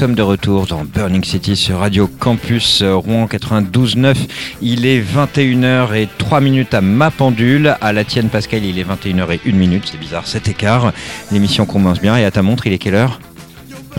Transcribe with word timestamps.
sommes 0.00 0.14
de 0.14 0.22
retour 0.22 0.66
dans 0.66 0.82
Burning 0.82 1.22
City 1.22 1.56
sur 1.56 1.80
Radio 1.80 2.06
Campus 2.06 2.80
euh, 2.80 2.94
Rouen 2.94 3.26
92.9. 3.26 4.16
Il 4.62 4.86
est 4.86 4.98
21h 4.98 5.94
et 5.94 6.08
3 6.16 6.40
minutes 6.40 6.72
à 6.72 6.80
ma 6.80 7.10
pendule. 7.10 7.76
À 7.82 7.92
la 7.92 8.04
tienne 8.04 8.30
Pascal, 8.30 8.64
il 8.64 8.78
est 8.78 8.82
21h 8.82 9.30
et 9.30 9.40
1 9.46 9.52
minute, 9.52 9.82
c'est 9.92 10.00
bizarre, 10.00 10.26
cet 10.26 10.48
écart. 10.48 10.94
L'émission 11.32 11.66
commence 11.66 12.00
bien 12.00 12.16
et 12.16 12.24
à 12.24 12.30
ta 12.30 12.40
montre, 12.40 12.66
il 12.66 12.72
est 12.72 12.78
quelle 12.78 12.94
heure? 12.94 13.20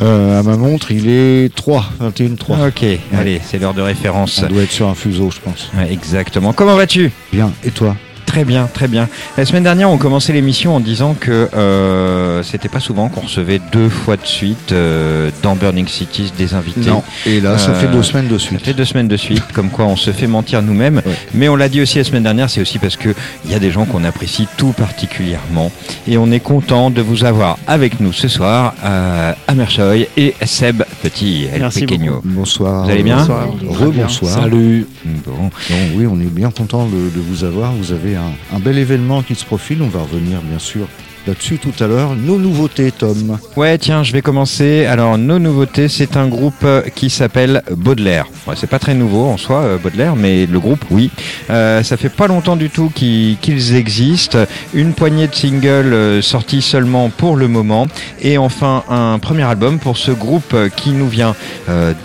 Euh, 0.02 0.40
à 0.40 0.42
ma 0.42 0.58
montre, 0.58 0.92
il 0.92 1.08
est 1.08 1.54
3, 1.54 1.86
21 2.00 2.34
3. 2.34 2.68
Ok, 2.70 2.84
allez, 3.16 3.40
c'est 3.46 3.60
l'heure 3.60 3.76
de 3.76 3.84
référence. 3.84 4.32
Ça 4.32 4.48
doit 4.48 4.64
être 4.64 4.72
sur 4.72 4.88
un 4.88 4.96
fuseau, 4.96 5.30
je 5.30 5.40
pense. 5.40 5.70
exactement. 5.88 6.52
Comment 6.52 6.78
vas-tu? 6.78 7.12
Bien, 7.32 7.52
et 7.64 7.70
toi? 7.70 7.96
Très 8.32 8.46
bien, 8.46 8.70
très 8.74 8.88
bien. 8.88 9.10
La 9.38 9.46
semaine 9.46 9.64
dernière, 9.64 9.90
on 9.90 9.98
commençait 9.98 10.32
l'émission 10.32 10.74
en 10.74 10.80
disant 10.80 11.18
que 11.20 11.50
euh, 11.54 12.42
c'était 12.44 12.70
pas 12.70 12.80
souvent 12.80 13.10
qu'on 13.10 13.20
recevait 13.20 13.60
deux 13.74 13.90
fois 13.90 14.16
de 14.16 14.26
suite 14.26 14.72
euh, 14.72 15.32
dans 15.44 15.58
Burning 15.58 15.86
Cities 15.86 16.32
des 16.38 16.54
invités. 16.54 16.90
Non. 16.92 17.04
Et 17.26 17.42
là, 17.42 17.58
ça 17.58 17.74
fait 17.74 17.88
deux 17.88 18.04
semaines 18.04 18.30
de 18.30 18.38
suite. 18.38 18.60
Ça 18.60 18.66
fait 18.68 18.74
deux 18.74 18.86
semaines 18.86 19.10
de 19.10 19.18
suite, 19.18 19.44
comme 19.52 19.70
quoi 19.70 19.84
on 19.84 19.98
se 19.98 20.12
fait 20.12 20.28
mentir 20.28 20.62
nous-mêmes. 20.62 21.02
Mais 21.34 21.50
on 21.50 21.58
l'a 21.58 21.68
dit 21.68 21.82
aussi 21.82 21.98
la 21.98 22.06
semaine 22.06 22.24
dernière, 22.24 22.50
c'est 22.50 22.62
aussi 22.62 22.80
parce 22.80 22.96
que 22.96 23.14
il 23.44 23.52
y 23.52 23.54
a 23.54 23.60
des 23.60 23.70
gens 23.70 23.84
qu'on 23.84 24.06
apprécie 24.06 24.48
tout 24.56 24.72
particulièrement, 24.72 25.70
et 26.08 26.18
on 26.18 26.32
est 26.32 26.40
content 26.40 26.90
de 26.90 27.02
vous 27.02 27.26
avoir 27.26 27.58
avec 27.68 28.00
nous 28.00 28.14
ce 28.14 28.30
soir, 28.30 28.76
euh, 28.86 29.34
Amerchoy 29.50 30.08
et 30.16 30.36
Seb 30.46 30.84
Petit, 31.04 31.48
El 31.54 31.60
Merci 31.60 31.82
Pequeño. 31.82 32.22
Bonsoir. 32.24 32.86
Vous 32.86 32.92
allez 32.92 33.04
bien 33.04 33.18
Bonsoir. 33.18 33.48
Rebonsoir. 33.68 34.32
Salut. 34.32 34.88
Bon. 35.04 35.50
Bon, 35.70 35.76
oui, 35.96 36.08
on 36.10 36.18
est 36.22 36.32
bien 36.32 36.50
content 36.50 36.86
de, 36.86 36.92
de 36.92 37.20
vous 37.20 37.44
avoir. 37.44 37.74
Vous 37.74 37.92
avez 37.92 38.16
un, 38.16 38.21
un 38.54 38.60
bel 38.60 38.78
événement 38.78 39.22
qui 39.24 39.36
se 39.36 39.46
profile. 39.46 39.82
On 39.82 39.88
va 39.88 40.02
revenir, 40.02 40.42
bien 40.42 40.60
sûr, 40.60 40.88
là-dessus 41.28 41.58
tout 41.58 41.84
à 41.84 41.88
l'heure. 41.88 42.16
Nos 42.16 42.38
nouveautés, 42.38 42.92
Tom. 42.92 43.38
Ouais, 43.56 43.78
tiens, 43.78 44.04
je 44.04 44.12
vais 44.12 44.22
commencer. 44.22 44.86
Alors, 44.86 45.18
nos 45.18 45.40
nouveautés, 45.40 45.88
c'est 45.88 46.18
un 46.18 46.28
groupe 46.28 46.64
euh, 46.64 46.82
qui 46.96 47.10
s'appelle 47.10 47.62
Baudelaire. 47.72 48.26
Ouais, 48.48 48.56
c'est 48.58 48.70
pas 48.70 48.80
très 48.80 48.94
nouveau 48.94 49.26
en 49.26 49.38
soi, 49.38 49.58
euh, 49.62 49.78
Baudelaire, 49.78 50.16
mais 50.16 50.46
le 50.46 50.60
groupe, 50.60 50.84
oui. 50.90 51.12
Euh, 51.50 51.84
ça 51.84 51.98
fait 51.98 52.10
pas 52.10 52.28
longtemps 52.28 52.56
du 52.56 52.70
tout 52.70 52.92
qu'ils 52.94 53.76
existent. 53.76 54.40
Une 54.74 54.94
poignée 54.94 55.28
de 55.28 55.36
singles 55.36 56.24
sortis 56.24 56.62
seulement 56.62 57.10
pour 57.10 57.36
le 57.36 57.48
moment. 57.48 57.88
Et 58.22 58.38
enfin, 58.38 58.84
un 58.90 59.20
premier 59.20 59.44
album 59.44 59.80
pour 59.80 59.98
ce 59.98 60.12
groupe 60.12 60.56
qui 60.76 60.92
nous 60.92 61.08
vient 61.08 61.36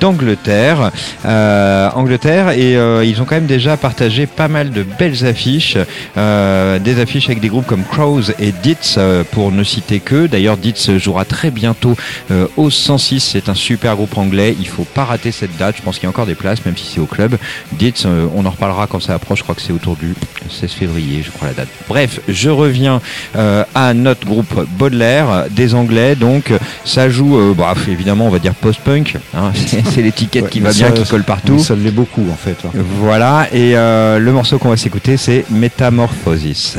d'Angleterre. 0.00 0.90
Angleterre, 1.24 2.50
et 2.50 2.74
ils 3.06 3.20
ont 3.20 3.24
quand 3.24 3.36
même 3.36 3.46
déjà 3.46 3.76
partagé 3.76 4.26
pas 4.26 4.48
mal 4.48 4.70
de 4.70 4.84
belles 4.98 5.26
affiches. 5.26 5.76
Des 6.16 7.00
affiches 7.00 7.26
avec 7.26 7.40
des 7.40 7.48
groupes 7.48 7.66
comme 7.66 7.84
Crows 7.84 8.30
et 8.38 8.52
euh, 8.98 9.05
pour 9.30 9.52
ne 9.52 9.62
citer 9.64 10.00
que. 10.00 10.26
D'ailleurs, 10.26 10.56
Ditz 10.56 10.96
jouera 10.98 11.24
très 11.24 11.50
bientôt 11.50 11.96
euh, 12.30 12.46
au 12.56 12.70
106. 12.70 13.20
C'est 13.20 13.48
un 13.48 13.54
super 13.54 13.96
groupe 13.96 14.16
anglais. 14.18 14.56
Il 14.58 14.68
faut 14.68 14.84
pas 14.84 15.04
rater 15.04 15.32
cette 15.32 15.56
date. 15.56 15.76
Je 15.78 15.82
pense 15.82 15.96
qu'il 15.96 16.04
y 16.04 16.06
a 16.06 16.10
encore 16.10 16.26
des 16.26 16.34
places, 16.34 16.64
même 16.64 16.76
si 16.76 16.84
c'est 16.94 17.00
au 17.00 17.06
club. 17.06 17.36
Ditz, 17.72 18.04
euh, 18.06 18.26
on 18.34 18.44
en 18.46 18.50
reparlera 18.50 18.86
quand 18.86 19.00
ça 19.00 19.14
approche. 19.14 19.38
Je 19.38 19.42
crois 19.44 19.54
que 19.54 19.62
c'est 19.62 19.72
autour 19.72 19.96
du 19.96 20.14
16 20.50 20.70
février, 20.72 21.22
je 21.24 21.30
crois 21.30 21.48
la 21.48 21.54
date. 21.54 21.68
Bref, 21.88 22.20
je 22.28 22.50
reviens 22.50 23.00
euh, 23.36 23.64
à 23.74 23.94
notre 23.94 24.26
groupe 24.26 24.66
Baudelaire, 24.78 25.44
des 25.50 25.74
Anglais. 25.74 26.14
Donc, 26.16 26.52
ça 26.84 27.08
joue, 27.10 27.36
euh, 27.38 27.54
bah, 27.54 27.74
évidemment, 27.88 28.26
on 28.26 28.30
va 28.30 28.38
dire 28.38 28.54
post-punk. 28.54 29.16
hein. 29.34 29.52
c'est 29.94 30.02
l'étiquette 30.02 30.44
Ouais, 30.44 30.50
qui 30.50 30.60
va 30.60 30.70
bien, 30.72 30.88
ça- 30.88 30.92
qui 30.92 31.04
colle 31.08 31.24
partout. 31.24 31.58
Ça 31.58 31.74
l'est 31.74 31.90
beaucoup, 31.90 32.26
en 32.30 32.36
fait. 32.36 32.56
hein. 32.66 32.70
Voilà, 33.00 33.48
et 33.52 33.76
euh, 33.76 34.18
le 34.18 34.32
morceau 34.32 34.58
qu'on 34.58 34.70
va 34.70 34.76
s'écouter, 34.76 35.16
c'est 35.16 35.44
Métamorphosis. 35.50 36.76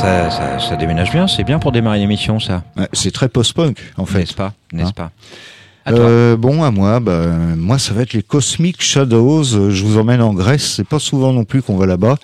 Ça, 0.00 0.30
ça, 0.30 0.58
ça 0.58 0.76
déménage 0.76 1.10
bien, 1.10 1.26
c'est 1.26 1.44
bien 1.44 1.58
pour 1.58 1.72
démarrer 1.72 1.98
l'émission, 1.98 2.38
ça. 2.40 2.62
C'est 2.92 3.10
très 3.10 3.28
post-punk, 3.28 3.78
en 3.96 4.06
fait. 4.06 4.20
N'est-ce 4.20 4.34
pas? 4.34 4.52
N'est-ce 4.72 4.88
Hein 4.88 4.92
pas? 4.94 5.10
À. 5.84 5.92
Euh, 5.92 6.36
bon, 6.36 6.62
à 6.62 6.70
moi, 6.70 7.00
bah, 7.00 7.26
moi, 7.56 7.78
ça 7.78 7.94
va 7.94 8.02
être 8.02 8.12
les 8.12 8.22
Cosmic 8.22 8.82
Shadows. 8.82 9.70
Je 9.70 9.84
vous 9.84 9.98
emmène 9.98 10.20
en 10.20 10.34
Grèce. 10.34 10.74
C'est 10.76 10.86
pas 10.86 10.98
souvent 10.98 11.32
non 11.32 11.44
plus 11.44 11.62
qu'on 11.62 11.76
va 11.76 11.86
là-bas. 11.86 12.16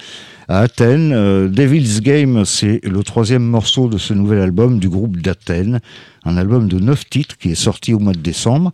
À 0.47 0.59
Athènes, 0.59 1.13
euh, 1.15 1.49
Devil's 1.49 2.01
Game, 2.03 2.45
c'est 2.45 2.81
le 2.85 3.03
troisième 3.03 3.43
morceau 3.45 3.89
de 3.89 3.97
ce 3.97 4.13
nouvel 4.13 4.41
album 4.41 4.79
du 4.79 4.91
groupe 4.91 5.17
d'Athènes. 5.17 5.81
Un 6.25 6.37
album 6.37 6.69
de 6.69 6.79
neuf 6.79 7.09
titres 7.09 7.39
qui 7.39 7.53
est 7.53 7.55
sorti 7.55 7.95
au 7.95 7.99
mois 7.99 8.13
de 8.13 8.19
décembre. 8.19 8.73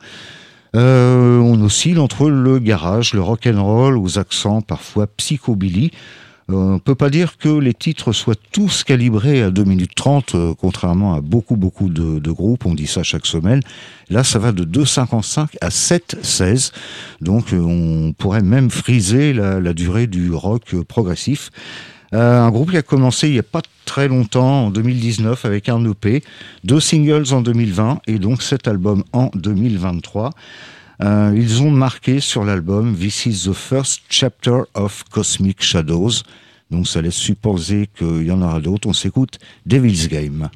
Euh, 0.76 1.38
on 1.38 1.60
oscille 1.62 1.98
entre 1.98 2.28
le 2.28 2.58
garage, 2.58 3.14
le 3.14 3.20
rock 3.20 3.46
and 3.46 3.62
roll, 3.62 3.96
aux 3.96 4.18
accents 4.18 4.60
parfois 4.60 5.06
psychobilly. 5.06 5.92
On 6.52 6.78
peut 6.78 6.94
pas 6.94 7.10
dire 7.10 7.38
que 7.38 7.48
les 7.48 7.74
titres 7.74 8.12
soient 8.12 8.34
tous 8.52 8.84
calibrés 8.84 9.42
à 9.42 9.50
2 9.50 9.64
minutes 9.64 9.94
30, 9.94 10.34
euh, 10.34 10.54
contrairement 10.58 11.14
à 11.14 11.20
beaucoup, 11.20 11.56
beaucoup 11.56 11.88
de, 11.88 12.30
groupes, 12.30 12.66
on 12.66 12.74
dit 12.74 12.86
ça 12.86 13.02
chaque 13.02 13.26
semaine. 13.26 13.60
Là, 14.08 14.24
ça 14.24 14.38
va 14.38 14.52
de 14.52 14.64
2,55 14.64 15.56
à 15.60 15.68
7,16. 15.68 16.72
Donc, 17.20 17.52
euh, 17.52 17.58
on 17.58 18.12
pourrait 18.12 18.42
même 18.42 18.70
friser 18.70 19.32
la, 19.32 19.72
durée 19.72 20.06
du 20.06 20.32
rock 20.32 20.74
euh, 20.74 20.84
progressif. 20.84 21.50
Un 22.12 22.50
groupe 22.50 22.72
qui 22.72 22.76
a 22.76 22.82
commencé 22.82 23.28
il 23.28 23.34
n'y 23.34 23.38
a 23.38 23.44
pas 23.44 23.62
très 23.84 24.08
longtemps, 24.08 24.66
en 24.66 24.70
2019, 24.70 25.44
avec 25.44 25.68
un 25.68 25.84
EP, 25.88 26.24
deux 26.64 26.80
singles 26.80 27.32
en 27.32 27.40
2020 27.40 28.00
et 28.08 28.18
donc 28.18 28.42
cet 28.42 28.66
album 28.66 29.04
en 29.12 29.30
2023. 29.34 30.30
Euh, 31.02 31.32
ils 31.34 31.62
ont 31.62 31.70
marqué 31.70 32.20
sur 32.20 32.44
l'album 32.44 32.94
This 32.94 33.24
is 33.26 33.48
the 33.48 33.54
first 33.54 34.02
chapter 34.10 34.64
of 34.74 35.04
Cosmic 35.10 35.62
Shadows. 35.62 36.22
Donc 36.70 36.86
ça 36.86 37.00
laisse 37.00 37.14
supposer 37.14 37.88
qu'il 37.96 38.24
y 38.24 38.30
en 38.30 38.42
aura 38.42 38.60
d'autres. 38.60 38.88
On 38.88 38.92
s'écoute 38.92 39.38
Devil's 39.64 40.08
Game. 40.08 40.50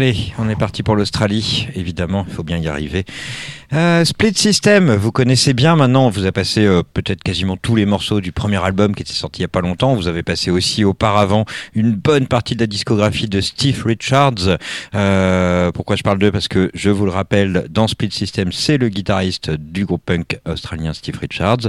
Allez, 0.00 0.32
on 0.38 0.48
est 0.48 0.56
parti 0.56 0.82
pour 0.82 0.96
l'Australie, 0.96 1.68
évidemment, 1.74 2.24
il 2.26 2.32
faut 2.32 2.42
bien 2.42 2.56
y 2.56 2.68
arriver. 2.68 3.04
Euh, 3.72 4.04
Split 4.04 4.34
System, 4.34 4.92
vous 4.96 5.12
connaissez 5.12 5.54
bien 5.54 5.76
maintenant, 5.76 6.10
vous 6.10 6.26
a 6.26 6.32
passé 6.32 6.66
euh, 6.66 6.82
peut-être 6.92 7.22
quasiment 7.22 7.56
tous 7.56 7.76
les 7.76 7.86
morceaux 7.86 8.20
du 8.20 8.32
premier 8.32 8.56
album 8.56 8.96
qui 8.96 9.02
était 9.04 9.12
sorti 9.12 9.40
il 9.40 9.42
y 9.42 9.44
a 9.44 9.48
pas 9.48 9.60
longtemps. 9.60 9.94
Vous 9.94 10.08
avez 10.08 10.24
passé 10.24 10.50
aussi 10.50 10.82
auparavant 10.82 11.44
une 11.74 11.92
bonne 11.92 12.26
partie 12.26 12.56
de 12.56 12.60
la 12.60 12.66
discographie 12.66 13.28
de 13.28 13.40
Steve 13.40 13.80
Richards. 13.86 14.58
Euh, 14.96 15.70
pourquoi 15.70 15.94
je 15.94 16.02
parle 16.02 16.18
d'eux? 16.18 16.32
Parce 16.32 16.48
que 16.48 16.72
je 16.74 16.90
vous 16.90 17.04
le 17.04 17.12
rappelle, 17.12 17.66
dans 17.70 17.86
Split 17.86 18.10
System, 18.10 18.50
c'est 18.50 18.76
le 18.76 18.88
guitariste 18.88 19.50
du 19.52 19.84
groupe 19.84 20.02
punk 20.04 20.40
australien 20.48 20.92
Steve 20.92 21.18
Richards, 21.20 21.68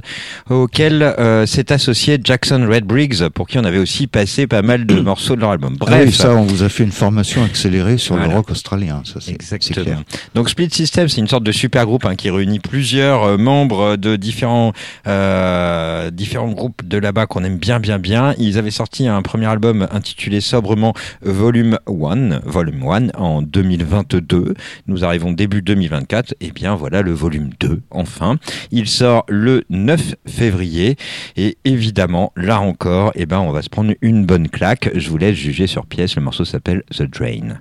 auquel 0.49 1.03
euh, 1.03 1.45
s'est 1.45 1.71
associé 1.71 2.17
Jackson 2.23 2.65
Red 2.67 2.85
Briggs, 2.85 3.29
pour 3.29 3.47
qui 3.47 3.59
on 3.59 3.63
avait 3.63 3.77
aussi 3.77 4.07
passé 4.07 4.47
pas 4.47 4.63
mal 4.63 4.87
de 4.87 4.99
morceaux 5.01 5.35
de 5.35 5.41
leur 5.41 5.51
album. 5.51 5.75
Ah 5.81 5.85
Bref, 5.85 6.05
oui, 6.07 6.11
ça, 6.11 6.35
on 6.35 6.45
vous 6.45 6.63
a 6.63 6.69
fait 6.69 6.83
une 6.83 6.91
formation 6.91 7.43
accélérée 7.43 7.99
sur 7.99 8.15
Voilà. 8.15 8.29
le 8.31 8.35
rock 8.37 8.49
australien. 8.49 9.03
Ça, 9.05 9.19
c'est 9.21 9.59
clair. 9.73 10.01
Donc 10.33 10.49
Split 10.49 10.71
System, 10.71 11.07
c'est 11.07 11.21
une 11.21 11.27
sorte 11.27 11.43
de 11.43 11.51
super 11.51 11.85
groupe 11.85 11.90
hein, 12.05 12.15
qui 12.15 12.29
réunit 12.29 12.59
plusieurs 12.59 13.23
euh, 13.23 13.37
membres 13.37 13.95
de 13.95 14.15
différents 14.15 14.73
euh, 15.07 16.09
différents 16.11 16.51
groupes 16.51 16.87
de 16.87 16.97
là-bas 16.97 17.25
qu'on 17.25 17.43
aime 17.43 17.57
bien 17.57 17.79
bien 17.79 17.99
bien. 17.99 18.33
Ils 18.37 18.57
avaient 18.57 18.71
sorti 18.71 19.07
un 19.07 19.21
premier 19.21 19.47
album 19.47 19.87
intitulé 19.91 20.41
sobrement 20.41 20.93
Volume 21.21 21.77
1, 21.87 22.39
Volume 22.45 22.83
1 22.83 23.19
en 23.19 23.41
2022. 23.41 24.53
Nous 24.87 25.05
arrivons 25.05 25.31
début 25.31 25.61
2024 25.61 26.35
et 26.41 26.51
bien 26.51 26.75
voilà 26.75 27.01
le 27.01 27.11
volume 27.11 27.49
2 27.59 27.81
enfin. 27.91 28.37
Il 28.71 28.87
sort 28.87 29.25
le 29.27 29.63
9 29.69 30.15
février 30.27 30.95
et 31.35 31.57
évidemment 31.65 32.31
là 32.35 32.59
encore, 32.61 33.11
eh 33.15 33.25
ben 33.25 33.39
on 33.39 33.51
va 33.51 33.61
se 33.61 33.69
prendre 33.69 33.93
une 34.01 34.25
bonne 34.25 34.49
claque. 34.49 34.89
Je 34.95 35.09
vous 35.09 35.17
laisse 35.17 35.35
juger 35.35 35.67
sur 35.67 35.85
pièce. 35.85 36.15
Le 36.15 36.21
morceau 36.21 36.45
s'appelle 36.45 36.83
The 36.95 37.03
Drain. 37.03 37.59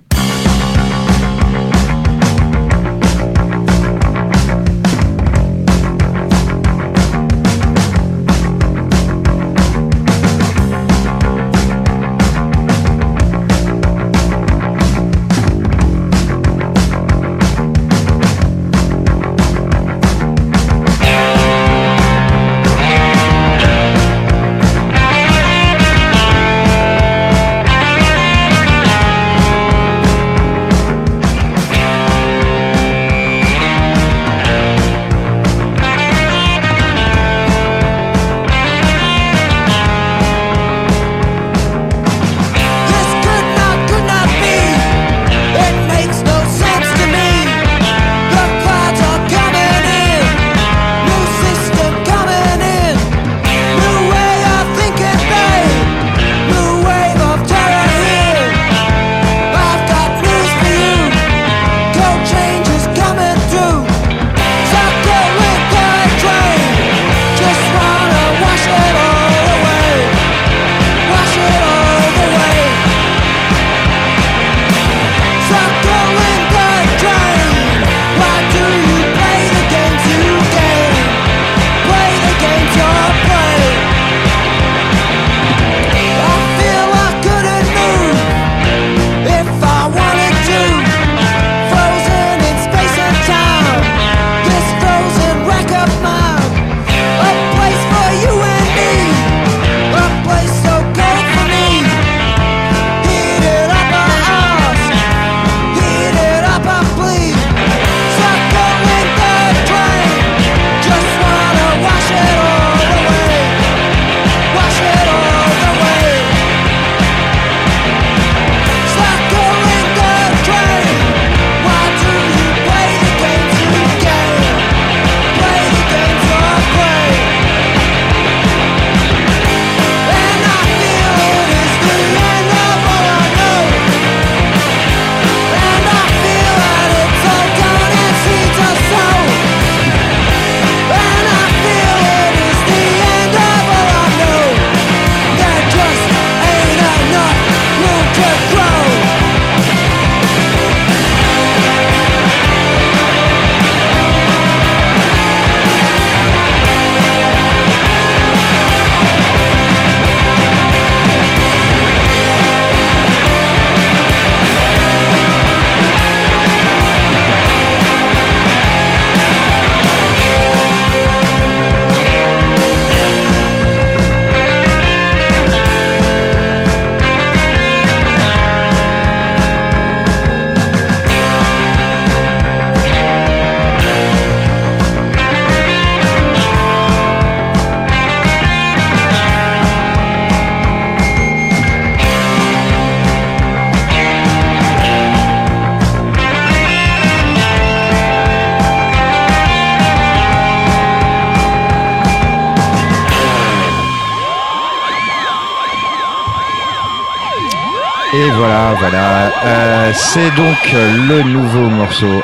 C'est 210.13 210.35
donc 210.35 210.73
euh, 210.73 211.07
le 211.07 211.23
nouveau 211.23 211.69
morceau 211.69 212.21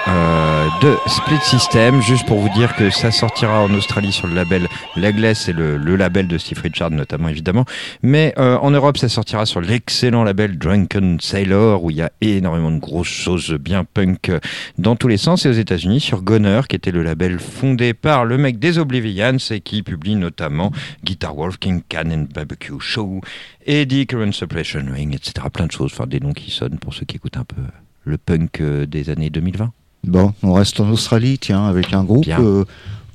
de 0.81 0.95
Split 1.07 1.39
System. 1.41 2.01
Juste 2.01 2.25
pour 2.27 2.39
vous 2.39 2.49
dire 2.49 2.75
que 2.75 2.89
ça 2.89 3.11
sortira 3.11 3.61
en 3.61 3.73
Australie 3.73 4.11
sur 4.11 4.27
le 4.27 4.35
label 4.35 4.67
Legless, 4.95 5.41
c'est 5.45 5.53
le, 5.53 5.77
label 5.95 6.27
de 6.27 6.37
Steve 6.37 6.61
Richard 6.61 6.91
notamment 6.91 7.29
évidemment. 7.29 7.65
Mais 8.03 8.33
euh, 8.37 8.57
en 8.57 8.71
Europe, 8.71 8.97
ça 8.97 9.09
sortira 9.09 9.45
sur 9.45 9.61
l'excellent 9.61 10.23
label 10.23 10.57
Drunken 10.57 11.19
Sailor 11.19 11.83
où 11.83 11.91
il 11.91 11.97
y 11.97 12.01
a 12.01 12.11
énormément 12.21 12.71
de 12.71 12.79
grosses 12.79 13.07
choses 13.07 13.53
bien 13.53 13.85
punk 13.85 14.29
euh, 14.29 14.39
dans 14.77 14.95
tous 14.95 15.07
les 15.07 15.17
sens. 15.17 15.45
Et 15.45 15.49
aux 15.49 15.53
États-Unis 15.53 15.99
sur 15.99 16.21
Goner, 16.21 16.61
qui 16.67 16.75
était 16.75 16.91
le 16.91 17.03
label 17.03 17.39
fondé 17.39 17.93
par 17.93 18.25
le 18.25 18.37
mec 18.37 18.59
des 18.59 18.77
Oblivions 18.77 19.37
et 19.49 19.61
qui 19.61 19.83
publie 19.83 20.15
notamment 20.15 20.71
Guitar 21.03 21.35
Wolf, 21.35 21.57
King 21.57 21.81
Can 21.89 22.11
and 22.11 22.27
Barbecue 22.33 22.79
Show, 22.79 23.21
Eddie 23.65 24.05
Current 24.05 24.33
Suppression 24.33 24.85
Ring, 24.91 25.15
etc. 25.15 25.47
Plein 25.51 25.67
de 25.67 25.71
choses, 25.71 25.91
enfin 25.93 26.07
des 26.07 26.19
noms 26.19 26.33
qui 26.33 26.51
sonnent 26.51 26.79
pour 26.79 26.93
ceux 26.93 27.05
qui 27.05 27.15
écoutent 27.15 27.37
un 27.37 27.45
peu 27.45 27.61
le 28.03 28.17
punk 28.17 28.61
euh, 28.61 28.85
des 28.85 29.09
années 29.09 29.29
2020. 29.29 29.71
Bon, 30.03 30.33
on 30.43 30.53
reste 30.53 30.79
en 30.79 30.89
Australie, 30.89 31.37
tiens, 31.39 31.65
avec 31.65 31.93
un 31.93 32.03
groupe 32.03 32.27
euh, 32.27 32.63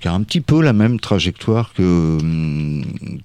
qui 0.01 0.09
a 0.09 0.13
un 0.13 0.23
petit 0.23 0.41
peu 0.41 0.61
la 0.63 0.73
même 0.73 1.01
trajectoire 1.01 1.73
que, 1.75 2.19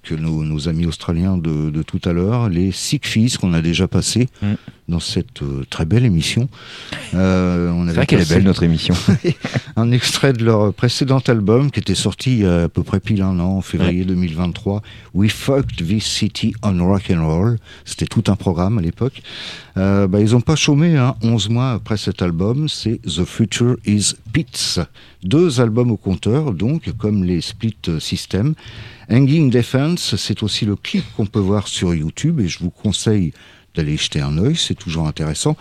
que 0.03 0.15
nos, 0.15 0.43
nos 0.43 0.69
amis 0.69 0.85
australiens 0.85 1.37
de, 1.37 1.69
de 1.69 1.83
tout 1.83 1.99
à 2.05 2.13
l'heure, 2.13 2.49
les 2.49 2.71
Sick 2.71 3.05
Fees 3.07 3.37
qu'on 3.39 3.53
a 3.53 3.61
déjà 3.61 3.87
passé 3.87 4.29
Mm. 4.41 4.53
Dans 4.87 4.99
cette 4.99 5.41
euh, 5.41 5.65
très 5.69 5.85
belle 5.85 6.05
émission. 6.05 6.47
Euh, 7.13 7.71
on 7.71 7.87
C'est 7.87 7.93
vrai 7.93 8.05
qu'elle 8.05 8.21
est 8.21 8.29
belle 8.29 8.43
notre 8.43 8.63
émission. 8.63 8.95
un 9.75 9.91
extrait 9.91 10.33
de 10.33 10.45
leur 10.45 10.73
précédent 10.73 11.19
album 11.27 11.71
qui 11.71 11.79
était 11.79 11.95
sorti 11.95 12.31
il 12.31 12.39
y 12.39 12.45
a 12.45 12.63
à 12.63 12.69
peu 12.69 12.83
près 12.83 12.99
pile 12.99 13.21
un 13.21 13.39
an, 13.39 13.57
en 13.57 13.61
février 13.61 14.05
2023. 14.05 14.81
We 15.13 15.31
fucked 15.31 15.85
this 15.85 16.05
city 16.05 16.53
on 16.63 16.85
rock 16.85 17.11
and 17.11 17.25
roll. 17.27 17.57
C'était 17.83 18.05
tout 18.05 18.23
un 18.27 18.35
programme 18.35 18.77
à 18.77 18.81
l'époque. 18.81 19.21
Euh, 19.77 20.07
bah, 20.07 20.21
ils 20.21 20.31
n'ont 20.31 20.41
pas 20.41 20.55
chômé, 20.55 20.95
hein, 20.95 21.15
11 21.21 21.49
mois 21.49 21.71
après 21.71 21.97
cet 21.97 22.21
album. 22.21 22.69
C'est 22.69 23.01
The 23.01 23.25
Future 23.25 23.75
is 23.85 24.13
Pits. 24.31 24.79
Deux 25.23 25.59
albums 25.59 25.91
au 25.91 25.97
compteur, 25.97 26.53
donc, 26.53 26.91
comme 26.97 27.23
les 27.23 27.41
Split 27.41 27.77
System. 27.99 28.55
Hanging 29.09 29.49
Defense, 29.49 30.15
c'est 30.17 30.43
aussi 30.43 30.65
le 30.65 30.75
clip 30.75 31.03
qu'on 31.15 31.25
peut 31.25 31.39
voir 31.39 31.67
sur 31.67 31.93
YouTube 31.93 32.39
et 32.39 32.47
je 32.47 32.59
vous 32.59 32.69
conseille 32.69 33.31
d'aller 33.77 33.95
jeter 33.95 34.21
un 34.21 34.37
œil, 34.37 34.55
c'est 34.55 34.75
toujours 34.75 35.07
intéressant. 35.07 35.55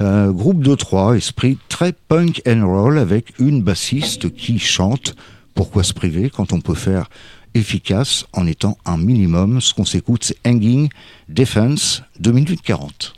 Euh, 0.00 0.32
groupe 0.32 0.62
de 0.62 0.74
trois, 0.74 1.16
esprit 1.16 1.58
très 1.68 1.92
punk 1.92 2.42
and 2.46 2.66
roll 2.66 2.98
avec 2.98 3.38
une 3.38 3.62
bassiste 3.62 4.34
qui 4.34 4.58
chante. 4.58 5.14
Pourquoi 5.54 5.82
se 5.82 5.92
priver 5.92 6.30
quand 6.30 6.52
on 6.52 6.60
peut 6.60 6.74
faire 6.74 7.08
efficace 7.54 8.26
en 8.32 8.46
étant 8.46 8.78
un 8.84 8.96
minimum? 8.96 9.60
Ce 9.60 9.74
qu'on 9.74 9.84
s'écoute, 9.84 10.24
c'est 10.24 10.36
Hanging 10.46 10.88
Defense, 11.28 12.02
2 12.20 12.32
minutes 12.32 12.62
40. 12.62 13.17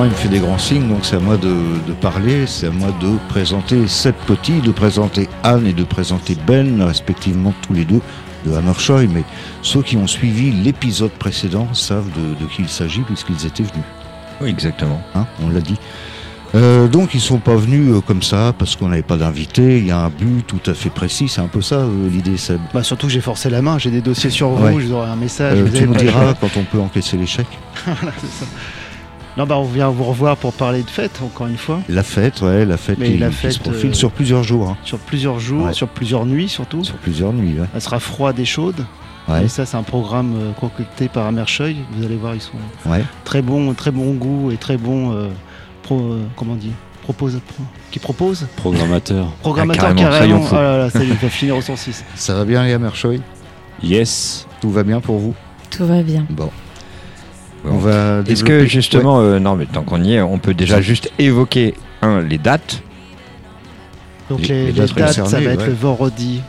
Apparemment, 0.00 0.16
il 0.16 0.18
me 0.18 0.22
fait 0.30 0.34
des 0.34 0.40
grands 0.40 0.56
signes, 0.58 0.88
donc 0.88 1.00
c'est 1.04 1.16
à 1.16 1.20
moi 1.20 1.36
de, 1.36 1.54
de 1.86 1.92
parler, 1.92 2.46
c'est 2.46 2.68
à 2.68 2.70
moi 2.70 2.88
de 3.02 3.18
présenter 3.28 3.86
sept 3.86 4.14
petits, 4.26 4.60
de 4.62 4.70
présenter 4.70 5.28
Anne 5.42 5.66
et 5.66 5.74
de 5.74 5.84
présenter 5.84 6.38
Ben, 6.46 6.80
respectivement 6.82 7.52
tous 7.60 7.74
les 7.74 7.84
deux 7.84 8.00
de 8.46 8.54
Hammershoy. 8.54 9.08
Mais 9.08 9.24
ceux 9.60 9.82
qui 9.82 9.98
ont 9.98 10.06
suivi 10.06 10.52
l'épisode 10.52 11.10
précédent 11.10 11.68
savent 11.74 12.08
de, 12.16 12.42
de 12.42 12.48
qui 12.50 12.62
il 12.62 12.68
s'agit 12.70 13.02
puisqu'ils 13.02 13.44
étaient 13.46 13.62
venus. 13.62 13.84
Oui, 14.40 14.48
exactement. 14.48 15.02
hein, 15.14 15.26
on 15.42 15.50
l'a 15.50 15.60
dit. 15.60 15.76
Euh, 16.54 16.88
donc 16.88 17.12
ils 17.14 17.20
sont 17.20 17.38
pas 17.38 17.54
venus 17.54 17.92
euh, 17.94 18.00
comme 18.00 18.22
ça 18.22 18.52
parce 18.58 18.76
qu'on 18.76 18.88
n'avait 18.88 19.02
pas 19.02 19.18
d'invité. 19.18 19.78
Il 19.78 19.86
y 19.86 19.90
a 19.90 19.98
un 19.98 20.08
but 20.08 20.44
tout 20.46 20.62
à 20.70 20.72
fait 20.74 20.88
précis. 20.90 21.28
C'est 21.28 21.42
un 21.42 21.46
peu 21.46 21.60
ça 21.60 21.76
euh, 21.76 22.08
l'idée. 22.10 22.38
Seb. 22.38 22.58
Bah, 22.72 22.82
surtout 22.82 23.06
que 23.06 23.12
j'ai 23.12 23.20
forcé 23.20 23.50
la 23.50 23.60
main, 23.60 23.76
j'ai 23.78 23.90
des 23.90 24.00
dossiers 24.00 24.30
sur 24.30 24.48
vous, 24.48 24.64
Ouais. 24.64 24.72
je 24.80 24.86
vous 24.86 24.94
aurai 24.94 25.10
un 25.10 25.16
message. 25.16 25.58
Euh, 25.58 25.64
vous 25.66 25.76
tu 25.76 25.86
nous 25.86 25.94
diras 25.94 26.32
quand 26.40 26.56
on 26.56 26.64
peut 26.64 26.80
encaisser 26.80 27.18
l'échec. 27.18 27.46
Voilà, 27.84 28.12
c'est 28.18 28.44
ça. 28.44 28.46
Non, 29.36 29.46
bah, 29.46 29.56
on 29.58 29.64
vient 29.64 29.88
vous 29.88 30.04
revoir 30.04 30.36
pour 30.36 30.52
parler 30.52 30.82
de 30.82 30.90
fête, 30.90 31.20
encore 31.24 31.46
une 31.46 31.56
fois, 31.56 31.80
La 31.88 32.02
fête, 32.02 32.42
ouais, 32.42 32.64
la 32.64 32.76
fête, 32.76 32.98
Mais 32.98 33.12
qui, 33.12 33.18
la 33.18 33.28
qui 33.28 33.34
fête, 33.34 33.52
se 33.52 33.58
profile 33.60 33.90
euh, 33.90 33.94
sur 33.94 34.10
plusieurs 34.10 34.42
jours, 34.42 34.68
hein. 34.70 34.76
sur 34.84 34.98
plusieurs 34.98 35.38
jours, 35.38 35.66
Ouais. 35.66 35.72
sur 35.72 35.88
plusieurs 35.88 36.26
nuits 36.26 36.48
surtout. 36.48 36.82
sur 36.84 36.96
plusieurs 36.96 37.32
nuits. 37.32 37.58
Ouais. 37.60 37.66
Elle 37.74 37.80
sera 37.80 38.00
froide 38.00 38.38
et 38.38 38.44
chaude. 38.44 38.84
Ouais. 39.28 39.44
Et 39.44 39.48
ça, 39.48 39.64
c'est 39.66 39.76
un 39.76 39.82
programme 39.84 40.34
euh, 40.36 40.52
concocté 40.58 41.08
par 41.08 41.26
Amercheuil. 41.26 41.76
Vous 41.92 42.04
allez 42.04 42.16
voir, 42.16 42.34
ils 42.34 42.40
sont 42.40 42.52
Ouais. 42.86 43.04
très 43.24 43.40
bons, 43.42 43.72
très 43.74 43.92
bon 43.92 44.12
goût 44.14 44.50
et 44.50 44.56
très 44.56 44.76
bons. 44.76 45.12
euh, 45.12 45.28
pro, 45.84 45.98
euh, 46.00 46.22
comment 46.36 46.52
on 46.54 46.56
dit? 46.56 46.72
Propose, 47.04 47.40
pro- 47.46 47.64
Qui 47.92 47.98
propose? 48.00 48.46
Programmateur. 48.56 49.26
Programmateur 49.40 49.94
carrément, 49.94 50.10
carrément. 50.10 50.42
fous. 50.42 50.54
Ah 50.58 50.62
là 50.62 50.78
là, 50.78 50.90
ça 50.90 50.98
y 51.00 51.02
est, 51.02 51.08
il 51.10 51.14
va 51.14 51.28
finir 51.28 51.56
au 51.56 51.60
106. 51.62 52.04
Ça 52.16 52.34
va 52.34 52.44
bien, 52.44 52.64
les 52.64 52.72
Hammershoy 52.72 53.20
Yes. 53.82 54.46
Tout 54.60 54.70
va 54.70 54.82
bien 54.82 55.00
pour 55.00 55.18
vous? 55.18 55.34
Tout 55.70 55.86
va 55.86 56.02
bien. 56.02 56.26
Bon. 56.30 56.50
Va 57.80 58.20
Est-ce 58.26 58.44
que 58.44 58.64
justement, 58.66 59.20
euh, 59.20 59.38
non 59.38 59.56
mais 59.56 59.66
tant 59.66 59.82
qu'on 59.82 60.02
y 60.02 60.14
est, 60.14 60.20
on 60.20 60.38
peut 60.38 60.54
déjà 60.54 60.80
juste 60.80 61.10
évoquer 61.18 61.74
un, 62.02 62.20
les 62.20 62.38
dates, 62.38 62.82
Donc 64.28 64.40
Les- 64.42 64.48
les, 64.48 64.54
les 64.66 64.72
les 64.72 64.72
dates 64.72 64.94
dates, 64.94 65.12
ça 65.26 65.40
va 65.40 65.50
être 65.50 65.60
ouais. 65.60 65.66
le 65.66 65.72
vendredi 65.74 66.40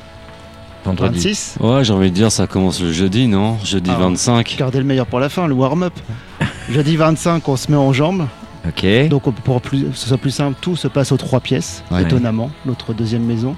vendredi. 0.86 1.16
26. 1.20 1.56
Ouais, 1.60 1.84
j'ai 1.84 1.94
envie 1.94 2.10
de 2.10 2.16
dire, 2.16 2.32
ça 2.32 2.48
commence 2.48 2.82
le 2.82 2.92
jeudi, 2.92 3.28
non? 3.28 3.58
Jeudi 3.64 3.92
Ah. 3.94 4.00
25. 4.00 4.56
Gardez 4.58 4.80
le 4.80 4.84
meilleur 4.86 5.06
pour 5.06 5.20
la 5.20 5.30
fin, 5.30 5.48
le 5.48 5.54
warm-up. 5.54 5.94
Jeudi 6.72 6.96
25, 6.96 7.48
on 7.48 7.56
se 7.56 7.70
met 7.72 7.78
en 7.78 7.94
jambes. 7.94 8.26
Ok. 8.68 8.86
Donc 9.10 9.28
on- 9.28 9.32
pour 9.32 9.62
plus, 9.62 9.86
que 9.86 9.96
ce 9.98 10.08
soit 10.08 10.18
plus 10.18 10.32
simple, 10.32 10.58
tout 10.62 10.76
se 10.76 10.88
passe 10.88 11.12
aux 11.12 11.18
trois 11.18 11.40
pièces, 11.40 11.84
Ouais. 11.92 12.04
étonnamment, 12.04 12.50
notre 12.66 12.94
deuxième 12.94 13.24
maison. 13.24 13.56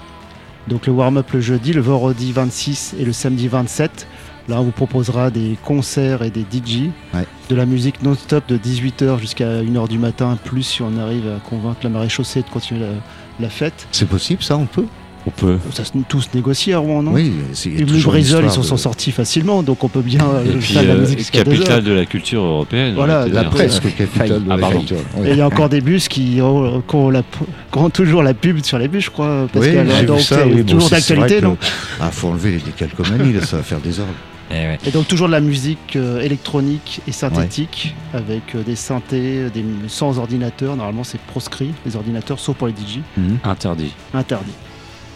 Donc 0.67 0.85
le 0.87 0.93
warm-up 0.93 1.29
le 1.33 1.41
jeudi, 1.41 1.73
le 1.73 1.81
vendredi 1.81 2.31
26 2.31 2.95
et 2.99 3.03
le 3.05 3.11
samedi 3.13 3.47
27. 3.49 4.07
Là, 4.49 4.59
on 4.59 4.63
vous 4.63 4.71
proposera 4.71 5.29
des 5.31 5.57
concerts 5.63 6.21
et 6.21 6.29
des 6.29 6.41
DJ, 6.41 6.89
Ouais. 7.13 7.25
de 7.49 7.55
la 7.55 7.65
musique 7.65 8.01
non-stop 8.03 8.43
de 8.49 8.57
18h 8.57 9.17
jusqu'à 9.19 9.61
1h 9.61 9.87
du 9.87 9.97
matin, 9.97 10.37
plus 10.43 10.63
si 10.63 10.81
on 10.81 10.97
arrive 10.99 11.27
à 11.27 11.39
convaincre 11.49 11.79
la 11.83 11.89
marée 11.89 12.09
chaussée 12.09 12.41
de 12.41 12.49
continuer 12.49 12.81
la, 12.81 12.87
la 13.39 13.49
fête. 13.49 13.87
C'est 13.91 14.07
possible, 14.07 14.43
ça, 14.43 14.57
on 14.57 14.65
peut? 14.65 14.85
On 15.25 15.29
peut. 15.29 15.57
Ça 15.71 15.85
se 15.85 15.93
tous 16.09 16.27
négocier 16.35 16.73
à 16.73 16.79
Rouen, 16.79 17.01
non? 17.01 17.13
Oui, 17.13 17.31
c'est 17.53 17.69
Brisol, 17.69 18.43
ils 18.43 18.51
s'en 18.51 18.61
sont 18.61 18.75
de- 18.75 18.79
sortis 18.81 19.13
facilement, 19.13 19.63
donc 19.63 19.81
on 19.85 19.87
peut 19.87 20.01
bien 20.01 20.19
euh, 20.21 20.43
Et 20.43 20.49
puis, 20.57 20.73
faire 20.73 20.81
de 20.83 20.87
la 20.89 20.93
euh, 20.95 20.97
deux 21.05 21.11
heures. 21.13 21.31
capitale 21.31 21.83
de 21.85 21.91
la 21.93 22.05
culture 22.05 22.41
européenne. 22.43 22.93
Voilà, 22.95 23.25
La 23.29 23.45
presque 23.45 23.95
capitale 23.95 24.27
de 24.27 24.41
Ah, 24.49 24.55
la 24.55 24.57
pardon. 24.57 24.79
culture. 24.79 24.97
Et 25.23 25.29
il 25.31 25.37
y 25.37 25.41
a 25.41 25.47
encore 25.47 25.69
des 25.69 25.79
bus 25.79 26.09
qui 26.09 26.39
ont, 26.41 26.81
qui 26.85 26.95
ont 26.97 27.09
la- 27.09 27.21
qui 27.23 27.77
ont 27.79 27.89
toujours 27.89 28.21
la 28.21 28.33
pub 28.33 28.61
sur 28.65 28.77
les 28.77 28.89
bus, 28.89 29.05
je 29.05 29.09
crois. 29.11 29.47
Parce 29.53 29.65
Oui, 29.65 29.71
qu'elle- 29.71 29.89
j'ai 29.89 29.99
vu 30.01 30.05
donc 30.05 30.19
ça, 30.19 30.39
c'est 30.39 30.53
oui, 30.53 30.65
toujours 30.65 30.89
d'actualité, 30.89 31.35
vrai 31.39 31.47
non 31.47 31.55
que- 31.55 31.65
Ah, 32.01 32.11
faut 32.11 32.27
enlever 32.27 32.51
les 32.51 32.57
décalcomanies, 32.59 33.31
là, 33.31 33.45
ça 33.45 33.55
va 33.55 33.63
faire 33.63 33.79
des 33.79 34.01
ordres. 34.01 34.11
Eh 34.53 34.67
ouais. 34.67 34.77
Et 34.85 34.91
donc 34.91 35.07
toujours 35.07 35.27
de 35.27 35.31
la 35.31 35.39
musique 35.41 35.95
euh, 35.95 36.21
électronique 36.21 37.01
et 37.07 37.11
synthétique, 37.11 37.95
avec 38.13 38.55
euh, 38.55 38.61
des 38.63 38.75
synthés, 38.75 39.49
des, 39.49 39.65
sans 39.87 40.19
ordinateur. 40.19 40.75
Normalement, 40.75 41.03
c'est 41.03 41.19
proscrit, 41.19 41.71
les 41.85 41.95
ordinateurs, 41.95 42.39
sauf 42.39 42.55
pour 42.55 42.67
les 42.67 42.73
DJ. 42.73 42.99
Interdit. 43.43 43.93
Interdit. 44.13 44.53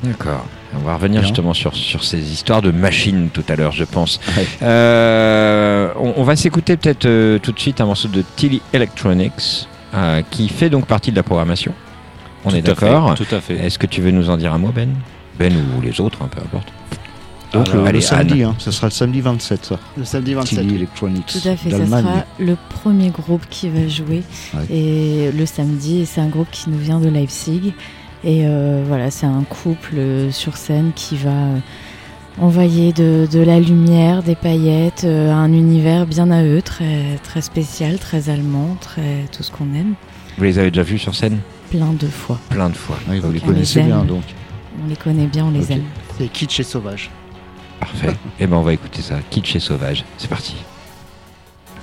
D'accord. 0.03 0.45
On 0.75 0.79
va 0.79 0.95
revenir 0.95 1.21
Bien. 1.21 1.27
justement 1.27 1.53
sur, 1.53 1.75
sur 1.75 2.03
ces 2.03 2.19
histoires 2.31 2.61
de 2.61 2.71
machines 2.71 3.29
tout 3.33 3.43
à 3.49 3.55
l'heure, 3.55 3.71
je 3.71 3.83
pense. 3.83 4.19
Ouais. 4.37 4.45
Euh, 4.61 5.91
on, 5.99 6.13
on 6.17 6.23
va 6.23 6.35
s'écouter 6.35 6.77
peut-être 6.77 7.05
euh, 7.05 7.39
tout 7.39 7.51
de 7.51 7.59
suite 7.59 7.81
un 7.81 7.85
morceau 7.85 8.07
de 8.07 8.23
Tilly 8.35 8.61
Electronics 8.73 9.67
euh, 9.93 10.21
qui 10.29 10.49
fait 10.49 10.69
donc 10.69 10.85
partie 10.85 11.11
de 11.11 11.15
la 11.15 11.23
programmation. 11.23 11.73
On 12.45 12.51
est 12.51 12.61
Tout 12.61 12.73
d'accord. 12.79 13.15
Tout 13.15 13.25
à 13.31 13.41
fait. 13.41 13.55
Est-ce 13.55 13.79
que 13.79 13.87
tu 13.87 14.01
veux 14.01 14.11
nous 14.11 14.29
en 14.29 14.37
dire 14.37 14.53
un 14.53 14.57
mot, 14.57 14.71
Ben? 14.73 14.89
Ben 15.39 15.53
ou 15.77 15.81
les 15.81 15.99
autres, 16.01 16.19
hein, 16.21 16.29
peu 16.29 16.41
importe. 16.41 16.67
Donc, 17.53 17.69
Alors, 17.69 17.83
le, 17.83 17.87
allez, 17.89 17.99
le 17.99 18.03
samedi, 18.03 18.43
hein, 18.43 18.55
ça 18.59 18.71
sera 18.71 18.87
le 18.87 18.91
samedi 18.91 19.21
27, 19.21 19.65
ça. 19.65 19.79
Le 19.97 20.03
samedi 20.03 20.33
27. 20.33 20.59
Tilly 20.59 20.75
Electronics. 20.75 21.25
Tout 21.27 21.47
à 21.47 21.55
fait, 21.55 21.69
ça 21.71 21.77
d'Allemagne. 21.79 22.03
sera 22.05 22.25
le 22.39 22.57
premier 22.69 23.09
groupe 23.09 23.43
qui 23.49 23.69
va 23.69 23.87
jouer 23.87 24.23
Ouais. 24.53 24.65
et 24.69 25.31
le 25.31 25.45
samedi. 25.45 26.05
C'est 26.05 26.19
un 26.21 26.27
groupe 26.27 26.49
qui 26.51 26.69
nous 26.69 26.77
vient 26.77 26.99
de 26.99 27.07
Leipzig. 27.09 27.73
Et 28.23 28.41
euh, 28.45 28.83
voilà, 28.87 29.11
c'est 29.11 29.27
un 29.27 29.43
couple 29.43 29.95
euh, 29.97 30.31
sur 30.31 30.57
scène 30.57 30.91
qui 30.95 31.15
va 31.17 31.29
euh, 31.29 31.57
envoyer 32.39 32.91
de, 32.91 33.27
de 33.31 33.39
la 33.39 33.59
lumière, 33.59 34.23
des 34.23 34.35
paillettes, 34.35 35.03
euh, 35.05 35.31
un 35.31 35.53
univers 35.53 36.05
bien 36.05 36.29
à 36.31 36.43
eux, 36.43 36.61
très, 36.61 37.17
très 37.23 37.41
spécial, 37.41 37.97
très 37.97 38.29
allemand, 38.29 38.75
très 38.81 39.25
tout 39.31 39.43
ce 39.43 39.51
qu'on 39.51 39.73
aime, 39.75 39.93
Vous 40.37 40.43
les 40.43 40.59
avez 40.59 40.71
déjà 40.71 40.83
vus 40.83 40.97
sur 40.99 41.15
scène? 41.15 41.39
Plein 41.69 41.93
de 41.93 42.07
fois. 42.07 42.39
Plein 42.49 42.69
de 42.69 42.75
fois. 42.75 42.97
Ouais, 43.07 43.19
vous 43.19 43.31
les 43.31 43.41
On 43.43 43.47
connaissez 43.47 43.79
les 43.81 43.85
bien, 43.85 44.03
donc. 44.03 44.23
On 44.83 44.87
les 44.89 44.95
connaît 44.95 45.27
bien, 45.27 45.45
on 45.45 45.51
les 45.51 45.71
aime. 45.71 45.83
C'est 46.17 46.27
kitsch 46.27 46.59
et 46.59 46.63
sauvage. 46.63 47.09
Parfait. 47.79 48.15
Eh 48.39 48.47
ben 48.47 48.57
on 48.57 48.61
va 48.61 48.73
écouter 48.73 49.01
ça. 49.01 49.15
Kitsch 49.29 49.55
et 49.55 49.59
sauvage. 49.59 50.03
C'est 50.17 50.29
parti. 50.29 50.55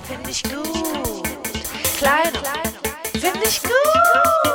Find 0.03 0.27
ich 0.29 0.43
gut. 0.43 1.23
Kleidung. 1.97 2.43
Find 3.13 3.43
ich 3.45 3.61
gut. 3.63 4.54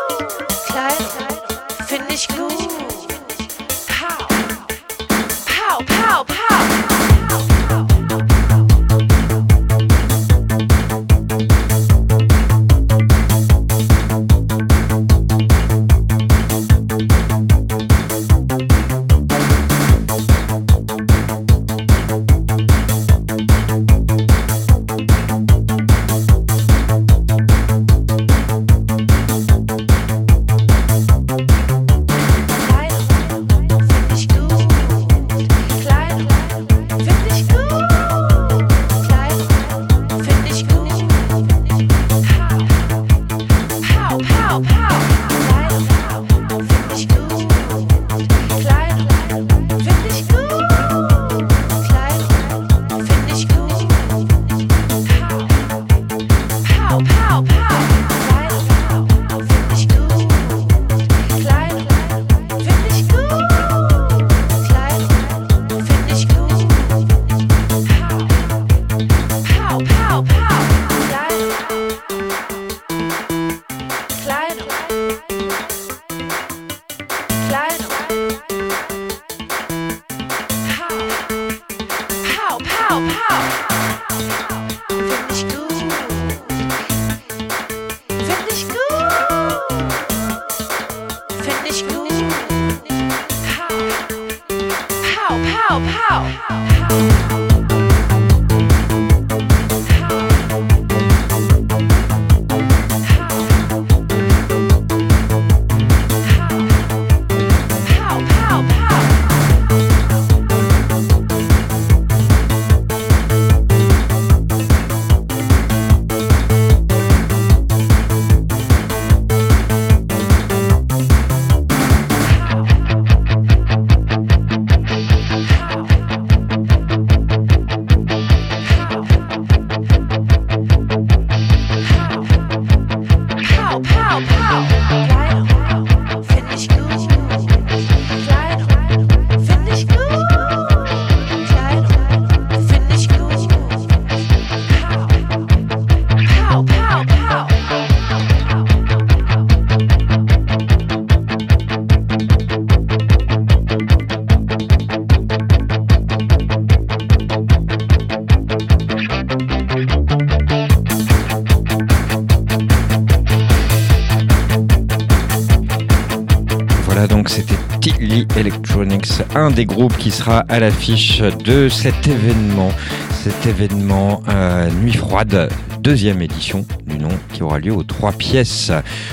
Des 169.60 169.66
groupes 169.66 169.98
qui 169.98 170.10
sera 170.10 170.38
à 170.48 170.58
l'affiche 170.58 171.20
de 171.20 171.68
cet 171.68 172.08
événement. 172.08 172.70
Cet 173.10 173.44
événement 173.44 174.22
euh, 174.30 174.70
Nuit 174.70 174.94
Froide, 174.94 175.50
deuxième 175.80 176.22
édition 176.22 176.64
du 176.86 176.96
nom, 176.96 177.10
qui 177.34 177.42
aura 177.42 177.58
lieu 177.58 177.70
aux 177.70 177.82
trois 177.82 178.12
pièces. 178.12 178.72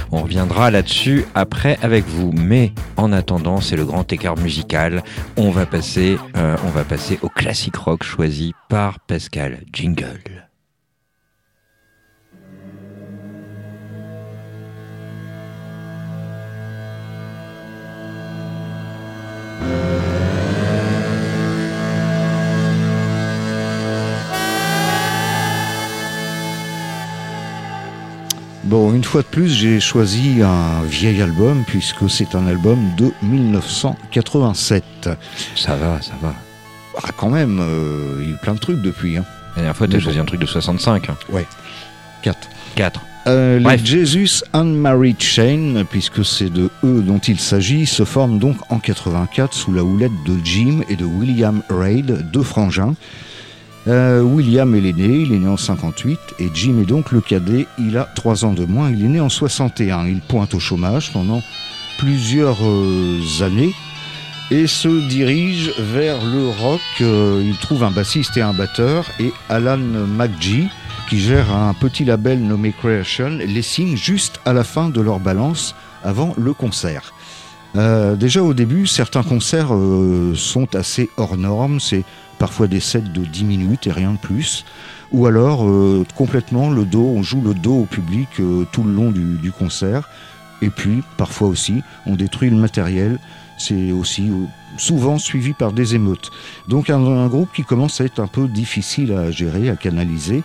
On 0.09 0.21
reviendra 0.21 0.71
là-dessus 0.71 1.25
après 1.35 1.77
avec 1.81 2.05
vous. 2.07 2.31
Mais 2.31 2.71
en 2.95 3.11
attendant, 3.11 3.59
c'est 3.59 3.75
le 3.75 3.83
grand 3.83 4.09
écart 4.13 4.37
musical. 4.37 5.03
On 5.35 5.51
va 5.51 5.65
passer, 5.65 6.17
euh, 6.37 6.55
on 6.65 6.69
va 6.69 6.85
passer 6.85 7.19
au 7.23 7.27
classique 7.27 7.75
rock 7.75 8.03
choisi 8.03 8.53
par 8.69 9.01
Pascal 9.01 9.65
Jingle. 9.73 10.46
Bon, 28.67 28.93
une 28.93 29.05
fois 29.05 29.21
de 29.21 29.27
plus, 29.27 29.47
j'ai 29.47 29.79
choisi 29.79 30.41
un 30.41 30.81
vieil 30.83 31.21
album 31.21 31.63
puisque 31.65 32.09
c'est 32.09 32.35
un 32.35 32.47
album 32.47 32.77
de 32.97 33.13
1987. 33.23 34.83
Ça 35.55 35.77
va, 35.77 36.01
ça 36.01 36.11
va. 36.21 36.33
Ah, 37.01 37.11
quand 37.15 37.29
même, 37.29 37.61
euh, 37.61 38.17
il 38.19 38.27
y 38.27 38.31
a 38.31 38.33
eu 38.33 38.37
plein 38.37 38.55
de 38.55 38.59
trucs 38.59 38.81
depuis. 38.81 39.15
Hein. 39.15 39.23
La 39.55 39.61
dernière 39.61 39.77
fois, 39.77 39.87
tu 39.87 39.93
Mais 39.93 39.99
as 39.99 40.03
choisi 40.03 40.19
un 40.19 40.25
truc 40.25 40.41
de 40.41 40.45
65. 40.45 41.07
Ouais. 41.29 41.45
4. 42.23 42.37
4. 42.75 42.99
Euh, 43.27 43.59
les. 43.59 43.85
Jesus 43.85 44.43
Unmarried 44.51 45.21
Chain, 45.21 45.85
puisque 45.89 46.25
c'est 46.25 46.49
de 46.49 46.69
eux 46.83 47.01
dont 47.01 47.19
il 47.19 47.39
s'agit, 47.39 47.85
se 47.85 48.03
forment 48.03 48.37
donc 48.37 48.57
en 48.69 48.79
84 48.79 49.53
sous 49.53 49.71
la 49.71 49.85
houlette 49.85 50.11
de 50.25 50.43
Jim 50.43 50.81
et 50.89 50.97
de 50.97 51.05
William 51.05 51.61
Reid, 51.69 52.29
deux 52.33 52.43
frangins. 52.43 52.95
Euh, 53.87 54.21
William 54.21 54.75
est 54.75 54.81
l'aîné, 54.81 55.19
il 55.19 55.33
est 55.33 55.39
né 55.39 55.47
en 55.47 55.55
58, 55.55 56.19
et 56.39 56.49
Jim 56.53 56.77
est 56.81 56.85
donc 56.85 57.13
le 57.13 57.21
cadet, 57.21 57.67
il 57.79 57.97
a 57.97 58.03
3 58.03 58.43
ans 58.43 58.53
de 58.53 58.65
moins, 58.65 58.91
il 58.91 59.05
est 59.05 59.07
né 59.07 59.21
en 59.21 59.29
61. 59.29 60.07
Il 60.07 60.19
pointe 60.19 60.53
au 60.53 60.59
chômage 60.59 61.13
pendant 61.13 61.41
plusieurs 61.97 62.57
euh, 62.65 63.21
années 63.41 63.73
et 64.51 64.67
se 64.67 65.07
dirige 65.07 65.73
vers 65.79 66.17
le 66.25 66.49
rock. 66.49 66.81
Euh, 66.99 67.41
il 67.45 67.57
trouve 67.57 67.83
un 67.83 67.91
bassiste 67.91 68.35
et 68.35 68.41
un 68.41 68.53
batteur, 68.53 69.05
et 69.19 69.31
Alan 69.47 69.77
McGee, 69.77 70.67
qui 71.09 71.19
gère 71.19 71.55
un 71.55 71.73
petit 71.73 72.03
label 72.03 72.41
nommé 72.41 72.73
Creation, 72.77 73.37
les 73.37 73.61
signe 73.61 73.95
juste 73.95 74.41
à 74.43 74.51
la 74.51 74.65
fin 74.65 74.89
de 74.89 74.99
leur 74.99 75.19
balance 75.19 75.75
avant 76.03 76.33
le 76.37 76.53
concert. 76.53 77.13
Déjà 77.75 78.41
au 78.41 78.55
début, 78.55 78.87
certains 78.87 79.21
concerts 79.21 79.69
sont 80.33 80.75
assez 80.75 81.11
hors 81.17 81.37
normes, 81.37 81.79
c'est 81.79 82.05
parfois 82.39 82.67
des 82.67 82.79
sets 82.79 83.01
de 83.01 83.25
10 83.25 83.43
minutes 83.43 83.87
et 83.87 83.91
rien 83.91 84.13
de 84.13 84.17
plus. 84.17 84.65
Ou 85.11 85.25
alors 85.25 85.67
euh, 85.67 86.05
complètement 86.15 86.69
le 86.69 86.85
dos, 86.85 87.13
on 87.15 87.23
joue 87.23 87.41
le 87.41 87.53
dos 87.53 87.81
au 87.81 87.85
public 87.85 88.27
euh, 88.39 88.65
tout 88.71 88.83
le 88.83 88.91
long 88.91 89.11
du, 89.11 89.51
concert. 89.51 90.09
Et 90.61 90.69
puis 90.69 91.03
parfois 91.17 91.47
aussi, 91.47 91.81
on 92.05 92.15
détruit 92.15 92.49
le 92.49 92.57
matériel. 92.57 93.19
C'est 93.57 93.91
aussi 93.91 94.29
euh, 94.29 94.45
souvent 94.77 95.17
suivi 95.17 95.53
par 95.53 95.71
des 95.71 95.95
émeutes. 95.95 96.29
Donc 96.67 96.89
un, 96.89 97.03
un 97.05 97.27
groupe 97.27 97.49
qui 97.53 97.63
commence 97.63 98.01
à 98.01 98.05
être 98.05 98.19
un 98.19 98.27
peu 98.27 98.47
difficile 98.47 99.13
à 99.13 99.31
gérer, 99.31 99.69
à 99.69 99.75
canaliser. 99.75 100.43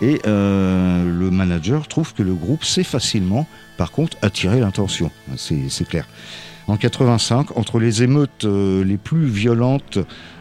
Et 0.00 0.20
le 0.26 1.30
manager 1.30 1.86
trouve 1.86 2.12
que 2.12 2.22
le 2.22 2.34
groupe 2.34 2.64
sait 2.64 2.84
facilement, 2.84 3.46
par 3.78 3.90
contre, 3.90 4.18
attirer 4.20 4.60
l'attention. 4.60 5.10
C'est 5.36 5.88
clair. 5.88 6.06
En 6.66 6.76
85, 6.76 7.58
entre 7.58 7.78
les 7.78 8.02
émeutes 8.02 8.44
euh, 8.44 8.82
les 8.84 8.96
plus 8.96 9.26
violentes 9.26 9.98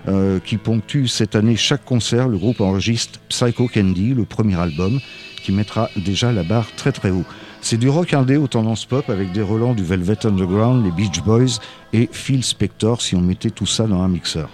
euh, 0.08 0.40
qui 0.40 0.56
ponctuent 0.56 1.10
cette 1.10 1.36
année 1.36 1.58
chaque 1.58 1.84
concert, 1.84 2.30
le 2.30 2.38
groupe 2.38 2.62
enregistre 2.62 3.20
Psycho 3.28 3.68
Candy, 3.68 4.14
le 4.14 4.24
premier 4.24 4.56
album, 4.56 5.02
qui 5.44 5.52
mettra 5.52 5.90
déjà 5.98 6.32
la 6.32 6.44
barre 6.44 6.72
très 6.78 6.94
très 6.94 7.10
haut. 7.10 7.26
C'est 7.60 7.78
du 7.78 7.90
rock 7.90 8.14
indé 8.14 8.38
aux 8.38 8.48
tendances 8.48 8.86
pop 8.86 9.10
avec 9.10 9.34
des 9.34 9.42
relents 9.42 9.74
du 9.74 9.84
Velvet 9.84 10.26
Underground, 10.26 10.86
les 10.86 10.92
Beach 10.92 11.22
Boys 11.24 11.60
et 11.92 12.10
Phil 12.12 12.44
Spector 12.44 13.02
si 13.02 13.16
on 13.16 13.22
mettait 13.22 13.50
tout 13.50 13.66
ça 13.66 13.86
dans 13.86 14.02
un 14.02 14.08
mixeur. 14.08 14.50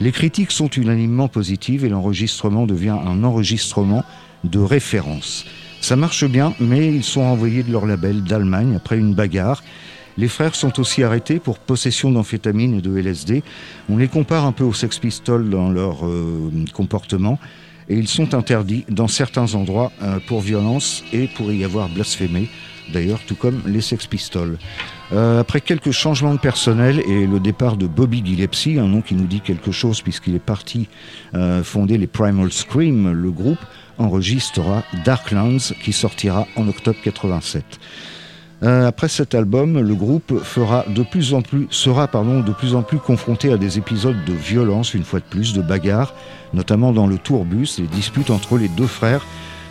Les 0.00 0.12
critiques 0.12 0.52
sont 0.52 0.68
unanimement 0.68 1.28
positives 1.28 1.84
et 1.84 1.90
l'enregistrement 1.90 2.66
devient 2.66 2.96
un 3.02 3.24
enregistrement 3.24 4.04
de 4.44 4.58
référence. 4.58 5.44
Ça 5.80 5.96
marche 5.96 6.24
bien, 6.26 6.54
mais 6.60 6.94
ils 6.94 7.04
sont 7.04 7.22
renvoyés 7.22 7.62
de 7.62 7.72
leur 7.72 7.86
label 7.86 8.22
d'Allemagne 8.22 8.74
après 8.76 8.98
une 8.98 9.14
bagarre. 9.14 9.62
Les 10.18 10.28
frères 10.28 10.54
sont 10.54 10.80
aussi 10.80 11.02
arrêtés 11.02 11.38
pour 11.38 11.58
possession 11.58 12.10
d'amphétamines 12.10 12.78
et 12.78 12.80
de 12.80 12.96
LSD. 12.96 13.42
On 13.88 13.96
les 13.96 14.08
compare 14.08 14.44
un 14.44 14.52
peu 14.52 14.64
aux 14.64 14.72
Sex 14.72 14.98
Pistols 14.98 15.48
dans 15.48 15.70
leur 15.70 16.06
euh, 16.06 16.50
comportement 16.72 17.38
et 17.88 17.96
ils 17.96 18.08
sont 18.08 18.34
interdits 18.34 18.84
dans 18.88 19.08
certains 19.08 19.54
endroits 19.54 19.92
euh, 20.02 20.18
pour 20.26 20.40
violence 20.40 21.02
et 21.12 21.26
pour 21.26 21.52
y 21.52 21.64
avoir 21.64 21.88
blasphémé, 21.88 22.48
d'ailleurs 22.92 23.20
tout 23.26 23.34
comme 23.34 23.62
les 23.66 23.80
Sex 23.80 24.06
Pistols. 24.06 24.58
Euh, 25.12 25.40
après 25.40 25.60
quelques 25.60 25.90
changements 25.90 26.34
de 26.34 26.40
personnel 26.40 27.00
et 27.08 27.26
le 27.26 27.40
départ 27.40 27.76
de 27.76 27.86
Bobby 27.86 28.22
Gillespie, 28.24 28.78
un 28.78 28.86
nom 28.86 29.00
qui 29.00 29.14
nous 29.14 29.26
dit 29.26 29.40
quelque 29.40 29.72
chose 29.72 30.02
puisqu'il 30.02 30.34
est 30.34 30.38
parti 30.38 30.88
fonder 31.64 31.98
les 31.98 32.06
Primal 32.06 32.52
Scream, 32.52 33.12
le 33.12 33.30
groupe 33.30 33.58
enregistrera 33.98 34.82
Darklands 35.04 35.74
qui 35.82 35.92
sortira 35.92 36.46
en 36.56 36.68
octobre 36.68 36.98
87. 37.02 37.64
Euh, 38.62 38.86
après 38.86 39.08
cet 39.08 39.34
album, 39.34 39.80
le 39.80 39.94
groupe 39.94 40.42
sera 40.44 40.84
de 40.88 41.02
plus 41.02 41.32
en 41.32 42.82
plus 42.82 42.98
confronté 42.98 43.52
à 43.52 43.56
des 43.56 43.78
épisodes 43.78 44.22
de 44.26 44.32
violence, 44.32 44.92
une 44.92 45.04
fois 45.04 45.20
de 45.20 45.24
plus, 45.24 45.54
de 45.54 45.62
bagarres, 45.62 46.14
notamment 46.52 46.92
dans 46.92 47.06
le 47.06 47.16
tourbus, 47.16 47.78
les 47.78 47.86
disputes 47.86 48.30
entre 48.30 48.58
les 48.58 48.68
deux 48.68 48.86
frères, 48.86 49.24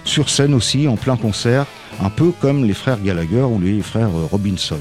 sur 0.06 0.30
scène 0.30 0.56
aussi, 0.56 0.88
en 0.88 0.96
plein 0.96 1.18
concert, 1.18 1.68
un 2.02 2.10
peu 2.10 2.32
comme 2.32 2.66
les 2.66 2.74
frères 2.74 3.02
Gallagher 3.02 3.44
ou 3.44 3.60
les 3.60 3.82
frères 3.82 4.12
Robinson. 4.32 4.80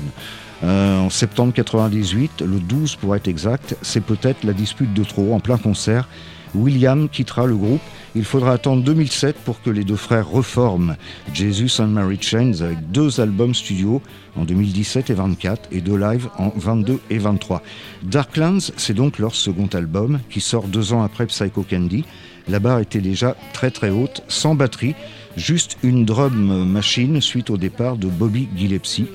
Euh, 0.64 0.98
en 0.98 1.10
septembre 1.10 1.52
98, 1.52 2.42
le 2.42 2.58
12 2.58 2.96
pour 2.96 3.14
être 3.14 3.28
exact, 3.28 3.76
c'est 3.82 4.00
peut-être 4.00 4.44
la 4.44 4.52
dispute 4.52 4.92
de 4.92 5.04
trop 5.04 5.34
en 5.34 5.40
plein 5.40 5.58
concert. 5.58 6.08
William 6.54 7.08
quittera 7.08 7.46
le 7.46 7.56
groupe. 7.56 7.80
Il 8.14 8.24
faudra 8.24 8.52
attendre 8.52 8.82
2007 8.82 9.36
pour 9.36 9.60
que 9.62 9.70
les 9.70 9.84
deux 9.84 9.96
frères 9.96 10.28
reforment 10.28 10.96
Jesus 11.32 11.80
and 11.80 11.88
Mary 11.88 12.18
Chains 12.20 12.60
avec 12.60 12.90
deux 12.90 13.20
albums 13.20 13.54
studio 13.54 14.02
en 14.36 14.44
2017 14.44 15.10
et 15.10 15.14
24 15.14 15.68
et 15.72 15.80
deux 15.80 15.96
lives 15.96 16.28
en 16.38 16.52
22 16.56 17.00
et 17.10 17.18
23. 17.18 17.62
Darklands, 18.02 18.72
c'est 18.76 18.94
donc 18.94 19.18
leur 19.18 19.34
second 19.34 19.68
album 19.72 20.20
qui 20.30 20.40
sort 20.40 20.68
deux 20.68 20.92
ans 20.92 21.02
après 21.02 21.26
Psycho 21.26 21.64
Candy. 21.68 22.04
La 22.48 22.60
barre 22.60 22.80
était 22.80 23.00
déjà 23.00 23.36
très 23.52 23.70
très 23.70 23.90
haute, 23.90 24.22
sans 24.28 24.54
batterie, 24.54 24.94
juste 25.36 25.76
une 25.82 26.04
drum 26.04 26.64
machine 26.64 27.20
suite 27.20 27.50
au 27.50 27.58
départ 27.58 27.96
de 27.96 28.06
Bobby 28.06 28.48
Gillespie. 28.56 29.06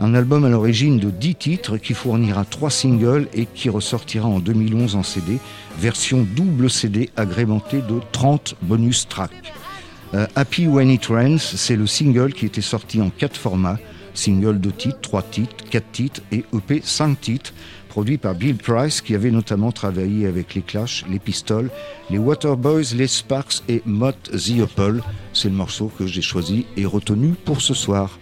Un 0.00 0.14
album 0.14 0.44
à 0.44 0.48
l'origine 0.48 1.00
de 1.00 1.10
10 1.10 1.34
titres 1.34 1.76
qui 1.76 1.92
fournira 1.92 2.44
3 2.44 2.70
singles 2.70 3.26
et 3.34 3.46
qui 3.46 3.68
ressortira 3.68 4.28
en 4.28 4.38
2011 4.38 4.94
en 4.94 5.02
CD, 5.02 5.40
version 5.76 6.24
double 6.36 6.70
CD 6.70 7.10
agrémentée 7.16 7.78
de 7.78 8.00
30 8.12 8.54
bonus 8.62 9.08
tracks. 9.08 9.52
Euh, 10.14 10.26
Happy 10.36 10.68
When 10.68 10.88
It 10.88 11.06
Rains, 11.06 11.38
c'est 11.38 11.74
le 11.74 11.88
single 11.88 12.32
qui 12.32 12.46
était 12.46 12.60
sorti 12.60 13.02
en 13.02 13.10
4 13.10 13.36
formats, 13.36 13.78
single 14.14 14.60
de 14.60 14.70
titres, 14.70 15.00
3 15.00 15.22
titres, 15.22 15.64
4 15.68 15.84
titres 15.90 16.20
et 16.30 16.44
EP 16.54 16.80
5 16.84 17.20
titres, 17.20 17.52
produit 17.88 18.18
par 18.18 18.36
Bill 18.36 18.56
Price 18.56 19.00
qui 19.00 19.16
avait 19.16 19.32
notamment 19.32 19.72
travaillé 19.72 20.28
avec 20.28 20.54
les 20.54 20.62
Clash, 20.62 21.04
les 21.10 21.18
Pistols, 21.18 21.70
les 22.08 22.18
Waterboys, 22.18 22.94
les 22.94 23.08
Sparks 23.08 23.64
et 23.68 23.82
Mott 23.84 24.30
the 24.30 24.60
Apple. 24.62 25.02
C'est 25.32 25.48
le 25.48 25.56
morceau 25.56 25.90
que 25.98 26.06
j'ai 26.06 26.22
choisi 26.22 26.66
et 26.76 26.86
retenu 26.86 27.34
pour 27.44 27.60
ce 27.60 27.74
soir. 27.74 28.16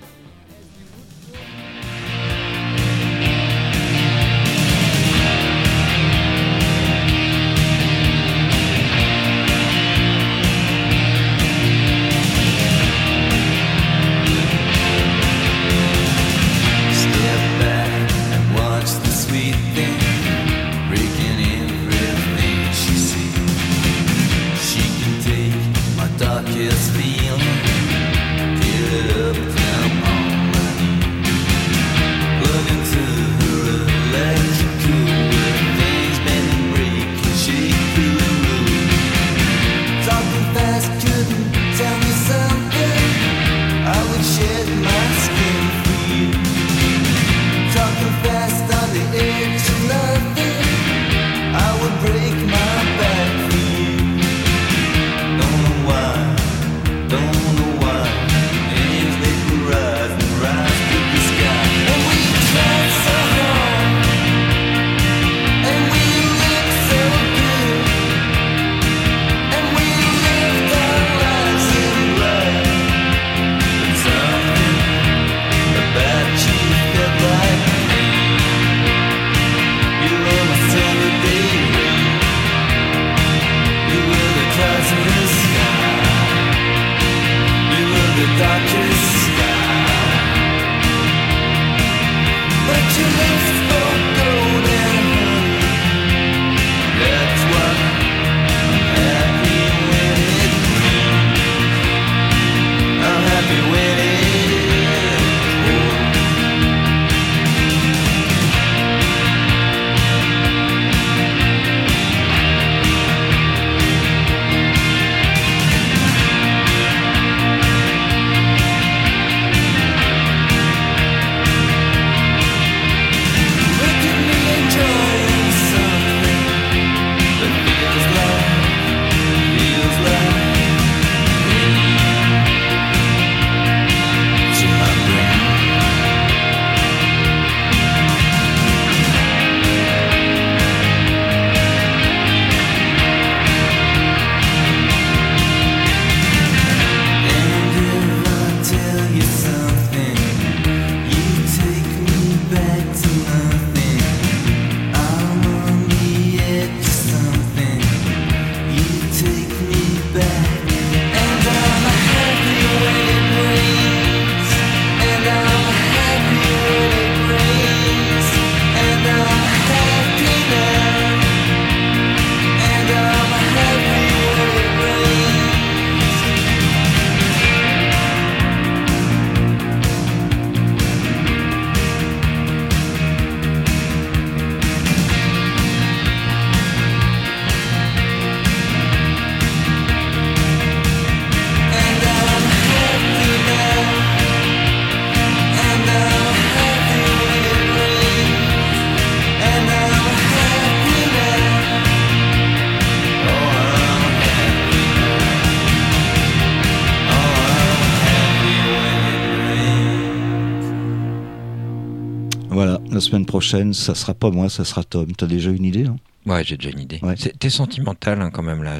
La 213.06 213.10
semaine 213.10 213.25
prochaine, 213.36 213.74
ça 213.74 213.94
sera 213.94 214.14
pas 214.14 214.30
moi, 214.30 214.48
ça 214.48 214.64
sera 214.64 214.82
Tom. 214.82 215.06
T'as 215.16 215.26
déjà 215.26 215.50
une 215.50 215.64
idée 215.64 215.84
hein? 215.86 215.96
Ouais, 216.26 216.42
j'ai 216.44 216.56
déjà 216.56 216.70
une 216.70 216.80
idée. 216.80 216.98
Ouais. 217.02 217.14
T'es 217.14 217.50
sentimental 217.50 218.20
hein, 218.20 218.30
quand 218.32 218.42
même 218.42 218.64
là. 218.64 218.78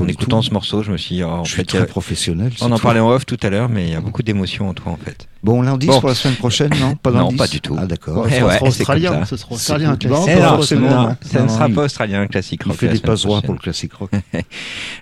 En 0.00 0.08
écoutant 0.08 0.40
tout. 0.40 0.48
ce 0.48 0.52
morceau, 0.52 0.82
je 0.82 0.90
me 0.90 0.96
suis 0.96 1.14
dit, 1.16 1.22
oh, 1.22 1.28
en 1.28 1.44
Je 1.44 1.50
suis 1.50 1.56
fait, 1.58 1.62
il 1.62 1.66
y 1.66 1.68
très 1.68 1.82
a- 1.82 1.86
professionnel. 1.86 2.50
on 2.60 2.72
en 2.72 2.76
tout. 2.76 2.82
parlait 2.82 2.98
en 2.98 3.08
off 3.08 3.24
tout 3.24 3.38
à 3.40 3.50
l'heure, 3.50 3.68
mais 3.68 3.84
il 3.86 3.92
y 3.92 3.94
a 3.94 4.00
beaucoup 4.00 4.24
d'émotions 4.24 4.68
en 4.68 4.74
toi 4.74 4.90
en 4.90 4.96
fait. 4.96 5.28
Bon, 5.44 5.60
l'indice 5.62 5.90
Bon. 5.90 6.00
pour 6.00 6.08
la 6.08 6.14
semaine 6.16 6.36
prochaine, 6.36 6.70
non? 6.80 6.94
Pas 6.96 7.10
Non, 7.10 7.32
pas 7.32 7.46
du 7.48 7.60
tout. 7.60 7.76
Ah, 7.78 7.86
d'accord. 7.86 8.26
Ce 8.28 8.42
ouais, 8.44 8.58
australien, 8.62 9.20
ça. 9.20 9.26
ce 9.26 9.36
sera 9.36 9.54
australien. 9.54 9.96
C'est- 10.00 10.08
non, 10.08 10.26
non, 10.26 10.48
forcément, 10.56 10.90
non, 10.90 10.96
hein. 11.10 11.16
ça 11.22 11.42
ne 11.42 11.48
sera 11.48 11.68
il- 11.68 11.74
pas 11.74 11.84
australien, 11.84 12.26
classique 12.28 12.62
Il 12.64 12.68
rock. 12.70 12.78
fait 12.78 12.86
la 12.86 12.92
des 12.94 12.98
passoires 13.00 13.42
pour 13.42 13.54
le 13.54 13.60
classique 13.60 13.92
rock. 13.94 14.10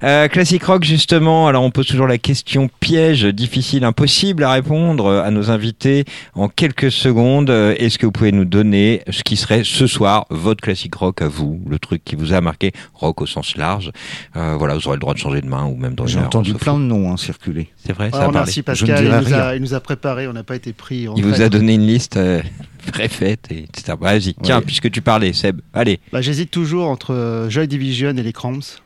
Euh, 0.02 0.28
classique 0.28 0.64
rock 0.64 0.82
justement. 0.84 1.46
Alors 1.46 1.62
on 1.62 1.70
pose 1.70 1.86
toujours 1.86 2.06
la 2.06 2.16
question 2.16 2.70
piège, 2.80 3.24
difficile, 3.26 3.84
impossible 3.84 4.44
à 4.44 4.52
répondre 4.52 5.10
à 5.10 5.30
nos 5.30 5.50
invités 5.50 6.04
en 6.34 6.48
quelques 6.48 6.90
secondes. 6.90 7.50
Euh, 7.50 7.74
Est-ce 7.78 7.98
que 7.98 8.06
vous 8.06 8.12
pouvez 8.12 8.32
nous 8.32 8.46
donner 8.46 8.79
ce 9.10 9.22
qui 9.22 9.36
serait 9.36 9.62
ce 9.64 9.86
soir 9.86 10.26
votre 10.30 10.60
classique 10.62 10.94
rock 10.94 11.22
à 11.22 11.28
vous, 11.28 11.60
le 11.68 11.78
truc 11.78 12.02
qui 12.04 12.16
vous 12.16 12.32
a 12.32 12.40
marqué, 12.40 12.72
rock 12.94 13.20
au 13.22 13.26
sens 13.26 13.56
large. 13.56 13.90
Euh, 14.36 14.56
voilà, 14.58 14.74
vous 14.74 14.86
aurez 14.86 14.96
le 14.96 15.00
droit 15.00 15.14
de 15.14 15.18
changer 15.18 15.40
de 15.40 15.46
main 15.46 15.64
ou 15.64 15.76
même 15.76 15.94
de 15.94 16.06
J'ai 16.06 16.18
entendu 16.18 16.54
plein 16.54 16.74
de 16.78 16.84
noms 16.84 17.12
hein, 17.12 17.16
circuler. 17.16 17.68
C'est 17.76 17.92
vrai, 17.92 18.06
Ouais, 18.06 18.10
ça 18.12 18.26
a 18.28 18.44
Je 18.44 18.60
Pascal, 18.60 19.04
il 19.04 19.28
nous, 19.28 19.34
a, 19.34 19.56
il 19.56 19.62
nous 19.62 19.74
a 19.74 19.80
préparé, 19.80 20.26
on 20.28 20.32
n'a 20.32 20.42
pas 20.44 20.56
été 20.56 20.72
pris. 20.72 21.08
en 21.08 21.14
Il 21.16 21.24
vous 21.24 21.42
a 21.42 21.48
donné 21.48 21.74
une 21.74 21.86
liste 21.86 22.16
euh, 22.16 22.42
préfaite, 22.92 23.46
et 23.50 23.64
etc. 23.64 23.94
Vas-y, 24.00 24.34
tiens, 24.42 24.58
Ouais. 24.58 24.64
puisque 24.64 24.90
tu 24.90 25.02
parlais, 25.02 25.32
Seb, 25.32 25.60
allez. 25.72 26.00
Bah, 26.12 26.20
J'hésite 26.20 26.50
toujours 26.50 26.88
entre 26.88 27.14
euh, 27.14 27.50
Joy 27.50 27.68
Division 27.68 28.10
et 28.10 28.22
les 28.22 28.32
Cramps. 28.32 28.80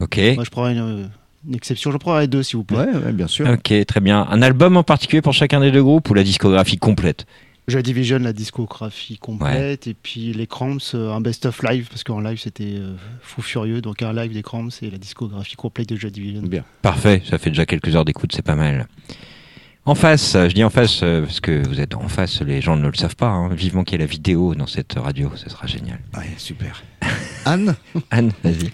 Ok. 0.00 0.18
Moi, 0.34 0.44
je 0.44 0.50
prendrais 0.50 0.72
une, 0.72 1.08
une 1.48 1.54
exception. 1.54 1.90
Je 1.92 1.96
prendrais 1.96 2.26
deux, 2.26 2.42
s'il 2.42 2.56
vous 2.56 2.64
plaît. 2.64 2.78
Ouais, 2.78 2.86
ouais, 3.06 3.12
bien 3.12 3.28
sûr. 3.28 3.48
Ok, 3.48 3.72
très 3.86 4.00
bien. 4.00 4.26
Un 4.30 4.42
album 4.42 4.76
en 4.76 4.82
particulier 4.82 5.22
pour 5.22 5.32
chacun 5.32 5.60
des 5.60 5.70
deux 5.70 5.82
groupes 5.82 6.08
ou 6.10 6.14
la 6.14 6.24
discographie 6.24 6.76
complète? 6.78 7.26
Joy 7.68 7.82
Division, 7.82 8.18
la 8.18 8.32
discographie 8.32 9.18
complète. 9.18 9.86
Et 9.86 9.94
puis 9.94 10.32
les 10.32 10.46
Cramps, 10.46 10.94
euh, 10.94 11.12
un 11.12 11.20
best-of 11.20 11.62
live, 11.62 11.88
parce 11.88 12.02
qu'en 12.04 12.20
live, 12.20 12.38
c'était 12.40 12.74
euh, 12.76 12.94
fou 13.22 13.40
furieux. 13.42 13.80
Donc 13.80 14.02
un 14.02 14.12
live 14.12 14.32
des 14.32 14.42
Cramps 14.42 14.68
et 14.82 14.90
la 14.90 14.98
discographie 14.98 15.54
complète 15.56 15.88
de 15.88 15.96
Joy 15.96 16.10
Division. 16.10 16.42
Bien. 16.42 16.64
Parfait, 16.82 17.22
ça 17.28 17.38
fait 17.38 17.50
déjà 17.50 17.64
quelques 17.66 17.94
heures 17.94 18.04
d'écoute, 18.04 18.32
c'est 18.34 18.42
pas 18.42 18.56
mal. 18.56 18.88
En 19.84 19.96
face, 19.96 20.34
je 20.34 20.54
dis 20.54 20.62
en 20.62 20.70
face 20.70 21.00
euh, 21.02 21.22
parce 21.22 21.40
que 21.40 21.66
vous 21.66 21.80
êtes 21.80 21.94
en 21.96 22.06
face, 22.08 22.40
les 22.42 22.60
gens 22.60 22.76
ne 22.76 22.86
le 22.86 22.94
savent 22.94 23.16
pas. 23.16 23.28
hein. 23.28 23.48
Vivement 23.52 23.82
qu'il 23.82 23.98
y 23.98 24.02
ait 24.02 24.06
la 24.06 24.10
vidéo 24.10 24.54
dans 24.54 24.68
cette 24.68 24.92
radio, 24.94 25.30
ce 25.34 25.50
sera 25.50 25.66
génial. 25.66 25.98
Ouais, 26.16 26.28
super. 26.36 26.82
Anne 27.44 27.74
Anne, 28.10 28.30
vas-y. 28.44 28.70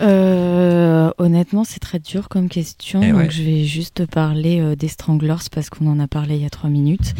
Euh, 0.00 1.10
honnêtement, 1.18 1.64
c'est 1.64 1.80
très 1.80 1.98
dur 1.98 2.28
comme 2.28 2.48
question. 2.48 3.00
Eh 3.02 3.10
donc, 3.10 3.18
ouais. 3.20 3.30
je 3.30 3.42
vais 3.42 3.64
juste 3.64 4.06
parler 4.06 4.60
euh, 4.60 4.74
des 4.76 4.88
Stranglers 4.88 5.48
parce 5.52 5.70
qu'on 5.70 5.86
en 5.86 6.00
a 6.00 6.08
parlé 6.08 6.36
il 6.36 6.42
y 6.42 6.46
a 6.46 6.50
trois 6.50 6.70
minutes. 6.70 7.14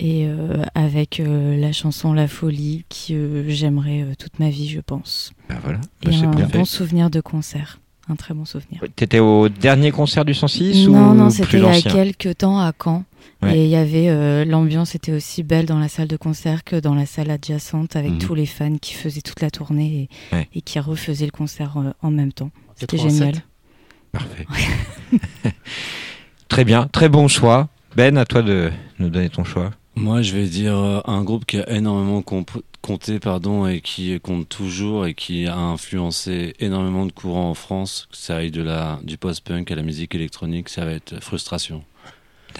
Et 0.00 0.26
euh, 0.26 0.64
avec 0.74 1.20
euh, 1.20 1.56
la 1.56 1.72
chanson 1.72 2.12
La 2.12 2.26
Folie, 2.26 2.84
qui 2.88 3.14
euh, 3.14 3.44
j'aimerais 3.48 4.02
euh, 4.02 4.14
toute 4.18 4.38
ma 4.40 4.50
vie, 4.50 4.68
je 4.68 4.80
pense. 4.80 5.32
Bah 5.48 5.56
voilà, 5.62 5.78
bah, 6.02 6.10
un 6.12 6.30
parfait. 6.32 6.58
bon 6.58 6.64
souvenir 6.64 7.10
de 7.10 7.20
concert. 7.20 7.78
Un 8.08 8.16
très 8.16 8.34
bon 8.34 8.44
souvenir. 8.44 8.82
T'étais 8.96 9.20
au 9.20 9.48
dernier 9.48 9.90
concert 9.90 10.24
du 10.26 10.34
106 10.34 10.88
non, 10.88 11.12
ou 11.12 11.14
non, 11.14 11.30
c'était 11.30 11.56
il 11.58 11.62
y 11.62 11.66
a 11.66 11.80
quelques 11.80 12.36
temps 12.38 12.58
à 12.58 12.72
Caen. 12.78 13.04
Ouais. 13.42 13.56
Et 13.58 13.64
il 13.64 13.70
y 13.70 13.76
avait 13.76 14.44
l'ambiance 14.44 14.94
était 14.94 15.12
aussi 15.12 15.42
belle 15.42 15.64
dans 15.64 15.78
la 15.78 15.88
salle 15.88 16.08
de 16.08 16.16
concert 16.18 16.64
que 16.64 16.76
dans 16.76 16.94
la 16.94 17.06
salle 17.06 17.30
adjacente 17.30 17.96
avec 17.96 18.12
Mhm. 18.12 18.18
tous 18.18 18.34
les 18.34 18.44
fans 18.44 18.76
qui 18.76 18.92
faisaient 18.92 19.22
toute 19.22 19.40
la 19.40 19.50
tournée 19.50 20.08
et, 20.32 20.34
Ouais. 20.36 20.48
et 20.54 20.60
qui 20.60 20.78
refaisaient 20.80 21.24
le 21.24 21.30
concert 21.30 21.76
en 22.02 22.10
même 22.10 22.32
temps. 22.34 22.50
C'était 22.76 22.98
87. 22.98 23.18
génial. 23.18 23.42
Parfait. 24.12 24.46
très 26.48 26.64
bien, 26.64 26.86
très 26.88 27.08
bon 27.08 27.28
choix. 27.28 27.68
Ben, 27.96 28.16
à 28.18 28.24
toi 28.24 28.42
de 28.42 28.70
nous 28.98 29.08
donner 29.08 29.30
ton 29.30 29.44
choix. 29.44 29.70
Moi, 29.96 30.22
je 30.22 30.34
vais 30.36 30.46
dire 30.46 30.76
euh, 30.76 31.00
un 31.06 31.22
groupe 31.22 31.44
qui 31.44 31.58
a 31.58 31.70
énormément 31.70 32.20
comp- 32.22 32.62
compté 32.82 33.18
pardon, 33.20 33.66
et 33.66 33.80
qui 33.80 34.18
compte 34.20 34.48
toujours 34.48 35.06
et 35.06 35.14
qui 35.14 35.46
a 35.46 35.56
influencé 35.56 36.54
énormément 36.58 37.06
de 37.06 37.12
courants 37.12 37.50
en 37.50 37.54
France. 37.54 38.08
Que 38.10 38.16
ça 38.16 38.36
aille 38.36 38.50
de 38.50 38.62
la, 38.62 38.98
du 39.04 39.16
post-punk 39.16 39.70
à 39.70 39.74
la 39.76 39.82
musique 39.82 40.14
électronique, 40.14 40.68
ça 40.68 40.84
va 40.84 40.92
être 40.92 41.22
Frustration. 41.22 41.84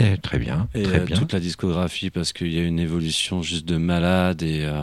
Eh, 0.01 0.17
Très 0.19 0.39
bien, 0.39 0.69
Et 0.75 0.83
très 0.83 1.01
euh, 1.01 1.05
bien. 1.05 1.17
toute 1.17 1.33
la 1.33 1.41
discographie, 1.41 2.11
parce 2.11 2.33
qu'il 2.33 2.53
y 2.53 2.59
a 2.59 2.63
une 2.65 2.79
évolution 2.81 3.43
juste 3.43 3.65
de 3.67 3.77
malade. 3.77 4.43
Et 4.43 4.65
euh, 4.65 4.83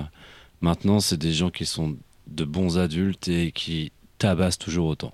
maintenant, 0.61 0.99
c'est 0.99 1.17
des 1.17 1.33
gens 1.33 1.49
qui 1.49 1.65
sont 1.65 1.95
de 2.27 2.45
bons 2.45 2.77
adultes 2.77 3.27
et 3.27 3.51
qui 3.51 3.91
tabassent 4.17 4.57
toujours 4.59 4.87
autant. 4.87 5.13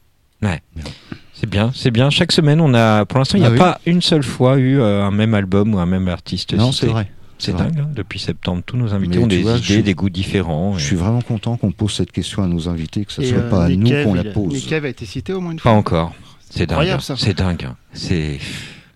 C'est 1.33 1.49
bien, 1.49 1.71
c'est 1.73 1.89
bien. 1.91 2.09
Chaque 2.11 2.31
semaine, 2.31 2.61
on 2.61 2.73
a, 2.75 3.05
pour 3.05 3.17
l'instant, 3.19 3.37
il 3.37 3.41
n'y 3.41 3.47
a 3.47 3.49
Ah 3.49 3.53
oui. 3.53 3.57
pas 3.59 3.81
une 3.85 4.01
seule 4.01 4.23
fois 4.23 4.57
eu 4.57 4.79
euh, 4.79 5.03
un 5.03 5.11
même 5.11 5.33
album 5.33 5.73
ou 5.75 5.79
un 5.79 5.85
même 5.87 6.07
artiste. 6.07 6.53
Non, 6.53 6.71
cité. 6.71 6.85
c'est 6.87 6.91
vrai. 6.91 7.11
C'est 7.39 7.55
dingue. 7.55 7.79
hein. 7.79 7.87
Depuis 7.95 8.19
septembre, 8.19 8.63
tous 8.65 8.77
nos 8.77 8.93
invités 8.93 9.17
Mais 9.17 9.23
ont 9.23 9.27
des 9.27 9.41
vois, 9.41 9.53
idées, 9.57 9.63
suis- 9.63 9.83
des 9.83 9.93
goûts 9.93 10.09
différents. 10.09 10.73
Je 10.77 10.83
et- 10.83 10.87
suis 10.87 10.95
vraiment 10.95 11.21
content 11.21 11.55
qu'on 11.57 11.71
pose 11.71 11.93
cette 11.93 12.11
question 12.11 12.43
à 12.43 12.47
nos 12.47 12.67
invités, 12.67 13.05
que 13.05 13.11
ce 13.11 13.21
Et, 13.21 13.27
soit 13.29 13.37
euh, 13.37 13.49
pas 13.49 13.65
à 13.65 13.69
nous 13.69 13.89
qu'on 14.03 14.13
la 14.13 14.23
pose. 14.23 14.53
Nick 14.53 14.67
Cave 14.67 14.85
a 14.85 14.89
été 14.89 15.05
cité 15.05 15.33
au 15.33 15.39
moins 15.41 15.51
une 15.51 15.57
Pas 15.57 15.63
fois. 15.63 15.71
encore. 15.73 16.13
C'est 16.49 16.65
dingue. 16.65 16.87
hein. 16.89 16.97
C'est 17.17 17.37
dingue. 17.37 17.65
hein. 17.65 17.75
C'est 17.93 18.39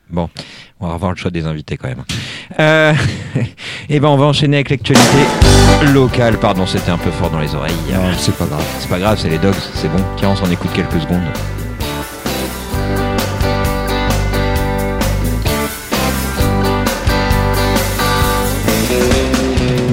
bon. 0.09 0.29
On 0.79 0.87
va 0.87 0.93
revoir 0.95 1.11
le 1.11 1.17
choix 1.17 1.29
des 1.29 1.45
invités 1.45 1.77
quand 1.77 1.89
même. 1.89 2.03
Euh... 2.59 2.93
Et 3.89 3.99
ben, 3.99 4.07
on 4.07 4.17
va 4.17 4.25
enchaîner 4.25 4.57
avec 4.57 4.69
l'actualité 4.71 5.03
locale. 5.93 6.39
Pardon, 6.39 6.65
c'était 6.65 6.91
un 6.91 6.97
peu 6.97 7.11
fort 7.11 7.29
dans 7.29 7.39
les 7.39 7.53
oreilles. 7.53 7.73
Non, 7.93 8.11
c'est 8.17 8.35
pas 8.35 8.45
grave. 8.45 8.65
C'est 8.79 8.89
pas 8.89 8.99
grave, 8.99 9.19
c'est 9.19 9.29
les 9.29 9.37
dogs. 9.37 9.53
C'est 9.75 9.89
bon. 9.89 10.03
Tiens, 10.17 10.29
on 10.29 10.35
s'en 10.35 10.49
écoute 10.49 10.71
quelques 10.73 10.99
secondes. 11.01 11.21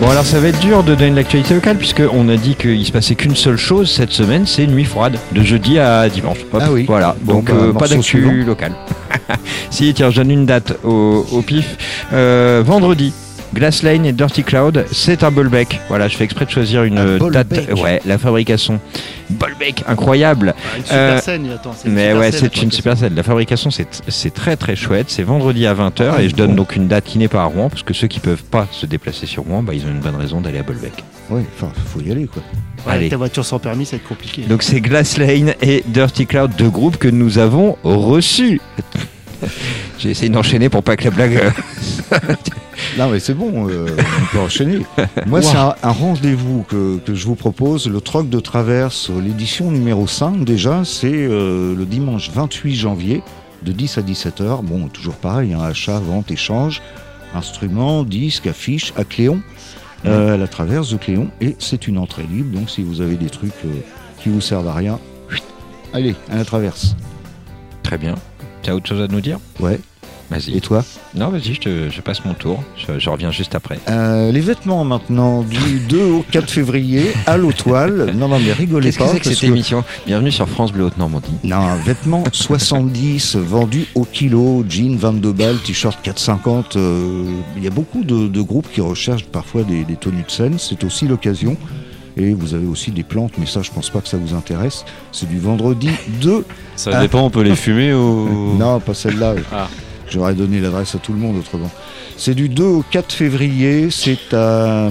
Bon 0.09 0.12
alors 0.12 0.24
ça 0.24 0.40
va 0.40 0.48
être 0.48 0.61
dur 0.61 0.82
de 0.84 0.94
donner 0.94 1.11
l'actualité 1.11 1.52
locale 1.52 1.76
puisque 1.76 2.00
on 2.14 2.30
a 2.30 2.36
dit 2.38 2.54
qu'il 2.54 2.82
se 2.86 2.90
passait 2.90 3.14
qu'une 3.14 3.36
seule 3.36 3.59
chose 3.59 3.90
cette 3.90 4.11
semaine, 4.11 4.46
c'est 4.46 4.64
une 4.64 4.70
nuit 4.70 4.86
froide 4.86 5.18
de 5.32 5.42
jeudi 5.42 5.78
à 5.78 6.09
dimanche. 6.09 6.38
Hop, 6.50 6.62
Ah 6.64 6.72
oui. 6.72 6.86
Voilà. 6.88 7.14
Donc 7.24 7.50
euh, 7.50 7.74
pas 7.74 7.88
d'actu 7.88 8.42
locale. 8.42 8.72
si 9.70 9.92
tiens, 9.92 10.09
je 10.09 10.16
donne 10.16 10.30
une 10.30 10.46
date 10.46 10.78
au, 10.82 11.26
au 11.30 11.42
pif. 11.42 11.76
Euh, 12.14 12.62
vendredi. 12.64 13.12
Glass 13.55 13.82
Lane 13.82 14.05
et 14.07 14.12
Dirty 14.12 14.42
Cloud, 14.44 14.84
c'est 14.92 15.24
un 15.24 15.30
Bolbec. 15.30 15.80
Voilà, 15.88 16.09
je 16.09 16.16
fais 16.16 16.24
exprès 16.24 16.44
de 16.44 16.51
choisir 16.51 16.84
une 16.84 16.99
Un 16.99 17.07
euh, 17.07 17.30
date. 17.30 17.70
Ouais, 17.82 18.01
la 18.05 18.18
fabrication. 18.18 18.78
Bolbec, 19.30 19.84
incroyable. 19.86 20.55
Ah, 20.57 20.76
une 20.76 20.82
super 20.84 20.99
Euh, 20.99 21.20
scène, 21.20 21.51
attends, 21.55 21.72
c'est 21.76 21.88
une 21.88 21.94
Mais 21.94 22.09
super 22.09 22.20
ouais, 22.20 22.32
c'est 22.32 22.62
une 22.62 22.70
super 22.72 22.96
scène. 22.99 23.14
La 23.14 23.22
fabrication, 23.22 23.70
c'est 23.70 23.86
c'est 24.09 24.32
très 24.34 24.57
très 24.57 24.76
chouette. 24.76 25.07
C'est 25.09 25.22
vendredi 25.22 25.66
à 25.66 25.74
20h 25.74 26.12
Ah, 26.16 26.22
et 26.22 26.28
je 26.28 26.34
donne 26.36 26.51
bon. 26.51 26.57
donc 26.57 26.76
une 26.76 26.88
date 26.88 27.05
qui 27.05 27.18
n'est 27.18 27.28
pas 27.28 27.42
à 27.42 27.46
Rouen 27.46 27.68
parce 27.70 27.82
que 27.82 27.94
ceux 27.94 28.07
qui 28.07 28.20
peuvent 28.20 28.44
pas 28.44 28.66
se 28.70 28.86
déplacer 28.86 29.26
sur 29.26 29.44
Rouen, 29.44 29.62
bah, 29.62 29.72
ils 29.74 29.84
ont 29.86 29.90
une 29.90 30.01
bonne 30.01 30.16
raison 30.16 30.40
d'aller 30.40 30.59
à 30.59 30.62
Bolbec. 30.62 30.92
Oui, 31.30 31.42
enfin, 31.57 31.72
faut 31.86 32.01
y 32.01 32.11
aller, 32.11 32.26
quoi. 32.26 32.42
Ouais, 32.86 32.92
Allez. 32.92 32.99
avec 33.01 33.11
ta 33.11 33.16
voiture 33.16 33.44
sans 33.44 33.59
permis, 33.59 33.84
ça 33.86 33.96
va 33.96 34.03
être 34.03 34.09
compliqué. 34.09 34.42
Donc 34.42 34.62
c'est 34.62 34.80
Glass 34.80 35.18
Lane 35.18 35.55
et 35.62 35.82
Dirty 35.86 36.26
Cloud, 36.26 36.53
deux 36.57 36.70
groupes 36.70 36.96
que 36.96 37.09
nous 37.09 37.38
avons 37.38 37.76
reçus. 37.82 38.61
J'ai 39.99 40.11
essayé 40.11 40.28
d'enchaîner 40.30 40.68
pour 40.68 40.82
pas 40.82 40.97
que 40.97 41.05
la 41.05 41.11
blague. 41.11 41.36
euh, 41.36 42.18
Non, 42.97 43.09
mais 43.11 43.18
c'est 43.20 43.34
bon, 43.34 43.68
euh, 43.68 43.86
on 44.22 44.26
peut 44.32 44.39
enchaîner. 44.39 44.80
Moi, 45.26 45.43
c'est 45.43 45.57
un, 45.57 45.74
un 45.82 45.91
rendez-vous 45.91 46.64
que, 46.68 46.99
que 46.99 47.14
je 47.14 47.26
vous 47.26 47.34
propose, 47.34 47.89
le 47.89 48.01
Troc 48.01 48.28
de 48.28 48.41
Traverse, 48.41 49.11
l'édition 49.11 49.70
numéro 49.70 50.07
5 50.07 50.45
déjà, 50.45 50.82
c'est 50.84 51.11
euh, 51.12 51.74
le 51.76 51.84
dimanche 51.84 52.30
28 52.32 52.74
janvier, 52.76 53.22
de 53.62 53.72
10 53.72 53.99
à 53.99 54.03
17h. 54.03 54.62
Bon, 54.62 54.86
toujours 54.89 55.14
pareil, 55.16 55.53
hein, 55.55 55.62
achat, 55.62 55.99
vente, 55.99 56.30
échange, 56.30 56.80
instruments, 57.34 58.05
disques, 58.05 58.47
affiches, 58.47 58.93
à 58.97 59.05
Cléon, 59.05 59.41
euh, 60.07 60.34
à 60.34 60.36
la 60.36 60.47
Traverse 60.47 60.91
de 60.91 60.97
Cléon, 60.97 61.28
et 61.41 61.57
c'est 61.59 61.89
une 61.89 61.99
entrée 61.99 62.22
libre, 62.30 62.57
donc 62.57 62.70
si 62.70 62.82
vous 62.82 63.01
avez 63.01 63.16
des 63.16 63.30
trucs 63.30 63.53
qui 64.22 64.28
vous 64.28 64.41
servent 64.41 64.68
à 64.68 64.74
rien, 64.74 64.99
allez, 65.93 66.14
à 66.30 66.36
la 66.36 66.45
Traverse. 66.45 66.95
Très 67.82 67.99
bien. 67.99 68.14
Tu 68.62 68.70
as 68.70 68.74
autre 68.74 68.88
chose 68.88 69.00
à 69.00 69.06
nous 69.09 69.20
dire 69.20 69.38
Ouais, 69.61 69.78
Vas-y. 70.30 70.56
et 70.56 70.61
toi 70.61 70.84
Non, 71.14 71.28
vas-y, 71.30 71.54
je, 71.54 71.61
te- 71.61 71.88
je 71.90 72.00
passe 72.02 72.24
mon 72.24 72.34
tour. 72.34 72.62
Je, 72.76 72.98
je 72.98 73.09
reviens 73.09 73.30
juste 73.30 73.54
après. 73.54 73.78
Euh, 73.88 74.30
les 74.32 74.40
vêtements 74.40 74.84
maintenant, 74.84 75.42
du 75.42 75.78
2 75.88 76.02
au 76.02 76.24
4 76.30 76.50
février, 76.50 77.12
à 77.26 77.36
l'Autoile. 77.36 78.12
Non, 78.16 78.28
non, 78.28 78.38
mais 78.38 78.52
rigolez 78.52 78.86
Qu'est-ce 78.88 78.98
que 78.98 79.04
pas. 79.04 79.09
c'est 79.12 79.20
que 79.20 79.24
parce 79.24 79.36
cette 79.36 79.48
émission 79.48 79.84
Bienvenue 80.06 80.32
sur 80.32 80.48
France 80.48 80.72
Bleu 80.72 80.84
Haute-Normandie. 80.84 81.30
Non, 81.44 81.76
vêtements 81.84 82.24
70 82.32 83.36
vendus 83.36 83.86
au 83.94 84.04
kilo, 84.04 84.64
jeans 84.68 84.96
22 84.96 85.32
balles, 85.32 85.59
t-shirt 85.64 85.98
4,50. 86.04 86.76
euh, 86.76 87.24
Il 87.56 87.64
y 87.64 87.66
a 87.66 87.70
beaucoup 87.70 88.02
de, 88.04 88.28
de 88.28 88.40
groupes 88.42 88.68
qui 88.72 88.80
recherchent 88.80 89.24
parfois 89.24 89.62
des, 89.62 89.84
des 89.84 89.96
tenues 89.96 90.24
de 90.24 90.30
scène. 90.30 90.56
C'est 90.59 90.84
aussi 90.84 91.06
l'occasion. 91.06 91.56
Et 92.18 92.34
vous 92.34 92.54
avez 92.54 92.66
aussi 92.66 92.90
des 92.90 93.04
plantes, 93.04 93.32
mais 93.38 93.46
ça, 93.46 93.62
je 93.62 93.70
pense 93.70 93.90
pas 93.90 94.00
que 94.00 94.08
ça 94.08 94.16
vous 94.16 94.34
intéresse. 94.34 94.84
C'est 95.12 95.28
du 95.28 95.38
vendredi 95.38 95.90
2. 96.20 96.44
Ça 96.76 97.00
dépend, 97.00 97.22
on 97.22 97.30
peut 97.30 97.42
les 97.42 97.56
fumer 97.64 97.94
ou. 97.94 98.56
Non, 98.58 98.80
pas 98.80 98.94
celle-là. 98.94 99.36
Ah. 99.52 99.68
J'aurais 100.10 100.34
donné 100.34 100.60
l'adresse 100.60 100.94
à 100.94 100.98
tout 100.98 101.12
le 101.12 101.18
monde 101.18 101.36
autrement. 101.36 101.70
C'est 102.16 102.34
du 102.34 102.48
2 102.48 102.64
au 102.64 102.84
4 102.90 103.12
février, 103.12 103.90
c'est 103.90 104.34
à, 104.34 104.88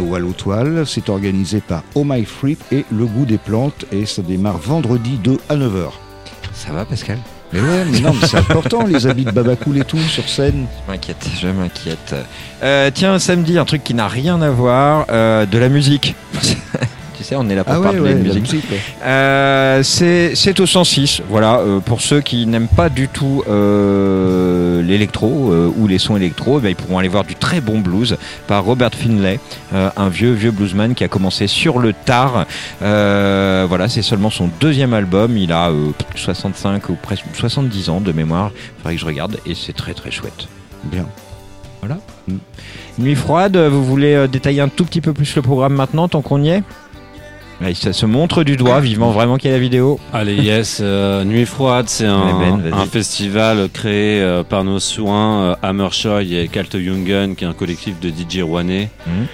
ou 0.00 0.14
à 0.14 0.18
l'Autoile, 0.18 0.84
c'est 0.86 1.08
organisé 1.08 1.60
par 1.60 1.84
Oh 1.94 2.02
My 2.04 2.24
Frip 2.24 2.58
et 2.72 2.84
Le 2.90 3.06
Goût 3.06 3.24
des 3.26 3.38
Plantes 3.38 3.84
et 3.92 4.04
ça 4.04 4.22
démarre 4.22 4.58
vendredi 4.58 5.18
2 5.22 5.38
à 5.48 5.56
9h. 5.56 5.90
Ça 6.54 6.72
va, 6.72 6.84
Pascal? 6.84 7.18
Mais 7.56 7.62
ouais, 7.62 7.84
mais 7.90 8.00
non, 8.00 8.12
mais 8.12 8.26
c'est 8.26 8.36
important 8.36 8.84
les 8.84 9.06
habits 9.06 9.24
de 9.24 9.30
Babacool 9.30 9.78
et 9.78 9.84
tout 9.84 9.98
sur 9.98 10.28
scène. 10.28 10.66
Je 10.86 10.92
m'inquiète, 10.92 11.26
je 11.40 11.48
m'inquiète. 11.48 12.14
Euh, 12.62 12.90
tiens, 12.92 13.18
samedi, 13.18 13.56
un 13.58 13.64
truc 13.64 13.82
qui 13.82 13.94
n'a 13.94 14.08
rien 14.08 14.42
à 14.42 14.50
voir, 14.50 15.06
euh, 15.10 15.46
de 15.46 15.56
la 15.56 15.70
musique. 15.70 16.14
Tu 17.16 17.24
sais, 17.24 17.34
on 17.36 17.48
est 17.48 17.54
là 17.54 17.64
pour 17.64 17.74
Ah 17.74 17.80
parler 17.80 18.00
ouais, 18.00 18.14
de 18.14 18.18
musique. 18.20 18.42
musique. 18.42 18.70
ouais. 18.70 18.78
Euh, 19.04 19.82
c'est 19.82 20.60
au 20.60 20.66
106, 20.66 21.22
voilà. 21.28 21.58
euh, 21.60 21.80
pour 21.80 22.00
ceux 22.00 22.20
qui 22.20 22.46
n'aiment 22.46 22.68
pas 22.68 22.88
du 22.88 23.08
tout 23.08 23.42
euh, 23.48 24.82
l'électro 24.82 25.52
ou 25.76 25.86
les 25.86 25.98
sons 25.98 26.16
électro, 26.16 26.58
eh 26.58 26.62
ben, 26.62 26.68
ils 26.70 26.76
pourront 26.76 26.98
aller 26.98 27.08
voir 27.08 27.24
du 27.24 27.34
très 27.34 27.60
bon 27.60 27.78
blues 27.80 28.16
par 28.46 28.64
Robert 28.64 28.90
Finlay, 28.94 29.40
un 29.72 30.08
vieux 30.08 30.32
vieux 30.32 30.50
bluesman 30.50 30.94
qui 30.94 31.04
a 31.04 31.08
commencé 31.08 31.46
sur 31.46 31.78
le 31.78 31.92
tard. 31.92 32.46
Voilà, 32.80 33.88
c'est 33.88 34.02
seulement 34.02 34.30
son 34.30 34.48
deuxième 34.60 34.92
album. 34.94 35.36
Il 35.36 35.52
a 35.52 35.70
euh, 35.70 35.90
65 36.14 36.88
ou 36.88 36.94
presque 37.00 37.24
70 37.34 37.88
ans 37.90 38.00
de 38.00 38.12
mémoire. 38.12 38.50
Faudrait 38.78 38.94
que 38.94 39.00
je 39.00 39.06
regarde 39.06 39.38
et 39.46 39.54
c'est 39.54 39.72
très 39.74 39.94
très 39.94 40.10
chouette. 40.10 40.48
Bien. 40.84 41.06
Nuit 42.98 43.14
froide, 43.14 43.56
vous 43.56 43.84
voulez 43.84 44.26
détailler 44.26 44.60
un 44.60 44.68
tout 44.68 44.84
petit 44.84 45.00
peu 45.00 45.12
plus 45.12 45.36
le 45.36 45.42
programme 45.42 45.74
maintenant 45.74 46.08
tant 46.08 46.22
qu'on 46.22 46.42
y 46.42 46.48
est? 46.48 46.62
Ouais, 47.60 47.74
Ça 47.74 47.92
se 47.92 48.04
montre 48.06 48.44
du 48.44 48.56
doigt, 48.56 48.80
vivement 48.80 49.12
vraiment 49.12 49.36
qu'il 49.38 49.50
y 49.50 49.52
ait 49.52 49.56
la 49.56 49.62
vidéo. 49.62 49.98
Allez, 50.12 50.34
yes, 50.34 50.78
euh, 50.82 51.24
Nuit 51.24 51.46
Froide, 51.46 51.86
c'est 51.88 52.04
un, 52.04 52.38
Allez, 52.40 52.70
Ben, 52.70 52.74
un 52.74 52.84
festival 52.86 53.68
créé 53.72 54.20
euh, 54.20 54.42
par 54.42 54.62
nos 54.62 54.78
soins, 54.78 55.42
euh, 55.42 55.54
Hammershoy 55.62 56.36
et 56.36 56.48
Kalte 56.48 56.78
Jungen, 56.78 57.34
qui 57.34 57.44
est 57.44 57.48
un 57.48 57.54
collectif 57.54 57.98
de 58.00 58.10
DJ 58.10 58.42
rouennais. 58.42 58.90
Mhm. 59.06 59.26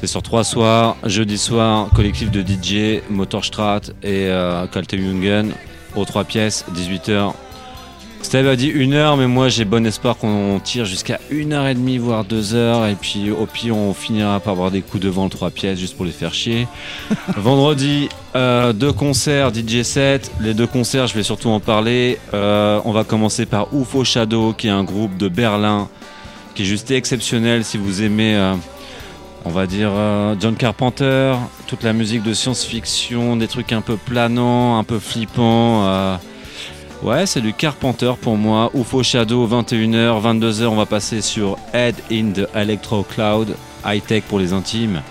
C'est 0.00 0.06
sur 0.06 0.22
trois 0.22 0.44
soirs. 0.44 0.96
Jeudi 1.04 1.38
soir, 1.38 1.88
collectif 1.94 2.30
de 2.30 2.40
DJ, 2.42 3.02
Motorstrat 3.10 3.80
et 4.02 4.26
euh, 4.26 4.66
Kalte 4.66 4.96
Jungen, 4.96 5.52
aux 5.96 6.04
trois 6.04 6.24
pièces, 6.24 6.64
18h. 6.74 7.32
Steve 8.26 8.48
a 8.48 8.56
dit 8.56 8.66
une 8.66 8.94
heure, 8.94 9.16
mais 9.16 9.28
moi 9.28 9.48
j'ai 9.48 9.64
bon 9.64 9.86
espoir 9.86 10.16
qu'on 10.16 10.58
tire 10.58 10.84
jusqu'à 10.84 11.20
une 11.30 11.52
heure 11.52 11.68
et 11.68 11.74
demie, 11.74 11.96
voire 11.96 12.24
deux 12.24 12.56
heures. 12.56 12.84
Et 12.88 12.96
puis 12.96 13.30
au 13.30 13.46
pire, 13.46 13.76
on 13.76 13.94
finira 13.94 14.40
par 14.40 14.54
avoir 14.54 14.72
des 14.72 14.82
coups 14.82 15.00
de 15.00 15.08
vent 15.08 15.28
trois 15.28 15.50
pièces 15.50 15.78
juste 15.78 15.96
pour 15.96 16.04
les 16.04 16.10
faire 16.10 16.34
chier. 16.34 16.66
Vendredi, 17.36 18.08
euh, 18.34 18.72
deux 18.72 18.92
concerts, 18.92 19.54
DJ 19.54 19.82
set. 19.82 20.32
Les 20.40 20.54
deux 20.54 20.66
concerts, 20.66 21.06
je 21.06 21.14
vais 21.14 21.22
surtout 21.22 21.50
en 21.50 21.60
parler. 21.60 22.18
Euh, 22.34 22.80
on 22.84 22.90
va 22.90 23.04
commencer 23.04 23.46
par 23.46 23.68
UFO 23.72 24.02
Shadow, 24.02 24.54
qui 24.54 24.66
est 24.66 24.70
un 24.70 24.82
groupe 24.82 25.16
de 25.16 25.28
Berlin 25.28 25.88
qui 26.56 26.62
est 26.62 26.66
juste 26.66 26.90
exceptionnel 26.90 27.64
si 27.64 27.78
vous 27.78 28.02
aimez. 28.02 28.34
euh, 28.34 28.54
on 29.44 29.50
va 29.50 29.68
dire 29.68 29.92
John 30.40 30.56
Carpenter, 30.56 31.36
toute 31.68 31.84
la 31.84 31.92
musique 31.92 32.24
de 32.24 32.34
science-fiction, 32.34 33.36
des 33.36 33.46
trucs 33.46 33.70
un 33.70 33.82
peu 33.82 33.96
planants, 33.96 34.80
un 34.80 34.82
peu 34.82 34.98
flippants. 34.98 36.18
Ouais, 37.02 37.26
c'est 37.26 37.42
du 37.42 37.52
Carpenter 37.52 38.12
pour 38.20 38.36
moi. 38.36 38.70
UFO 38.74 39.02
Shadow, 39.02 39.46
21h, 39.46 40.20
22h, 40.20 40.64
on 40.64 40.76
va 40.76 40.86
passer 40.86 41.20
sur 41.20 41.58
Head 41.74 41.94
in 42.10 42.30
the 42.32 42.48
Electro 42.54 43.02
Cloud, 43.02 43.54
high-tech 43.84 44.24
pour 44.24 44.38
les 44.38 44.54
intimes. 44.54 45.02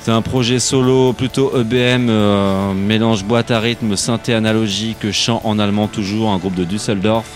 C'est 0.00 0.12
un 0.12 0.22
projet 0.22 0.60
solo 0.60 1.12
plutôt 1.12 1.50
EBM, 1.58 2.08
euh, 2.08 2.72
mélange 2.74 3.24
boîte 3.24 3.50
à 3.50 3.58
rythme, 3.58 3.96
synthé 3.96 4.34
analogique, 4.34 5.10
chant 5.10 5.40
en 5.42 5.58
allemand 5.58 5.88
toujours, 5.88 6.30
un 6.30 6.38
groupe 6.38 6.54
de 6.54 6.64
Düsseldorf. 6.64 7.26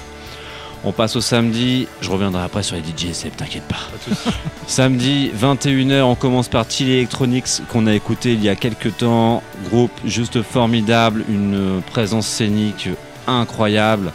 On 0.84 0.92
passe 0.92 1.16
au 1.16 1.20
samedi, 1.20 1.88
je 2.00 2.10
reviendrai 2.10 2.42
après 2.42 2.62
sur 2.62 2.76
les 2.76 2.82
DJ, 2.82 3.12
Seb, 3.12 3.34
t'inquiète 3.36 3.64
pas. 3.64 3.90
Samedi, 4.66 5.30
21h, 5.38 6.02
on 6.02 6.14
commence 6.14 6.48
par 6.48 6.64
Chili 6.70 6.92
Electronics 6.92 7.66
qu'on 7.68 7.86
a 7.86 7.92
écouté 7.92 8.32
il 8.32 8.42
y 8.42 8.48
a 8.48 8.54
quelques 8.54 8.96
temps. 8.96 9.42
Groupe 9.68 9.92
juste 10.06 10.40
formidable, 10.42 11.24
une 11.28 11.82
présence 11.90 12.26
scénique 12.26 12.88
incroyable. 13.26 14.12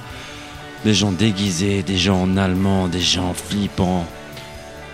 Des 0.83 0.93
gens 0.93 1.11
déguisés, 1.11 1.83
des 1.83 1.97
gens 1.97 2.21
en 2.21 2.37
allemand, 2.37 2.87
des 2.87 3.01
gens 3.01 3.33
flippants. 3.33 4.05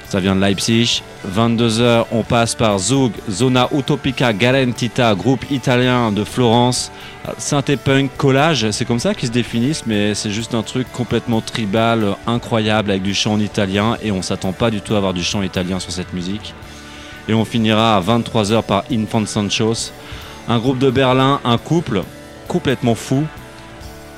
Ça 0.08 0.20
vient 0.20 0.36
de 0.36 0.42
Leipzig. 0.42 1.04
22h, 1.34 2.06
on 2.12 2.24
passe 2.24 2.54
par 2.56 2.80
Zug, 2.80 3.14
Zona 3.30 3.70
Utopica 3.72 4.34
Garantita, 4.34 5.16
groupe 5.16 5.46
italien 5.50 6.12
de 6.12 6.26
Florence. 6.26 6.92
Synthé 7.38 7.78
punk 7.78 8.10
collage, 8.18 8.72
c'est 8.72 8.84
comme 8.84 9.00
ça 9.00 9.14
qu'ils 9.14 9.30
se 9.30 9.34
définissent, 9.34 9.86
mais 9.86 10.14
c'est 10.16 10.32
juste 10.32 10.54
un 10.54 10.64
truc 10.64 10.92
complètement 10.92 11.40
tribal, 11.40 12.18
incroyable, 12.28 12.92
avec 12.92 13.04
du 13.04 13.14
chant 13.14 13.34
en 13.34 13.40
italien, 13.40 13.98
et 14.02 14.12
on 14.12 14.22
s'attend 14.22 14.52
pas 14.52 14.70
du 14.72 14.82
tout 14.82 14.96
à 14.96 14.98
avoir 14.98 15.14
du 15.14 15.24
chant 15.24 15.44
italien 15.44 15.80
sur 15.80 15.92
cette 15.92 16.12
musique. 16.12 16.54
Et 17.30 17.34
on 17.34 17.46
finira 17.46 17.96
à 17.96 18.02
23h 18.02 18.64
par 18.64 18.84
Infant 18.92 19.26
Sanchos, 19.26 19.92
un 20.50 20.58
groupe 20.58 20.80
de 20.80 20.90
Berlin, 20.90 21.40
un 21.46 21.58
couple 21.58 22.04
complètement 22.50 22.96
fou. 22.96 23.24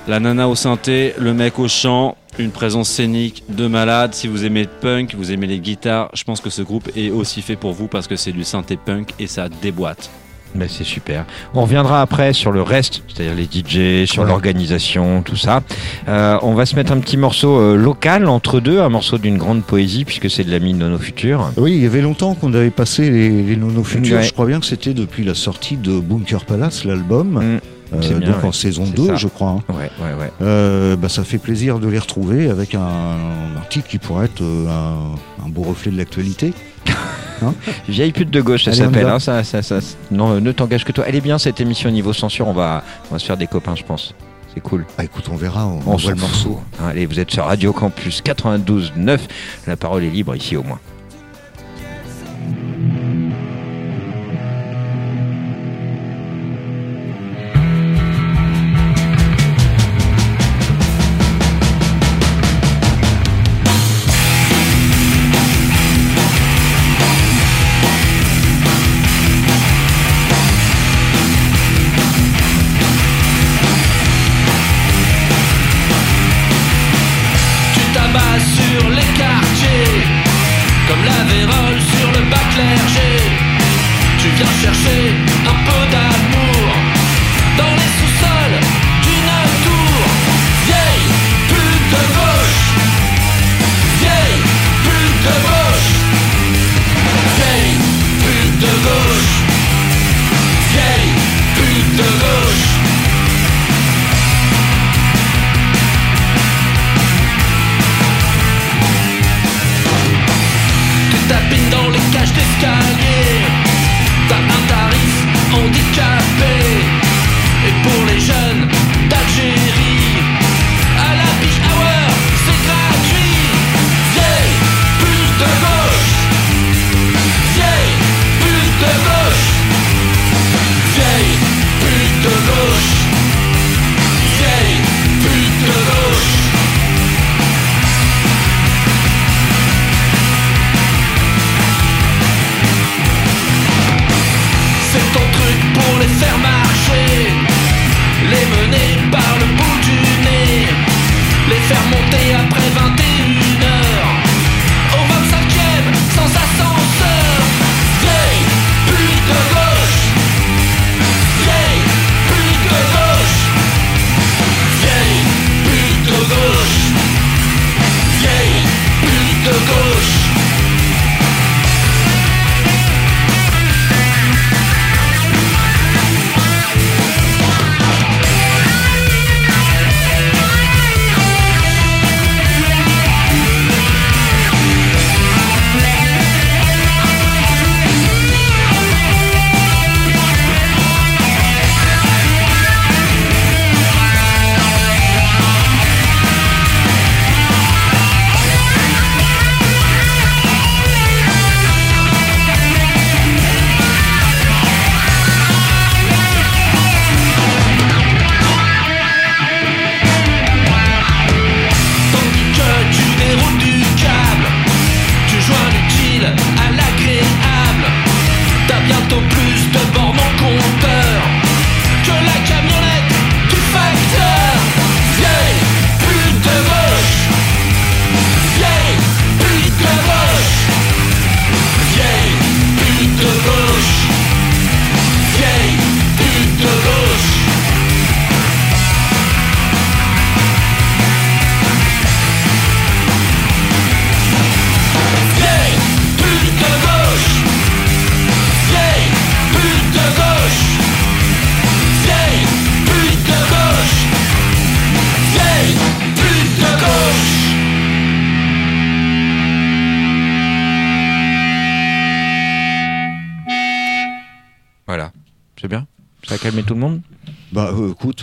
La 0.07 0.19
nana 0.19 0.49
au 0.49 0.55
synthé, 0.55 1.13
le 1.17 1.33
mec 1.33 1.59
au 1.59 1.67
chant, 1.69 2.17
une 2.37 2.51
présence 2.51 2.89
scénique 2.89 3.43
de 3.49 3.67
malade. 3.67 4.13
Si 4.13 4.27
vous 4.27 4.43
aimez 4.45 4.63
le 4.63 4.69
punk, 4.81 5.15
vous 5.15 5.31
aimez 5.31 5.47
les 5.47 5.59
guitares, 5.59 6.09
je 6.13 6.23
pense 6.25 6.41
que 6.41 6.49
ce 6.49 6.61
groupe 6.61 6.89
est 6.97 7.09
aussi 7.09 7.41
fait 7.41 7.55
pour 7.55 7.71
vous 7.71 7.87
parce 7.87 8.07
que 8.07 8.15
c'est 8.17 8.33
du 8.33 8.43
synthé 8.43 8.75
punk 8.77 9.09
et 9.19 9.27
ça 9.27 9.47
déboîte. 9.61 10.09
Ben, 10.55 10.67
c'est 10.69 10.83
super. 10.83 11.25
On 11.55 11.63
reviendra 11.63 12.01
après 12.01 12.31
sur 12.33 12.51
le 12.51 12.61
reste, 12.61 13.01
c'est-à-dire 13.07 13.33
les 13.33 13.45
DJ, 13.45 14.05
sur 14.07 14.21
Ouais. 14.21 14.29
l'organisation, 14.29 15.23
tout 15.23 15.35
ça. 15.37 15.63
Euh, 16.07 16.37
on 16.43 16.53
va 16.53 16.67
se 16.67 16.75
mettre 16.75 16.91
un 16.91 16.99
petit 16.99 17.17
morceau 17.17 17.57
euh, 17.59 17.75
local 17.75 18.27
entre 18.27 18.59
deux, 18.59 18.79
un 18.79 18.89
morceau 18.89 19.17
d'une 19.17 19.39
grande 19.39 19.63
poésie 19.63 20.05
puisque 20.05 20.29
c'est 20.29 20.43
de 20.43 20.51
la 20.51 20.59
mine 20.59 20.77
Nono 20.77 20.99
Futur. 20.99 21.49
Oui, 21.57 21.71
il 21.77 21.81
y 21.81 21.87
avait 21.87 22.01
longtemps 22.01 22.35
qu'on 22.35 22.53
avait 22.53 22.69
passé 22.69 23.09
les, 23.09 23.29
les 23.41 23.55
Nono 23.55 23.83
Futurs. 23.83 24.17
Ouais. 24.17 24.23
Je 24.23 24.31
crois 24.33 24.45
bien 24.45 24.59
que 24.59 24.65
c'était 24.67 24.93
depuis 24.93 25.23
la 25.23 25.33
sortie 25.33 25.75
de 25.77 25.99
Bunker 25.99 26.45
Palace, 26.45 26.83
l'album. 26.85 27.41
Mm, 27.55 27.59
bien, 27.99 28.19
donc 28.19 28.37
ouais. 28.43 28.47
en 28.49 28.51
saison 28.51 28.83
C'est 28.85 28.95
2, 28.95 29.07
ça. 29.07 29.15
je 29.15 29.27
crois. 29.27 29.49
hein. 29.49 29.63
Ouais, 29.73 29.89
ouais, 30.01 30.13
ouais. 30.19 30.31
Euh, 30.41 30.95
bah, 30.95 31.09
ça 31.09 31.23
fait 31.23 31.37
plaisir 31.37 31.79
de 31.79 31.87
les 31.87 31.99
retrouver 31.99 32.49
avec 32.49 32.75
un, 32.75 32.79
un 32.81 33.61
titre 33.69 33.87
qui 33.87 33.97
pourrait 33.97 34.25
être 34.25 34.41
euh, 34.41 34.67
un, 34.67 35.45
un 35.45 35.49
beau 35.49 35.63
reflet 35.63 35.91
de 35.91 35.97
l'actualité. 35.97 36.53
Vieille 37.89 38.11
pute 38.13 38.29
de 38.29 38.41
gauche, 38.41 38.63
ça 38.65 38.73
s'appelle. 38.73 39.07
hein, 39.07 39.19
ça, 39.19 39.43
ça, 39.43 39.61
ça- 39.61 39.79
non, 40.11 40.39
ne 40.39 40.51
t'engage 40.51 40.85
que 40.85 40.91
toi. 40.91 41.03
Elle 41.07 41.15
est 41.15 41.21
bien 41.21 41.37
cette 41.37 41.59
émission 41.59 41.89
niveau 41.91 42.13
censure. 42.13 42.47
On 42.47 42.53
va, 42.53 42.83
on 43.09 43.13
va 43.15 43.19
se 43.19 43.25
faire 43.25 43.37
des 43.37 43.47
copains, 43.47 43.75
je 43.75 43.83
pense. 43.83 44.13
C'est 44.53 44.61
cool. 44.61 44.85
Ah, 44.97 45.03
écoute, 45.03 45.25
on 45.31 45.35
verra, 45.35 45.65
on, 45.67 45.79
On 45.85 45.95
voit 45.97 46.11
le 46.11 46.19
morceau. 46.21 46.61
Allez, 46.87 47.05
vous 47.07 47.19
êtes 47.19 47.31
sur 47.31 47.43
Radio 47.45 47.73
Campus 47.73 48.21
92.9. 48.23 49.19
La 49.67 49.75
parole 49.75 50.03
est 50.03 50.09
libre 50.11 50.35
ici 50.35 50.55
au 50.55 50.63
moins. 50.63 50.79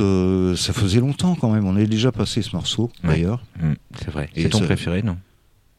Écoute, 0.00 0.06
euh, 0.06 0.56
ça 0.56 0.72
faisait 0.72 1.00
longtemps 1.00 1.34
quand 1.34 1.50
même. 1.52 1.66
On 1.66 1.76
avait 1.76 1.86
déjà 1.86 2.12
passé 2.12 2.42
ce 2.42 2.54
morceau 2.54 2.90
Ouais. 3.04 3.10
d'ailleurs. 3.10 3.42
Hmm, 3.60 3.74
C'est 3.98 4.10
vrai. 4.10 4.30
C'est 4.34 4.48
ton 4.48 4.58
ça- 4.58 4.64
préféré, 4.64 5.02
non? 5.02 5.16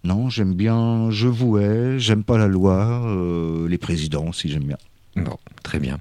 Non, 0.03 0.29
j'aime 0.29 0.53
bien 0.55 1.09
Je 1.11 1.27
vouais, 1.27 1.99
j'aime 1.99 2.23
pas 2.23 2.37
la 2.37 2.47
loi, 2.47 3.03
euh, 3.05 3.67
les 3.67 3.77
présidents 3.77 4.27
aussi 4.29 4.49
j'aime 4.49 4.63
bien. 4.63 4.77
Bon, 5.17 5.37
très 5.61 5.79
bien. 5.79 5.97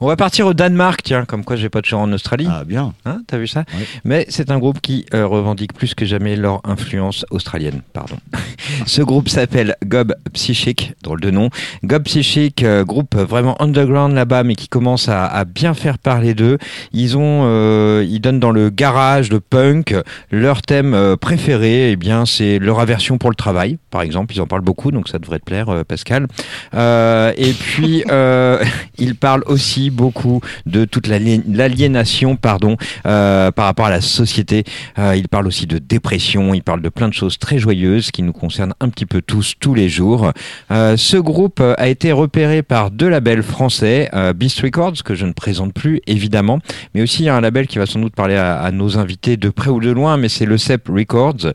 On 0.00 0.06
va 0.06 0.16
partir 0.16 0.46
au 0.46 0.54
Danemark, 0.54 1.02
tiens, 1.02 1.24
comme 1.24 1.44
quoi 1.44 1.56
j'ai 1.56 1.68
pas 1.68 1.80
de 1.80 1.86
chant 1.86 2.02
en 2.02 2.12
Australie. 2.12 2.46
Ah 2.48 2.62
bien. 2.64 2.92
Hein, 3.04 3.22
T'as 3.26 3.38
vu 3.38 3.48
ça. 3.48 3.64
Mais 4.04 4.26
c'est 4.28 4.50
un 4.50 4.58
groupe 4.58 4.80
qui 4.80 5.06
euh, 5.12 5.26
revendique 5.26 5.72
plus 5.72 5.94
que 5.94 6.04
jamais 6.04 6.36
leur 6.36 6.60
influence 6.64 7.26
australienne. 7.30 7.80
Pardon. 7.92 8.16
Ce 8.86 9.02
groupe 9.02 9.28
s'appelle 9.28 9.76
Gob 9.84 10.14
Psychic, 10.32 10.94
drôle 11.02 11.20
de 11.20 11.30
nom. 11.30 11.50
Gob 11.84 12.04
Psychic, 12.04 12.62
euh, 12.62 12.84
groupe 12.84 13.16
vraiment 13.16 13.60
underground 13.60 14.14
là-bas, 14.14 14.44
mais 14.44 14.54
qui 14.54 14.68
commence 14.68 15.08
à, 15.08 15.26
à 15.26 15.44
bien 15.44 15.74
faire 15.74 15.98
parler 15.98 16.34
d'eux. 16.34 16.58
Ils 16.92 17.16
ont, 17.16 17.42
euh, 17.44 18.06
ils 18.08 18.20
donnent 18.20 18.40
dans 18.40 18.52
le 18.52 18.70
garage, 18.70 19.30
le 19.30 19.40
punk. 19.40 19.96
Leur 20.30 20.62
thème 20.62 21.16
préféré, 21.20 21.90
eh 21.90 21.96
bien, 21.96 22.24
c'est 22.24 22.58
leur 22.60 22.78
aversion 22.78 23.18
pour 23.18 23.30
le 23.30 23.36
travail, 23.36 23.78
par 23.90 24.02
exemple. 24.02 24.34
Ils 24.34 24.40
en 24.40 24.46
parlent 24.46 24.62
beaucoup, 24.62 24.92
donc 24.92 25.08
ça 25.08 25.18
devrait 25.18 25.40
te 25.40 25.44
plaire, 25.44 25.84
Pascal. 25.86 26.26
Et 26.74 27.52
puis, 27.58 28.04
euh, 28.44 28.64
ils 28.98 29.14
parlent 29.16 29.42
aussi 29.46 29.90
beaucoup 29.90 30.40
de 30.66 30.84
toute 30.84 31.06
l'ali- 31.06 31.42
l'aliénation, 31.48 32.36
pardon, 32.36 32.76
euh, 33.06 33.50
par 33.50 33.66
rapport 33.66 33.86
à 33.86 33.90
la 33.90 34.00
société. 34.00 34.64
Euh, 34.98 35.16
il 35.16 35.28
parle 35.28 35.46
aussi 35.46 35.66
de 35.66 35.78
dépression, 35.78 36.54
il 36.54 36.62
parle 36.62 36.82
de 36.82 36.88
plein 36.88 37.08
de 37.08 37.14
choses 37.14 37.38
très 37.38 37.58
joyeuses 37.58 38.10
qui 38.10 38.22
nous 38.22 38.32
concernent 38.32 38.74
un 38.80 38.88
petit 38.88 39.06
peu 39.06 39.22
tous, 39.22 39.54
tous 39.58 39.74
les 39.74 39.88
jours. 39.88 40.32
Ce 40.70 41.16
groupe 41.16 41.60
a 41.60 41.88
été 41.88 42.12
repéré 42.12 42.62
par 42.62 42.90
deux 42.90 43.08
labels 43.08 43.42
français, 43.42 44.10
Beast 44.34 44.60
Records, 44.60 45.02
que 45.04 45.14
je 45.14 45.26
ne 45.26 45.32
présente 45.32 45.72
plus 45.72 46.00
évidemment, 46.06 46.58
mais 46.94 47.02
aussi 47.02 47.28
un 47.28 47.40
label 47.40 47.66
qui 47.66 47.78
va 47.78 47.86
sans 47.86 48.00
doute 48.00 48.14
parler 48.14 48.36
à, 48.36 48.70
nos 48.70 48.98
invités 48.98 49.36
de 49.36 49.48
près 49.48 49.70
ou 49.70 49.80
de 49.80 49.90
loin, 49.90 50.16
mais 50.16 50.28
c'est 50.28 50.46
le 50.46 50.58
CEP 50.58 50.88
Records, 50.88 51.52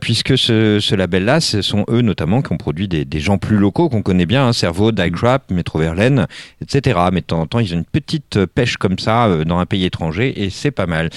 puisque 0.00 0.36
ce, 0.36 0.94
label-là, 0.94 1.40
ce 1.40 1.62
sont 1.62 1.84
eux 1.90 2.02
notamment 2.02 2.42
qui 2.42 2.52
ont 2.52 2.56
produit 2.58 2.88
des, 2.88 3.04
des 3.04 3.20
gens 3.20 3.38
plus 3.38 3.56
locaux 3.56 3.88
qu'on 3.88 4.02
connaît 4.02 4.26
bien, 4.26 4.48
hein, 4.48 4.52
Cerveau, 4.52 4.92
Die 4.92 5.10
Crap, 5.10 5.50
Metro 5.50 5.78
Verlaine, 5.78 6.17
etc. 6.62 6.98
Mais 7.12 7.20
de 7.20 7.26
temps 7.26 7.40
en 7.40 7.46
temps, 7.46 7.58
ils 7.58 7.74
ont 7.74 7.78
une 7.78 7.84
petite 7.84 8.44
pêche 8.46 8.76
comme 8.76 8.98
ça 8.98 9.26
euh, 9.26 9.44
dans 9.44 9.58
un 9.58 9.66
pays 9.66 9.84
étranger 9.84 10.42
et 10.42 10.50
c'est 10.50 10.70
pas 10.70 10.86
mal. 10.86 11.10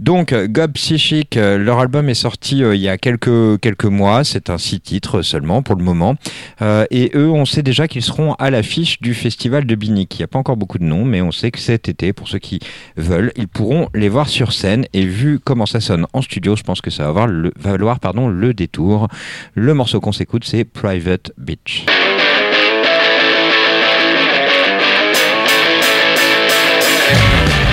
Donc, 0.00 0.32
euh, 0.32 0.46
Gob 0.48 0.72
Psychic, 0.72 1.36
euh, 1.36 1.58
leur 1.58 1.78
album 1.78 2.08
est 2.08 2.14
sorti 2.14 2.62
euh, 2.62 2.74
il 2.74 2.80
y 2.80 2.88
a 2.88 2.98
quelques, 2.98 3.60
quelques 3.60 3.84
mois. 3.84 4.24
C'est 4.24 4.50
un 4.50 4.58
six 4.58 4.80
titres 4.80 5.22
seulement 5.22 5.62
pour 5.62 5.76
le 5.76 5.84
moment. 5.84 6.16
Euh, 6.62 6.86
et 6.90 7.10
eux, 7.14 7.30
on 7.30 7.44
sait 7.44 7.62
déjà 7.62 7.88
qu'ils 7.88 8.02
seront 8.02 8.34
à 8.34 8.50
l'affiche 8.50 9.00
du 9.00 9.14
festival 9.14 9.66
de 9.66 9.74
Binic. 9.74 10.14
Il 10.14 10.18
n'y 10.18 10.24
a 10.24 10.28
pas 10.28 10.38
encore 10.38 10.56
beaucoup 10.56 10.78
de 10.78 10.84
noms, 10.84 11.04
mais 11.04 11.20
on 11.22 11.32
sait 11.32 11.50
que 11.50 11.58
cet 11.58 11.88
été, 11.88 12.12
pour 12.12 12.28
ceux 12.28 12.38
qui 12.38 12.60
veulent, 12.96 13.32
ils 13.36 13.48
pourront 13.48 13.88
les 13.94 14.08
voir 14.08 14.28
sur 14.28 14.52
scène. 14.52 14.86
Et 14.92 15.04
vu 15.04 15.38
comment 15.38 15.66
ça 15.66 15.80
sonne 15.80 16.06
en 16.12 16.22
studio, 16.22 16.56
je 16.56 16.62
pense 16.62 16.80
que 16.80 16.90
ça 16.90 17.10
va 17.12 17.26
valoir 17.56 18.00
pardon, 18.00 18.28
le 18.28 18.54
détour. 18.54 19.08
Le 19.54 19.74
morceau 19.74 20.00
qu'on 20.00 20.12
s'écoute, 20.12 20.44
c'est 20.44 20.64
Private 20.64 21.32
Beach. 21.38 21.86
This 27.08 27.67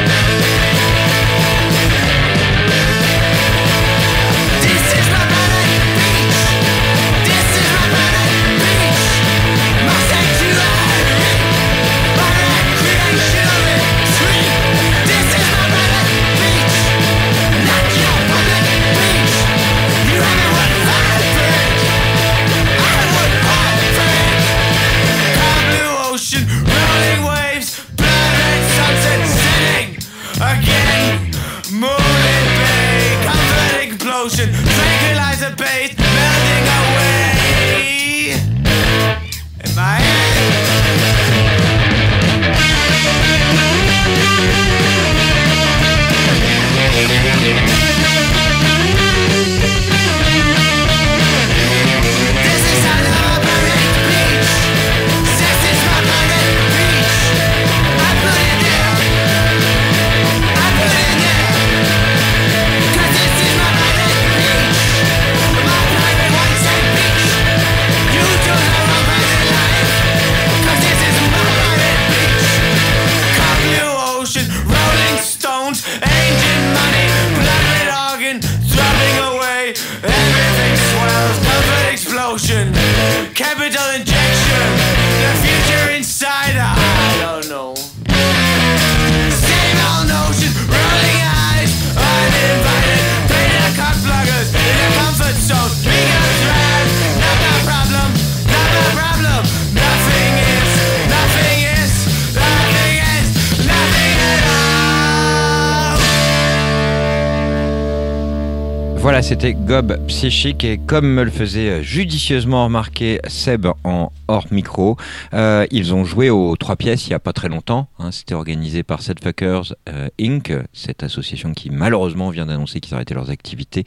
c'était 109.28 109.54
Gob 109.54 109.98
Psychique 110.08 110.64
et 110.64 110.78
comme 110.78 111.08
me 111.08 111.24
le 111.24 111.32
faisait 111.32 111.82
judicieusement 111.84 112.66
remarquer 112.66 113.20
Seb 113.28 113.66
en 113.84 114.12
hors 114.28 114.46
micro, 114.52 114.98
euh, 115.34 115.66
ils 115.72 115.96
ont 115.96 116.04
joué 116.06 116.30
aux 116.30 116.56
trois 116.56 116.76
pièces 116.76 117.08
il 117.08 117.12
y 117.12 117.14
a 117.16 117.20
pas 117.20 117.34
très 117.34 117.50
longtemps. 117.50 117.88
hein. 117.98 118.12
C'était 118.12 118.36
organisé 118.36 118.84
par 118.84 119.02
Set 119.02 119.24
Fuckers 119.24 119.74
euh, 119.90 120.10
Inc., 120.22 120.54
cette 120.74 121.02
association 121.02 121.54
qui 121.54 121.72
malheureusement 121.72 122.30
vient 122.30 122.46
d'annoncer 122.46 122.80
qu'ils 122.80 122.94
arrêtaient 122.94 123.16
leurs 123.16 123.32
activités. 123.32 123.84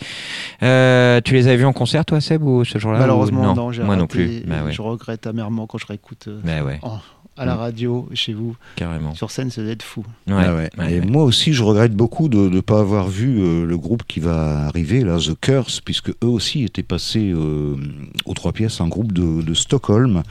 Euh, 0.64 1.20
tu 1.24 1.34
les 1.34 1.46
avais 1.46 1.56
vus 1.58 1.66
en 1.66 1.72
concert 1.72 2.04
toi 2.04 2.20
Seb 2.20 2.42
ou 2.42 2.64
ce 2.64 2.78
jour-là 2.78 2.98
Malheureusement, 2.98 3.52
ou 3.52 3.54
non, 3.54 3.70
moi 3.84 3.94
non 3.96 4.08
plus. 4.08 4.42
Bah 4.44 4.64
ouais. 4.64 4.72
Je 4.72 4.82
regrette 4.82 5.28
amèrement 5.28 5.66
quand 5.68 5.78
je 5.78 5.86
réécoute 5.86 6.28
Bah 6.44 6.62
ouais, 6.64 6.80
en- 6.82 6.98
à 7.38 7.44
la 7.46 7.54
Mm. 7.54 7.58
radio, 7.58 8.08
chez 8.14 8.32
vous. 8.32 8.56
carrément. 8.76 9.14
Sur 9.14 9.30
scène, 9.30 9.50
ça 9.50 9.62
doit 9.62 9.70
être 9.72 9.82
fou. 9.82 10.04
Ouais, 10.26 10.34
Ah 10.36 10.54
ouais. 10.54 10.70
ouais, 10.78 10.94
Et 10.94 11.00
moi 11.00 11.24
aussi, 11.24 11.52
je 11.52 11.62
regrette 11.62 11.94
beaucoup 11.94 12.28
de 12.28 12.36
ne 12.48 12.60
pas 12.60 12.80
avoir 12.80 13.08
vu 13.08 13.40
euh, 13.40 13.64
le 13.64 13.76
groupe 13.78 14.02
qui 14.06 14.20
va 14.20 14.66
arriver, 14.66 15.02
là, 15.02 15.18
The 15.18 15.38
Curse, 15.40 15.80
puisque 15.80 16.10
eux 16.10 16.16
aussi 16.26 16.64
étaient 16.64 16.82
passés 16.82 17.32
euh, 17.34 17.76
aux 18.24 18.34
trois 18.34 18.52
pièces, 18.52 18.80
un 18.80 18.88
groupe 18.88 19.12
de, 19.12 19.42
de 19.42 19.54
Stockholm, 19.54 20.22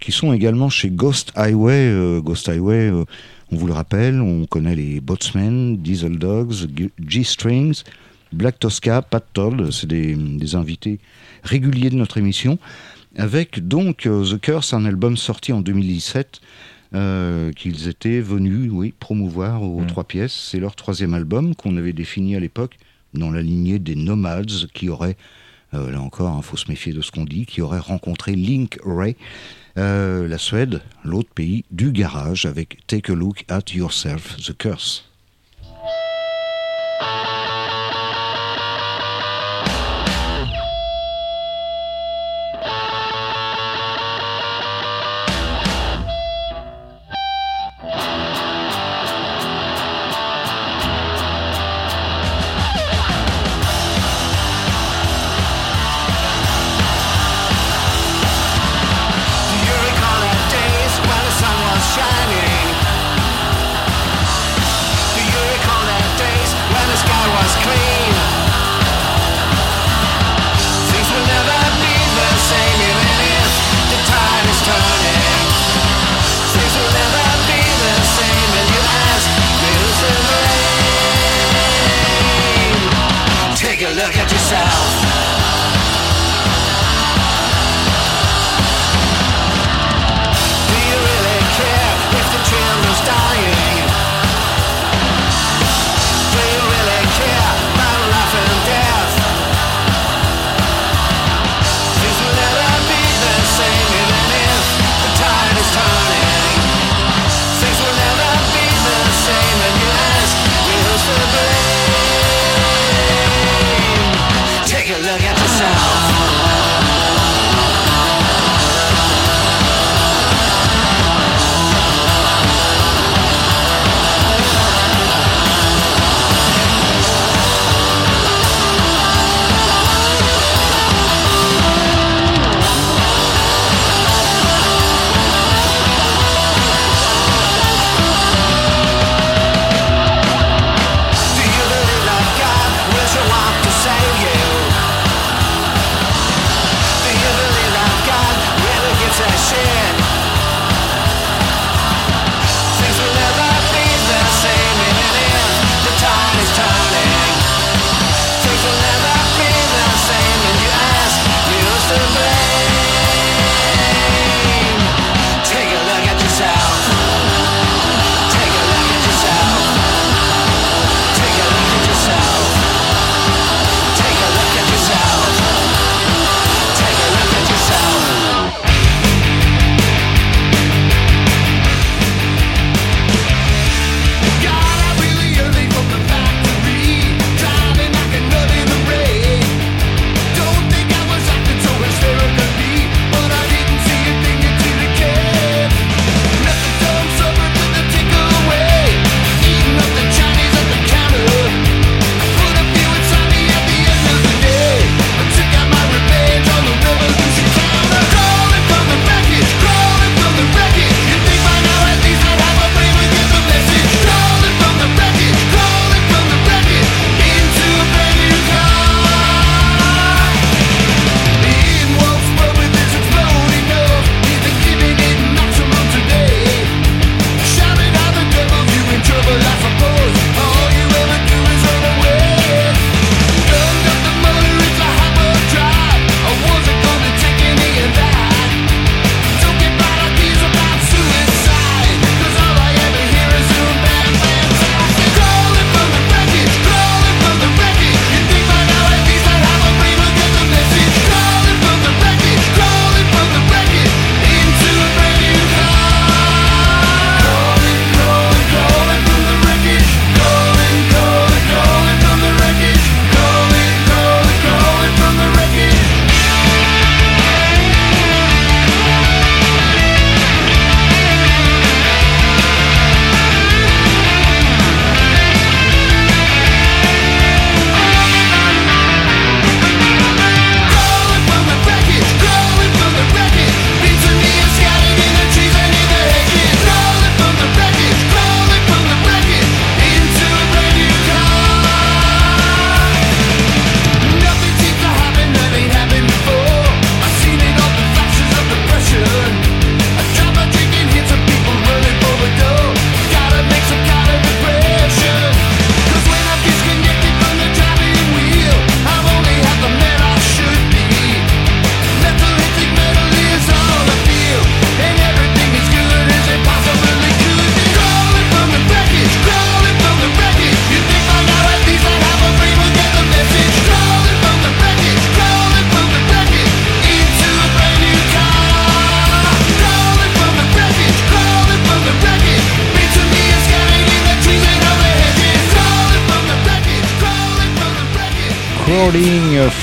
qui 0.00 0.12
sont 0.12 0.32
également 0.32 0.68
chez 0.68 0.90
Ghost 0.90 1.32
Highway. 1.36 1.88
Euh, 1.88 2.20
Ghost 2.20 2.48
Highway, 2.48 2.90
euh, 2.90 3.04
on 3.50 3.56
vous 3.56 3.66
le 3.66 3.72
rappelle, 3.72 4.20
on 4.20 4.46
connaît 4.46 4.74
les 4.74 5.00
Botsmen, 5.00 5.76
Diesel 5.76 6.18
Dogs, 6.18 6.52
G- 6.76 6.90
G-Strings, 7.06 7.82
Black 8.32 8.58
Tosca, 8.58 9.02
Pat 9.02 9.22
Todd, 9.34 9.70
c'est 9.70 9.86
des, 9.86 10.14
des 10.16 10.54
invités 10.54 10.98
réguliers 11.44 11.90
de 11.90 11.96
notre 11.96 12.16
émission. 12.18 12.58
Avec 13.16 13.66
donc 13.66 14.06
euh, 14.06 14.24
The 14.24 14.40
Curse, 14.40 14.72
un 14.72 14.84
album 14.84 15.16
sorti 15.16 15.52
en 15.52 15.60
2017 15.60 16.40
euh, 16.94 17.52
qu'ils 17.52 17.88
étaient 17.88 18.20
venus 18.20 18.70
oui, 18.72 18.94
promouvoir 18.98 19.62
aux 19.62 19.80
Mm. 19.80 19.86
trois 19.86 20.04
pièces. 20.04 20.48
C'est 20.50 20.60
leur 20.60 20.74
troisième 20.76 21.14
album 21.14 21.54
qu'on 21.54 21.76
avait 21.76 21.92
défini 21.92 22.36
à 22.36 22.40
l'époque 22.40 22.76
dans 23.14 23.30
la 23.30 23.42
lignée 23.42 23.78
des 23.78 23.94
Nomads 23.96 24.66
qui 24.72 24.88
auraient, 24.88 25.16
euh, 25.74 25.90
là 25.90 26.00
encore, 26.00 26.34
il 26.38 26.42
faut 26.42 26.56
se 26.56 26.68
méfier 26.70 26.92
de 26.92 27.00
ce 27.02 27.10
qu'on 27.10 27.24
dit, 27.24 27.44
qui 27.46 27.60
auraient 27.60 27.78
rencontré 27.78 28.34
Link 28.34 28.78
Ray, 28.84 29.16
euh, 29.78 30.26
la 30.28 30.38
Suède, 30.38 30.80
l'autre 31.04 31.30
pays 31.34 31.64
du 31.70 31.92
garage, 31.92 32.46
avec 32.46 32.86
Take 32.86 33.12
a 33.12 33.14
Look 33.14 33.44
at 33.48 33.72
Yourself, 33.74 34.36
The 34.38 34.56
Curse. 34.56 35.08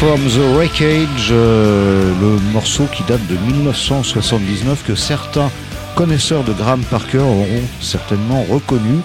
From 0.10 0.26
the 0.26 0.42
Wreckage, 0.56 1.30
euh, 1.30 2.12
le 2.20 2.40
morceau 2.52 2.86
qui 2.86 3.04
date 3.04 3.22
de 3.28 3.36
1979 3.54 4.84
que 4.84 4.96
certains 4.96 5.52
connaisseurs 5.96 6.44
de 6.44 6.52
Graham 6.52 6.82
Parker 6.82 7.20
auront 7.20 7.62
certainement 7.80 8.42
reconnu. 8.50 9.02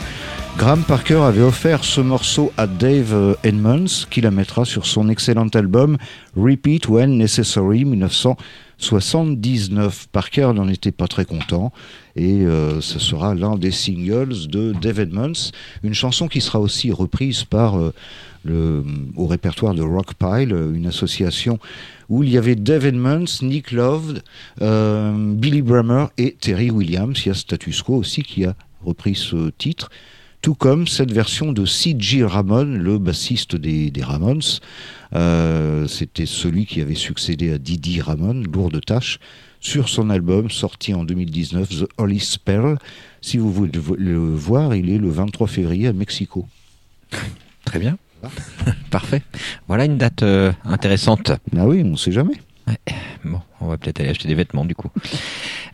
Graham 0.57 0.83
Parker 0.83 1.17
avait 1.17 1.43
offert 1.43 1.85
ce 1.85 2.01
morceau 2.01 2.55
à 2.57 2.67
Dave 2.67 3.13
euh, 3.13 3.35
Edmonds 3.43 4.07
qui 4.09 4.23
la 4.23 4.31
mettra 4.31 4.65
sur 4.65 4.87
son 4.87 5.11
excellent 5.11 5.49
album 5.49 5.99
Repeat 6.39 6.89
When 6.89 7.19
Necessary 7.19 7.85
1979. 7.85 10.07
Parker 10.11 10.53
n'en 10.55 10.69
était 10.69 10.91
pas 10.91 11.07
très 11.07 11.27
content 11.27 11.71
et 12.17 12.47
euh, 12.47 12.81
ce 12.81 12.99
sera 12.99 13.35
l'un 13.35 13.57
des 13.57 13.73
singles 13.73 14.47
de 14.47 14.73
Dave 14.73 15.01
Edmonds, 15.01 15.51
une 15.83 15.93
chanson 15.93 16.29
qui 16.29 16.41
sera 16.41 16.61
aussi 16.61 16.93
reprise 16.93 17.45
par 17.45 17.75
au 18.51 19.27
répertoire 19.27 19.75
de 19.75 19.83
Rockpile, 19.83 20.53
euh, 20.53 20.73
une 20.75 20.87
association 20.87 21.59
où 22.09 22.23
il 22.23 22.31
y 22.31 22.39
avait 22.39 22.55
Dave 22.57 22.85
Edmonds, 22.87 23.25
Nick 23.43 23.73
Love, 23.73 24.21
euh, 24.61 25.13
Billy 25.35 25.63
Bremmer 25.63 26.07
et 26.19 26.37
Terry 26.41 26.71
Williams. 26.71 27.19
Il 27.25 27.29
y 27.29 27.31
a 27.31 27.35
Status 27.35 27.83
Quo 27.83 27.97
aussi 27.97 28.23
qui 28.23 28.45
a 28.45 28.55
repris 28.85 29.15
ce 29.15 29.51
titre 29.57 29.91
tout 30.43 30.55
comme 30.55 30.87
cette 30.87 31.11
version 31.11 31.53
de 31.53 31.65
C.G. 31.65 32.23
Ramon, 32.23 32.65
le 32.65 32.99
bassiste 32.99 33.57
des, 33.57 33.91
des 33.91 34.03
Ramones. 34.03 34.43
Euh, 35.15 35.87
C'était 35.87 36.27
celui 36.27 36.67
qui 36.67 36.83
avait 36.83 36.95
succédé 36.95 37.51
à 37.51 37.57
Didi 37.57 38.03
Ramon, 38.03 38.43
lourde 38.53 38.79
tâche, 38.85 39.21
sur 39.61 39.89
son 39.89 40.11
album 40.11 40.51
sorti 40.51 40.93
en 40.93 41.05
2019, 41.05 41.69
The 41.71 41.89
Holy 41.97 42.21
Spell. 42.21 42.77
Si 43.23 43.39
vous 43.39 43.51
voulez 43.51 43.71
le 43.73 43.81
vo- 43.81 43.97
le 43.97 44.19
voir, 44.19 44.75
il 44.75 44.91
est 44.91 44.99
le 44.99 45.09
23 45.09 45.47
février 45.47 45.87
à 45.89 45.95
Mexico. 45.95 46.47
Très 47.65 47.79
bien. 47.79 47.97
Parfait. 48.91 49.23
Voilà 49.69 49.85
une 49.85 49.99
date 49.99 50.23
euh, 50.23 50.53
intéressante. 50.65 51.33
Ah 51.57 51.67
oui, 51.67 51.83
on 51.85 51.91
ne 51.91 51.97
sait 51.97 52.13
jamais. 52.13 52.35
Bon, 53.25 53.41
on 53.61 53.69
va 53.69 53.77
peut-être 53.79 54.01
aller 54.01 54.11
acheter 54.11 54.29
des 54.29 54.35
vêtements 54.35 54.65
du 54.65 54.75
coup. 54.75 54.91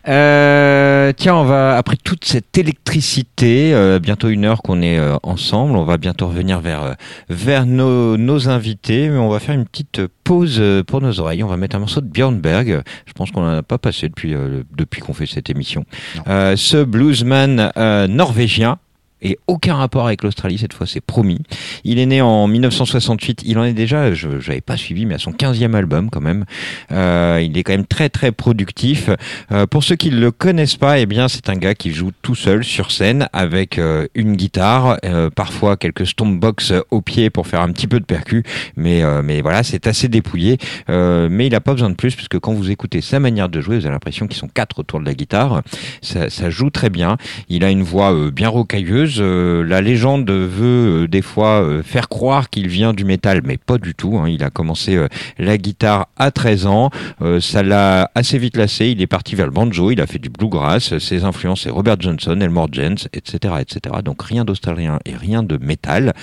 Euh, 0.07 1.11
tiens, 1.15 1.35
on 1.35 1.43
va 1.43 1.77
après 1.77 1.95
toute 1.95 2.25
cette 2.25 2.57
électricité, 2.57 3.73
euh, 3.73 3.99
bientôt 3.99 4.29
une 4.29 4.45
heure 4.45 4.61
qu'on 4.61 4.81
est 4.81 4.97
euh, 4.97 5.15
ensemble, 5.21 5.75
on 5.75 5.83
va 5.83 5.97
bientôt 5.97 6.27
revenir 6.27 6.59
vers 6.59 6.95
vers 7.29 7.65
nos, 7.65 8.17
nos 8.17 8.49
invités, 8.49 9.09
mais 9.09 9.17
on 9.17 9.29
va 9.29 9.39
faire 9.39 9.55
une 9.55 9.65
petite 9.65 10.01
pause 10.23 10.61
pour 10.87 11.01
nos 11.01 11.19
oreilles. 11.19 11.43
On 11.43 11.47
va 11.47 11.57
mettre 11.57 11.75
un 11.75 11.79
morceau 11.79 12.01
de 12.01 12.07
Björn 12.07 12.39
Berg. 12.39 12.81
Je 13.05 13.13
pense 13.13 13.31
qu'on 13.31 13.41
n'en 13.41 13.57
a 13.57 13.63
pas 13.63 13.77
passé 13.77 14.07
depuis 14.09 14.35
depuis 14.75 15.01
qu'on 15.01 15.13
fait 15.13 15.25
cette 15.25 15.49
émission. 15.49 15.85
Ce 16.25 16.83
bluesman 16.83 17.71
norvégien. 18.09 18.79
Et 19.21 19.37
aucun 19.47 19.75
rapport 19.75 20.07
avec 20.07 20.23
l'Australie, 20.23 20.57
cette 20.57 20.73
fois 20.73 20.87
c'est 20.87 21.01
promis. 21.01 21.39
Il 21.83 21.99
est 21.99 22.05
né 22.05 22.21
en 22.21 22.47
1968, 22.47 23.43
il 23.45 23.57
en 23.57 23.63
est 23.63 23.73
déjà, 23.73 24.13
je 24.13 24.27
n'avais 24.27 24.61
pas 24.61 24.77
suivi, 24.77 25.05
mais 25.05 25.15
à 25.15 25.19
son 25.19 25.31
15e 25.31 25.73
album 25.73 26.09
quand 26.09 26.21
même. 26.21 26.45
Euh, 26.91 27.39
il 27.43 27.57
est 27.57 27.63
quand 27.63 27.73
même 27.73 27.85
très 27.85 28.09
très 28.09 28.31
productif. 28.31 29.09
Euh, 29.51 29.65
pour 29.67 29.83
ceux 29.83 29.95
qui 29.95 30.11
ne 30.11 30.19
le 30.19 30.31
connaissent 30.31 30.77
pas, 30.77 30.99
eh 30.99 31.05
bien 31.05 31.27
c'est 31.27 31.49
un 31.49 31.55
gars 31.55 31.75
qui 31.75 31.91
joue 31.91 32.11
tout 32.21 32.35
seul 32.35 32.63
sur 32.63 32.91
scène 32.91 33.27
avec 33.33 33.77
euh, 33.77 34.07
une 34.15 34.35
guitare, 34.35 34.97
euh, 35.05 35.29
parfois 35.29 35.77
quelques 35.77 36.07
stompbox 36.07 36.73
au 36.89 37.01
pied 37.01 37.29
pour 37.29 37.47
faire 37.47 37.61
un 37.61 37.71
petit 37.71 37.87
peu 37.87 37.99
de 37.99 38.05
percu, 38.05 38.43
mais 38.75 39.03
euh, 39.03 39.21
mais 39.23 39.41
voilà 39.41 39.63
c'est 39.63 39.87
assez 39.87 40.07
dépouillé. 40.07 40.57
Mais 40.87 41.47
il 41.47 41.55
a 41.55 41.61
pas 41.61 41.73
besoin 41.73 41.89
de 41.89 41.95
plus 41.95 42.15
puisque 42.15 42.39
quand 42.39 42.53
vous 42.53 42.71
écoutez 42.71 43.01
sa 43.01 43.19
manière 43.19 43.49
de 43.49 43.61
jouer, 43.61 43.77
vous 43.77 43.85
avez 43.85 43.93
l'impression 43.93 44.27
qu'ils 44.27 44.37
sont 44.37 44.47
quatre 44.47 44.79
autour 44.79 44.99
de 44.99 45.05
la 45.05 45.13
guitare. 45.13 45.61
Ça, 46.01 46.29
ça 46.29 46.49
joue 46.49 46.69
très 46.69 46.89
bien. 46.89 47.17
Il 47.49 47.63
a 47.63 47.71
une 47.71 47.83
voix 47.83 48.13
bien 48.31 48.49
rocailleuse. 48.49 49.10
Euh, 49.19 49.63
la 49.63 49.81
légende 49.81 50.29
veut 50.29 51.03
euh, 51.03 51.07
des 51.07 51.21
fois 51.21 51.61
euh, 51.61 51.83
faire 51.83 52.09
croire 52.09 52.49
qu'il 52.49 52.67
vient 52.67 52.93
du 52.93 53.05
métal, 53.05 53.41
mais 53.43 53.57
pas 53.57 53.77
du 53.77 53.93
tout. 53.95 54.17
hein. 54.17 54.29
Il 54.29 54.43
a 54.43 54.49
commencé 54.49 54.97
la 55.37 55.57
guitare 55.57 56.07
à 56.17 56.31
13 56.31 56.65
ans. 56.67 56.89
Ça 57.39 57.63
l'a 57.63 58.09
assez 58.15 58.37
vite 58.37 58.57
lassé. 58.57 58.87
Il 58.87 59.01
est 59.01 59.07
parti 59.07 59.35
vers 59.35 59.45
le 59.45 59.51
banjo. 59.51 59.91
Il 59.91 60.01
a 60.01 60.07
fait 60.07 60.19
du 60.19 60.29
bluegrass. 60.29 60.97
Ses 60.97 61.23
influences, 61.23 61.61
c'est 61.61 61.69
Robert 61.69 61.99
Johnson, 61.99 62.37
Elmore 62.39 62.69
James, 62.71 62.97
etc., 63.13 63.55
etc. 63.59 63.95
Donc 64.03 64.21
rien 64.23 64.45
d'australien 64.45 64.99
et 65.05 65.15
rien 65.15 65.43
de 65.43 65.57
métal. 65.57 66.13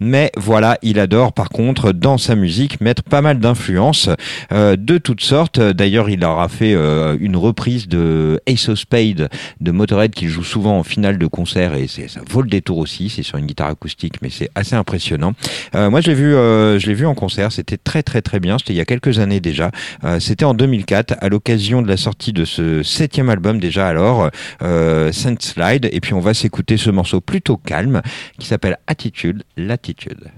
Mais 0.00 0.30
voilà, 0.36 0.78
il 0.82 0.98
adore 0.98 1.32
par 1.32 1.48
contre 1.48 1.92
dans 1.92 2.18
sa 2.18 2.34
musique 2.34 2.80
mettre 2.80 3.02
pas 3.02 3.20
mal 3.22 3.38
d'influences 3.38 4.08
euh, 4.52 4.76
de 4.76 4.98
toutes 4.98 5.22
sortes. 5.22 5.60
D'ailleurs, 5.60 6.10
il 6.10 6.24
aura 6.24 6.48
fait 6.48 6.74
euh, 6.74 7.16
une 7.20 7.36
reprise 7.36 7.88
de 7.88 8.40
Ace 8.46 8.68
of 8.68 8.78
Spades 8.78 9.28
de 9.60 9.70
Motorhead 9.70 10.12
qu'il 10.12 10.28
joue 10.28 10.44
souvent 10.44 10.78
en 10.78 10.82
finale 10.82 11.18
de 11.18 11.26
concert 11.26 11.74
et 11.74 11.86
c'est 11.86 12.08
ça 12.08 12.20
vaut 12.34 12.42
le 12.42 12.48
détour 12.48 12.78
aussi. 12.78 13.08
C'est 13.08 13.22
sur 13.22 13.38
une 13.38 13.46
guitare 13.46 13.68
acoustique, 13.68 14.20
mais 14.20 14.28
c'est 14.28 14.50
assez 14.54 14.74
impressionnant. 14.74 15.32
Euh, 15.74 15.88
moi, 15.88 16.00
je 16.00 16.08
l'ai 16.08 16.14
vu, 16.14 16.34
euh, 16.34 16.78
je 16.78 16.86
l'ai 16.86 16.94
vu 16.94 17.06
en 17.06 17.14
concert. 17.14 17.52
C'était 17.52 17.76
très 17.78 18.02
très 18.02 18.20
très 18.22 18.40
bien. 18.40 18.58
C'était 18.58 18.72
il 18.72 18.76
y 18.76 18.80
a 18.80 18.84
quelques 18.84 19.18
années 19.20 19.40
déjà. 19.40 19.70
Euh, 20.04 20.20
C'était 20.20 20.44
en 20.44 20.54
2004 20.54 21.14
à 21.20 21.28
l'occasion 21.28 21.80
de 21.80 21.88
la 21.88 21.96
sortie 21.96 22.32
de 22.32 22.44
ce 22.44 22.82
septième 22.82 23.30
album 23.30 23.60
déjà 23.60 23.86
alors 23.86 24.30
euh, 24.62 25.12
Saint 25.12 25.36
Slide. 25.38 25.88
Et 25.92 26.00
puis 26.00 26.12
on 26.14 26.20
va 26.20 26.34
s'écouter 26.34 26.76
ce 26.76 26.90
morceau 26.90 27.20
plutôt 27.20 27.56
calme 27.56 28.02
qui 28.38 28.46
s'appelle 28.46 28.78
Attitude, 28.86 29.44
l'attitude. 29.56 30.30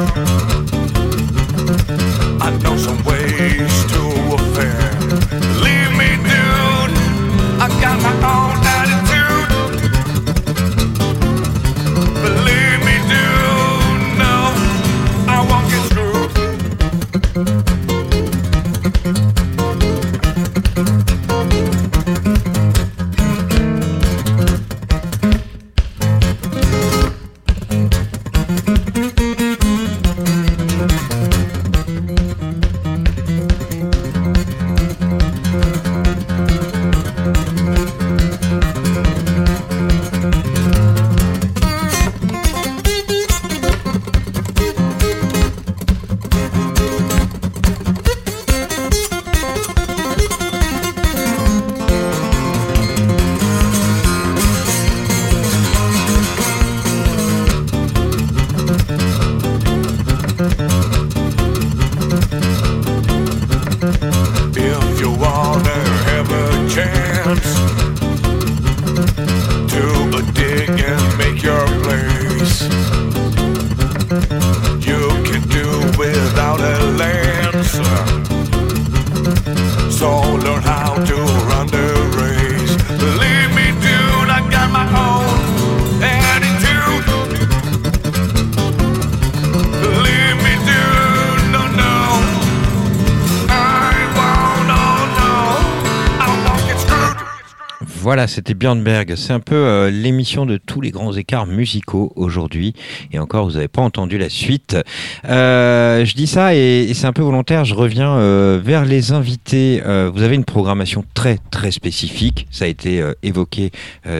Mm-hmm. 0.00 0.29
Björnberg. 98.60 99.14
C'est 99.16 99.32
un 99.32 99.40
peu 99.40 99.54
euh, 99.54 99.90
l'émission 99.90 100.44
de 100.44 100.58
tous 100.58 100.82
les 100.82 100.90
grands 100.90 101.14
écarts 101.14 101.46
musicaux 101.46 102.12
aujourd'hui. 102.14 102.74
Et 103.10 103.18
encore, 103.18 103.46
vous 103.46 103.52
n'avez 103.54 103.68
pas 103.68 103.80
entendu 103.80 104.18
la 104.18 104.28
suite. 104.28 104.76
Euh, 105.26 106.04
je 106.04 106.14
dis 106.14 106.26
ça 106.26 106.54
et, 106.54 106.82
et 106.90 106.94
c'est 106.94 107.06
un 107.06 107.14
peu 107.14 107.22
volontaire. 107.22 107.64
Je 107.64 107.74
reviens 107.74 108.12
euh, 108.18 108.60
vers 108.62 108.84
les 108.84 109.12
invités. 109.12 109.80
Vous 110.14 110.22
avez 110.22 110.34
une 110.34 110.44
programmation 110.44 111.04
très 111.14 111.38
très 111.50 111.70
spécifique. 111.70 112.46
Ça 112.50 112.66
a 112.66 112.68
été 112.68 113.02
évoqué 113.22 113.70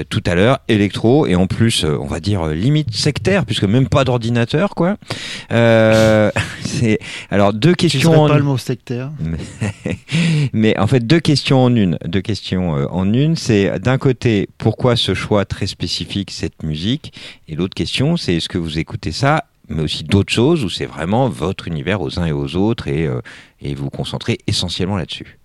tout 0.08 0.22
à 0.26 0.34
l'heure. 0.34 0.58
Électro 0.68 1.26
et 1.26 1.34
en 1.34 1.46
plus, 1.46 1.84
on 1.84 2.06
va 2.06 2.20
dire 2.20 2.46
limite 2.46 2.94
sectaire 2.94 3.44
puisque 3.44 3.64
même 3.64 3.88
pas 3.88 4.04
d'ordinateur 4.04 4.74
quoi. 4.74 4.96
C'est 5.50 6.98
alors 7.30 7.52
deux 7.52 7.74
questions. 7.74 8.22
en- 8.22 8.28
pas 8.28 8.38
le 8.38 8.44
mot 8.44 8.56
sectaire. 8.56 9.10
mais, 9.20 9.96
mais 10.52 10.78
en 10.78 10.86
fait, 10.86 11.06
deux 11.06 11.20
questions 11.20 11.62
en 11.64 11.74
une. 11.74 11.98
Deux 12.06 12.20
questions 12.22 12.70
en 12.90 13.12
une. 13.12 13.36
C'est 13.36 13.78
d'un 13.80 13.98
côté, 13.98 14.29
pourquoi 14.58 14.96
ce 14.96 15.14
choix 15.14 15.44
très 15.44 15.66
spécifique, 15.66 16.30
cette 16.30 16.62
musique 16.62 17.12
Et 17.48 17.54
l'autre 17.54 17.74
question, 17.74 18.16
c'est 18.16 18.36
est-ce 18.36 18.48
que 18.48 18.58
vous 18.58 18.78
écoutez 18.78 19.12
ça, 19.12 19.44
mais 19.68 19.82
aussi 19.82 20.04
d'autres 20.04 20.32
choses, 20.32 20.64
ou 20.64 20.70
c'est 20.70 20.86
vraiment 20.86 21.28
votre 21.28 21.68
univers 21.68 22.00
aux 22.00 22.18
uns 22.18 22.26
et 22.26 22.32
aux 22.32 22.56
autres, 22.56 22.88
et, 22.88 23.06
euh, 23.06 23.20
et 23.60 23.74
vous 23.74 23.90
concentrez 23.90 24.38
essentiellement 24.46 24.96
là-dessus? 24.96 25.38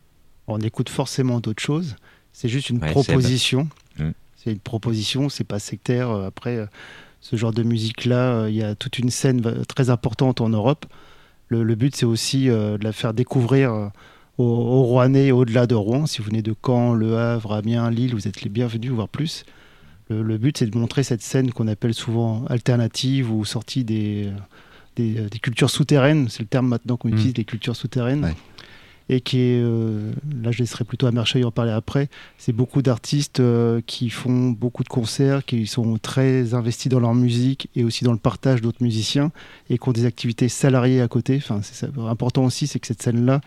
On 0.47 0.59
écoute 0.59 0.89
forcément 0.89 1.39
d'autres 1.39 1.61
choses. 1.63 1.95
C'est 2.33 2.49
juste 2.49 2.69
une 2.69 2.81
Ouais, 2.81 2.91
proposition. 2.91 3.67
Mm. 3.97 4.09
C'est 4.35 4.51
une 4.51 4.59
proposition, 4.59 5.29
c'est 5.29 5.43
pas 5.43 5.59
sectaire. 5.59 6.09
Euh, 6.09 6.27
Après, 6.27 6.57
euh, 6.57 6.65
ce 7.21 7.35
genre 7.35 7.53
de 7.53 7.63
musique-là, 7.63 8.47
il 8.49 8.55
y 8.55 8.63
a 8.63 8.75
toute 8.75 8.99
une 8.99 9.09
scène 9.09 9.41
très 9.67 9.89
importante 9.89 10.41
en 10.41 10.49
Europe. 10.49 10.85
Le, 11.47 11.63
le 11.63 11.75
but, 11.75 11.95
c'est 11.95 12.05
aussi 12.05 12.45
de 12.47 12.83
la 12.83 12.91
faire 12.91 13.13
découvrir 13.13 13.91
aux, 14.37 14.43
aux 14.43 14.83
Rouennais 14.83 15.27
et 15.27 15.31
au-delà 15.31 15.67
de 15.67 15.75
Rouen. 15.75 16.05
Si 16.05 16.19
vous 16.19 16.25
venez 16.25 16.41
de 16.41 16.53
Caen, 16.65 16.93
Le 16.93 17.17
Havre, 17.17 17.53
Amiens, 17.53 17.89
Lille, 17.89 18.13
vous 18.13 18.27
êtes 18.27 18.41
les 18.41 18.49
bienvenus, 18.49 18.91
voire 18.91 19.09
plus. 19.09 19.45
Le, 20.09 20.21
le 20.21 20.37
but, 20.37 20.57
c'est 20.57 20.67
de 20.67 20.77
montrer 20.77 21.03
cette 21.03 21.21
scène 21.21 21.51
qu'on 21.51 21.67
appelle 21.67 21.93
souvent 21.93 22.45
alternative 22.45 23.31
ou 23.31 23.43
sortie 23.45 23.83
des, 23.83 24.29
des, 24.95 25.13
des 25.29 25.39
cultures 25.39 25.69
souterraines. 25.69 26.27
C'est 26.29 26.41
le 26.43 26.47
terme 26.47 26.67
maintenant 26.67 26.97
qu'on 26.97 27.09
Mm. 27.09 27.13
utilise, 27.13 27.37
les 27.37 27.45
cultures 27.45 27.75
souterraines. 27.75 28.23
Ouais. 28.23 28.35
Et 29.07 29.21
qui 29.21 29.37
est, 29.37 29.61
euh, 29.61 30.11
là 30.41 30.51
je 30.51 30.57
laisserai 30.57 30.83
plutôt 30.83 31.05
à 31.05 31.11
Mercheuil 31.11 31.43
en 31.43 31.51
parler 31.51 31.71
après, 31.71 32.09
c'est 32.39 32.53
beaucoup 32.53 32.81
d'artistes 32.81 33.39
euh, 33.39 33.79
qui 33.85 34.09
font 34.09 34.49
beaucoup 34.49 34.81
de 34.83 34.89
concerts, 34.89 35.45
qui 35.45 35.67
sont 35.67 35.99
très 35.99 36.55
investis 36.55 36.89
dans 36.89 36.99
leur 36.99 37.13
musique 37.13 37.69
et 37.75 37.83
aussi 37.83 38.03
dans 38.03 38.13
le 38.13 38.17
partage 38.17 38.61
d'autres 38.61 38.81
musiciens 38.81 39.31
et 39.69 39.77
qui 39.77 39.87
ont 39.89 39.91
des 39.91 40.05
activités 40.05 40.49
salariées 40.49 41.01
à 41.01 41.07
côté. 41.07 41.35
Enfin, 41.37 41.59
c'est 41.61 41.87
important 41.99 42.45
aussi, 42.45 42.65
c'est 42.65 42.79
que 42.79 42.87
cette 42.87 43.03
scène-là, 43.03 43.41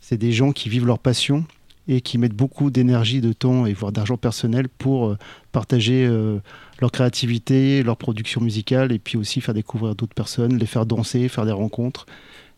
c'est 0.00 0.16
des 0.18 0.32
gens 0.32 0.52
qui 0.52 0.68
vivent 0.68 0.86
leur 0.86 0.98
passion 0.98 1.44
et 1.88 2.00
qui 2.00 2.18
mettent 2.18 2.34
beaucoup 2.34 2.70
d'énergie, 2.70 3.20
de 3.20 3.32
temps 3.32 3.66
et 3.66 3.72
voire 3.72 3.92
d'argent 3.92 4.16
personnel 4.16 4.68
pour 4.68 5.08
euh, 5.08 5.18
partager 5.52 6.06
euh, 6.06 6.38
leur 6.80 6.92
créativité, 6.92 7.82
leur 7.82 7.96
production 7.96 8.40
musicale 8.40 8.92
et 8.92 8.98
puis 8.98 9.16
aussi 9.16 9.40
faire 9.40 9.54
découvrir 9.54 9.94
d'autres 9.94 10.14
personnes, 10.14 10.56
les 10.58 10.66
faire 10.66 10.86
danser, 10.86 11.28
faire 11.28 11.46
des 11.46 11.52
rencontres. 11.52 12.06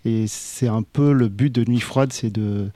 Et 0.04 0.26
c'est 0.26 0.68
un 0.68 0.82
peu 0.82 1.12
le 1.12 1.28
but 1.28 1.54
de 1.54 1.64
Nuit 1.68 1.80
Froide, 1.80 2.12
c'est 2.12 2.32
de, 2.32 2.68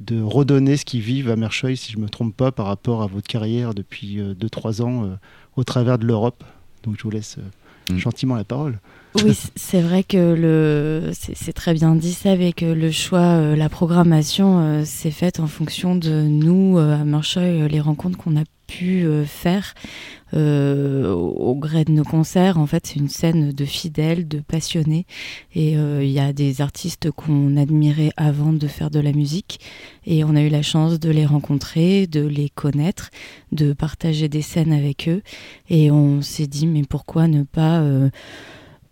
de 0.00 0.22
redonner 0.22 0.76
ce 0.76 0.84
qu'ils 0.84 1.02
vivent 1.02 1.30
à 1.30 1.36
Mercheuil, 1.36 1.76
si 1.76 1.92
je 1.92 1.98
ne 1.98 2.02
me 2.02 2.08
trompe 2.08 2.34
pas, 2.34 2.50
par 2.50 2.66
rapport 2.66 3.02
à 3.02 3.06
votre 3.06 3.28
carrière 3.28 3.74
depuis 3.74 4.18
2-3 4.18 4.82
ans 4.82 5.04
euh, 5.04 5.14
au 5.56 5.64
travers 5.64 5.98
de 5.98 6.06
l'Europe. 6.06 6.42
Donc 6.82 6.96
je 6.98 7.02
vous 7.02 7.10
laisse 7.10 7.36
euh, 7.38 7.42
Mm. 7.90 7.98
gentiment 7.98 8.36
la 8.36 8.44
parole. 8.44 8.78
Oui, 9.14 9.38
c'est 9.56 9.82
vrai 9.82 10.04
que 10.04 10.16
le, 10.34 11.10
c'est 11.12 11.52
très 11.52 11.74
bien 11.74 11.94
dit 11.94 12.14
ça, 12.14 12.32
avec 12.32 12.62
euh, 12.62 12.74
le 12.74 12.90
choix, 12.90 13.20
euh, 13.20 13.56
la 13.56 13.68
programmation, 13.68 14.58
euh, 14.58 14.82
c'est 14.86 15.10
faite 15.10 15.38
en 15.38 15.46
fonction 15.46 15.94
de 15.94 16.22
nous 16.22 16.78
euh, 16.78 16.98
à 16.98 17.04
Marcheuil, 17.04 17.60
euh, 17.60 17.68
les 17.68 17.80
rencontres 17.80 18.16
qu'on 18.16 18.36
a 18.36 18.44
pu 18.66 19.04
euh, 19.04 19.26
faire 19.26 19.74
euh, 20.32 21.12
au 21.12 21.54
gré 21.54 21.84
de 21.84 21.92
nos 21.92 22.04
concerts. 22.04 22.58
En 22.58 22.66
fait, 22.66 22.86
c'est 22.86 22.96
une 22.96 23.10
scène 23.10 23.52
de 23.52 23.64
fidèles, 23.66 24.26
de 24.26 24.40
passionnés, 24.40 25.04
et 25.54 25.76
euh, 25.76 26.02
il 26.02 26.10
y 26.10 26.18
a 26.18 26.32
des 26.32 26.62
artistes 26.62 27.10
qu'on 27.10 27.58
admirait 27.58 28.12
avant 28.16 28.54
de 28.54 28.66
faire 28.66 28.90
de 28.90 28.98
la 28.98 29.12
musique, 29.12 29.60
et 30.06 30.24
on 30.24 30.34
a 30.34 30.40
eu 30.40 30.48
la 30.48 30.62
chance 30.62 30.98
de 30.98 31.10
les 31.10 31.26
rencontrer, 31.26 32.06
de 32.06 32.26
les 32.26 32.48
connaître, 32.48 33.10
de 33.52 33.74
partager 33.74 34.30
des 34.30 34.42
scènes 34.42 34.72
avec 34.72 35.06
eux, 35.06 35.20
et 35.68 35.90
on 35.90 36.22
s'est 36.22 36.46
dit 36.46 36.66
mais 36.66 36.84
pourquoi 36.88 37.28
ne 37.28 37.42
pas 37.42 37.80
euh, 37.80 38.08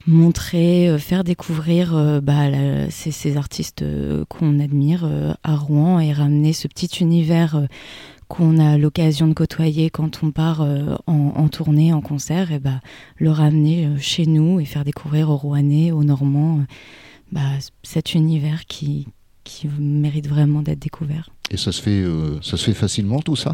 montrer, 0.07 0.89
euh, 0.89 0.99
faire 0.99 1.25
découvrir 1.25 1.95
euh, 1.95 2.21
bah, 2.21 2.49
ces, 2.91 3.37
artistes 3.37 3.83
euh, 3.83 4.25
qu'on 4.29 4.59
admire 4.59 5.09
à 5.43 5.57
Rouen 5.57 6.01
et 6.01 6.13
ramener 6.13 6.53
ce 6.53 6.69
petit 6.69 7.01
univers 7.01 7.67
qu'on 8.29 8.59
a 8.59 8.79
l'occasion 8.79 9.27
de 9.27 9.35
côtoyer 9.35 9.91
quand 9.91 10.23
on 10.23 10.31
part 10.31 10.65
en, 11.07 11.49
tournée, 11.49 11.93
en 11.93 12.01
concert, 12.01 12.53
et 12.53 12.61
bah, 12.61 12.81
le 13.17 13.31
ramener 13.31 13.89
chez 13.99 14.25
nous 14.25 14.61
et 14.61 14.65
faire 14.65 14.85
découvrir 14.85 15.31
aux 15.31 15.37
Rouennais, 15.37 15.91
aux 15.91 16.05
Normands, 16.05 16.65
bah, 17.33 17.41
cet 17.83 18.15
univers 18.15 18.67
qui, 18.67 19.09
qui 19.43 19.69
mérite 19.81 20.29
vraiment 20.29 20.63
d'être 20.63 20.79
découvert. 20.79 21.31
Et 21.51 21.57
ça 21.57 21.73
se 21.73 21.83
fait, 21.83 22.05
ça 22.41 22.57
se 22.57 22.67
fait 22.67 22.75
facilement 22.75 23.21
tout 23.21 23.35
ça? 23.35 23.53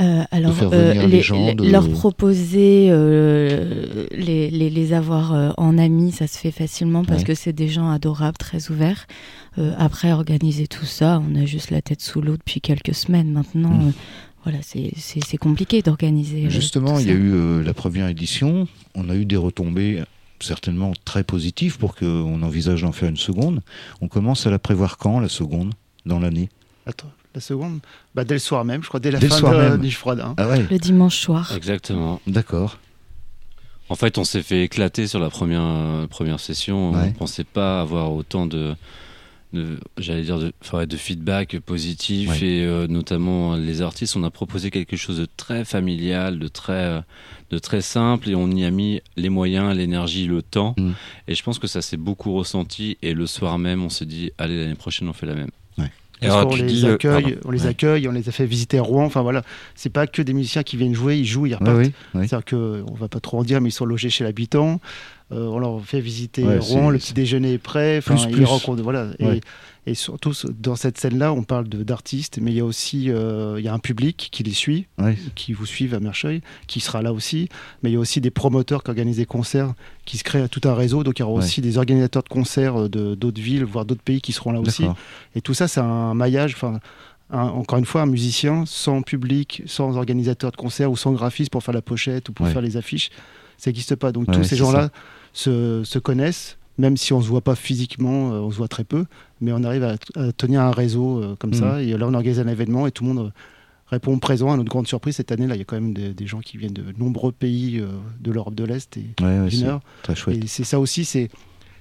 Euh, 0.00 0.22
alors, 0.30 0.54
faire 0.54 0.70
venir 0.70 1.06
les 1.08 1.20
gens, 1.20 1.54
de- 1.54 1.70
leur 1.70 1.88
proposer, 1.90 2.88
euh, 2.90 4.06
les, 4.12 4.50
les, 4.50 4.70
les 4.70 4.92
avoir 4.92 5.34
euh, 5.34 5.50
en 5.58 5.76
amis, 5.78 6.12
ça 6.12 6.26
se 6.26 6.38
fait 6.38 6.50
facilement 6.50 7.04
parce 7.04 7.20
Ouais. 7.20 7.26
que 7.26 7.34
c'est 7.34 7.52
des 7.52 7.68
gens 7.68 7.90
adorables, 7.90 8.38
très 8.38 8.70
ouverts. 8.70 9.06
Euh, 9.58 9.72
après, 9.78 10.12
organiser 10.12 10.66
tout 10.68 10.86
ça, 10.86 11.20
on 11.28 11.34
a 11.34 11.44
juste 11.44 11.70
la 11.70 11.82
tête 11.82 12.00
sous 12.00 12.20
l'eau 12.22 12.36
depuis 12.36 12.60
quelques 12.60 12.94
semaines 12.94 13.30
maintenant. 13.32 13.70
Mm. 13.74 13.88
euh, 13.88 13.92
voilà, 14.44 14.58
c'est 14.62 14.92
c'est- 14.96 15.22
c'est 15.24 15.36
compliqué 15.36 15.82
d'organiser. 15.82 16.48
Justement, 16.48 16.98
il 16.98 17.06
y 17.06 17.10
a 17.10 17.14
eu 17.14 17.32
euh, 17.34 17.62
la 17.62 17.74
première 17.74 18.08
édition, 18.08 18.66
on 18.94 19.10
a 19.10 19.14
eu 19.14 19.26
des 19.26 19.36
retombées 19.36 20.02
certainement 20.40 20.92
très 21.04 21.24
positives 21.24 21.76
pour 21.76 21.94
qu'on 21.94 22.42
envisage 22.42 22.80
d'en 22.82 22.92
faire 22.92 23.10
une 23.10 23.18
seconde. 23.18 23.60
On 24.00 24.08
commence 24.08 24.46
à 24.46 24.50
la 24.50 24.58
prévoir 24.58 24.96
quand, 24.96 25.20
la 25.20 25.28
seconde, 25.28 25.74
dans 26.06 26.18
l'année? 26.18 26.48
Attends, 26.86 27.10
la 27.34 27.40
seconde 27.40 27.80
bah, 28.14 28.24
Dès 28.24 28.34
le 28.34 28.40
soir 28.40 28.64
même, 28.64 28.82
je 28.82 28.88
crois, 28.88 29.00
dès 29.00 29.10
la 29.10 29.18
Dès 29.18 29.28
fin 29.28 29.36
soir 29.36 29.70
de. 29.72 29.76
Nuit 29.76 29.90
Froide. 29.92 30.20
hein. 30.20 30.34
Ah 30.36 30.48
ouais, 30.48 30.66
Le 30.70 30.78
dimanche 30.78 31.16
soir. 31.18 31.52
Exactement. 31.56 32.20
d'accord. 32.26 32.78
En 33.88 33.96
fait, 33.96 34.18
on 34.18 34.24
s'est 34.24 34.42
fait 34.42 34.62
éclater 34.62 35.06
sur 35.08 35.18
la 35.18 35.30
première, 35.30 36.06
première 36.08 36.38
session. 36.38 36.92
Ouais. 36.92 37.06
On 37.08 37.12
pensait 37.12 37.42
pas 37.44 37.80
avoir 37.80 38.12
autant 38.12 38.46
de, 38.46 38.76
de 39.52 39.80
j'allais 39.98 40.22
dire, 40.22 40.38
de, 40.38 40.52
de 40.84 40.96
feedback 40.96 41.58
positif 41.58 42.30
Ouais. 42.30 42.40
et 42.40 42.64
euh, 42.64 42.86
notamment 42.86 43.56
les 43.56 43.82
artistes. 43.82 44.14
On 44.14 44.22
a 44.22 44.30
proposé 44.30 44.70
quelque 44.70 44.96
chose 44.96 45.18
de 45.18 45.26
très 45.36 45.64
familial, 45.64 46.38
de 46.38 46.46
très, 46.46 47.02
de 47.50 47.58
très 47.58 47.80
simple 47.80 48.30
et 48.30 48.36
on 48.36 48.48
y 48.52 48.64
a 48.64 48.70
mis 48.70 49.00
les 49.16 49.28
moyens, 49.28 49.74
l'énergie, 49.76 50.26
le 50.26 50.42
temps. 50.42 50.74
Mm. 50.78 50.90
Et 51.26 51.34
je 51.34 51.42
pense 51.42 51.58
que 51.58 51.66
ça 51.66 51.82
s'est 51.82 51.96
beaucoup 51.96 52.32
ressenti. 52.34 52.96
Et 53.02 53.12
le 53.12 53.26
soir 53.26 53.58
même, 53.58 53.82
on 53.82 53.88
s'est 53.90 54.06
dit, 54.06 54.30
allez, 54.38 54.56
l'année 54.56 54.76
prochaine, 54.76 55.08
on 55.08 55.12
fait 55.12 55.26
la 55.26 55.34
même. 55.34 55.50
Parce 56.20 56.34
Alors, 56.34 56.48
qu'on 56.48 56.56
tu 56.56 56.62
les 56.62 56.66
dis, 56.68 56.86
euh, 56.86 56.94
accueille, 56.94 57.38
on 57.44 57.50
les 57.50 57.62
Ouais. 57.62 57.68
accueille, 57.68 58.08
on 58.08 58.12
les 58.12 58.28
a 58.28 58.32
fait 58.32 58.44
visiter 58.46 58.78
Rouen. 58.78 59.04
Enfin 59.04 59.22
voilà, 59.22 59.42
c'est 59.74 59.88
pas 59.90 60.06
que 60.06 60.20
des 60.22 60.32
musiciens 60.34 60.62
qui 60.62 60.76
viennent 60.76 60.94
jouer, 60.94 61.16
ils 61.18 61.24
jouent, 61.24 61.46
ils 61.46 61.54
repartent. 61.54 61.78
oui, 61.78 61.92
oui. 62.14 62.28
C'est-à-dire 62.28 62.44
que 62.44 62.84
on 62.90 62.94
va 62.94 63.08
pas 63.08 63.20
trop 63.20 63.38
en 63.38 63.42
dire, 63.44 63.60
mais 63.60 63.70
ils 63.70 63.72
sont 63.72 63.86
logés 63.86 64.10
chez 64.10 64.24
l'habitant. 64.24 64.80
Euh, 65.32 65.46
on 65.46 65.58
leur 65.60 65.80
fait 65.84 66.00
visiter 66.00 66.42
Ouais, 66.44 66.58
Rouen, 66.58 66.90
le 66.90 66.98
petit 66.98 67.14
déjeuner 67.14 67.52
est 67.52 67.58
prêt. 67.58 68.00
Plus, 68.04 68.24
ils 68.28 68.32
plus. 68.34 68.44
rencontrent, 68.44 68.82
voilà. 68.82 69.08
Et- 69.18 69.24
Ouais. 69.26 69.40
Et, 69.86 69.94
surtout 69.94 70.32
dans 70.60 70.76
cette 70.76 70.98
scène-là, 70.98 71.32
on 71.32 71.42
parle 71.42 71.66
d'artistes, 71.66 72.38
mais 72.40 72.50
il 72.52 72.56
y 72.58 72.60
a 72.60 72.64
aussi 72.64 73.10
euh, 73.10 73.56
il 73.58 73.64
y 73.64 73.68
a 73.68 73.72
un 73.72 73.78
public 73.78 74.28
qui 74.30 74.42
les 74.42 74.52
suit, 74.52 74.86
Ouais. 74.98 75.16
qui 75.34 75.52
vous 75.54 75.64
suivent 75.66 75.94
à 75.94 76.00
Mercheuil, 76.00 76.42
qui 76.66 76.80
sera 76.80 77.00
là 77.00 77.12
aussi. 77.14 77.48
Mais 77.82 77.90
il 77.90 77.94
y 77.94 77.96
a 77.96 77.98
aussi 77.98 78.20
des 78.20 78.30
promoteurs 78.30 78.84
qui 78.84 78.90
organisent 78.90 79.16
des 79.16 79.24
concerts, 79.26 79.72
qui 80.04 80.18
se 80.18 80.22
créent 80.24 80.46
tout 80.48 80.60
un 80.68 80.74
réseau. 80.74 81.02
Donc 81.02 81.18
il 81.18 81.22
y 81.22 81.24
aura 81.24 81.32
aussi 81.32 81.60
des 81.62 81.78
organisateurs 81.78 82.22
de 82.22 82.28
concerts 82.28 82.78
euh, 82.82 82.88
de 82.88 83.14
d'autres 83.14 83.40
villes, 83.40 83.64
voire 83.64 83.84
d'autres 83.86 84.02
pays 84.02 84.20
qui 84.20 84.32
seront 84.32 84.52
là 84.52 84.60
aussi. 84.60 84.84
Et 85.34 85.40
tout 85.40 85.54
ça, 85.54 85.66
c'est 85.66 85.80
un 85.80 86.12
maillage. 86.14 86.52
Enfin, 86.54 86.78
un- 87.30 87.44
encore 87.48 87.78
une 87.78 87.86
fois, 87.86 88.02
un 88.02 88.06
musicien 88.06 88.64
sans 88.66 89.00
public, 89.02 89.62
sans 89.66 89.96
organisateur 89.96 90.50
de 90.52 90.56
concert 90.56 90.90
ou 90.90 90.96
sans 90.96 91.12
graphiste 91.12 91.50
pour 91.50 91.62
faire 91.62 91.74
la 91.74 91.82
pochette 91.82 92.28
ou 92.28 92.32
pour 92.32 92.46
faire 92.48 92.62
les 92.62 92.76
affiches, 92.76 93.10
ça 93.56 93.70
n'existe 93.70 93.94
pas. 93.96 94.12
Donc 94.12 94.28
Ouais, 94.28 94.34
tous 94.34 94.44
ces 94.44 94.56
gens-là 94.56 94.90
se, 95.32 95.82
se 95.84 95.98
connaissent, 95.98 96.58
même 96.78 96.96
si 96.96 97.12
on 97.12 97.20
se 97.20 97.28
voit 97.28 97.40
pas 97.42 97.54
physiquement, 97.54 98.32
euh, 98.32 98.38
on 98.40 98.50
se 98.50 98.56
voit 98.56 98.68
très 98.68 98.84
peu, 98.84 99.04
mais 99.40 99.52
on 99.52 99.62
arrive 99.64 99.84
à, 99.84 99.96
à 100.16 100.32
tenir 100.32 100.60
un 100.62 100.70
réseau 100.72 101.22
euh, 101.22 101.36
comme 101.38 101.52
ça. 101.54 101.82
Et 101.82 101.96
là, 101.96 102.06
on 102.08 102.14
organise 102.14 102.40
un 102.40 102.48
événement 102.48 102.86
et 102.86 102.90
tout 102.92 103.04
le 103.04 103.12
monde 103.12 103.26
euh, 103.26 103.30
répond 103.88 104.18
présent. 104.18 104.52
À 104.52 104.56
notre 104.56 104.70
grande 104.70 104.86
surprise, 104.86 105.16
cette 105.16 105.32
année, 105.32 105.46
là, 105.46 105.56
il 105.56 105.58
y 105.58 105.62
a 105.62 105.64
quand 105.64 105.76
même 105.80 105.92
des, 105.92 106.14
des 106.14 106.26
gens 106.26 106.40
qui 106.40 106.56
viennent 106.56 106.72
de 106.72 106.84
nombreux 106.98 107.32
pays 107.32 107.82
de 108.20 108.30
l'Europe 108.32 108.54
de 108.54 108.64
l'Est 108.64 108.96
et 108.96 109.06
Ouais, 109.22 109.48
du 109.48 109.64
Nord. 109.64 109.80
très 110.02 110.14
chouette. 110.14 110.42
Et 110.42 110.46
c'est 110.46 110.64
ça 110.64 110.78
aussi, 110.80 111.04
c'est 111.04 111.28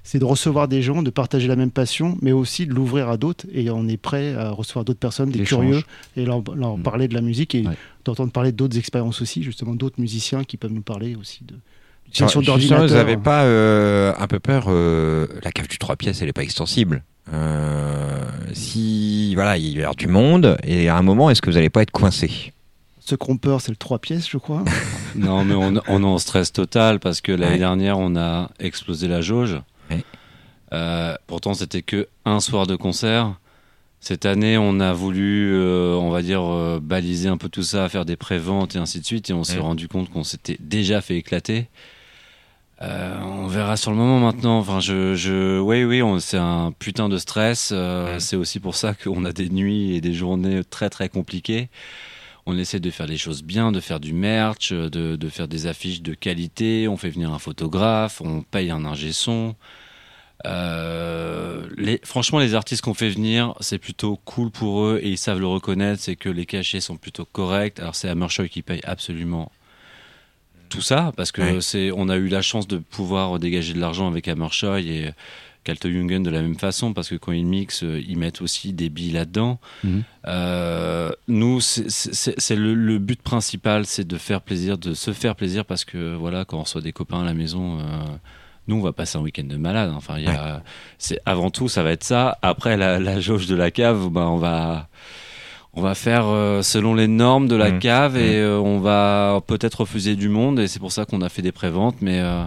c'est 0.02 0.18
de 0.18 0.26
recevoir 0.26 0.68
des 0.70 0.82
gens, 0.82 1.04
de 1.04 1.10
partager 1.10 1.48
la 1.48 1.58
même 1.58 1.70
passion, 1.72 2.18
mais 2.22 2.32
aussi 2.32 2.66
de 2.66 2.74
l'ouvrir 2.74 3.10
à 3.10 3.18
d'autres. 3.18 3.46
Et 3.54 3.70
on 3.70 3.86
est 3.88 3.98
prêt 3.98 4.34
à 4.34 4.50
recevoir 4.52 4.84
d'autres 4.86 4.98
personnes, 5.00 5.30
des 5.30 5.44
curieux, 5.44 5.82
et 6.16 6.26
leur, 6.26 6.42
leur 6.56 6.78
Mm. 6.78 6.84
parler 6.84 7.08
de 7.10 7.14
la 7.14 7.22
musique 7.22 7.54
et 7.54 7.68
Ouais. 7.68 7.76
d'entendre 8.06 8.32
parler 8.32 8.52
d'autres 8.54 8.78
expériences 8.78 9.22
aussi, 9.22 9.44
justement 9.44 9.76
d'autres 9.76 10.00
musiciens 10.00 10.46
qui 10.46 10.56
peuvent 10.58 10.72
nous 10.72 10.82
parler 10.82 11.16
aussi 11.16 11.44
de 11.44 11.54
Justement, 12.12 12.42
d'ordinateur. 12.44 12.88
vous 12.88 12.94
n'avez 12.94 13.18
pas 13.18 13.44
euh, 13.44 14.14
un 14.18 14.28
peu 14.28 14.40
peur 14.40 14.66
euh, 14.68 15.28
La 15.44 15.52
cave 15.52 15.68
du 15.68 15.78
3 15.78 15.96
pièces, 15.96 16.22
elle 16.22 16.28
n'est 16.28 16.34
pas 16.34 16.44
extensible. 16.44 17.04
Euh, 17.34 18.24
si 18.54 19.34
voilà, 19.36 19.58
il 19.58 19.70
y 19.78 19.80
avoir 19.80 19.96
du 19.96 20.08
monde, 20.08 20.58
et 20.64 20.90
à 20.90 20.98
un 20.98 21.02
moment, 21.04 21.30
est-ce 21.30 21.42
que 21.42 21.50
vous 21.50 21.56
n'allez 21.56 21.70
pas 21.70 21.82
être 21.82 21.92
coincé? 21.92 22.54
Cromper, 23.20 23.58
c'est 23.60 23.72
le 23.72 23.76
3 23.76 23.98
pièces, 23.98 24.30
je 24.30 24.38
crois. 24.38 24.64
Non, 25.16 25.44
mais 25.44 25.56
on, 25.56 25.82
on 25.88 26.04
est 26.04 26.06
en 26.06 26.20
stress 26.20 26.54
total 26.54 27.00
parce 27.00 27.22
que 27.22 27.32
l'année 27.32 27.54
Ouais. 27.54 27.58
dernière, 27.58 27.98
on 27.98 28.16
a 28.16 28.52
explosé 28.60 29.08
la 29.08 29.22
jauge. 29.22 29.58
Ouais. 29.90 30.04
Euh, 30.74 31.16
pourtant, 31.26 31.56
c'était 31.56 31.82
que 31.82 32.08
un 32.26 32.40
soir 32.40 32.68
de 32.68 32.76
concert. 32.76 33.34
Cette 34.00 34.28
année, 34.28 34.60
on 34.60 34.80
a 34.80 34.94
voulu, 34.94 35.52
euh, 35.56 35.96
on 35.96 36.12
va 36.12 36.22
dire, 36.22 36.44
euh, 36.44 36.80
baliser 36.80 37.28
un 37.30 37.38
peu 37.38 37.50
tout 37.50 37.64
ça, 37.64 37.90
faire 37.90 38.06
des 38.06 38.16
préventes 38.16 38.76
et 38.76 38.78
ainsi 38.78 39.00
de 39.00 39.06
suite. 39.06 39.32
Et 39.32 39.34
on 39.34 39.44
s'est 39.44 39.56
Ouais. 39.56 39.62
rendu 39.62 39.88
compte 39.88 40.12
qu'on 40.12 40.24
s'était 40.24 40.58
déjà 40.60 41.02
fait 41.02 41.18
éclater. 41.18 41.68
Euh, 42.82 43.20
on 43.24 43.48
verra 43.48 43.76
sur 43.76 43.92
le 43.92 43.98
moment 43.98 44.20
maintenant. 44.20 44.60
Enfin, 44.60 44.80
je, 44.80 45.14
je, 45.16 45.60
oui, 45.60 45.84
oui, 45.84 46.02
c'est 46.22 46.38
un 46.38 46.72
putain 46.72 47.10
de 47.10 47.18
stress. 47.18 47.72
Euh, 47.74 48.14
Ouais. 48.14 48.20
C'est 48.20 48.36
aussi 48.38 48.60
pour 48.60 48.76
ça 48.76 48.94
qu'on 48.94 49.26
a 49.26 49.34
des 49.34 49.50
nuits 49.50 49.96
et 49.96 50.02
des 50.02 50.14
journées 50.14 50.64
très 50.64 50.90
très 50.90 51.10
compliquées. 51.10 51.70
On 52.46 52.58
essaie 52.58 52.80
de 52.80 52.90
faire 52.90 53.06
les 53.08 53.18
choses 53.18 53.44
bien, 53.44 53.72
de 53.72 53.80
faire 53.80 54.00
du 54.00 54.14
merch, 54.14 54.72
de, 54.72 55.16
de 55.16 55.30
faire 55.30 55.48
des 55.48 55.68
affiches 55.68 56.02
de 56.02 56.14
qualité. 56.14 56.88
On 56.88 56.98
fait 56.98 57.10
venir 57.10 57.32
un 57.34 57.40
photographe, 57.40 58.22
on 58.22 58.42
paye 58.42 58.72
un 58.72 58.86
ingé 58.86 59.12
son. 59.12 59.56
Euh, 60.46 61.68
les, 61.78 62.00
franchement, 62.04 62.40
les 62.40 62.56
artistes 62.56 62.82
qu'on 62.82 62.94
fait 62.94 63.10
venir, 63.10 63.54
c'est 63.60 63.78
plutôt 63.78 64.18
cool 64.26 64.52
pour 64.52 64.84
eux 64.86 65.00
et 65.04 65.10
ils 65.10 65.18
savent 65.18 65.40
le 65.40 65.48
reconnaître. 65.48 66.02
C'est 66.02 66.16
que 66.16 66.30
les 66.30 66.46
cachets 66.46 66.80
sont 66.82 66.98
plutôt 66.98 67.26
corrects. 67.26 67.80
Alors, 67.80 67.96
c'est 67.96 68.10
Hammershow 68.10 68.48
qui 68.48 68.62
paye 68.62 68.82
absolument 68.84 69.52
tout 70.70 70.82
ça 70.82 71.12
parce 71.18 71.32
que 71.32 71.42
Ouais. 71.42 71.62
c'est, 71.62 71.92
on 71.92 72.08
a 72.10 72.16
eu 72.18 72.28
la 72.28 72.42
chance 72.42 72.68
de 72.68 72.78
pouvoir 72.78 73.40
dégager 73.40 73.74
de 73.74 73.80
l'argent 73.80 74.08
avec 74.08 74.28
Hammershow 74.28 74.76
et 74.78 75.12
Kalte 75.66 75.88
Jungen 75.90 76.24
de 76.24 76.30
la 76.30 76.42
même 76.42 76.56
façon 76.58 76.94
parce 76.94 77.10
que 77.10 77.16
quand 77.16 77.32
ils 77.34 77.46
mixent, 77.46 77.84
ils 77.84 78.18
mettent 78.18 78.42
aussi 78.42 78.72
des 78.72 78.90
billes 78.90 79.12
là-dedans. 79.12 79.60
Mhm. 79.84 80.04
Euh, 80.28 81.12
nous, 81.28 81.60
c'est- 81.60 82.56
le, 82.56 82.74
le 82.74 82.98
but 83.00 83.22
principal, 83.22 83.86
c'est 83.86 84.08
de 84.08 84.18
faire 84.18 84.42
plaisir, 84.42 84.78
de 84.78 84.94
se 84.94 85.12
faire 85.12 85.36
plaisir 85.36 85.66
parce 85.66 85.84
que 85.86 86.16
voilà, 86.16 86.46
quand 86.46 86.58
on 86.60 86.64
reçoit 86.64 86.82
des 86.82 86.94
copains 86.94 87.22
à 87.22 87.26
la 87.26 87.34
maison, 87.34 87.80
euh, 87.80 87.84
nous, 88.68 88.78
on 88.78 88.82
va 88.82 88.94
passer 88.94 89.18
un 89.18 89.22
week-end 89.22 89.44
de 89.46 89.58
malade. 89.58 89.92
Enfin, 89.96 90.18
il 90.18 90.26
y 90.26 90.28
a, 90.28 90.64
c'est 90.98 91.20
avant 91.26 91.50
tout, 91.50 91.68
ça 91.68 91.84
va 91.84 91.92
être 91.92 92.04
ça. 92.04 92.38
Après, 92.42 92.78
la, 92.78 93.00
la 93.00 93.20
jauge 93.20 93.48
de 93.48 93.56
la 93.56 93.72
cave, 93.72 94.10
ben, 94.10 94.28
on 94.28 94.38
va. 94.38 94.88
On 95.74 95.82
va 95.82 95.94
faire 95.96 96.26
euh, 96.28 96.62
selon 96.62 96.96
les 96.96 97.08
normes 97.08 97.48
de 97.48 97.56
la 97.56 97.72
Mhm. 97.72 97.80
cave 97.80 98.18
et 98.18 98.38
Mhm. 98.38 98.44
euh, 98.44 98.60
on 98.60 98.80
va 98.80 99.40
peut-être 99.46 99.82
refuser 99.82 100.16
du 100.16 100.28
monde 100.30 100.60
et 100.60 100.68
c'est 100.68 100.80
pour 100.80 100.92
ça 100.92 101.06
qu'on 101.06 101.22
a 101.22 101.30
fait 101.30 101.42
des 101.44 101.52
préventes 101.52 101.98
mais 102.02 102.20
euh, 102.20 102.44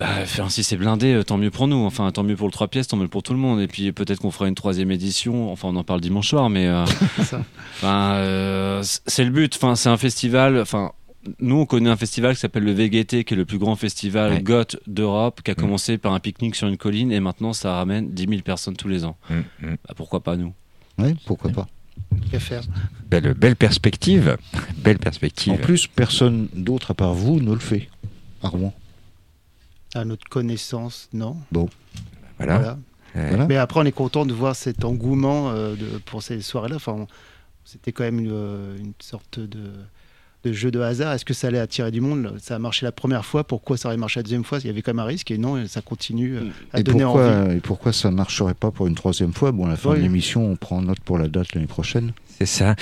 bah, 0.00 0.06
enfin, 0.22 0.48
si 0.48 0.62
c'est 0.64 0.76
blindé 0.76 1.12
euh, 1.12 1.24
tant 1.24 1.36
mieux 1.36 1.50
pour 1.50 1.66
nous 1.68 1.84
enfin 1.84 2.10
tant 2.12 2.22
mieux 2.22 2.36
pour 2.36 2.46
le 2.48 2.52
3 2.52 2.68
pièces 2.68 2.88
tant 2.88 2.96
mieux 2.96 3.08
pour 3.08 3.22
tout 3.22 3.32
le 3.34 3.38
monde 3.38 3.60
et 3.60 3.66
puis 3.66 3.92
peut-être 3.92 4.20
qu'on 4.20 4.30
fera 4.30 4.48
une 4.48 4.54
troisième 4.54 4.90
édition 4.90 5.52
enfin 5.52 5.68
on 5.68 5.76
en 5.76 5.84
parle 5.84 6.00
dimanche 6.00 6.28
soir 6.28 6.48
mais 6.48 6.68
C'est. 7.22 7.36
Enfin, 7.76 8.14
le 9.24 9.30
but. 9.30 9.54
Enfin, 9.56 9.74
c'est 9.76 9.88
un 9.88 9.96
festival. 9.98 10.58
Enfin, 10.60 10.92
nous, 11.40 11.56
on 11.60 11.66
connaît 11.66 11.90
un 11.90 11.96
festival 11.96 12.34
qui 12.34 12.40
s'appelle 12.40 12.64
le 12.64 12.72
VGT, 12.72 13.24
qui 13.24 13.34
est 13.34 13.36
le 13.36 13.44
plus 13.44 13.58
grand 13.58 13.76
festival 13.76 14.32
Ouais. 14.34 14.40
goth 14.42 14.76
d'Europe, 14.86 15.42
qui 15.44 15.50
a 15.50 15.54
Mm. 15.54 15.56
commencé 15.56 15.98
par 15.98 16.12
un 16.12 16.20
pique-nique 16.20 16.54
sur 16.56 16.66
une 16.68 16.76
colline 16.76 17.12
et 17.12 17.20
maintenant 17.20 17.52
ça 17.52 17.74
ramène 17.74 18.10
10 18.10 18.26
000 18.28 18.42
personnes 18.42 18.76
tous 18.76 18.88
les 18.88 19.04
ans. 19.04 19.16
Bah, 19.60 19.94
pourquoi 19.96 20.20
pas 20.20 20.36
nous? 20.36 20.52
Oui, 20.98 21.16
pourquoi 21.26 21.50
pas. 21.50 21.68
Qu'à 22.30 22.40
faire 22.40 22.62
Belle, 23.08 23.34
belle 23.34 23.56
perspective. 23.56 24.36
Belle 24.78 24.98
perspective. 24.98 25.54
En 25.54 25.56
plus, 25.56 25.86
personne 25.86 26.48
d'autre 26.54 26.90
à 26.92 26.94
part 26.94 27.14
vous 27.14 27.40
ne 27.40 27.52
le 27.52 27.58
fait. 27.58 27.88
À 28.42 28.48
Rouen. 28.48 28.74
À 29.94 30.04
notre 30.04 30.28
connaissance, 30.28 31.08
non. 31.12 31.36
voilà. 31.50 31.68
Voilà. 32.38 32.78
Voilà. 33.14 33.46
Mais 33.46 33.56
après, 33.56 33.80
on 33.80 33.84
est 33.84 33.92
content 33.92 34.26
de 34.26 34.34
voir 34.34 34.54
cet 34.54 34.84
engouement 34.84 35.50
euh, 35.50 35.74
de, 35.74 35.98
pour 35.98 36.22
ces 36.22 36.40
soirées-là. 36.40 36.76
Enfin, 36.76 37.06
c'était 37.64 37.92
quand 37.92 38.04
même 38.04 38.20
une, 38.20 38.30
euh, 38.30 38.76
une 38.78 38.92
sorte 39.00 39.40
de, 39.40 39.72
de 40.44 40.52
jeu 40.52 40.70
de 40.70 40.80
hasard. 40.80 41.12
Est-ce 41.14 41.24
que 41.24 41.34
ça 41.34 41.48
allait 41.48 41.58
attirer 41.58 41.90
du 41.90 42.00
monde? 42.00 42.34
Ça 42.40 42.56
a 42.56 42.58
marché 42.58 42.86
la 42.86 42.92
première 42.92 43.24
fois. 43.24 43.44
Pourquoi 43.44 43.76
ça 43.76 43.88
aurait 43.88 43.96
marché 43.96 44.20
la 44.20 44.22
deuxième 44.24 44.44
fois? 44.44 44.58
Il 44.62 44.66
y 44.66 44.70
avait 44.70 44.82
quand 44.82 44.92
même 44.92 45.00
un 45.04 45.08
risque. 45.08 45.30
Et 45.30 45.38
non, 45.38 45.66
ça 45.66 45.80
continue 45.80 46.36
euh, 46.36 46.42
à 46.72 46.80
Et 46.80 46.82
donner 46.82 47.04
envie. 47.04 47.22
pourquoi, 47.28 47.54
et 47.54 47.60
pourquoi 47.60 47.92
ça 47.92 48.10
marcherait 48.10 48.54
pas 48.54 48.70
pour 48.70 48.86
une 48.86 48.94
troisième 48.94 49.32
fois? 49.32 49.50
Bon, 49.52 49.66
à 49.66 49.70
la 49.70 49.76
fin 49.76 49.90
Oui. 49.90 49.98
de 49.98 50.02
l'émission, 50.02 50.50
on 50.50 50.56
prend 50.56 50.80
note 50.80 51.00
pour 51.00 51.18
la 51.18 51.28
date 51.28 51.54
l'année 51.54 51.66
prochaine. 51.66 52.12
C'est 52.38 52.46
ça. 52.46 52.76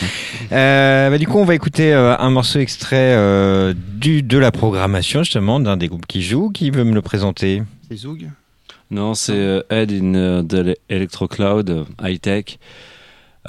Euh, 0.53 1.09
bah, 1.11 1.17
du 1.19 1.27
coup, 1.27 1.39
on 1.39 1.45
va 1.45 1.55
écouter 1.55 1.93
euh, 1.95 2.17
un 2.19 2.31
morceau 2.31 2.59
extrait 2.59 3.15
euh, 3.17 3.73
du, 3.95 4.23
de 4.23 4.37
la 4.39 4.53
programmation, 4.53 5.23
justement, 5.23 5.59
d'un 5.61 5.79
des 5.79 5.89
groupes 5.89 6.07
qui 6.07 6.23
joue. 6.23 6.51
Qui 6.51 6.71
veut 6.71 6.85
me 6.85 6.93
le 6.95 7.01
présenter? 7.03 7.63
C'est 7.89 7.97
Zoug 7.97 8.29
Non, 8.91 9.15
c'est 9.15 9.33
euh, 9.33 9.63
Ed 9.71 9.93
in 9.93 10.15
euh, 10.15 10.43
the 10.43 10.77
Electro 10.91 11.27
Cloud, 11.27 11.87
high 12.03 12.21
tech. 12.21 12.59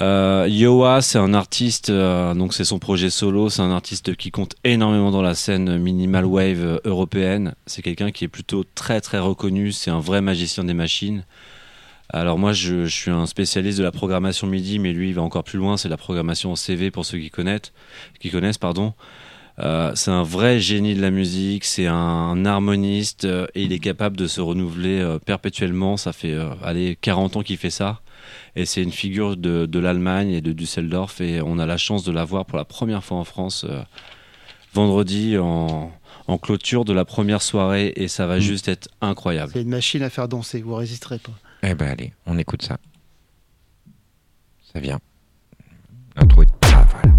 Euh, 0.00 0.46
Yoa, 0.48 1.02
c'est 1.02 1.18
un 1.18 1.34
artiste, 1.34 1.90
euh, 1.90 2.32
donc 2.34 2.54
c'est 2.54 2.64
son 2.64 2.78
projet 2.78 3.10
solo. 3.10 3.48
C'est 3.48 3.62
un 3.62 3.72
artiste 3.72 4.14
qui 4.16 4.30
compte 4.30 4.54
énormément 4.64 5.10
dans 5.10 5.22
la 5.22 5.34
scène 5.34 5.78
minimal 5.78 6.24
wave 6.24 6.80
européenne. 6.84 7.54
C'est 7.66 7.82
quelqu'un 7.82 8.10
qui 8.10 8.24
est 8.24 8.28
plutôt 8.28 8.64
très 8.74 9.00
très 9.00 9.18
reconnu. 9.18 9.72
C'est 9.72 9.90
un 9.90 10.00
vrai 10.00 10.20
magicien 10.20 10.64
des 10.64 10.74
machines. 10.74 11.24
Alors 12.10 12.38
moi, 12.38 12.52
je, 12.52 12.86
suis 12.86 13.10
un 13.10 13.26
spécialiste 13.26 13.78
de 13.78 13.84
la 13.84 13.92
programmation 13.92 14.46
MIDI, 14.46 14.78
mais 14.78 14.92
lui, 14.92 15.08
il 15.08 15.14
va 15.14 15.22
encore 15.22 15.44
plus 15.44 15.58
loin. 15.58 15.76
C'est 15.76 15.88
la 15.88 15.96
programmation 15.96 16.52
en 16.52 16.56
CV 16.56 16.90
pour 16.90 17.04
ceux 17.04 17.18
qui 17.18 17.30
connaissent. 17.30 17.72
Qui 18.20 18.30
connaissent, 18.30 18.58
pardon. 18.58 18.94
Euh, 19.58 19.90
c'est 19.96 20.12
un 20.12 20.22
vrai 20.22 20.60
génie 20.60 20.94
de 20.94 21.02
la 21.02 21.10
musique, 21.10 21.64
c'est 21.64 21.88
un, 21.88 22.44
harmoniste 22.46 23.24
et 23.24 23.62
il 23.64 23.72
est 23.72 23.80
capable 23.80 24.16
de 24.16 24.28
se 24.28 24.40
renouveler 24.40 25.16
perpétuellement. 25.26 25.96
Ça 25.96 26.12
fait 26.12 26.36
allez, 26.62 26.96
40 27.00 27.38
ans 27.38 27.42
qu'il 27.42 27.56
fait 27.56 27.70
ça. 27.70 28.00
Et 28.56 28.66
c'est 28.66 28.82
une 28.82 28.92
figure 28.92 29.36
de, 29.36 29.66
de 29.66 29.78
l'Allemagne 29.78 30.30
et 30.30 30.40
de 30.40 30.52
Düsseldorf. 30.52 31.20
Et 31.20 31.40
on 31.42 31.58
a 31.58 31.66
la 31.66 31.76
chance 31.76 32.04
de 32.04 32.12
la 32.12 32.24
voir 32.24 32.44
pour 32.46 32.58
la 32.58 32.64
première 32.64 33.02
fois 33.04 33.18
en 33.18 33.24
France 33.24 33.64
euh, 33.68 33.82
vendredi 34.74 35.38
en, 35.38 35.90
en 36.26 36.38
clôture 36.38 36.84
de 36.84 36.92
la 36.92 37.04
première 37.04 37.42
soirée. 37.42 37.92
Et 37.96 38.08
ça 38.08 38.26
va 38.26 38.36
Mm. 38.38 38.40
juste 38.40 38.68
être 38.68 38.88
incroyable. 39.00 39.52
C'est 39.52 39.62
une 39.62 39.68
machine 39.68 40.02
à 40.02 40.10
faire 40.10 40.28
danser. 40.28 40.60
Vous 40.62 40.74
résisterez 40.74 41.18
pas. 41.18 41.32
Eh 41.62 41.74
ben 41.74 41.88
allez, 41.88 42.12
on 42.26 42.38
écoute 42.38 42.62
ça. 42.62 42.78
Ça 44.72 44.80
vient. 44.80 45.00
L'intro 46.16 46.42
est... 46.42 46.48
Ah, 46.62 46.86
voilà. 46.90 47.14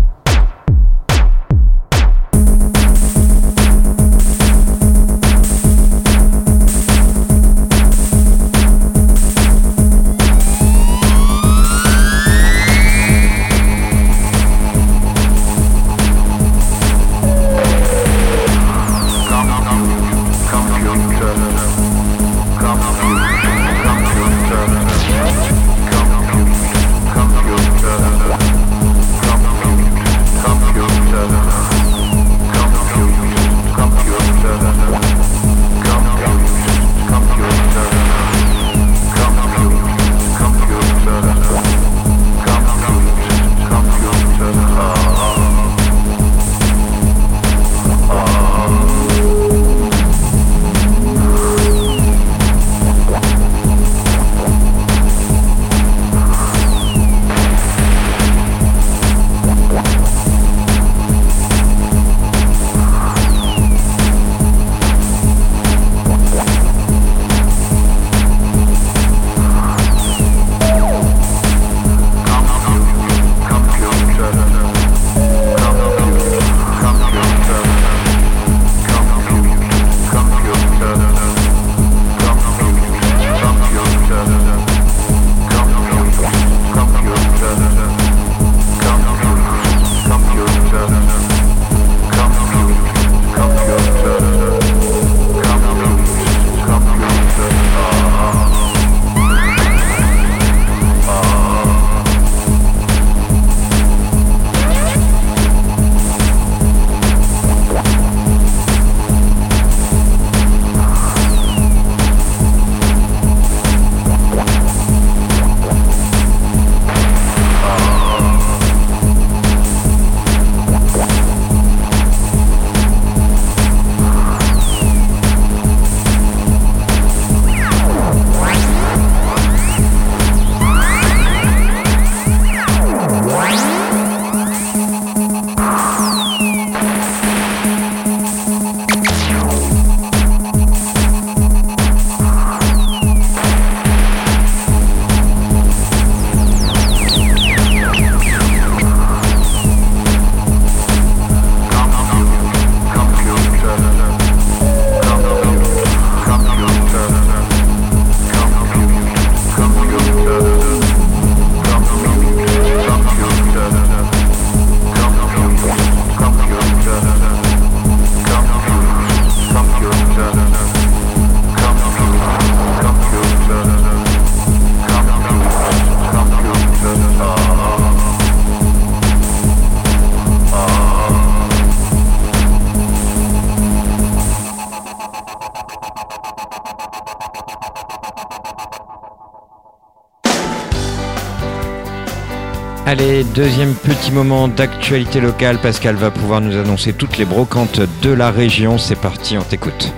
Deuxième 193.33 193.73
petit 193.73 194.11
moment 194.11 194.47
d'actualité 194.47 195.21
locale. 195.21 195.59
Pascal 195.61 195.95
va 195.95 196.11
pouvoir 196.11 196.41
nous 196.41 196.55
annoncer 196.57 196.93
toutes 196.93 197.17
les 197.17 197.25
brocantes 197.25 197.81
de 198.01 198.11
la 198.11 198.31
région. 198.31 198.77
C'est 198.77 198.95
parti, 198.97 199.37
on 199.37 199.41
t'écoute. 199.43 199.91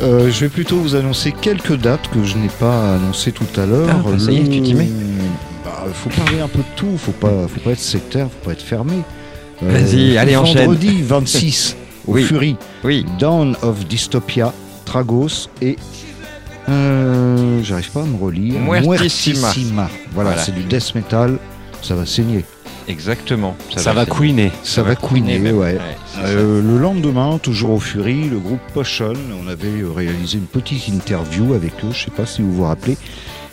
Euh, 0.00 0.30
je 0.30 0.40
vais 0.40 0.48
plutôt 0.48 0.76
vous 0.76 0.94
annoncer 0.94 1.32
quelques 1.32 1.76
dates 1.76 2.08
que 2.12 2.24
je 2.24 2.36
n'ai 2.36 2.48
pas 2.48 2.94
annoncées 2.94 3.32
tout 3.32 3.46
à 3.60 3.66
l'heure. 3.66 3.88
Ah, 3.90 4.02
bah, 4.04 4.18
ça 4.18 4.32
y 4.32 4.38
est, 4.38 4.48
tu 4.48 4.60
t'y 4.62 4.74
mets. 4.74 4.88
Bah, 5.64 5.84
faut 5.92 6.10
parler 6.10 6.40
un 6.40 6.48
peu 6.48 6.58
de 6.58 6.64
tout, 6.76 6.96
faut 6.98 7.12
pas, 7.12 7.46
faut 7.52 7.60
pas 7.60 7.70
être 7.70 7.78
sectaire, 7.80 8.26
faut 8.26 8.46
pas 8.48 8.52
être 8.52 8.62
fermé. 8.62 8.94
Euh, 9.62 9.70
Vas-y, 9.70 10.18
allez, 10.18 10.36
enchaîne. 10.36 10.66
Vendredi 10.66 11.02
26, 11.02 11.76
au 12.06 12.14
Oui. 12.14 12.22
Fury, 12.24 12.56
Oui, 12.84 13.06
Dawn 13.18 13.56
of 13.62 13.86
Dystopia, 13.86 14.52
Tragos 14.84 15.48
et. 15.60 15.76
euh, 16.68 17.60
J'arrive 17.62 17.90
pas 17.92 18.00
à 18.02 18.04
me 18.04 18.16
relire. 18.22 18.60
Muertissima. 18.60 19.52
Voilà, 20.12 20.30
Voilà. 20.30 20.36
c'est 20.38 20.52
du 20.54 20.64
death 20.64 20.94
metal, 20.94 21.38
ça 21.80 21.94
va 21.94 22.04
saigner. 22.06 22.44
Exactement. 22.92 23.56
Ça, 23.76 23.92
va 23.92 24.04
faire- 24.04 24.14
couiner. 24.14 24.52
Ça, 24.62 24.82
va 24.82 24.94
couiner, 24.94 25.38
même. 25.38 25.56
ouais. 25.56 25.78
c'est 26.14 26.20
ça. 26.20 26.26
Euh, 26.28 26.62
le 26.62 26.78
lendemain, 26.78 27.38
toujours 27.42 27.70
au 27.70 27.80
Fury, 27.80 28.28
le 28.28 28.38
groupe 28.38 28.60
Potion, 28.72 29.14
on 29.44 29.48
avait 29.48 29.66
euh, 29.80 29.90
réalisé 29.90 30.38
une 30.38 30.44
petite 30.46 30.86
interview 30.88 31.54
avec 31.54 31.72
eux, 31.84 31.88
je 31.92 32.04
sais 32.04 32.10
pas 32.10 32.26
si 32.26 32.42
vous 32.42 32.52
vous 32.52 32.64
rappelez. 32.64 32.96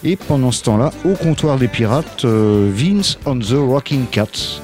Et 0.04 0.16
pendant 0.16 0.52
ce 0.52 0.64
temps-là, 0.64 0.92
au 1.06 1.14
comptoir 1.16 1.58
des 1.58 1.68
pirates, 1.68 2.24
euh, 2.26 2.70
Vince 2.74 3.18
on 3.26 3.38
the 3.40 3.54
Rocking 3.58 4.06
Cats. 4.12 4.62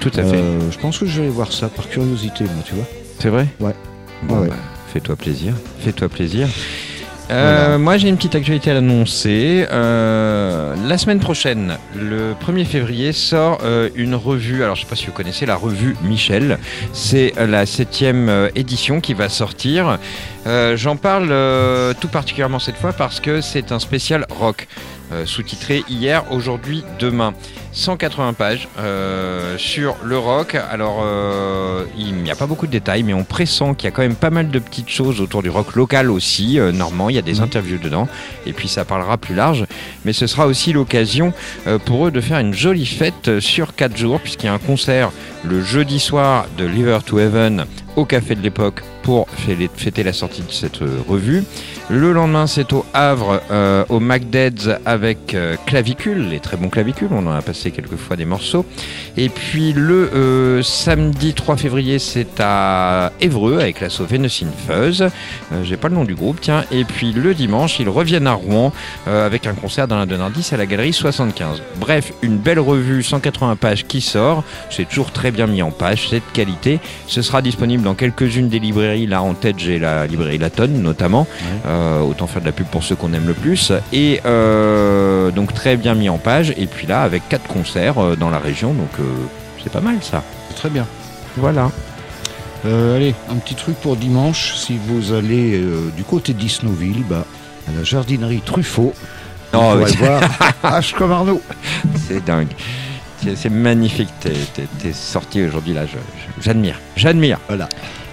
Tout 0.00 0.10
à 0.16 0.22
fait. 0.22 0.42
Je 0.70 0.78
pense 0.78 0.98
que 0.98 1.04
je 1.06 1.16
vais 1.16 1.22
aller 1.26 1.30
voir 1.34 1.52
ça 1.52 1.68
par 1.68 1.88
curiosité, 1.88 2.44
moi, 2.44 2.62
tu 2.64 2.74
vois. 2.74 2.84
C'est 3.18 3.28
vrai? 3.28 3.46
Ouais. 3.60 3.74
Bon, 4.22 4.38
Ouais. 4.40 4.48
bah, 4.48 4.54
fais-toi 4.92 5.16
plaisir. 5.16 5.52
Fais-toi 5.80 6.08
plaisir. 6.08 6.48
Euh, 7.30 7.78
Moi, 7.78 7.96
j'ai 7.96 8.08
une 8.08 8.16
petite 8.16 8.34
actualité 8.34 8.70
à 8.70 8.74
l'annoncer. 8.74 9.66
Euh, 9.70 10.74
la 10.86 10.98
semaine 10.98 11.20
prochaine, 11.20 11.78
le 11.94 12.34
1er 12.34 12.64
février, 12.64 13.12
sort 13.12 13.58
euh, 13.62 13.88
une 13.94 14.14
revue. 14.14 14.62
Alors, 14.64 14.74
je 14.74 14.80
ne 14.80 14.84
sais 14.86 14.90
pas 14.90 14.96
si 14.96 15.06
vous 15.06 15.12
connaissez 15.12 15.46
la 15.46 15.54
revue 15.54 15.96
Michel. 16.02 16.58
C'est 16.92 17.32
la 17.36 17.66
septième 17.66 18.50
édition 18.54 19.00
qui 19.00 19.14
va 19.14 19.28
sortir. 19.28 19.98
J'en 20.74 20.96
parle 20.96 21.32
tout 22.00 22.08
particulièrement 22.08 22.58
cette 22.58 22.76
fois 22.76 22.92
parce 22.92 23.20
que 23.20 23.40
c'est 23.40 23.72
un 23.72 23.78
spécial 23.78 24.26
rock. 24.30 24.66
sous-titré 25.24 25.84
hier, 25.88 26.24
aujourd'hui, 26.32 26.84
demain. 26.98 27.34
180 27.72 28.32
pages 28.32 28.68
euh, 28.78 29.56
sur 29.56 29.96
le 30.02 30.18
rock. 30.18 30.56
Alors, 30.70 31.02
euh, 31.04 31.84
il 31.96 32.14
n'y 32.16 32.30
a 32.30 32.34
pas 32.34 32.46
beaucoup 32.46 32.66
de 32.66 32.72
détails, 32.72 33.02
mais 33.02 33.14
on 33.14 33.24
pressent 33.24 33.74
qu'il 33.74 33.84
y 33.84 33.88
a 33.88 33.90
quand 33.92 34.02
même 34.02 34.16
pas 34.16 34.30
mal 34.30 34.50
de 34.50 34.58
petites 34.58 34.88
choses 34.88 35.20
autour 35.20 35.42
du 35.42 35.50
rock 35.50 35.76
local 35.76 36.10
aussi. 36.10 36.58
Euh, 36.58 36.72
normand, 36.72 37.08
il 37.08 37.16
y 37.16 37.18
a 37.18 37.22
des 37.22 37.40
interviews 37.40 37.78
dedans. 37.78 38.08
Et 38.46 38.52
puis, 38.52 38.68
ça 38.68 38.84
parlera 38.84 39.18
plus 39.18 39.34
large. 39.34 39.66
Mais 40.04 40.12
ce 40.12 40.26
sera 40.26 40.46
aussi 40.46 40.72
l'occasion 40.72 41.32
pour 41.84 42.06
eux 42.06 42.10
de 42.10 42.20
faire 42.20 42.38
une 42.38 42.54
jolie 42.54 42.86
fête 42.86 43.38
sur 43.40 43.74
4 43.74 43.96
jours, 43.96 44.20
puisqu'il 44.20 44.46
y 44.46 44.48
a 44.48 44.52
un 44.52 44.58
concert 44.58 45.10
le 45.44 45.62
jeudi 45.62 46.00
soir 46.00 46.46
de 46.58 46.64
Liver 46.64 46.98
to 47.04 47.18
Heaven 47.18 47.64
au 47.96 48.04
Café 48.04 48.34
de 48.34 48.42
l'époque 48.42 48.82
pour 49.02 49.26
fêter 49.28 50.02
la 50.02 50.12
sortie 50.12 50.42
de 50.42 50.52
cette 50.52 50.82
euh, 50.82 50.98
revue. 51.08 51.44
Le 51.92 52.12
lendemain, 52.12 52.46
c'est 52.46 52.72
au 52.72 52.86
Havre, 52.94 53.42
euh, 53.50 53.84
au 53.88 53.98
MacDeads 53.98 54.78
avec 54.86 55.34
euh, 55.34 55.56
Clavicule, 55.66 56.28
les 56.28 56.38
très 56.38 56.56
bons 56.56 56.68
clavicules, 56.68 57.08
on 57.10 57.26
en 57.26 57.32
a 57.32 57.42
passé 57.42 57.72
quelques 57.72 57.96
fois 57.96 58.14
des 58.14 58.24
morceaux. 58.24 58.64
Et 59.16 59.28
puis 59.28 59.72
le 59.72 60.08
euh, 60.14 60.62
samedi 60.62 61.34
3 61.34 61.56
février, 61.56 61.98
c'est 61.98 62.38
à 62.38 63.10
Évreux 63.20 63.58
avec 63.58 63.80
l'assaut 63.80 64.04
Venus 64.04 64.44
in 64.44 64.52
Fuzz. 64.68 65.08
J'ai 65.64 65.76
pas 65.76 65.88
le 65.88 65.96
nom 65.96 66.04
du 66.04 66.14
groupe, 66.14 66.40
tiens. 66.40 66.64
Et 66.70 66.84
puis 66.84 67.12
le 67.12 67.34
dimanche, 67.34 67.80
ils 67.80 67.88
reviennent 67.88 68.28
à 68.28 68.34
Rouen 68.34 68.72
avec 69.06 69.48
un 69.48 69.54
concert 69.54 69.88
dans 69.88 69.98
la 69.98 70.06
Donardis 70.06 70.48
à 70.52 70.56
la 70.56 70.66
galerie 70.66 70.92
75. 70.92 71.60
Bref, 71.80 72.12
une 72.22 72.38
belle 72.38 72.60
revue 72.60 73.02
180 73.02 73.56
pages 73.56 73.84
qui 73.84 74.00
sort. 74.00 74.44
C'est 74.70 74.88
toujours 74.88 75.10
très 75.10 75.29
bien 75.30 75.46
mis 75.46 75.62
en 75.62 75.70
page, 75.70 76.08
c'est 76.10 76.16
de 76.20 76.32
qualité. 76.32 76.80
Ce 77.06 77.22
sera 77.22 77.42
disponible 77.42 77.82
dans 77.82 77.94
quelques-unes 77.94 78.48
des 78.48 78.58
librairies. 78.58 79.06
Là, 79.06 79.22
en 79.22 79.34
tête, 79.34 79.58
j'ai 79.58 79.78
la 79.78 80.06
librairie 80.06 80.38
La 80.38 80.50
Tonne, 80.50 80.80
notamment. 80.82 81.26
Euh, 81.66 82.00
autant 82.00 82.26
faire 82.26 82.40
de 82.42 82.46
la 82.46 82.52
pub 82.52 82.66
pour 82.66 82.82
ceux 82.84 82.96
qu'on 82.96 83.12
aime 83.12 83.26
le 83.26 83.34
plus. 83.34 83.72
Et 83.92 84.20
euh, 84.26 85.30
donc, 85.30 85.54
très 85.54 85.76
bien 85.76 85.94
mis 85.94 86.08
en 86.08 86.18
page. 86.18 86.52
Et 86.56 86.66
puis 86.66 86.86
là, 86.86 87.02
avec 87.02 87.28
quatre 87.28 87.46
concerts 87.48 87.98
euh, 87.98 88.16
dans 88.16 88.30
la 88.30 88.38
région. 88.38 88.72
Donc, 88.74 88.90
c'est 89.62 89.72
pas 89.72 89.80
mal, 89.80 89.98
ça. 90.02 90.22
Très 90.56 90.70
bien. 90.70 90.86
Voilà. 91.36 91.70
Euh, 92.66 92.96
allez, 92.96 93.14
un 93.30 93.36
petit 93.36 93.54
truc 93.54 93.76
pour 93.76 93.96
dimanche. 93.96 94.54
Si 94.54 94.78
vous 94.86 95.12
allez 95.14 95.54
euh, 95.58 95.90
du 95.96 96.04
côté 96.04 96.34
d'Isnoville, 96.34 97.04
bah, 97.08 97.24
à 97.68 97.78
la 97.78 97.84
jardinerie 97.84 98.42
Truffaut, 98.44 98.92
Oh, 99.52 99.72
vous 99.76 99.84
oui. 99.84 99.96
voir 99.96 100.20
H 100.64 100.94
comme 100.94 101.10
Arnaud. 101.10 101.40
C'est 102.06 102.24
dingue. 102.24 102.46
C'est 103.36 103.50
magnifique. 103.50 104.08
T'es 104.20 104.32
t'es 104.80 104.92
sorti 104.92 105.42
aujourd'hui 105.42 105.74
là. 105.74 105.82
J'admire. 106.40 106.78
J'admire. 106.96 107.38
Voilà. 107.48 107.68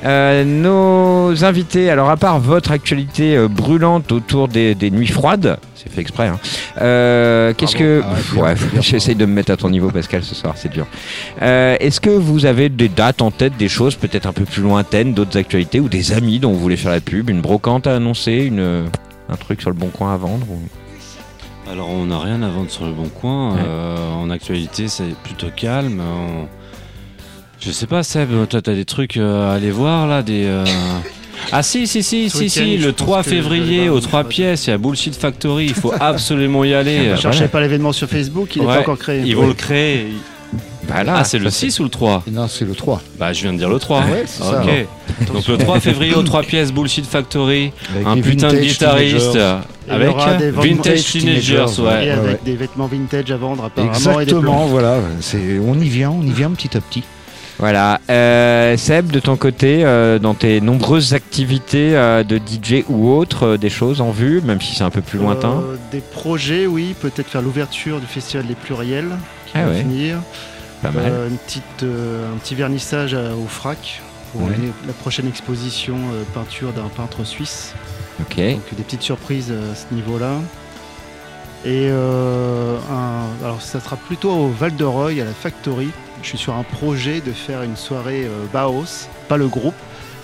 Euh, 0.06 0.44
nos 0.44 1.44
invités, 1.44 1.90
alors 1.90 2.12
à 2.12 2.18
part 2.18 2.40
votre 2.40 2.72
actualité 2.72 3.36
euh, 3.36 3.48
brûlante 3.48 4.12
autour 4.12 4.48
des, 4.48 4.76
des 4.76 4.92
nuits 4.92 5.08
froides, 5.08 5.58
c'est 5.74 5.92
fait 5.92 6.02
exprès, 6.02 6.28
hein, 6.28 6.38
euh, 6.80 7.52
qu'est-ce 7.56 7.76
que... 7.76 8.04
Ah, 8.06 8.40
ouais, 8.40 8.54
J'essaye 8.80 9.16
de 9.16 9.26
me 9.26 9.34
mettre 9.34 9.52
à 9.52 9.58
ton 9.58 9.72
niveau 9.72 9.90
Pascal 9.90 10.24
ce 10.24 10.36
soir, 10.36 10.54
c'est 10.56 10.72
dur. 10.72 10.86
Est-ce 11.42 12.00
que 12.00 12.12
vous 12.12 12.46
avez 12.46 12.70
des 12.70 12.90
dates 12.90 13.24
en 13.24 13.32
tête, 13.32 13.58
des 13.58 13.68
choses 13.70 13.96
peut-être 13.96 14.28
un 14.28 14.34
peu 14.34 14.46
plus 14.46 14.62
lointaines, 14.62 15.16
d'autres 15.16 15.38
actualités 15.40 15.80
ou 15.80 15.90
des 15.90 16.14
amis 16.14 16.38
dont 16.38 16.52
vous 16.54 16.60
voulez 16.60 16.78
faire 16.78 16.92
la 16.92 17.02
pub, 17.02 17.32
une 17.32 17.42
brocante 17.42 17.88
à 17.88 17.96
annoncer, 17.96 18.34
une, 18.46 18.86
un 19.30 19.36
truc 19.36 19.62
sur 19.62 19.72
le 19.72 19.76
bon 19.76 19.88
coin 19.88 20.14
à 20.14 20.18
vendre 20.18 20.46
ou- 20.48 20.62
Alors 21.72 21.90
on 21.90 22.06
n'a 22.06 22.20
rien 22.20 22.42
à 22.44 22.50
vendre 22.50 22.70
sur 22.70 22.86
le 22.86 22.92
bon 22.92 23.10
coin. 23.10 23.54
Ouais. 23.56 23.62
Euh, 23.66 24.12
en 24.14 24.30
actualité, 24.30 24.88
c'est 24.88 25.16
plutôt 25.24 25.48
calme. 25.56 26.02
On- 26.02 26.48
Je 27.60 27.72
sais 27.72 27.88
pas, 27.88 28.04
Seb, 28.04 28.30
toi 28.50 28.62
t'as 28.62 28.74
des 28.76 28.86
trucs 28.86 29.18
euh, 29.18 29.50
à 29.50 29.54
aller 29.56 29.72
voir 29.72 30.08
là, 30.08 30.22
des. 30.24 30.46
euh, 30.46 30.64
Ah 31.52 31.64
si 31.64 31.88
si 31.88 32.04
si 32.04 32.30
si 32.30 32.50
si, 32.50 32.78
le 32.78 32.92
pense 32.94 32.96
3 33.08 33.24
que 33.24 33.30
je 33.30 33.36
vais 33.36 33.42
février 33.42 33.90
aux 33.90 33.96
une 33.96 34.02
3 34.02 34.22
fois. 34.22 34.30
pièces, 34.30 34.68
il 34.68 34.70
y 34.70 34.74
a 34.74 34.78
Bullshit 34.78 35.16
Factory, 35.16 35.66
il 35.66 35.74
faut 35.74 35.94
absolument 36.00 36.64
y 36.64 36.74
aller. 36.74 37.10
Ne 37.10 37.16
cherchez 37.16 37.48
pas 37.48 37.60
l'événement 37.62 37.92
sur 37.92 38.08
Facebook, 38.08 38.56
il 38.56 38.62
n'est 38.62 38.68
Ouais, 38.68 38.76
pas 38.76 38.80
encore 38.82 38.98
créé. 39.00 39.24
Ils 39.26 39.36
vont 39.36 39.48
le 39.48 39.54
créer. 39.54 40.08
Bah 40.88 41.04
là, 41.04 41.16
Ah, 41.18 41.24
c'est 41.24 41.40
le 41.40 41.50
ça, 41.50 41.60
6 41.60 41.80
ou 41.80 41.84
le 41.84 41.90
3 41.90 42.24
Non, 42.32 42.48
c'est 42.48 42.66
le 42.66 42.74
3. 42.76 43.02
Bah 43.20 43.34
je 43.34 43.42
viens 43.42 43.54
de 43.54 43.58
dire 43.58 43.70
le 43.70 43.80
3. 43.80 44.02
Ouais, 44.02 44.24
c'est 44.26 44.44
ça. 44.44 44.62
ok. 44.64 45.34
Donc 45.34 45.48
le 45.48 45.58
3 45.58 45.80
février 45.80 46.14
aux 46.14 46.24
3 46.24 46.44
pièces 46.44 46.72
Bullshit 46.72 47.06
Factory, 47.06 47.72
Avec 47.94 48.08
un 48.08 48.22
putain 48.22 48.54
de 48.54 48.58
guitariste 48.60 49.32
teenagers. 49.32 49.58
avec 49.90 50.16
Vintage 50.56 51.04
Teenagers, 51.04 51.66
teenagers, 51.66 51.82
ouais. 51.82 52.06
Et 52.06 52.12
avec 52.12 52.26
ouais. 52.26 52.40
des 52.46 52.56
vêtements 52.56 52.88
vintage 52.88 53.32
à 53.32 53.38
vendre 53.38 53.64
apparemment. 53.66 53.94
et 53.94 54.26
des 54.26 54.32
Exactement, 54.32 54.66
voilà. 54.68 54.98
C'est, 55.22 55.60
on 55.66 55.76
y 55.80 55.88
vient, 55.90 56.12
on 56.12 56.22
y 56.22 56.32
vient 56.32 56.52
petit 56.52 56.76
à 56.78 56.82
petit. 56.82 57.04
Voilà. 57.60 58.00
Euh, 58.12 58.78
Seb, 58.78 59.10
de 59.10 59.20
ton 59.20 59.36
côté, 59.36 59.84
euh, 59.84 60.20
dans 60.20 60.36
tes 60.36 60.62
nombreuses 60.62 61.16
activités 61.16 61.96
euh, 61.98 62.24
de 62.24 62.38
DJ 62.38 62.84
ou 62.88 63.10
autres, 63.12 63.48
euh, 63.48 63.58
des 63.58 63.72
choses 63.72 64.00
en 64.00 64.12
vue, 64.12 64.42
même 64.42 64.62
si 64.62 64.76
c'est 64.76 64.84
un 64.84 64.92
peu 64.92 65.02
plus 65.02 65.18
lointain 65.18 65.64
Euh, 65.64 65.76
des 65.92 66.02
projets, 66.02 66.68
oui, 66.68 66.94
peut-être 67.02 67.28
faire 67.28 67.42
l'ouverture 67.42 68.00
du 68.00 68.06
festival 68.06 68.46
des 68.46 68.54
pluriels 68.54 69.10
qui 69.48 69.54
Ah 69.56 69.64
va 69.66 69.72
ouais. 69.72 69.80
finir. 69.80 70.18
Pas 70.82 70.92
mal. 70.92 71.06
Euh, 71.12 71.30
une 71.30 71.38
petite, 71.38 71.84
euh, 71.84 72.34
un 72.34 72.38
petit 72.38 72.56
vernissage 72.56 73.14
au 73.16 73.48
FRAC 73.48 74.02
pour 74.32 74.44
Ouais. 74.44 74.56
la 74.86 74.94
prochaine 74.94 75.28
exposition 75.28 75.96
euh, 76.14 76.24
peinture 76.34 76.74
d'un 76.74 76.88
peintre 76.90 77.24
suisse. 77.24 77.74
Ok. 78.20 78.38
Donc 78.38 78.76
des 78.76 78.84
petites 78.84 79.02
surprises 79.02 79.52
à 79.52 79.76
ce 79.76 79.94
niveau-là. 79.94 80.36
Et 81.66 81.88
euh, 81.90 82.78
un- 82.92 83.44
alors 83.46 83.62
ça 83.62 83.80
sera 83.80 83.96
plutôt 83.96 84.32
au 84.32 84.50
Val 84.50 84.76
de 84.76 84.84
Reuil, 84.86 85.22
à 85.22 85.26
la 85.26 85.34
Factory. 85.34 85.90
Je 86.22 86.30
suis 86.30 86.38
sur 86.38 86.54
un 86.56 86.64
projet 86.64 87.20
de 87.22 87.32
faire 87.32 87.64
une 87.64 87.76
soirée 87.76 88.26
euh, 88.26 88.46
Baos, 88.54 89.08
pas 89.28 89.38
le 89.38 89.48
groupe, 89.48 89.76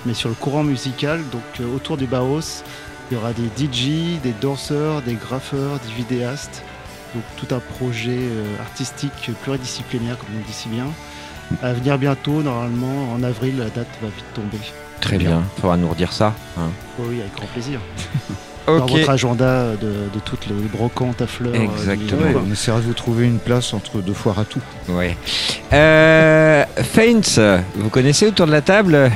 mais 0.06 0.14
sur 0.14 0.30
le 0.30 0.36
courant 0.36 0.64
musical. 0.64 1.22
Donc 1.32 1.42
euh, 1.60 1.76
autour 1.76 1.98
du 1.98 2.06
Baos, 2.06 2.64
il 3.10 3.16
y 3.16 3.18
aura 3.18 3.32
des 3.34 3.46
DJ, 3.58 4.20
des 4.22 4.34
danseurs, 4.42 5.02
des 5.02 5.16
graffeurs, 5.16 5.80
des 5.88 5.94
vidéastes. 5.94 6.64
Donc 7.14 7.23
tout 7.38 7.53
un 7.56 7.60
projet 7.60 8.18
euh, 8.18 8.44
artistique 8.61 9.31
pluridisciplinaire, 9.44 10.18
comme 10.18 10.30
on 10.35 10.45
dit 10.48 10.53
si 10.53 10.69
bien. 10.69 10.85
À 11.61 11.73
venir 11.73 11.98
bientôt, 11.98 12.41
normalement 12.41 13.11
en 13.14 13.22
avril, 13.23 13.57
la 13.60 13.65
date 13.65 13.88
va 14.02 14.07
vite 14.07 14.26
tomber. 14.34 14.57
Très 15.02 15.18
bien. 15.18 15.44
Faudra 15.60 15.77
nous 15.77 15.90
redire 15.90 16.11
ça. 16.14 16.34
hein. 16.57 16.69
Oh 16.99 17.03
oui, 17.10 17.19
avec 17.19 17.34
grand 17.35 17.45
plaisir. 17.48 17.80
Dans 18.65 18.77
Ok. 18.85 18.91
votre 18.91 19.10
agenda 19.10 19.72
de, 19.76 19.88
de 20.14 20.19
toutes 20.23 20.48
les 20.48 20.53
brocantes 20.53 21.22
à 21.22 21.27
fleurs. 21.27 21.53
euh, 21.53 21.60
Exactement. 21.64 22.22
du- 22.30 22.35
Ouais, 22.35 22.41
on 22.48 22.49
essaiera 22.52 22.77
de 22.80 22.85
vous 22.85 22.94
trouver 22.94 23.26
une 23.26 23.40
place 23.40 23.73
entre 23.73 23.99
deux 24.02 24.14
foires 24.14 24.40
à 24.40 24.45
tout. 24.45 24.61
Ouais. 24.88 25.18
Euh, 25.73 26.64
Faints, 26.77 27.41
vous 27.76 27.90
connaissez 27.90 28.26
autour 28.27 28.48
de 28.48 28.52
la 28.53 28.61
table 28.61 29.11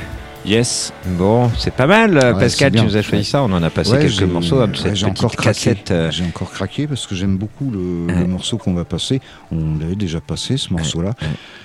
Yes. 0.47 0.93
Bon, 1.17 1.51
c'est 1.57 1.73
pas 1.73 1.87
mal. 1.87 2.13
Ouais, 2.15 2.33
Pascal, 2.33 2.71
tu 2.71 2.81
nous 2.81 2.95
as 2.95 3.01
choisi 3.01 3.25
ça. 3.25 3.43
On 3.43 3.51
en 3.51 3.61
a 3.61 3.69
passé 3.69 3.91
Ouais, 3.91 3.99
quelques 4.07 4.23
morceaux 4.23 4.61
hein, 4.61 4.69
ouais, 4.69 4.77
cette 4.81 4.95
j'ai 4.95 5.05
encore 5.05 5.35
craqué. 5.35 5.75
euh, 5.91 6.09
J'ai 6.09 6.23
encore 6.23 6.51
craqué 6.51 6.87
parce 6.87 7.05
que 7.05 7.15
j'aime 7.15 7.35
beaucoup 7.37 7.69
le, 7.69 8.25
morceau 8.25 8.57
qu'on 8.57 8.73
va 8.73 8.85
passer. 8.85 9.19
On 9.51 9.77
l'avait 9.77 9.95
déjà 9.95 10.21
passé 10.21 10.55
ce 10.55 10.71
morceau-là. 10.73 11.11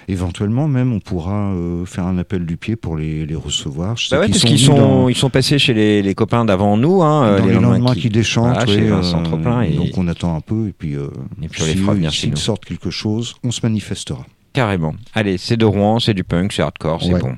Éventuellement, 0.09 0.67
même, 0.67 0.93
on 0.93 0.99
pourra 0.99 1.53
euh, 1.53 1.85
faire 1.87 2.07
un 2.07 2.19
appel 2.19 2.45
du 2.45 2.57
pied 2.57 2.75
pour 2.75 2.97
les, 2.97 3.25
les 3.25 3.37
recevoir. 3.37 3.97
Je 3.97 4.09
sais 4.09 4.17
Bah 4.17 4.27
sont, 4.59 4.75
dans- 4.75 5.09
ils 5.09 5.15
sont 5.17 5.31
passés 5.31 5.59
chez 5.61 5.75
les, 5.75 6.03
les 6.03 6.15
copains 6.15 6.45
d'avant 6.45 6.77
nous. 6.77 7.03
Hein, 7.03 7.25
euh, 7.25 7.39
dans 7.39 7.47
les 7.47 7.53
lendemains 7.55 7.95
qui, 7.95 8.09
déchantent, 8.11 8.69
chez 8.69 8.81
Vincent 8.89 9.23
Trop-Plein 9.23 9.63
et- 9.63 9.75
donc 9.77 9.97
on 9.97 10.09
attend 10.09 10.37
un 10.37 10.41
peu 10.41 10.67
et 10.69 10.73
puis, 10.73 10.97
euh, 10.97 11.07
Et 11.43 11.49
puis 11.49 11.63
on 11.63 11.67
les 11.67 11.73
si 11.73 11.79
fera 11.79 11.95
venir 11.95 12.13
s'ils 12.13 12.37
sortent 12.37 12.65
quelque 12.65 12.91
chose, 12.91 13.35
on 13.45 13.53
se 13.53 13.61
manifestera. 13.63 14.27
Carrément. 14.53 14.95
Allez, 15.15 15.39
c'est 15.39 15.57
de 15.57 15.65
Rouen, 15.65 16.01
c'est 16.01 16.15
du 16.15 16.25
punk, 16.25 16.53
c'est 16.53 16.63
hardcore, 16.63 17.03
c'est 17.03 17.19
bon. 17.19 17.37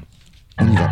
On 0.59 0.70
y 0.70 0.76
va. 0.76 0.89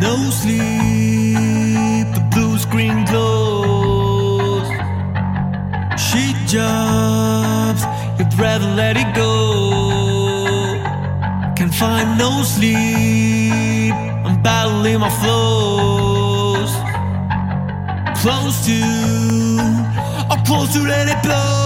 No 0.00 0.30
sleep, 0.30 2.06
the 2.14 2.20
blue 2.32 2.58
screen 2.58 3.04
glows. 3.04 4.68
Sheet 5.96 6.36
jobs, 6.48 7.86
you'd 8.18 8.34
rather 8.38 8.66
let 8.74 8.96
it 8.96 9.14
go. 9.14 9.32
Can't 11.54 11.74
find 11.74 12.18
no 12.18 12.42
sleep, 12.42 13.94
I'm 14.26 14.42
battling 14.42 14.98
my 15.00 15.10
flows. 15.10 16.05
Close 18.26 18.66
to, 18.66 18.82
or 20.28 20.36
close 20.44 20.72
to 20.72 20.80
let 20.80 21.06
it 21.06 21.22
blow. 21.22 21.56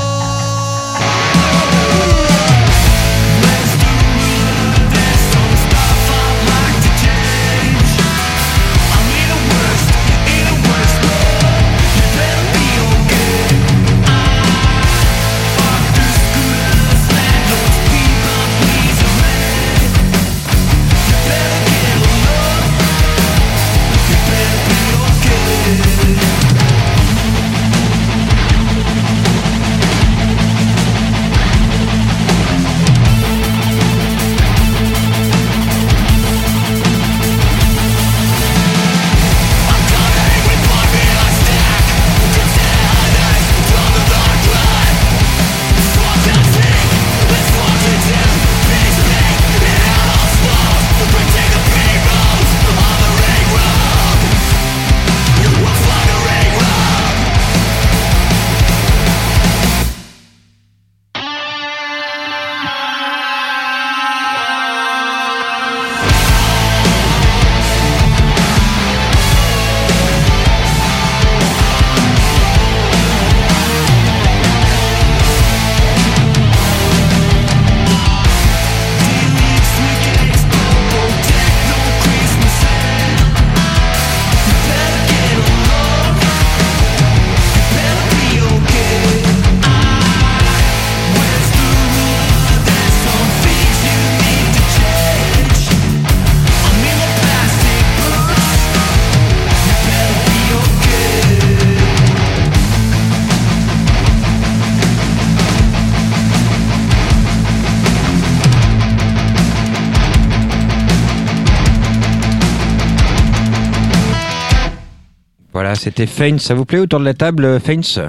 C'était. 116.07 116.39
Ça 116.39 116.55
vous 116.55 116.65
plaît 116.65 116.79
autour 116.79 117.01
de 117.01 117.05
la 117.05 117.15
table, 117.15 117.45
euh, 117.45 117.61
Faints 117.61 118.01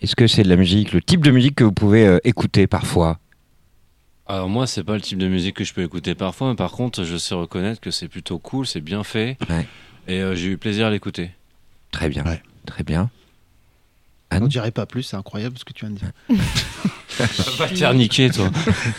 Est-ce 0.00 0.16
que 0.16 0.26
c'est 0.26 0.42
de 0.42 0.48
la 0.48 0.56
musique, 0.56 0.92
le 0.92 1.00
type 1.02 1.24
de 1.24 1.30
musique 1.30 1.54
que 1.56 1.64
vous 1.64 1.72
pouvez 1.72 2.06
euh, 2.06 2.18
écouter 2.24 2.66
parfois? 2.66 3.18
Alors 4.26 4.48
moi, 4.48 4.66
c'est 4.66 4.84
pas 4.84 4.94
le 4.94 5.00
type 5.00 5.18
de 5.18 5.26
musique 5.28 5.56
que 5.56 5.64
je 5.64 5.74
peux 5.74 5.82
écouter 5.82 6.14
parfois, 6.14 6.50
mais 6.50 6.54
par 6.56 6.70
contre, 6.72 7.02
je 7.04 7.16
sais 7.16 7.34
reconnaître 7.34 7.80
que 7.80 7.90
c'est 7.90 8.08
plutôt 8.08 8.38
cool, 8.38 8.66
c'est 8.66 8.80
bien 8.80 9.02
fait, 9.02 9.36
Ouais. 9.48 9.66
et 10.06 10.20
euh, 10.20 10.34
j'ai 10.36 10.48
eu 10.48 10.56
plaisir 10.56 10.86
à 10.86 10.90
l'écouter. 10.90 11.30
Très 11.90 12.08
bien. 12.08 12.24
Ouais. 12.24 12.40
Très 12.66 12.84
bien. 12.84 13.10
On 14.32 14.36
Anne? 14.36 14.46
dirait 14.48 14.70
pas 14.70 14.86
plus, 14.86 15.02
c'est 15.02 15.16
incroyable 15.16 15.58
ce 15.58 15.64
que 15.64 15.72
tu 15.72 15.84
viens 15.84 15.92
de 15.94 15.98
dire. 15.98 16.12
Va 17.58 17.66
te 17.68 17.74
faire 17.74 17.92
niquer, 17.92 18.30
toi. 18.30 18.48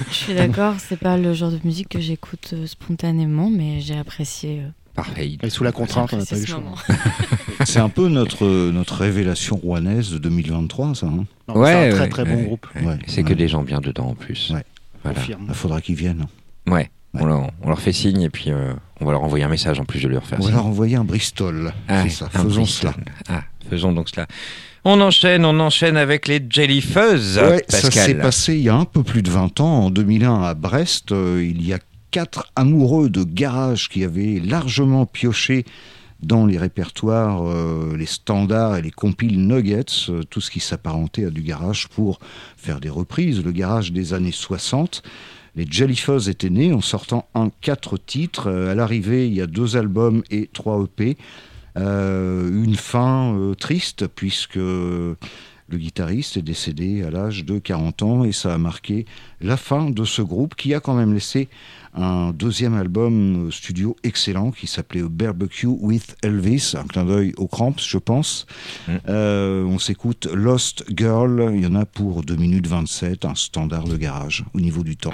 Je 0.10 0.14
suis 0.14 0.34
d'accord, 0.36 0.76
c'est 0.80 1.00
pas 1.00 1.16
le 1.18 1.34
genre 1.34 1.50
de 1.52 1.60
musique 1.64 1.88
que 1.88 2.02
j'écoute 2.02 2.50
euh, 2.54 2.68
spontanément, 2.68 3.50
mais 3.50 3.80
j'ai 3.80 3.98
apprécié. 3.98 4.60
euh, 4.60 4.68
Parfait. 4.96 5.38
Et 5.42 5.50
sous 5.50 5.64
la 5.64 5.72
contrainte, 5.72 6.14
on 6.14 6.18
n'a 6.18 6.26
pas 6.26 6.38
eu 6.38 6.46
choix. 6.46 6.62
C'est 7.66 7.80
un 7.80 7.90
peu 7.90 8.08
notre, 8.10 8.46
notre 8.72 8.96
révélation 8.96 9.56
rouennaise 9.56 10.12
de 10.12 10.18
2023, 10.18 10.96
ça. 10.96 11.06
hein 11.08 11.26
Non, 11.48 11.58
Ouais, 11.58 11.72
c'est 11.72 11.88
un 11.90 11.92
très 11.92 12.00
ouais, 12.02 12.10
très 12.10 12.24
ouais. 12.24 12.36
bon 12.36 12.44
groupe. 12.44 12.68
Ouais, 12.76 12.84
Ouais, 12.86 13.00
c'est 13.08 13.24
que 13.24 13.34
des 13.34 13.48
gens 13.48 13.62
bien 13.64 13.80
dedans 13.80 14.08
en 14.10 14.16
plus. 14.16 14.52
Ouais. 14.54 14.64
Voilà. 15.04 15.20
Confirme. 15.20 15.46
Il 15.48 15.54
faudra 15.56 15.80
qu'ils 15.82 15.96
viennent. 15.96 16.26
Ouais. 16.68 16.90
Ouais. 17.14 17.22
On, 17.22 17.26
leur, 17.26 17.50
on 17.62 17.70
leur 17.70 17.80
fait 17.80 17.92
signe 17.94 18.22
et 18.22 18.30
puis 18.30 18.52
euh, 18.52 18.74
on 19.02 19.06
va 19.06 19.12
leur 19.12 19.22
envoyer 19.24 19.44
un 19.44 19.50
message 19.50 19.80
en 19.80 19.86
plus 19.86 20.02
de 20.02 20.08
leur 20.08 20.26
faire 20.26 20.40
On 20.40 20.46
va 20.46 20.52
leur 20.52 20.66
envoyer 20.66 20.96
un 20.96 21.04
Bristol. 21.04 21.74
Ah, 21.88 22.04
c'est 22.04 22.10
ça. 22.10 22.26
un 22.34 22.44
Faisons 22.44 22.62
Bristol. 22.62 22.92
cela. 22.94 23.06
Ah, 23.30 23.44
faisons 23.70 23.92
donc 23.92 24.10
cela. 24.10 24.28
On 24.86 25.00
enchaîne, 25.02 25.46
on 25.46 25.60
enchaîne 25.60 25.98
avec 25.98 26.28
les 26.28 26.44
Jelly 26.50 26.82
Fuzz, 26.82 27.38
Ouais, 27.38 27.64
ça 27.68 27.92
s'est 27.92 28.16
passé 28.16 28.56
il 28.56 28.62
y 28.64 28.70
a 28.70 28.76
un 28.76 28.86
peu 28.86 29.04
plus 29.04 29.22
de 29.22 29.30
20 29.30 29.60
ans, 29.60 29.86
en 29.86 29.90
2001 29.92 30.42
à 30.42 30.54
Brest. 30.56 31.12
Euh, 31.12 31.44
il 31.44 31.64
y 31.66 31.74
a 31.74 31.80
quatre 32.12 32.52
amoureux 32.56 33.10
de 33.10 33.24
garage 33.24 33.90
qui 33.90 34.04
avaient 34.04 34.40
largement 34.40 35.06
pioché 35.06 35.66
dans 36.22 36.46
les 36.46 36.58
répertoires, 36.58 37.44
euh, 37.44 37.96
les 37.98 38.06
standards 38.06 38.78
et 38.78 38.82
les 38.82 38.92
compiles 38.92 39.48
Nuggets, 39.48 40.10
euh, 40.10 40.22
tout 40.24 40.42
ce 40.42 40.52
qui 40.52 40.60
s'apparentait 40.60 41.26
à 41.26 41.30
du 41.32 41.42
garage 41.42 41.88
pour 41.88 42.20
faire 42.58 42.80
des 42.80 42.90
reprises, 42.90 43.44
le 43.44 43.52
garage 43.52 43.92
des 43.92 44.14
années 44.14 44.32
60. 44.32 45.02
Les 45.56 45.66
Jellyfuzz 45.70 46.30
étaient 46.30 46.50
nés 46.50 46.74
en 46.74 46.82
sortant 46.82 47.28
un 47.34 47.50
quatre 47.62 47.98
titres. 47.98 48.48
Euh, 48.48 48.72
à 48.72 48.76
l'arrivée, 48.76 49.28
il 49.28 49.34
y 49.34 49.42
a 49.42 49.48
deux 49.48 49.78
albums 49.78 50.24
et 50.30 50.48
trois 50.54 50.84
EP. 50.84 51.18
Une 51.78 52.76
fin 52.76 53.54
triste 53.58 54.06
puisque 54.08 54.58
le 55.72 55.78
guitariste 55.78 56.36
est 56.36 56.42
décédé 56.42 57.02
à 57.04 57.12
l'âge 57.12 57.46
de 57.46 57.60
40 57.60 58.04
ans 58.04 58.24
et 58.26 58.34
ça 58.34 58.54
a 58.54 58.58
marqué 58.58 59.06
la 59.40 59.56
fin 59.56 59.90
de 59.90 60.04
ce 60.04 60.22
groupe 60.22 60.56
qui 60.56 60.74
a 60.74 60.82
quand 60.82 60.94
même 60.94 61.14
laissé 61.14 61.48
un 61.94 62.32
deuxième 62.32 62.74
album 62.74 63.48
euh, 63.48 63.52
studio 63.52 63.96
excellent 64.04 64.52
qui 64.52 64.68
s'appelait 64.68 65.04
Barbecue 65.04 65.68
with 65.68 66.16
Elvis, 66.24 66.74
un 66.76 66.86
clin 66.86 67.06
d'œil 67.06 67.34
aux 67.38 67.48
Cramps 67.48 67.76
je 67.78 67.98
pense. 67.98 68.46
Mm. 68.88 68.92
Euh, 69.10 69.64
on 69.64 69.80
s'écoute 69.80 70.28
Lost 70.34 70.86
Girl, 70.96 71.52
il 71.54 71.62
y 71.62 71.66
en 71.66 71.76
a 71.76 71.86
pour 71.86 72.24
2 72.24 72.36
minutes 72.36 72.68
27, 72.68 73.26
un 73.26 73.36
standard 73.36 73.86
de 73.86 73.98
garage 73.98 74.46
au 74.54 74.60
niveau 74.60 74.84
du 74.84 74.98
temps. 74.98 75.14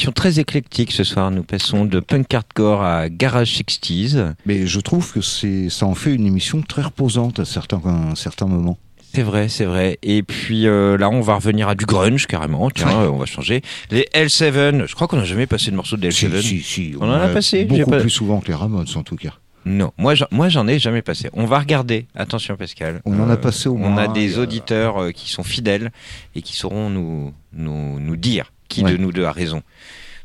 Programmation 0.00 0.12
très 0.12 0.40
éclectique 0.40 0.92
ce 0.92 1.04
soir. 1.04 1.30
Nous 1.30 1.42
passons 1.42 1.84
de 1.84 2.00
punk 2.00 2.32
hardcore 2.32 2.82
à 2.82 3.08
garage 3.08 3.52
60s. 3.52 4.34
Mais 4.46 4.66
je 4.66 4.80
trouve 4.80 5.12
que 5.12 5.20
ça 5.20 5.86
en 5.86 5.94
fait 5.94 6.14
une 6.14 6.26
émission 6.26 6.62
très 6.62 6.82
reposante 6.82 7.40
à 7.40 7.44
certains, 7.44 7.80
à 8.12 8.14
certains 8.16 8.46
moments. 8.46 8.78
C'est 9.12 9.22
vrai, 9.22 9.48
c'est 9.48 9.64
vrai. 9.64 9.98
Et 10.02 10.22
puis 10.22 10.66
euh, 10.68 10.96
là, 10.96 11.10
on 11.10 11.20
va 11.20 11.34
revenir 11.34 11.68
à 11.68 11.74
du 11.74 11.84
grunge 11.84 12.26
carrément. 12.26 12.70
Tiens, 12.70 12.86
Ouais. 12.88 12.94
euh, 13.06 13.10
on 13.10 13.18
va 13.18 13.26
changer. 13.26 13.60
Les 13.90 14.06
L7, 14.14 14.86
je 14.86 14.94
crois 14.94 15.08
qu'on 15.08 15.16
n'a 15.16 15.24
jamais 15.24 15.46
passé 15.48 15.70
de 15.72 15.76
morceau 15.76 15.96
de 15.96 16.08
L7. 16.08 16.40
Si, 16.40 16.60
si, 16.60 16.62
si, 16.62 16.94
On 17.00 17.08
en 17.08 17.12
a 17.12 17.28
passé, 17.28 17.64
Beaucoup 17.64 17.90
pas- 17.90 18.00
plus 18.00 18.10
souvent 18.10 18.40
que 18.40 18.48
les 18.48 18.54
Ramones, 18.54 18.86
en 18.94 19.02
tout 19.02 19.16
cas. 19.16 19.34
Non, 19.66 19.92
moi, 19.98 20.14
j'en- 20.14 20.26
moi 20.30 20.48
j'en 20.48 20.66
ai 20.68 20.78
jamais 20.78 21.02
passé. 21.02 21.28
On 21.34 21.44
va 21.44 21.58
regarder. 21.58 22.06
Attention 22.14 22.56
Pascal. 22.56 23.02
On 23.04 23.18
en 23.20 23.28
a 23.28 23.36
passé 23.36 23.68
au 23.68 23.74
On 23.74 23.78
moins 23.90 23.96
a 24.04 24.08
un, 24.08 24.12
des 24.12 24.38
euh, 24.38 24.42
auditeurs 24.44 25.02
euh, 25.02 25.10
qui 25.10 25.28
sont 25.30 25.42
fidèles 25.42 25.90
et 26.34 26.40
qui 26.40 26.56
sauront 26.56 26.88
nous, 26.88 27.34
nous, 27.52 27.98
nous 28.00 28.16
dire 28.16 28.52
qui 28.80 28.86
Ouais. 28.86 28.92
de 28.92 28.96
nous 28.98 29.12
deux 29.12 29.24
a 29.24 29.32
raison. 29.32 29.62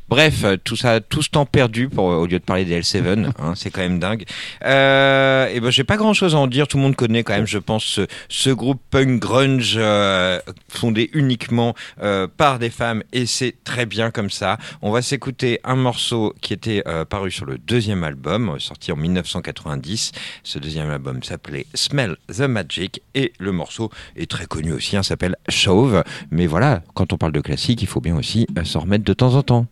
Bref, 0.08 0.44
euh, 0.44 0.56
tout 0.62 0.76
ça, 0.76 1.00
tout 1.00 1.20
ce 1.20 1.30
temps 1.30 1.46
perdu 1.46 1.88
pour 1.88 2.12
euh, 2.12 2.16
au 2.16 2.26
lieu 2.26 2.38
de 2.38 2.44
parler 2.44 2.64
des 2.64 2.80
L7, 2.80 3.32
hein, 3.38 3.54
c'est 3.56 3.70
quand 3.70 3.80
même 3.80 3.98
dingue. 3.98 4.24
Euh, 4.64 5.48
et 5.48 5.58
ben 5.58 5.70
j'ai 5.70 5.82
pas 5.82 5.96
grand 5.96 6.14
chose 6.14 6.36
à 6.36 6.38
en 6.38 6.46
dire. 6.46 6.68
Tout 6.68 6.76
le 6.76 6.84
monde 6.84 6.94
connaît 6.94 7.24
quand 7.24 7.34
même, 7.34 7.46
je 7.46 7.58
pense, 7.58 7.84
ce, 7.84 8.06
ce 8.28 8.50
groupe 8.50 8.80
punk 8.90 9.20
grunge 9.20 9.74
euh, 9.76 10.38
fondé 10.68 11.10
uniquement 11.12 11.74
euh, 12.02 12.28
par 12.28 12.60
des 12.60 12.70
femmes 12.70 13.02
et 13.12 13.26
c'est 13.26 13.56
très 13.64 13.84
bien 13.84 14.12
comme 14.12 14.30
ça. 14.30 14.58
On 14.80 14.92
va 14.92 15.02
s'écouter 15.02 15.58
un 15.64 15.76
morceau 15.76 16.34
qui 16.40 16.52
était 16.52 16.84
paru 17.08 17.30
sur 17.30 17.44
le 17.44 17.58
deuxième 17.58 18.04
album, 18.04 18.58
sorti 18.60 18.92
en 18.92 18.96
1990. 18.96 20.12
Ce 20.44 20.58
deuxième 20.58 20.90
album 20.90 21.22
s'appelait 21.22 21.66
Smell 21.74 22.16
the 22.28 22.42
Magic 22.42 23.02
et 23.14 23.32
le 23.38 23.52
morceau 23.52 23.90
est 24.16 24.30
très 24.30 24.46
connu 24.46 24.72
aussi, 24.72 24.96
hein, 24.96 25.02
s'appelle 25.02 25.36
Chauve. 25.48 26.04
Mais 26.30 26.46
voilà, 26.46 26.82
quand 26.94 27.12
on 27.12 27.18
parle 27.18 27.32
de 27.32 27.40
classique, 27.40 27.82
il 27.82 27.88
faut 27.88 28.00
bien 28.00 28.16
aussi 28.16 28.46
s'en 28.64 28.80
remettre 28.80 29.04
de 29.04 29.12
temps 29.12 29.34
en 29.34 29.42
temps. 29.42 29.66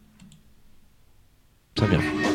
Très 1.74 1.88
bien. 1.88 2.33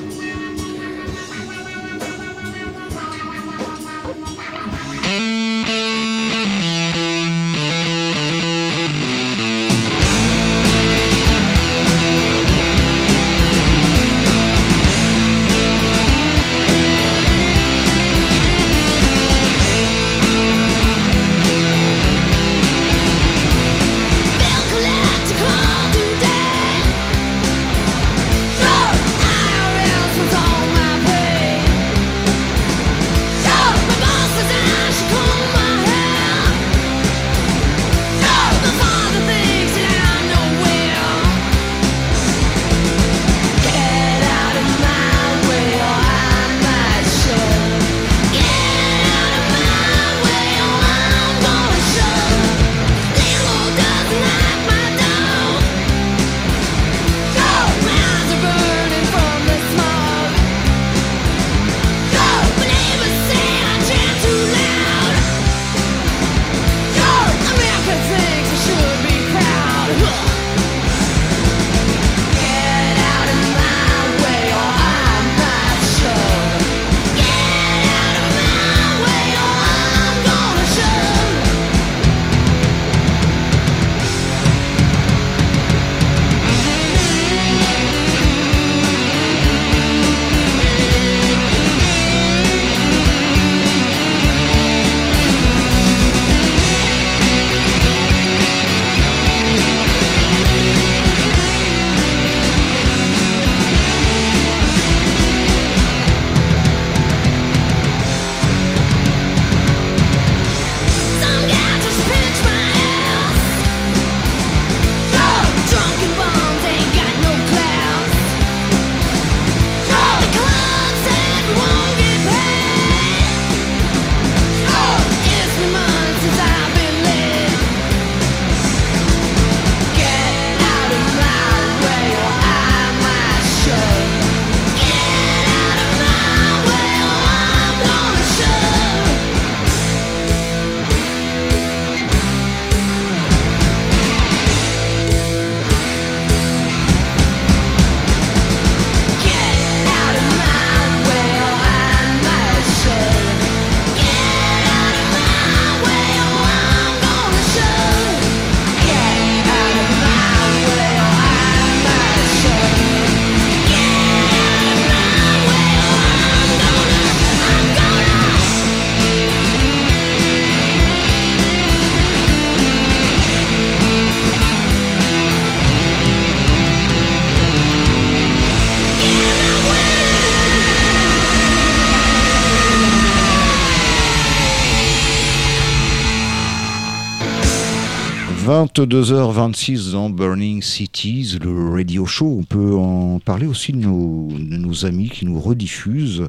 22h26 188.65 189.91
dans 189.93 190.09
Burning 190.09 190.61
Cities, 190.61 191.37
le 191.41 191.69
radio 191.69 192.05
show. 192.05 192.39
On 192.39 192.43
peut 192.43 192.75
en 192.75 193.19
parler 193.19 193.45
aussi 193.47 193.71
de 193.71 193.77
nos, 193.77 194.27
de 194.31 194.57
nos 194.57 194.85
amis 194.85 195.09
qui 195.09 195.25
nous 195.25 195.39
rediffusent 195.39 196.25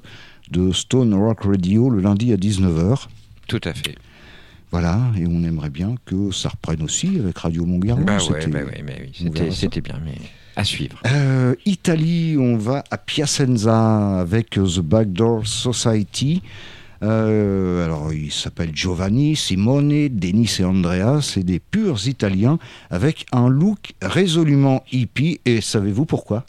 de 0.51 0.71
Stone 0.71 1.13
Rock 1.13 1.43
Radio 1.45 1.91
le 1.91 2.01
lundi 2.01 2.33
à 2.33 2.37
19h. 2.37 3.07
Tout 3.49 3.61
à 3.65 3.75
fait. 3.75 3.97
Voilà, 4.71 5.01
et 5.19 5.27
on 5.27 5.43
aimerait 5.43 5.71
bien 5.71 5.97
que 6.07 6.31
ça 6.31 6.51
reprenne 6.51 6.83
aussi 6.83 7.19
avec 7.19 7.37
Radio 7.39 7.67
Montgarnon. 7.67 8.05
Bah 8.05 8.19
ouais, 8.31 8.47
bah 8.47 8.61
ouais, 8.65 8.83
mais 8.85 9.11
oui, 9.13 9.31
c'était- 9.53 9.81
bien, 9.81 9.99
mais 10.05 10.15
à 10.55 10.63
suivre. 10.63 11.01
Euh, 11.07 11.57
Italie, 11.67 12.37
on 12.39 12.57
va 12.57 12.85
à 12.93 12.97
Piacenza 12.99 14.21
avec 14.21 14.51
The 14.51 14.79
Backdoor 14.81 15.49
Society. 15.49 16.43
Euh, 17.03 17.85
alors, 17.85 18.13
ils 18.13 18.33
s'appellent 18.33 18.75
Giovanni, 18.75 19.37
Simone, 19.37 20.09
Denis 20.09 20.57
et 20.59 20.65
Andrea. 20.65 21.21
C'est 21.23 21.43
des 21.43 21.61
purs 21.61 22.07
Italiens 22.07 22.59
avec 22.91 23.27
un 23.33 23.49
look 23.49 23.95
résolument 24.03 24.85
hippie. 24.93 25.41
Et 25.45 25.61
savez-vous 25.61 26.05
pourquoi? 26.05 26.45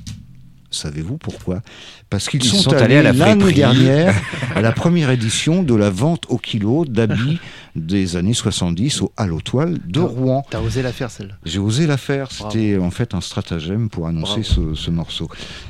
Savez-vous 0.72 1.18
pourquoi? 1.18 1.62
Parce 2.10 2.30
qu'ils 2.30 2.44
Ils 2.44 2.50
sont, 2.50 2.58
sont 2.58 2.74
allés 2.74 3.02
l'année 3.02 3.52
dernière 3.54 4.16
à 4.56 4.62
la 4.62 4.72
première 4.72 5.10
édition 5.12 5.64
de 5.64 5.76
la 5.76 5.90
vente 5.90 6.24
au 6.30 6.38
kilo 6.38 6.86
d'habits 6.86 7.40
des 7.76 8.16
années 8.16 8.34
70 8.34 9.02
au 9.02 9.12
Halo 9.18 9.40
Toile 9.42 9.78
de 9.86 10.00
Rouen. 10.00 10.46
T'as 10.50 10.60
osé 10.62 10.82
la 10.82 10.92
faire 10.92 11.12
celle-là. 11.12 11.36
J'ai 11.46 11.60
osé 11.60 11.88
la 11.88 11.98
faire. 11.98 12.30
C'était 12.32 12.78
en 12.78 12.90
fait 12.92 13.14
un 13.14 13.22
stratagème 13.22 13.90
pour 13.90 14.08
annoncer 14.08 14.44
ce, 14.44 14.74
ce 14.74 14.92
morceau. 14.92 15.30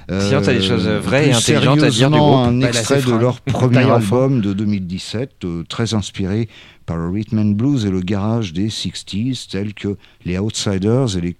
Sinon, 0.09 0.41
t'as 0.41 0.53
des 0.53 0.61
choses 0.61 0.87
vraies 0.87 1.29
et 1.29 1.33
intelligentes 1.33 1.83
à 1.83 1.89
dire 1.89 2.09
du 2.11 2.17
groupe. 2.17 2.35
Un 2.47 2.59
Bah, 2.59 2.67
extrait 2.69 3.01
de 3.01 3.11
leur 3.11 3.41
premier 3.41 3.75
Taille 3.75 3.85
enfant. 3.85 3.95
album 4.23 4.41
de 4.41 4.53
2017, 4.53 5.31
euh, 5.45 5.63
très 5.67 5.93
inspiré 5.93 6.47
par 6.85 6.97
le 6.97 7.09
rhythm 7.09 7.37
and 7.39 7.51
blues 7.51 7.85
et 7.85 7.91
le 7.91 8.01
garage 8.01 8.53
des 8.53 8.69
60s, 8.69 9.47
tels 9.49 9.73
que 9.73 9.97
les 10.25 10.37
Outsiders 10.39 11.15
et 11.17 11.21
les 11.21 11.37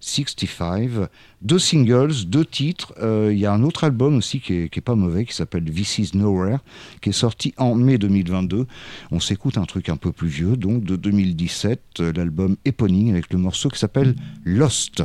Q65. 0.00 1.08
Deux 1.42 1.58
singles, 1.58 2.26
deux 2.26 2.44
titres. 2.44 2.94
Euh, 3.00 3.30
Il 3.32 3.38
y 3.38 3.46
a 3.46 3.52
un 3.52 3.62
autre 3.62 3.84
album 3.84 4.16
aussi 4.16 4.40
qui 4.40 4.54
est, 4.54 4.68
qui 4.68 4.78
est 4.78 4.82
pas 4.82 4.94
mauvais, 4.94 5.24
qui 5.24 5.34
s'appelle 5.34 5.64
This 5.64 5.98
Is 5.98 6.10
Nowhere, 6.14 6.58
qui 7.00 7.10
est 7.10 7.12
sorti 7.12 7.54
en 7.56 7.74
mai 7.74 7.98
2022. 7.98 8.66
On 9.10 9.20
s'écoute 9.20 9.58
un 9.58 9.64
truc 9.64 9.88
un 9.88 9.96
peu 9.96 10.12
plus 10.12 10.28
vieux, 10.28 10.56
donc 10.56 10.84
de 10.84 10.96
2017, 10.96 11.80
euh, 12.00 12.12
l'album 12.14 12.56
éponyme 12.64 13.10
avec 13.10 13.32
le 13.32 13.38
morceau 13.38 13.68
qui 13.68 13.78
s'appelle 13.78 14.14
Lost. 14.44 15.02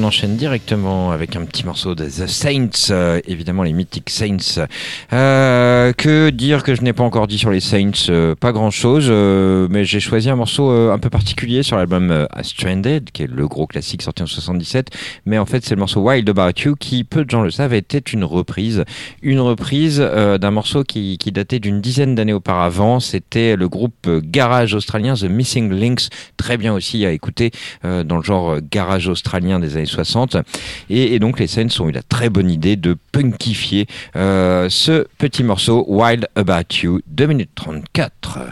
On 0.00 0.04
enchaîne 0.04 0.36
directement 0.36 1.10
avec 1.10 1.36
un 1.36 1.44
petit 1.44 1.64
morceau 1.66 1.94
de 1.94 2.04
The 2.04 2.26
Saints, 2.26 2.90
euh, 2.90 3.20
évidemment 3.26 3.62
les 3.62 3.72
mythiques 3.72 4.10
Saints. 4.10 4.66
Euh, 5.80 5.94
que 5.94 6.28
dire 6.28 6.62
que 6.62 6.74
je 6.74 6.82
n'ai 6.82 6.92
pas 6.92 7.04
encore 7.04 7.26
dit 7.26 7.38
sur 7.38 7.50
les 7.50 7.60
Saints 7.60 8.10
Euh, 8.10 8.34
Pas 8.34 8.52
grand-chose, 8.52 9.06
euh, 9.08 9.66
mais 9.70 9.84
j'ai 9.86 10.00
choisi 10.00 10.28
un 10.28 10.36
morceau 10.36 10.68
un 10.68 10.98
peu 10.98 11.08
particulier 11.08 11.62
sur 11.62 11.76
l'album 11.76 12.26
Stranded, 12.42 13.10
qui 13.12 13.22
est 13.22 13.30
le 13.30 13.48
gros 13.48 13.66
classique 13.66 14.02
sorti 14.02 14.22
en 14.22 14.26
77. 14.26 14.90
Mais 15.24 15.38
en 15.38 15.46
fait, 15.46 15.64
c'est 15.64 15.74
le 15.74 15.78
morceau 15.78 16.00
Wild 16.02 16.28
About 16.28 16.60
You, 16.64 16.76
qui, 16.76 17.04
peu 17.04 17.24
de 17.24 17.30
gens 17.30 17.40
le 17.40 17.50
savent, 17.50 17.72
était 17.72 17.98
une 17.98 18.24
reprise. 18.24 18.84
Une 19.22 19.40
reprise 19.40 20.00
d'un 20.00 20.50
morceau 20.50 20.84
qui, 20.84 21.18
datait 21.32 21.60
d'une 21.60 21.80
dizaine 21.80 22.14
d'années 22.14 22.32
auparavant. 22.32 23.00
C'était 23.00 23.56
le 23.56 23.68
groupe 23.68 24.08
garage 24.22 24.74
australien 24.74 25.14
The 25.14 25.24
Missing 25.24 25.72
Links, 25.72 26.08
très 26.36 26.58
bien 26.58 26.74
aussi 26.74 27.06
à 27.06 27.12
écouter 27.12 27.52
dans 27.82 28.16
le 28.16 28.22
genre 28.22 28.56
garage 28.70 29.08
australien 29.08 29.60
des 29.60 29.76
années 29.76 29.86
60. 29.86 30.36
Et, 30.90 31.14
et 31.14 31.18
donc 31.18 31.38
les 31.38 31.46
Saints 31.46 31.68
ont 31.80 31.88
eu 31.88 31.92
la 31.92 32.02
très 32.02 32.28
bonne 32.28 32.50
idée 32.50 32.76
de 32.76 32.96
punkifier 33.12 33.86
ce 34.14 35.06
petit 35.18 35.42
morceau 35.44 35.70
Wild 35.86 36.26
About 36.36 36.82
You, 36.82 37.00
2 37.16 37.28
minutes 37.28 37.52
34. 37.62 38.42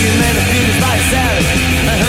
You 0.00 0.10
made 0.20 0.36
a 0.36 0.44
fuse 0.50 0.78
by 0.80 0.96
savage 1.10 1.48
and 1.86 2.00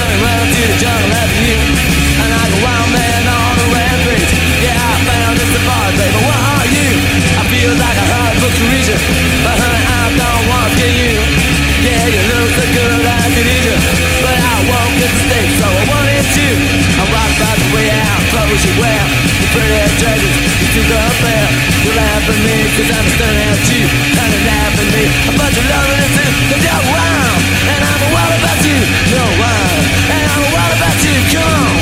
I 15.05 15.45
so 15.61 15.67
I 15.69 15.83
wanted 15.85 16.25
to. 16.33 16.47
I'm 16.97 17.09
right 17.13 17.31
about 17.37 17.57
the 17.61 17.69
way 17.77 17.87
out, 17.93 18.21
clothes 18.33 18.63
you 18.65 18.73
wear, 18.81 19.03
the 19.37 19.47
pretty 19.53 19.77
dresses 20.01 20.35
you 20.57 20.67
took 20.73 20.89
up 20.97 21.15
there. 21.21 21.49
You 21.85 21.91
laugh 21.93 22.25
at 22.25 22.39
me, 22.41 22.57
cause 22.73 22.89
I'm 22.89 23.07
staring 23.13 23.37
at 23.37 23.61
you, 23.69 23.85
and 23.85 24.29
you 24.33 24.41
laugh 24.49 24.73
at 24.73 24.89
me. 24.97 25.03
A 25.29 25.33
bunch 25.37 25.57
of 25.61 25.65
loving 25.69 26.01
it 26.01 26.11
too, 26.17 26.31
cause 26.49 26.63
you're 26.65 26.85
wild, 26.89 27.39
and 27.69 27.81
I'm 27.85 28.01
a 28.01 28.09
wild 28.17 28.33
about 28.33 28.59
you. 28.65 28.79
You're 29.13 29.33
wild, 29.37 29.81
and 30.09 30.25
I'm 30.25 30.41
a 30.41 30.49
wild 30.57 30.73
about 30.73 30.97
you. 31.05 31.15
Come 31.37 31.53
on. 31.53 31.74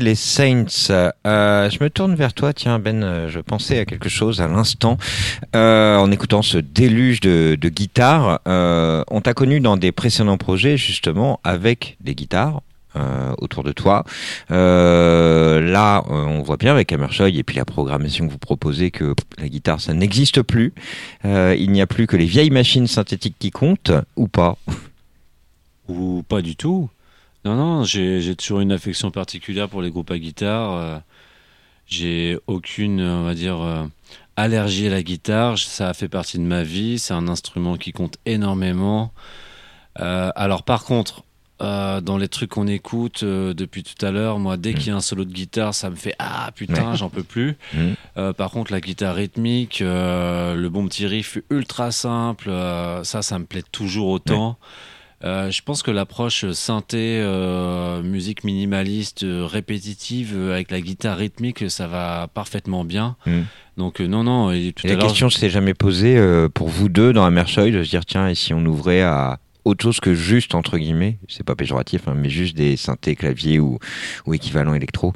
Les 0.00 0.14
Saints. 0.14 0.90
Euh, 0.90 1.70
je 1.70 1.82
me 1.82 1.90
tourne 1.90 2.14
vers 2.14 2.32
toi, 2.32 2.52
tiens 2.52 2.78
Ben, 2.78 3.02
euh, 3.02 3.28
je 3.28 3.40
pensais 3.40 3.78
à 3.78 3.84
quelque 3.84 4.08
chose 4.08 4.40
à 4.40 4.48
l'instant 4.48 4.96
euh, 5.54 5.96
en 5.96 6.10
écoutant 6.10 6.42
ce 6.42 6.58
déluge 6.58 7.20
de, 7.20 7.56
guitares. 7.68 8.40
On 8.46 9.20
t'a 9.22 9.34
connu 9.34 9.60
dans 9.60 9.76
des 9.76 9.92
précédents 9.92 10.38
projets 10.38 10.76
justement 10.76 11.40
avec 11.44 11.96
des 12.00 12.14
guitares. 12.14 12.62
autour 13.38 13.64
de 13.64 13.72
toi. 13.72 14.04
Là, 14.50 16.02
on 16.08 16.42
voit 16.42 16.58
bien 16.58 16.72
avec 16.72 16.92
Hammershoy 16.92 17.38
et 17.38 17.42
puis 17.42 17.56
la 17.56 17.64
programmation 17.64 18.26
que 18.26 18.32
vous 18.32 18.38
proposez 18.38 18.90
que 18.90 19.14
la 19.38 19.48
guitare, 19.48 19.80
ça 19.80 19.94
n'existe 19.94 20.42
plus. 20.42 20.72
Il 21.24 21.70
n'y 21.70 21.80
a 21.80 21.86
plus 21.86 22.06
que 22.06 22.16
les 22.16 22.26
vieilles 22.26 22.50
machines 22.50 22.86
synthétiques 22.86 23.36
qui 23.38 23.50
comptent, 23.50 23.92
ou 24.16 24.28
pas? 24.28 24.58
Ou 25.88 26.22
pas 26.28 26.42
du 26.42 26.54
tout. 26.54 26.90
Non, 27.44 27.56
non, 27.56 27.84
j'ai 27.84 28.34
toujours 28.36 28.60
une 28.60 28.72
affection 28.72 29.10
particulière 29.10 29.68
pour 29.68 29.82
les 29.82 29.90
groupes 29.90 30.10
à 30.10 30.18
guitare. 30.18 30.74
euh, 30.74 30.98
j'ai 31.86 32.38
aucune, 32.46 33.00
on 33.02 33.24
va 33.24 33.34
dire, 33.34 33.60
euh, 33.60 33.84
allergie 34.36 34.86
à 34.86 34.90
la 34.90 35.02
guitare. 35.02 35.58
Ça 35.58 35.88
a 35.88 35.94
fait 35.94 36.08
partie 36.08 36.38
de 36.38 36.44
ma 36.44 36.62
vie. 36.62 36.98
C'est 36.98 37.14
un 37.14 37.26
instrument 37.28 37.76
qui 37.76 37.92
compte 37.92 38.16
énormément. 38.26 39.12
Euh, 40.00 40.30
alors, 40.36 40.62
par 40.62 40.84
contre, 40.84 41.24
euh, 41.60 42.00
dans 42.00 42.16
les 42.16 42.28
trucs 42.28 42.50
qu'on 42.50 42.66
écoute 42.68 43.24
euh, 43.24 43.52
depuis 43.54 43.82
tout 43.82 44.04
à 44.06 44.10
l'heure, 44.12 44.38
moi, 44.38 44.56
dès 44.56 44.72
qu'il 44.74 44.86
y 44.88 44.90
a 44.90 44.96
un 44.96 45.00
solo 45.00 45.24
de 45.24 45.32
guitare, 45.32 45.74
ça 45.74 45.90
me 45.90 45.96
fait 45.96 46.14
Ah 46.20 46.50
putain, 46.54 46.92
Ouais. 46.92 46.96
j'en 46.96 47.10
peux 47.10 47.24
plus. 47.24 47.56
Euh, 48.18 48.34
par 48.34 48.50
contre, 48.50 48.72
la 48.72 48.82
guitare 48.82 49.14
rythmique, 49.14 49.78
le 49.80 50.68
bon 50.68 50.86
petit 50.86 51.06
riff 51.06 51.38
ultra 51.48 51.90
simple, 51.92 52.50
ça, 53.04 53.22
ça 53.22 53.38
me 53.38 53.46
plaît 53.46 53.62
toujours 53.72 54.08
autant. 54.08 54.58
Euh, 55.24 55.50
je 55.50 55.62
pense 55.62 55.82
que 55.82 55.90
l'approche 55.90 56.50
synthé, 56.52 57.20
euh, 57.20 58.02
musique 58.02 58.44
minimaliste, 58.44 59.22
euh, 59.22 59.46
répétitive, 59.46 60.36
avec 60.50 60.70
la 60.70 60.80
guitare 60.80 61.16
rythmique, 61.16 61.70
ça 61.70 61.86
va 61.86 62.28
parfaitement 62.32 62.84
bien. 62.84 63.16
Mhm. 63.26 63.44
Donc 63.76 64.00
non, 64.00 64.24
non, 64.24 64.50
et 64.50 64.72
tout 64.74 64.86
Et 64.86 64.92
à 64.92 64.96
la 64.96 65.02
question 65.02 65.30
s'est 65.30 65.48
jamais 65.48 65.74
posée 65.74 66.20
pour 66.52 66.68
vous 66.68 66.90
deux 66.90 67.12
dans 67.12 67.24
Hammershoy 67.24 67.72
de 67.72 67.82
se 67.82 67.88
dire 67.88 68.04
tiens, 68.04 68.28
et 68.28 68.34
si 68.34 68.52
on 68.52 68.64
ouvrait 68.66 69.00
à 69.00 69.38
autre 69.64 69.82
chose 69.82 70.00
que 70.00 70.14
juste, 70.14 70.54
entre 70.54 70.78
guillemets, 70.78 71.18
c'est 71.28 71.44
pas 71.44 71.54
péjoratif, 71.54 72.08
hein, 72.08 72.14
mais 72.16 72.28
juste 72.28 72.56
des 72.56 72.76
synthés, 72.76 73.14
claviers 73.14 73.60
ou, 73.60 73.78
ou 74.26 74.34
équivalents 74.34 74.74
électro. 74.74 75.12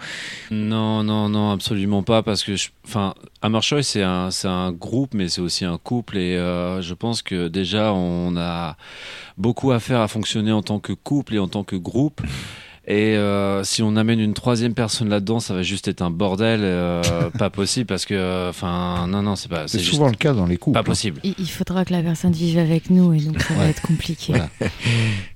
Non, 0.50 1.02
non, 1.02 1.28
non, 1.28 1.50
absolument 1.50 2.02
pas, 2.02 2.22
parce 2.22 2.44
que, 2.44 2.52
enfin, 2.84 3.14
Hammershoy, 3.42 3.82
c'est 3.82 4.02
un, 4.02 4.28
un 4.44 4.72
groupe, 4.72 5.14
mais 5.14 5.28
c'est 5.28 5.40
aussi 5.40 5.64
un 5.64 5.78
couple, 5.78 6.16
et 6.18 6.36
euh, 6.36 6.80
je 6.80 6.94
pense 6.94 7.22
que 7.22 7.48
déjà, 7.48 7.92
on 7.92 8.36
a 8.36 8.76
beaucoup 9.36 9.72
à 9.72 9.80
faire 9.80 10.00
à 10.00 10.08
fonctionner 10.08 10.52
en 10.52 10.62
tant 10.62 10.78
que 10.78 10.92
couple 10.92 11.34
et 11.34 11.38
en 11.38 11.48
tant 11.48 11.64
que 11.64 11.76
groupe. 11.76 12.20
Et 12.88 13.16
euh, 13.16 13.64
si 13.64 13.82
on 13.82 13.96
amène 13.96 14.20
une 14.20 14.34
troisième 14.34 14.72
personne 14.72 15.08
là-dedans, 15.08 15.40
ça 15.40 15.54
va 15.54 15.62
juste 15.64 15.88
être 15.88 16.02
un 16.02 16.10
bordel, 16.10 16.60
euh, 16.62 17.02
pas 17.38 17.50
possible, 17.50 17.86
parce 17.86 18.04
que, 18.06 18.48
enfin, 18.48 19.06
non, 19.08 19.22
non, 19.22 19.34
c'est 19.34 19.48
pas, 19.48 19.66
C'est 19.66 19.80
souvent 19.80 20.06
le 20.08 20.14
cas 20.14 20.32
dans 20.32 20.46
les 20.46 20.56
couples. 20.56 20.78
pas 20.78 20.84
possible. 20.84 21.20
Il, 21.24 21.34
il 21.38 21.50
faudra 21.50 21.84
que 21.84 21.92
la 21.92 22.02
personne 22.02 22.30
vive 22.32 22.58
avec 22.58 22.90
nous 22.90 23.12
et 23.12 23.18
donc 23.18 23.40
ça 23.42 23.54
va 23.54 23.66
être 23.66 23.82
compliqué. 23.82 24.34
Voilà. 24.34 24.48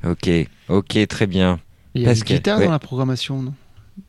Ok, 0.08 0.30
ok, 0.68 1.06
très 1.08 1.26
bien. 1.26 1.58
Il 1.94 2.02
y 2.02 2.06
a 2.06 2.12
une 2.12 2.20
guitare 2.20 2.58
ouais. 2.60 2.66
dans 2.66 2.70
la 2.70 2.78
programmation, 2.78 3.42
non? 3.42 3.52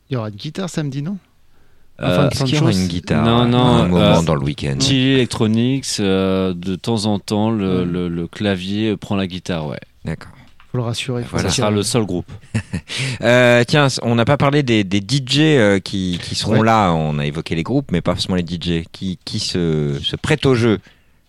Il 0.09 0.13
y 0.13 0.17
aura 0.17 0.29
une 0.29 0.35
guitare 0.35 0.69
samedi, 0.69 1.01
non? 1.01 1.17
Euh, 1.99 2.07
Enfin, 2.07 2.29
Est-ce 2.29 2.43
qu'il 2.45 2.55
y 2.55 2.59
aura 2.59 2.71
une 2.71 2.87
guitare 2.87 3.25
Non, 3.25 3.41
à 3.41 3.45
non, 3.47 3.57
un 3.59 3.87
moment 3.87 4.03
euh, 4.19 4.21
dans 4.21 4.35
le 4.35 4.43
week-end 4.43 4.75
Chili 4.79 5.13
Electronics, 5.13 5.85
euh, 5.99 6.53
de 6.55 6.75
temps 6.75 7.05
en 7.05 7.17
temps, 7.19 7.49
le, 7.49 7.79
Ouais. 7.79 7.85
le- 7.85 8.07
le 8.09 8.27
clavier 8.27 8.95
prend 8.97 9.15
la 9.15 9.25
guitare, 9.27 9.65
ouais. 9.67 9.79
D'accord. 10.05 10.31
Faut 10.71 10.77
le 10.77 10.83
rassurer. 10.83 11.23
faut 11.23 11.31
Voilà. 11.31 11.49
Ça 11.49 11.55
sera 11.55 11.71
le 11.71 11.83
seul 11.83 12.05
groupe. 12.05 12.31
Euh, 13.21 13.63
tiens, 13.67 13.87
on 14.01 14.15
n'a 14.15 14.25
pas 14.25 14.37
parlé 14.37 14.63
des, 14.63 14.83
des 14.83 14.99
DJ 14.99 15.39
euh, 15.39 15.79
qui, 15.79 16.19
qui 16.23 16.33
seront 16.35 16.59
Ouais. 16.59 16.65
là. 16.65 16.91
On 16.91 17.19
a 17.19 17.25
évoqué 17.25 17.55
les 17.55 17.63
groupes, 17.63 17.91
mais 17.91 18.01
pas 18.01 18.13
forcément 18.15 18.35
les 18.35 18.43
DJ. 18.45 18.83
Qui, 18.91 19.17
qui 19.23 19.39
se, 19.39 19.99
se 20.01 20.15
prêtent 20.15 20.45
au 20.45 20.55
jeu? 20.55 20.79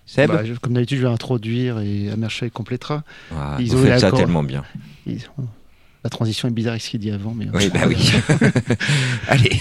Seb? 0.07 0.29
Bah, 0.31 0.43
je- 0.45 0.55
comme 0.55 0.73
d'habitude, 0.73 0.99
je 0.99 1.03
vais 1.07 1.13
introduire 1.13 1.79
et 1.81 2.11
Amershey 2.11 2.51
complétera. 2.51 3.03
Ah, 3.37 3.57
ils 3.61 3.69
Vous 3.71 3.83
ont 3.83 3.85
eu 3.85 3.89
faites 3.89 4.01
ça 4.01 4.11
tellement 4.13 4.43
bien. 4.43 4.65
Ils- 5.07 5.21
La 6.05 6.11
transition 6.11 6.49
est 6.49 6.53
bizarre 6.53 6.73
avec 6.73 6.83
ce 6.83 6.91
qu'il 6.91 7.01
dit 7.01 7.11
avant. 7.11 7.35
Mais 7.37 7.47
Oui, 7.53 7.71
bah 7.73 7.81
oui. 7.87 7.97
Allez. 9.29 9.61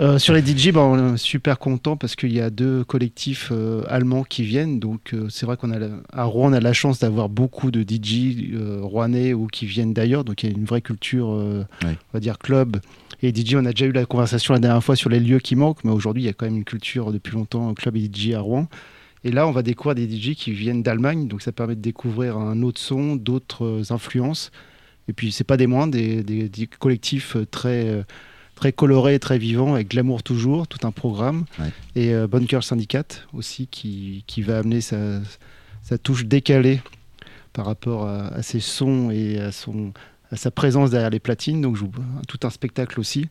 Euh, 0.00 0.18
sur 0.18 0.32
les 0.32 0.40
DJ, 0.40 0.70
bah, 0.72 0.80
on 0.80 1.14
est 1.14 1.18
super 1.18 1.58
content 1.58 1.94
parce 1.94 2.16
qu'il 2.16 2.32
y 2.32 2.40
a 2.40 2.48
deux 2.48 2.84
collectifs 2.84 3.50
euh, 3.52 3.82
allemands 3.86 4.22
qui 4.24 4.44
viennent. 4.44 4.80
Donc 4.80 5.12
euh, 5.12 5.28
c'est 5.28 5.44
vrai 5.44 5.58
qu'on 5.58 5.70
a 5.70 5.78
la- 5.78 5.90
à 6.10 6.24
Rouen, 6.24 6.48
on 6.50 6.52
a 6.54 6.60
la 6.60 6.72
chance 6.72 7.00
d'avoir 7.00 7.28
beaucoup 7.28 7.70
de 7.70 7.82
DJ 7.82 8.54
rouennais 8.80 9.34
ou 9.34 9.46
qui 9.46 9.66
viennent 9.66 9.92
d'ailleurs. 9.92 10.24
Donc 10.24 10.42
il 10.42 10.50
y 10.50 10.54
a 10.54 10.56
une 10.56 10.64
vraie 10.64 10.80
culture, 10.80 11.26
on 11.28 11.66
va 12.14 12.20
dire 12.20 12.38
club. 12.38 12.78
Et 13.22 13.34
DJ, 13.34 13.56
on 13.56 13.66
a 13.66 13.72
déjà 13.72 13.84
eu 13.84 13.92
la 13.92 14.06
conversation 14.06 14.54
la 14.54 14.60
dernière 14.60 14.82
fois 14.82 14.96
sur 14.96 15.10
les 15.10 15.20
lieux 15.20 15.38
qui 15.40 15.54
manquent, 15.54 15.84
mais 15.84 15.90
aujourd'hui 15.92 16.22
il 16.22 16.26
y 16.26 16.30
a 16.30 16.32
quand 16.32 16.46
même 16.46 16.56
une 16.56 16.64
culture 16.64 17.12
depuis 17.12 17.34
longtemps 17.34 17.74
club 17.74 17.94
et 17.96 18.10
DJ 18.10 18.32
à 18.32 18.40
Rouen. 18.40 18.68
Et 19.22 19.30
là, 19.30 19.46
on 19.46 19.50
va 19.50 19.62
découvrir 19.62 19.94
des 19.96 20.08
DJ 20.08 20.34
qui 20.34 20.52
viennent 20.52 20.82
d'Allemagne, 20.82 21.28
donc 21.28 21.42
ça 21.42 21.52
permet 21.52 21.74
de 21.76 21.82
découvrir 21.82 22.38
un 22.38 22.62
autre 22.62 22.80
son, 22.80 23.16
d'autres 23.16 23.92
influences. 23.92 24.50
Et 25.08 25.12
puis 25.12 25.30
c'est 25.30 25.44
pas 25.44 25.58
des 25.58 25.66
moindres, 25.66 25.92
des, 25.92 26.22
des- 26.22 26.48
des 26.48 26.66
collectifs 26.66 27.36
très 27.50 28.02
très 28.60 28.72
colorés, 28.72 29.18
très 29.18 29.38
vivants, 29.38 29.72
avec 29.72 29.88
Glamour 29.88 30.22
toujours, 30.22 30.68
tout 30.68 30.86
un 30.86 30.90
programme. 30.90 31.46
Ouais. 31.58 31.72
Et 31.96 32.12
euh, 32.12 32.28
Cœur 32.46 32.62
Syndicate 32.62 33.26
aussi, 33.32 33.66
qui, 33.66 34.22
qui 34.26 34.42
va 34.42 34.58
amener 34.58 34.82
sa, 34.82 35.20
sa 35.82 35.96
touche 35.96 36.26
décalée 36.26 36.82
par 37.54 37.64
rapport 37.64 38.06
à, 38.06 38.26
à 38.26 38.42
ses 38.42 38.60
sons 38.60 39.10
et 39.10 39.38
à, 39.38 39.50
son, 39.50 39.94
à 40.30 40.36
sa 40.36 40.50
présence 40.50 40.90
derrière 40.90 41.08
les 41.08 41.20
platines. 41.20 41.62
Donc, 41.62 41.76
je 41.76 41.84
tout 42.28 42.40
un 42.42 42.50
spectacle 42.50 43.00
aussi. 43.00 43.28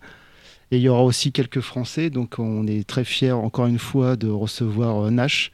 Et 0.72 0.78
il 0.78 0.82
y 0.82 0.90
aura 0.90 1.04
aussi 1.04 1.32
quelques 1.32 1.62
Français. 1.62 2.10
Donc, 2.10 2.40
on 2.40 2.66
est 2.66 2.88
très 2.88 3.04
fiers, 3.04 3.32
encore 3.32 3.68
une 3.68 3.78
fois, 3.78 4.16
de 4.16 4.30
recevoir 4.30 5.06
euh, 5.06 5.12
Nash, 5.12 5.52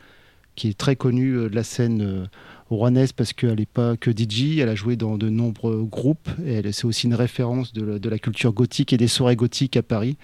qui 0.56 0.70
est 0.70 0.78
très 0.78 0.96
connu 0.96 1.34
euh, 1.34 1.50
de 1.50 1.56
la 1.56 1.64
scène 1.64 2.02
euh, 2.02 2.26
rouennaise 2.70 3.12
parce 3.14 3.34
qu'elle 3.34 3.60
n'est 3.60 3.66
pas 3.66 3.98
que 3.98 4.12
DJ. 4.12 4.60
Elle 4.60 4.70
a 4.70 4.76
joué 4.76 4.96
dans 4.96 5.18
de 5.18 5.30
nombreux 5.30 5.84
groupes. 5.84 6.30
C'est 6.72 6.86
aussi 6.86 7.08
une 7.08 7.16
référence 7.16 7.74
de 7.74 8.10
la, 8.10 8.20
culture 8.20 8.54
gothique 8.54 8.94
et 8.94 8.98
des 8.98 9.08
soirées 9.08 9.36
gothiques 9.36 9.78
à 9.78 9.84
Paris. 9.84 10.18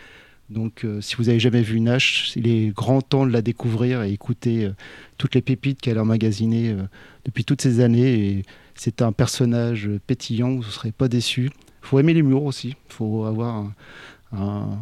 Donc, 0.50 0.84
euh, 0.84 1.00
si 1.00 1.16
vous 1.16 1.30
avez 1.30 1.40
jamais 1.40 1.62
vu 1.62 1.80
Nash, 1.80 2.34
il 2.36 2.46
est 2.46 2.76
grand 2.76 3.02
temps 3.02 3.26
de 3.26 3.32
la 3.32 3.42
découvrir 3.42 4.04
et 4.04 4.12
écouter 4.12 4.66
euh, 4.66 4.74
toutes 5.18 5.34
les 5.34 5.42
pépites 5.42 5.80
qu'elle 5.80 5.98
a 5.98 6.02
emmagasinées 6.02 6.72
euh, 6.72 6.84
depuis 7.24 7.46
toutes 7.46 7.62
ces 7.62 7.80
années. 7.80 8.44
C'est 8.76 9.02
un 9.02 9.14
personnage 9.14 9.90
pétillant, 10.08 10.50
vous 10.50 10.58
ne 10.58 10.64
serez 10.64 10.92
pas 10.92 11.08
déçus. 11.08 11.52
Il 11.84 11.88
faut 11.88 12.00
aimer 12.00 12.14
l'humour 12.14 12.44
aussi. 12.44 12.76
Il 12.90 12.94
faut 12.94 13.24
avoir 13.24 13.72
un- 14.34 14.78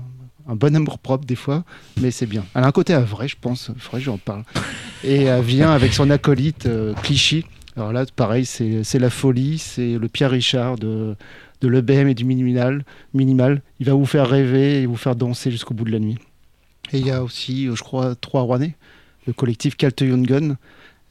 un 0.50 0.56
bon 0.56 0.76
amour 0.76 0.98
propre 0.98 1.26
des 1.26 1.36
fois, 1.36 1.64
mais 2.02 2.12
c'est 2.12 2.26
bien. 2.26 2.44
Elle 2.56 2.64
a 2.64 2.68
un 2.68 2.72
côté 2.72 2.94
à 2.94 3.02
vrai, 3.02 3.28
je 3.28 3.38
pense. 3.40 3.72
Que 3.92 4.00
j'en 4.00 4.18
parle. 4.18 4.44
Et 5.04 5.24
elle 5.24 5.44
vient 5.44 5.72
avec 5.72 5.94
son 5.94 6.10
acolyte 6.10 6.66
euh, 6.66 6.94
Clichy. 7.04 7.46
Alors 7.76 7.94
là, 7.94 8.06
pareil, 8.16 8.46
c'est 8.46 9.00
la 9.00 9.10
folie. 9.10 9.60
C'est 9.60 9.98
le 9.98 10.08
Pierre 10.08 10.32
Richard 10.32 10.78
de, 10.78 11.16
de 11.62 11.68
l'EBM 11.68 12.08
et 12.08 12.16
du 12.16 12.26
minimal, 12.26 12.84
minimal. 13.14 13.62
Il 13.80 13.86
va 13.86 13.94
vous 13.94 14.06
faire 14.06 14.28
rêver 14.28 14.82
et 14.82 14.86
vous 14.86 14.96
faire 14.96 15.16
danser 15.16 15.52
jusqu'au 15.52 15.74
bout 15.74 15.86
de 15.86 15.92
la 15.92 16.00
nuit. 16.00 16.18
Et 16.92 17.00
il 17.00 17.06
y 17.06 17.12
a 17.12 17.24
aussi, 17.24 17.68
euh, 17.68 17.76
je 17.76 17.84
crois, 17.84 18.16
trois 18.16 18.42
Rouennais, 18.42 18.76
le 19.28 19.34
collectif 19.34 19.78
Calte 19.78 20.04
Gun, 20.04 20.58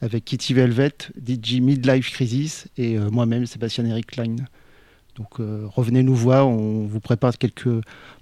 avec 0.01 0.25
Kitty 0.25 0.53
Velvet, 0.53 0.91
DJ 1.25 1.61
Midlife 1.61 2.11
Crisis 2.11 2.67
et 2.77 2.97
euh, 2.97 3.09
moi-même, 3.09 3.45
Sébastien-Eric 3.45 4.07
Klein. 4.07 4.35
Donc 5.19 5.39
euh, 5.39 5.65
revenez 5.75 6.01
nous 6.01 6.15
voir, 6.15 6.47
on 6.47 6.85
vous 6.87 6.99
prépare 7.01 7.37
quelques 7.37 7.67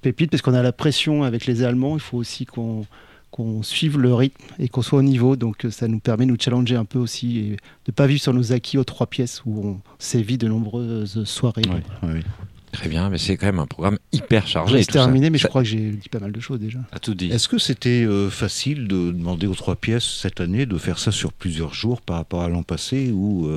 pépites 0.01 0.31
parce 0.31 0.41
qu'on 0.41 0.53
a 0.55 0.63
la 0.63 0.71
pression 0.73 1.23
avec 1.23 1.45
les 1.45 1.63
Allemands. 1.63 1.95
Il 1.95 2.01
faut 2.01 2.17
aussi 2.17 2.45
qu'on 2.45 2.85
qu'on 3.29 3.61
suive 3.61 3.99
le 3.99 4.13
rythme 4.15 4.41
et 4.57 4.67
qu'on 4.69 4.81
soit 4.81 4.99
au 4.99 5.03
niveau. 5.03 5.35
Donc 5.35 5.65
euh, 5.65 5.69
ça 5.69 5.87
nous 5.87 5.99
permet 5.99 6.25
de 6.25 6.31
nous 6.31 6.37
challenger 6.39 6.75
un 6.75 6.85
peu 6.85 6.97
aussi 6.97 7.37
et 7.39 7.49
de 7.51 7.57
ne 7.89 7.93
pas 7.93 8.07
vivre 8.07 8.21
sur 8.21 8.33
nos 8.33 8.51
acquis 8.51 8.77
aux 8.79 8.83
trois 8.83 9.05
pièces 9.07 9.43
où 9.45 9.61
on 9.67 9.79
sévit 9.99 10.37
de 10.37 10.47
nombreuses 10.47 11.23
soirées. 11.25 11.61
Très 12.71 12.89
bien, 12.89 13.09
mais 13.09 13.17
c'est 13.17 13.37
quand 13.37 13.45
même 13.45 13.59
un 13.59 13.65
programme 13.67 13.97
hyper 14.11 14.45
chargé. 14.47 14.81
ça. 14.83 14.91
terminer, 14.91 15.29
mais 15.29 15.37
je 15.37 15.43
Ça- 15.43 15.49
crois 15.49 15.63
que 15.63 15.67
j'ai 15.69 15.91
dit 15.91 16.09
pas 16.09 16.19
mal 16.19 16.31
de 16.31 16.39
choses 16.39 16.59
déjà. 16.59 16.79
À 16.91 16.99
tout 16.99 17.15
dit. 17.15 17.27
Est-ce 17.31 17.47
que 17.47 17.57
c'était 17.59 18.03
euh, 18.05 18.29
facile 18.29 18.87
de 18.87 19.11
demander 19.11 19.47
aux 19.47 19.55
trois 19.55 19.75
pièces 19.75 20.03
cette 20.21 20.41
année 20.41 20.65
de 20.65 20.77
faire 20.77 20.99
ça 20.99 21.11
sur 21.11 21.31
plusieurs 21.31 21.73
jours 21.73 22.01
par 22.01 22.17
rapport 22.17 22.41
à 22.41 22.49
l'an 22.49 22.63
passé 22.63 23.11
ou 23.11 23.47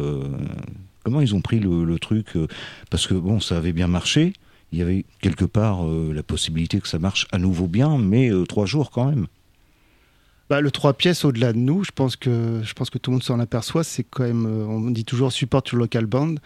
ils 1.18 1.34
ont 1.34 1.40
pris 1.40 1.58
le, 1.58 1.84
le 1.84 1.98
truc 1.98 2.36
euh, 2.36 2.46
Parce 2.90 3.08
que 3.08 3.14
bon, 3.14 3.40
ça 3.40 3.56
avait 3.56 3.72
bien 3.72 3.88
marché. 3.88 4.34
Il 4.70 4.78
y 4.78 4.82
avait 4.82 5.04
quelque 5.20 5.44
part 5.44 5.84
euh, 5.84 6.12
la 6.14 6.22
possibilité 6.22 6.78
que 6.78 6.86
ça 6.86 7.00
marche 7.00 7.26
à 7.32 7.38
nouveau 7.38 7.66
bien, 7.66 7.98
mais 7.98 8.30
euh, 8.30 8.44
trois 8.44 8.66
jours 8.66 8.92
quand 8.92 9.06
même. 9.06 9.26
Bah, 10.48 10.60
le 10.60 10.70
trois 10.70 10.92
pièces 10.92 11.24
au-delà 11.24 11.52
de 11.52 11.58
nous, 11.58 11.82
je 11.82 11.90
pense 11.92 12.14
que 12.14 12.60
je 12.62 12.72
pense 12.74 12.90
que 12.90 12.98
tout 12.98 13.10
le 13.10 13.16
monde 13.16 13.24
s'en 13.24 13.40
aperçoit. 13.40 13.82
C'est 13.82 14.04
quand 14.04 14.22
même, 14.22 14.46
on 14.46 14.90
dit 14.92 15.04
toujours 15.04 15.32
support 15.32 15.62
your 15.72 15.80
local 15.80 16.06
band. 16.06 16.36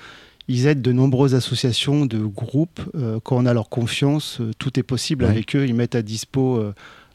Ils 0.49 0.67
aident 0.67 0.83
de 0.83 0.93
nombreuses 0.93 1.35
associations, 1.35 2.07
de 2.07 2.19
groupes. 2.19 2.81
quand 3.25 3.37
on 3.37 3.47
a 3.47 3.55
leur 3.55 3.71
confiance, 3.71 4.41
tout 4.59 4.79
est 4.79 4.83
possible 4.83 5.25
Ouais. 5.25 5.31
avec 5.31 5.57
eux. 5.57 5.67
Ils 5.67 5.75
mettent 5.75 5.95
à 5.95 6.03
dispo 6.03 6.63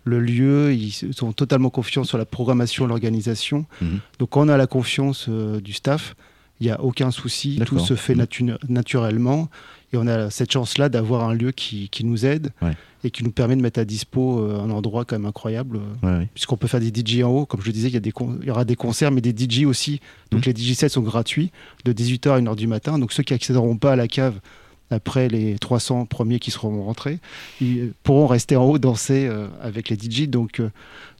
le 0.03 0.19
lieu. 0.19 0.73
Ils 0.73 0.91
sont 0.91 1.31
totalement 1.31 1.69
confiants 1.69 2.03
sur 2.03 2.17
la 2.17 2.25
programmation, 2.25 2.87
l'organisation. 2.87 3.65
Mhm. 3.81 3.99
Donc 4.19 4.29
quand 4.31 4.41
on 4.45 4.49
a 4.49 4.57
la 4.57 4.67
confiance 4.67 5.27
euh, 5.29 5.59
du 5.61 5.73
staff, 5.73 6.15
il 6.59 6.65
n'y 6.67 6.71
a 6.71 6.81
aucun 6.81 7.11
souci. 7.11 7.59
Tout 7.65 7.79
se 7.79 7.95
fait 7.95 8.15
natu- 8.15 8.57
naturellement. 8.67 9.49
Et 9.91 9.97
on 9.97 10.05
a 10.05 10.29
cette 10.29 10.51
chance-là 10.51 10.87
d'avoir 10.89 11.27
un 11.27 11.33
lieu 11.33 11.51
qui, 11.51 11.89
qui 11.89 12.05
nous 12.05 12.23
aide 12.25 12.51
Ouais. 12.61 12.73
et 13.03 13.09
qui 13.09 13.23
nous 13.23 13.31
permet 13.31 13.55
de 13.55 13.61
mettre 13.61 13.79
à 13.79 13.85
dispo 13.85 14.39
euh, 14.39 14.59
un 14.59 14.69
endroit 14.69 15.03
quand 15.03 15.17
même 15.17 15.25
incroyable. 15.25 15.77
euh, 15.77 16.07
Ouais, 16.07 16.17
ouais. 16.19 16.27
puisqu'on 16.33 16.57
peut 16.57 16.67
faire 16.67 16.79
des 16.79 16.91
DJ 16.93 17.23
en 17.23 17.29
haut, 17.31 17.45
comme 17.47 17.61
je 17.61 17.65
le 17.67 17.71
disais, 17.73 17.87
il 17.87 17.93
y, 17.95 17.97
a 17.97 18.01
des 18.01 18.11
con- 18.11 18.37
il 18.41 18.47
y 18.47 18.51
aura 18.51 18.65
des 18.65 18.75
concerts, 18.75 19.09
mais 19.11 19.21
des 19.21 19.31
DJ 19.35 19.65
aussi. 19.65 19.99
Donc 20.31 20.45
Mhm. 20.45 20.53
les 20.53 20.61
DJ 20.61 20.73
sets 20.75 20.89
sont 20.89 21.01
gratuits 21.01 21.51
de 21.85 21.91
18h 21.93 22.33
à 22.33 22.37
1h 22.39 22.55
du 22.55 22.67
matin. 22.67 22.99
Donc 22.99 23.13
ceux 23.13 23.23
qui 23.23 23.33
accéderont 23.33 23.77
pas 23.77 23.93
à 23.93 23.95
la 23.95 24.07
cave 24.07 24.39
après 24.91 25.27
les 25.27 25.57
300 25.57 26.05
premiers 26.05 26.39
qui 26.39 26.51
seront 26.51 26.83
rentrés, 26.83 27.19
ils 27.61 27.93
pourront 28.03 28.27
rester 28.27 28.55
en 28.57 28.65
haut 28.65 28.77
danser 28.79 29.27
euh, 29.27 29.47
avec 29.61 29.89
les 29.89 29.95
DJ. 29.95 30.27
Donc 30.27 30.59
euh, 30.59 30.69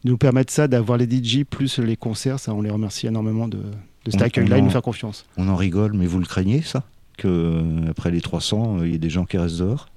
nous 0.04 0.18
permettre 0.18 0.54
ça, 0.54 0.68
d'avoir 0.68 0.98
les 1.00 1.06
DJ 1.10 1.44
plus 1.44 1.80
les 1.80 1.96
concerts, 1.96 2.40
ça 2.40 2.54
on 2.54 2.62
les 2.62 2.70
remercie 2.72 3.08
énormément 3.08 3.48
de, 3.48 3.60
de 4.06 4.12
cet 4.12 4.22
accueil-là 4.22 4.58
et 4.58 4.62
nous 4.62 4.70
faire 4.70 4.82
confiance. 4.82 5.26
On 5.38 5.48
en 5.50 5.56
rigole, 5.56 5.94
mais 5.94 6.06
vous 6.08 6.20
le 6.20 6.26
craignez 6.26 6.62
ça? 6.62 6.84
Que 7.18 7.28
euh, 7.28 7.90
après 7.90 8.12
les 8.12 8.22
300, 8.22 8.78
euh, 8.80 8.88
il 8.88 8.92
y 8.94 8.96
ait 8.96 9.00
des 9.00 9.10
gens 9.10 9.26
qui 9.26 9.38
restent 9.38 9.58
dehors? 9.60 9.88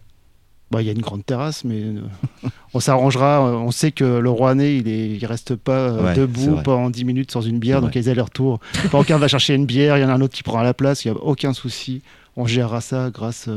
Bah, 0.72 0.82
Il 0.82 0.86
y 0.86 0.88
a 0.88 0.92
une 0.92 1.00
grande 1.02 1.24
terrasse, 1.24 1.64
mais 1.64 1.82
euh, 1.82 2.00
on 2.74 2.80
s'arrangera. 2.80 3.42
On 3.42 3.70
sait 3.70 3.92
que 3.92 4.04
le 4.04 4.30
Rouennais, 4.30 4.76
il 4.78 4.84
ne 4.84 4.90
il 5.16 5.24
reste 5.26 5.54
pas 5.54 5.92
Ouais, 5.92 6.14
debout 6.14 6.58
pendant 6.64 6.90
10 6.90 7.04
minutes 7.04 7.30
sans 7.30 7.42
une 7.42 7.58
bière, 7.58 7.80
donc 7.80 7.94
il 7.94 7.98
y 7.98 8.00
a 8.00 8.02
des 8.02 8.08
allers-retours. 8.08 8.58
Pas 8.90 8.98
aucun 8.98 9.18
va 9.18 9.28
chercher 9.28 9.54
une 9.54 9.66
bière, 9.66 9.98
il 9.98 10.00
y 10.00 10.04
en 10.04 10.08
a 10.08 10.14
un 10.14 10.20
autre 10.20 10.34
qui 10.34 10.42
prend 10.42 10.60
la 10.62 10.74
place, 10.74 11.04
il 11.04 11.12
n'y 11.12 11.16
a 11.16 11.20
aucun 11.20 11.52
souci. 11.52 12.02
On 12.36 12.46
gérera 12.46 12.80
ça 12.80 13.10
grâce 13.10 13.48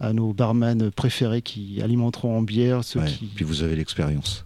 à 0.00 0.12
nos 0.12 0.32
barman 0.32 0.90
préférés 0.90 1.42
qui 1.42 1.80
alimenteront 1.82 2.36
en 2.38 2.42
bière 2.42 2.82
ceux 2.84 3.00
Ouais, 3.00 3.06
qui. 3.06 3.26
Puis 3.26 3.44
vous 3.44 3.62
avez 3.62 3.76
l'expérience. 3.76 4.44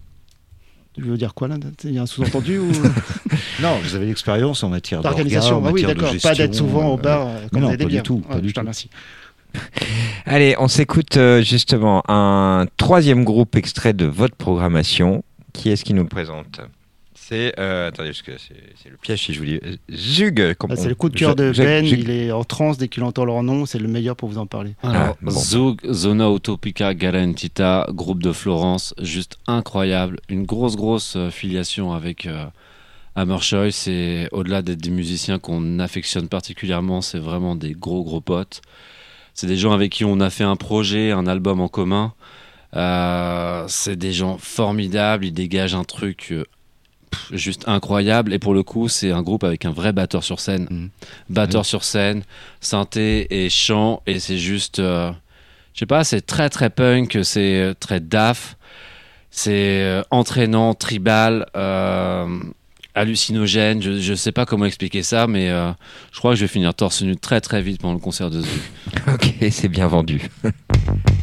Tu 0.95 1.01
veux 1.01 1.17
dire 1.17 1.33
quoi 1.33 1.47
là? 1.49 1.57
Il 1.83 1.91
y 1.91 1.99
a 1.99 2.03
un 2.03 2.05
sous-entendu 2.05 2.57
ou... 2.59 2.71
Non, 3.61 3.77
vous 3.83 3.95
avez 3.95 4.05
l'expérience 4.05 4.63
en 4.63 4.69
matière 4.69 5.01
D'organisation, 5.01 5.61
Ah 5.63 5.71
oui, 5.71 5.81
matière 5.83 5.95
de 5.95 6.01
d'accord. 6.01 6.21
Pas 6.21 6.35
d'être 6.35 6.55
souvent 6.55 6.89
au 6.93 6.97
euh, 6.97 7.01
bar 7.01 7.27
euh, 7.27 7.39
quand 7.51 7.59
non, 7.59 7.67
vous 7.67 7.73
avez 7.73 7.77
des 7.77 7.83
pas 7.85 7.89
du 7.91 8.01
tout, 8.01 8.19
pas 8.19 8.35
Ouais, 8.35 8.41
du 8.41 8.47
je 8.49 8.53
te 8.53 8.59
tout. 8.59 8.61
remercie. 8.61 8.89
Allez, 10.25 10.55
on 10.59 10.67
s'écoute 10.67 11.17
euh, 11.17 11.41
justement 11.41 12.03
un 12.09 12.65
troisième 12.77 13.23
groupe 13.23 13.55
extrait 13.55 13.93
de 13.93 14.05
votre 14.05 14.35
programmation. 14.35 15.23
Qui 15.53 15.69
est-ce 15.69 15.83
qui 15.85 15.93
nous 15.93 16.03
le 16.03 16.09
présente? 16.09 16.59
C'est. 17.27 17.57
euh, 17.59 17.87
attendez, 17.87 18.09
parce 18.09 18.21
que 18.21 18.33
c'est 18.37 18.89
le 18.89 18.97
piège 18.97 19.23
si 19.25 19.33
je 19.33 19.39
vous 19.39 19.45
dis. 19.45 19.59
Zug 19.91 20.53
comme 20.55 20.71
Ah, 20.71 20.75
c'est 20.75 20.85
on- 20.85 20.89
le 20.89 20.95
coup 20.95 21.09
de 21.09 21.15
cœur 21.17 21.35
de 21.35 21.51
Ben, 21.57 21.83
Zug- 21.85 21.99
il 21.99 22.09
est 22.11 22.31
en 22.31 22.43
transe 22.43 22.77
dès 22.77 22.87
qu'il 22.87 23.03
entend 23.03 23.25
leur 23.25 23.41
nom, 23.41 23.65
c'est 23.65 23.79
le 23.79 23.87
meilleur 23.87 24.15
pour 24.15 24.29
vous 24.29 24.37
en 24.37 24.45
parler. 24.45 24.75
Alors, 24.83 25.01
Ah, 25.01 25.15
bon. 25.21 25.31
Zug, 25.31 25.79
Zona 25.91 26.29
Utopica 26.31 26.93
Garantita, 26.93 27.87
groupe 27.91 28.21
de 28.21 28.31
Florence, 28.31 28.93
juste 29.01 29.37
incroyable. 29.47 30.19
Une 30.29 30.45
grosse, 30.45 30.75
grosse 30.75 31.15
euh, 31.15 31.31
filiation 31.31 31.93
avec 31.93 32.27
euh, 32.27 32.45
Hammershoy. 33.15 33.71
C'est 33.71 34.27
au-delà 34.31 34.61
d'être 34.61 34.81
des 34.81 34.91
musiciens 34.91 35.39
qu'on 35.39 35.79
affectionne 35.79 36.27
particulièrement, 36.27 37.01
c'est 37.01 37.17
vraiment 37.19 37.55
des 37.55 37.71
gros, 37.71 38.03
gros 38.03 38.21
potes. 38.21 38.61
C'est 39.33 39.47
des 39.47 39.57
gens 39.57 39.71
avec 39.71 39.91
qui 39.91 40.05
on 40.05 40.19
a 40.19 40.29
fait 40.29 40.43
un 40.43 40.55
projet, 40.57 41.11
un 41.11 41.25
album 41.25 41.59
en 41.59 41.69
commun. 41.69 42.13
Euh, 42.75 43.65
c'est 43.67 43.95
des 43.95 44.11
gens 44.13 44.37
formidables, 44.37 45.25
ils 45.25 45.31
dégagent 45.33 45.75
un 45.75 45.83
truc 45.85 46.33
pff, 47.15 47.37
juste 47.37 47.63
incroyable. 47.67 48.33
Et 48.33 48.39
pour 48.39 48.53
le 48.53 48.63
coup, 48.63 48.87
c'est 48.89 49.11
un 49.11 49.21
groupe 49.21 49.43
avec 49.43 49.65
un 49.65 49.71
vrai 49.71 49.93
batteur 49.93 50.23
sur 50.23 50.39
scène. 50.39 50.67
Mhm. 50.69 50.89
Batteur 51.29 51.65
sur 51.65 51.83
scène, 51.83 52.23
synthé 52.61 53.27
et 53.29 53.49
chant. 53.49 54.01
Et 54.05 54.19
c'est 54.19 54.37
juste, 54.37 54.79
euh, 54.79 55.11
je 55.73 55.79
sais 55.79 55.85
pas, 55.85 56.03
c'est 56.03 56.21
très 56.21 56.49
très 56.49 56.69
punk, 56.69 57.17
c'est 57.23 57.59
euh, 57.59 57.73
très 57.73 57.99
daf, 57.99 58.57
c'est 59.31 59.81
euh, 59.83 60.03
entraînant, 60.11 60.73
tribal. 60.73 61.45
euh, 61.55 62.27
hallucinogène, 62.97 63.81
je, 63.81 63.99
je 63.99 64.13
sais 64.13 64.31
pas 64.31 64.45
comment 64.45 64.63
expliquer 64.63 65.03
ça, 65.03 65.27
mais 65.27 65.49
je 65.49 66.17
crois 66.17 66.31
que 66.31 66.37
je 66.37 66.45
vais 66.45 66.47
finir 66.47 66.73
torse 66.73 67.01
nu 67.01 67.17
très 67.17 67.41
très 67.41 67.61
vite 67.61 67.81
pendant 67.81 67.93
le 67.95 67.99
concert 67.99 68.29
de 68.29 68.39
Zoo. 68.39 68.47
Ok, 69.13 69.35
c'est 69.51 69.67
bien 69.67 69.87
vendu. 69.87 70.21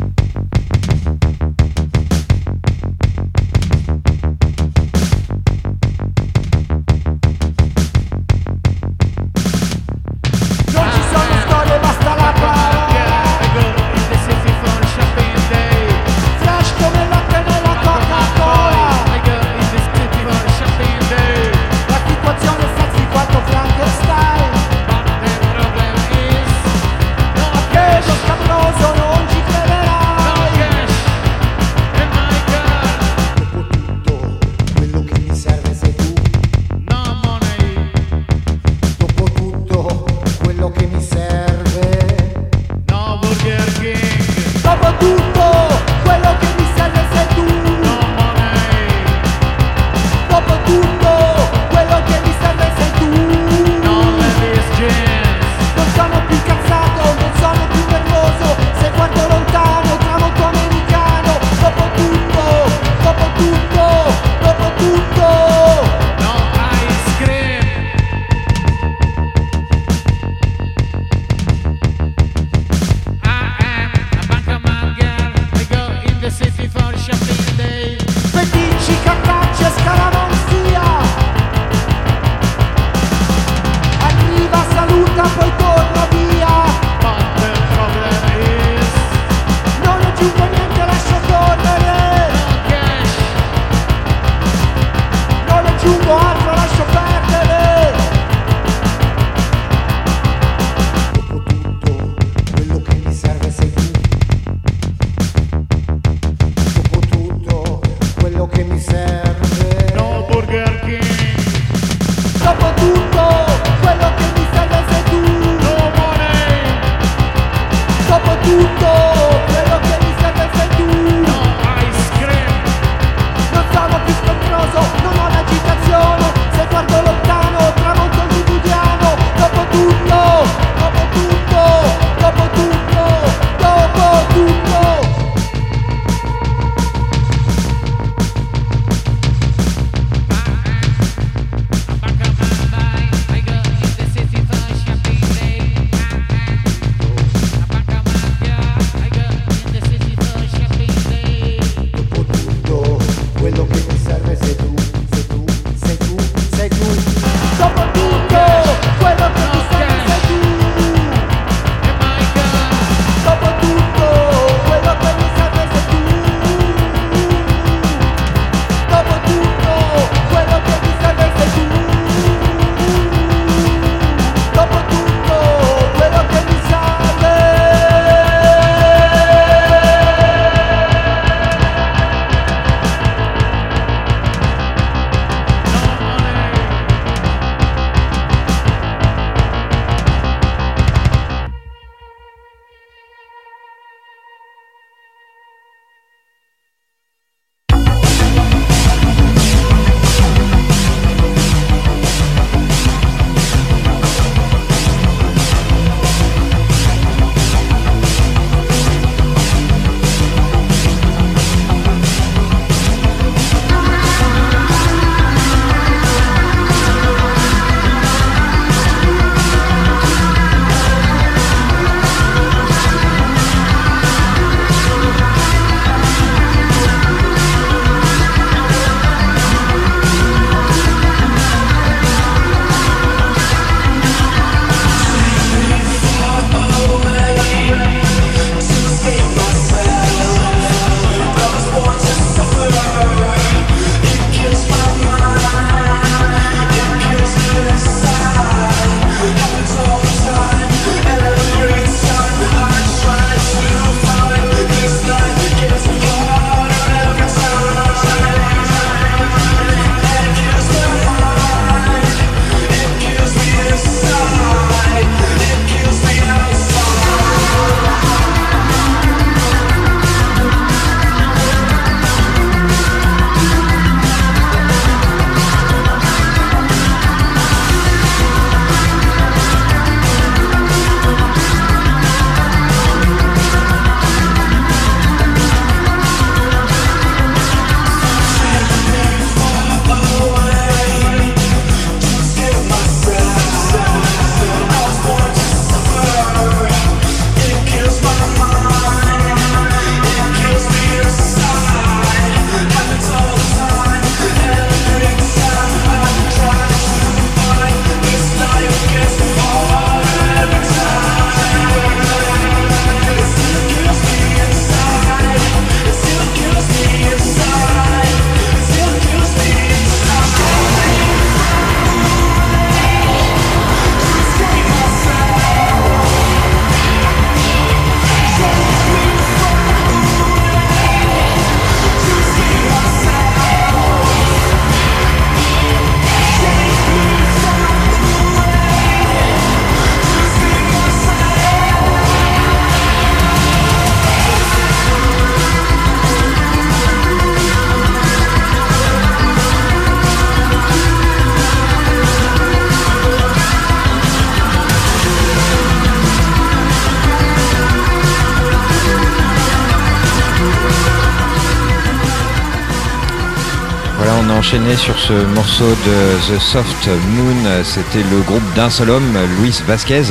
enchaîner 364.52 364.76
sur 364.76 364.98
ce 364.98 365.12
morceau 365.34 365.64
de 365.64 366.34
The 366.36 366.38
Soft 366.40 366.88
Moon. 367.14 367.34
C'était 367.64 368.02
le 368.10 368.20
groupe 368.20 368.42
d'un 368.54 368.68
seul 368.68 368.90
homme, 368.90 369.16
Luis 369.40 369.58
Vasquez, 369.66 370.02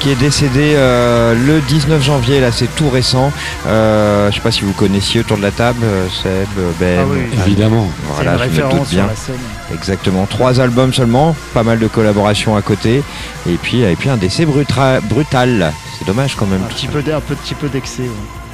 qui 0.00 0.08
est 0.10 0.14
décédé 0.14 0.72
euh, 0.76 1.34
le 1.34 1.60
19 1.60 2.02
janvier. 2.02 2.40
Là, 2.40 2.50
c'est 2.50 2.74
tout 2.76 2.88
récent. 2.88 3.30
Euh, 3.66 4.30
je 4.30 4.36
sais 4.36 4.40
pas 4.40 4.50
si 4.52 4.62
vous 4.62 4.72
connaissiez 4.72 5.20
autour 5.20 5.36
de 5.36 5.42
la 5.42 5.50
table, 5.50 5.80
euh, 5.84 6.06
Seb, 6.08 6.48
Ben. 6.80 7.00
Ah 7.02 7.06
oui. 7.10 7.18
Évidemment. 7.46 7.86
Voilà, 8.14 8.38
c'est 8.38 8.54
je 8.54 8.62
me 8.62 8.70
doute 8.70 8.88
bien. 8.88 9.02
sur 9.02 9.06
la 9.06 9.16
scène. 9.16 9.34
Exactement, 9.74 10.24
trois 10.26 10.60
albums 10.60 10.94
seulement, 10.94 11.36
pas 11.52 11.62
mal 11.62 11.78
de 11.78 11.86
collaborations 11.86 12.56
à 12.56 12.62
côté, 12.62 13.02
et 13.48 13.54
puis 13.60 13.82
et 13.82 13.96
puis 13.96 14.08
un 14.08 14.16
décès 14.16 14.46
brutra- 14.46 15.00
brutal. 15.02 15.72
C'est 15.98 16.06
dommage 16.06 16.36
quand 16.36 16.46
même. 16.46 16.62
Un 16.62 16.72
petit 16.72 16.86
peu, 16.88 16.98
un 17.00 17.20
petit 17.20 17.54
peu 17.54 17.68
d'excès. 17.68 18.08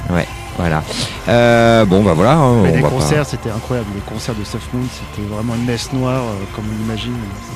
ouais. 0.09 0.27
Voilà. 0.57 0.83
Euh, 1.27 1.85
bon 1.85 2.03
bah 2.03 2.13
voilà. 2.13 2.33
hein, 2.33 2.41
on 2.43 2.63
les 2.63 2.71
va 2.81 2.89
pas- 2.89 2.95
concerts, 2.95 3.25
c'était 3.25 3.49
incroyable. 3.49 3.89
Les 3.95 4.01
concerts 4.01 4.35
de 4.35 4.43
Soft 4.43 4.73
Moon, 4.73 4.83
c'était 4.91 5.27
vraiment 5.27 5.55
une 5.55 5.65
messe 5.65 5.91
noire, 5.93 6.21
euh, 6.23 6.43
comme 6.55 6.65
on 6.73 6.77
l'imagine. 6.81 7.13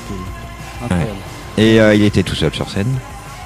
C'était 0.07 0.85
incroyable. 0.85 1.19
Et 1.57 1.79
euh, 1.79 1.93
il 1.95 2.03
était 2.03 2.23
tout 2.23 2.35
seul 2.35 2.53
sur 2.53 2.69
scène. 2.69 2.87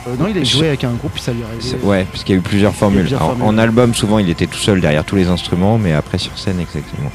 Euh, 0.07 0.15
non, 0.17 0.27
il 0.27 0.37
a 0.37 0.43
joué 0.43 0.69
avec 0.69 0.83
un 0.85 0.91
groupe, 0.93 1.11
puis 1.13 1.21
ça 1.21 1.33
lui 1.33 1.43
arrivait. 1.43 1.85
Ouais, 1.85 2.05
parce 2.09 2.23
qu'il 2.23 2.33
y 2.33 2.37
a 2.37 2.39
eu 2.39 2.43
plusieurs 2.43 2.73
formules. 2.73 3.01
plusieurs 3.01 3.21
Alors, 3.21 3.37
formules. 3.37 3.59
En 3.59 3.61
album, 3.61 3.93
souvent, 3.93 4.17
il 4.19 4.29
était 4.29 4.47
tout 4.47 4.57
seul 4.57 4.79
derrière 4.79 5.03
tous 5.03 5.17
les 5.17 5.27
instruments, 5.27 5.77
mais 5.77 5.91
après 5.93 6.17
sur 6.17 6.37
scène, 6.39 6.59
exactement. 6.59 7.11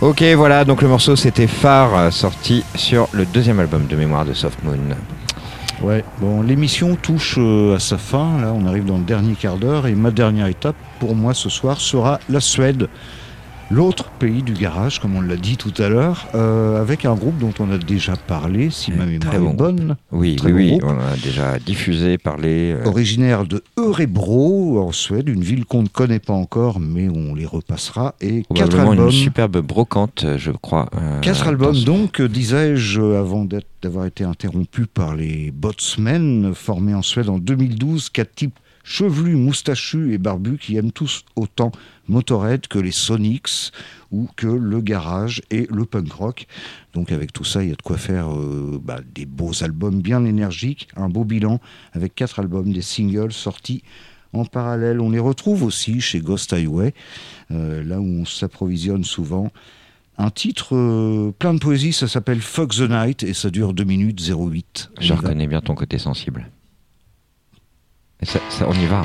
Ok, 0.00 0.22
voilà, 0.36 0.64
donc 0.64 0.80
le 0.80 0.88
morceau 0.88 1.16
c'était 1.16 1.48
Phare, 1.48 2.12
sorti 2.12 2.64
sur 2.76 3.08
le 3.12 3.26
deuxième 3.26 3.58
album 3.58 3.86
de 3.86 3.96
mémoire 3.96 4.24
de 4.24 4.32
Soft 4.32 4.62
Moon. 4.62 4.78
Ouais, 5.82 6.04
bon, 6.18 6.42
l'émission 6.42 6.94
touche 6.94 7.36
euh, 7.38 7.76
à 7.76 7.78
sa 7.78 7.96
fin. 7.96 8.38
Là, 8.38 8.52
on 8.54 8.66
arrive 8.66 8.84
dans 8.84 8.98
le 8.98 9.04
dernier 9.04 9.34
quart 9.34 9.56
d'heure 9.56 9.86
et 9.86 9.94
ma 9.94 10.10
dernière 10.10 10.46
étape 10.46 10.76
pour 10.98 11.14
moi 11.14 11.32
ce 11.32 11.48
soir 11.48 11.80
sera 11.80 12.20
la 12.28 12.40
Suède, 12.40 12.88
l'autre 13.70 14.10
pays 14.18 14.42
du 14.42 14.52
garage, 14.54 14.98
comme 14.98 15.14
on 15.16 15.20
l'a 15.20 15.36
dit 15.36 15.56
tout 15.56 15.72
à 15.78 15.88
l'heure, 15.88 16.26
euh, 16.34 16.80
avec 16.80 17.04
un 17.04 17.14
groupe 17.14 17.38
dont 17.38 17.52
on 17.60 17.70
a 17.70 17.78
déjà 17.78 18.14
parlé, 18.16 18.70
si 18.70 18.90
ma 18.90 19.06
mémoire 19.06 19.32
est 19.34 19.38
bon 19.38 19.54
bonne, 19.54 19.96
Oui, 20.10 20.36
oui, 20.44 20.50
bon 20.50 20.56
oui, 20.56 20.78
on 20.82 20.98
a 20.98 21.16
déjà 21.22 21.58
diffusé, 21.58 22.18
parlé. 22.18 22.72
euh, 22.72 22.84
originaire 22.86 23.44
de 23.44 23.62
Örebro 23.76 24.80
en 24.80 24.90
Suède, 24.92 25.28
une 25.28 25.42
ville 25.42 25.64
qu'on 25.64 25.82
ne 25.84 25.88
connaît 25.88 26.18
pas 26.18 26.32
encore, 26.32 26.80
mais 26.80 27.08
on 27.08 27.34
les 27.34 27.46
repassera. 27.46 28.14
Et 28.20 28.42
quatre 28.54 28.78
albums. 28.80 29.06
une 29.06 29.10
superbe 29.12 29.58
brocante, 29.58 30.26
je 30.36 30.50
crois. 30.50 30.88
euh, 30.96 31.20
Quatre 31.20 31.46
albums 31.46 31.74
ce- 31.74 31.84
donc, 31.86 32.20
disais-je, 32.20 33.00
avant 33.00 33.46
d'avoir 33.82 34.06
été 34.06 34.24
interrompu 34.24 34.86
par 34.86 35.14
les 35.14 35.52
Botsmen, 35.52 36.54
formés 36.54 36.94
en 36.94 37.02
Suède 37.02 37.28
en 37.28 37.38
2012, 37.38 38.10
quatre 38.10 38.34
types 38.34 38.58
chevelus, 38.82 39.36
moustachus 39.36 40.12
et 40.12 40.18
barbus 40.18 40.58
qui 40.58 40.76
aiment 40.76 40.90
tous 40.90 41.22
autant 41.36 41.70
Motorhead 42.10 42.66
que 42.66 42.78
les 42.78 42.92
Sonics 42.92 43.72
ou 44.10 44.28
que 44.36 44.46
le 44.46 44.80
garage 44.80 45.40
et 45.50 45.66
le 45.70 45.84
punk 45.86 46.12
rock. 46.12 46.46
Donc 46.92 47.12
avec 47.12 47.32
tout 47.32 47.44
ça, 47.44 47.62
il 47.62 47.70
y 47.70 47.72
a 47.72 47.76
de 47.76 47.82
quoi 47.82 47.96
faire 47.96 48.30
euh, 48.34 48.78
bah, 48.82 49.00
des 49.14 49.24
beaux 49.24 49.62
albums 49.62 50.02
bien 50.02 50.24
énergiques, 50.24 50.88
un 50.96 51.08
beau 51.08 51.24
bilan 51.24 51.60
avec 51.92 52.14
quatre 52.14 52.40
albums, 52.40 52.72
des 52.72 52.82
singles 52.82 53.32
sortis 53.32 53.82
en 54.32 54.44
parallèle. 54.44 55.00
On 55.00 55.10
les 55.10 55.18
retrouve 55.20 55.62
aussi 55.62 56.00
chez 56.00 56.20
Ghost 56.20 56.52
Highway, 56.52 56.92
euh, 57.52 57.82
là 57.84 58.00
où 58.00 58.04
on 58.04 58.24
s'approvisionne 58.24 59.04
souvent. 59.04 59.50
Un 60.18 60.30
titre 60.30 60.76
euh, 60.76 61.32
plein 61.38 61.54
de 61.54 61.60
poésie, 61.60 61.92
ça 61.94 62.06
s'appelle 62.06 62.40
Fuck 62.42 62.74
the 62.74 62.90
Night 62.90 63.22
et 63.22 63.32
ça 63.32 63.48
dure 63.50 63.72
2 63.72 63.84
minutes 63.84 64.20
08. 64.20 64.90
On 64.98 65.00
Je 65.00 65.12
reconnais 65.14 65.46
bien 65.46 65.60
ton 65.62 65.74
côté 65.74 65.96
sensible. 65.98 66.50
Ça- 68.22 68.40
on 68.68 68.74
y 68.74 68.86
va. 68.86 69.02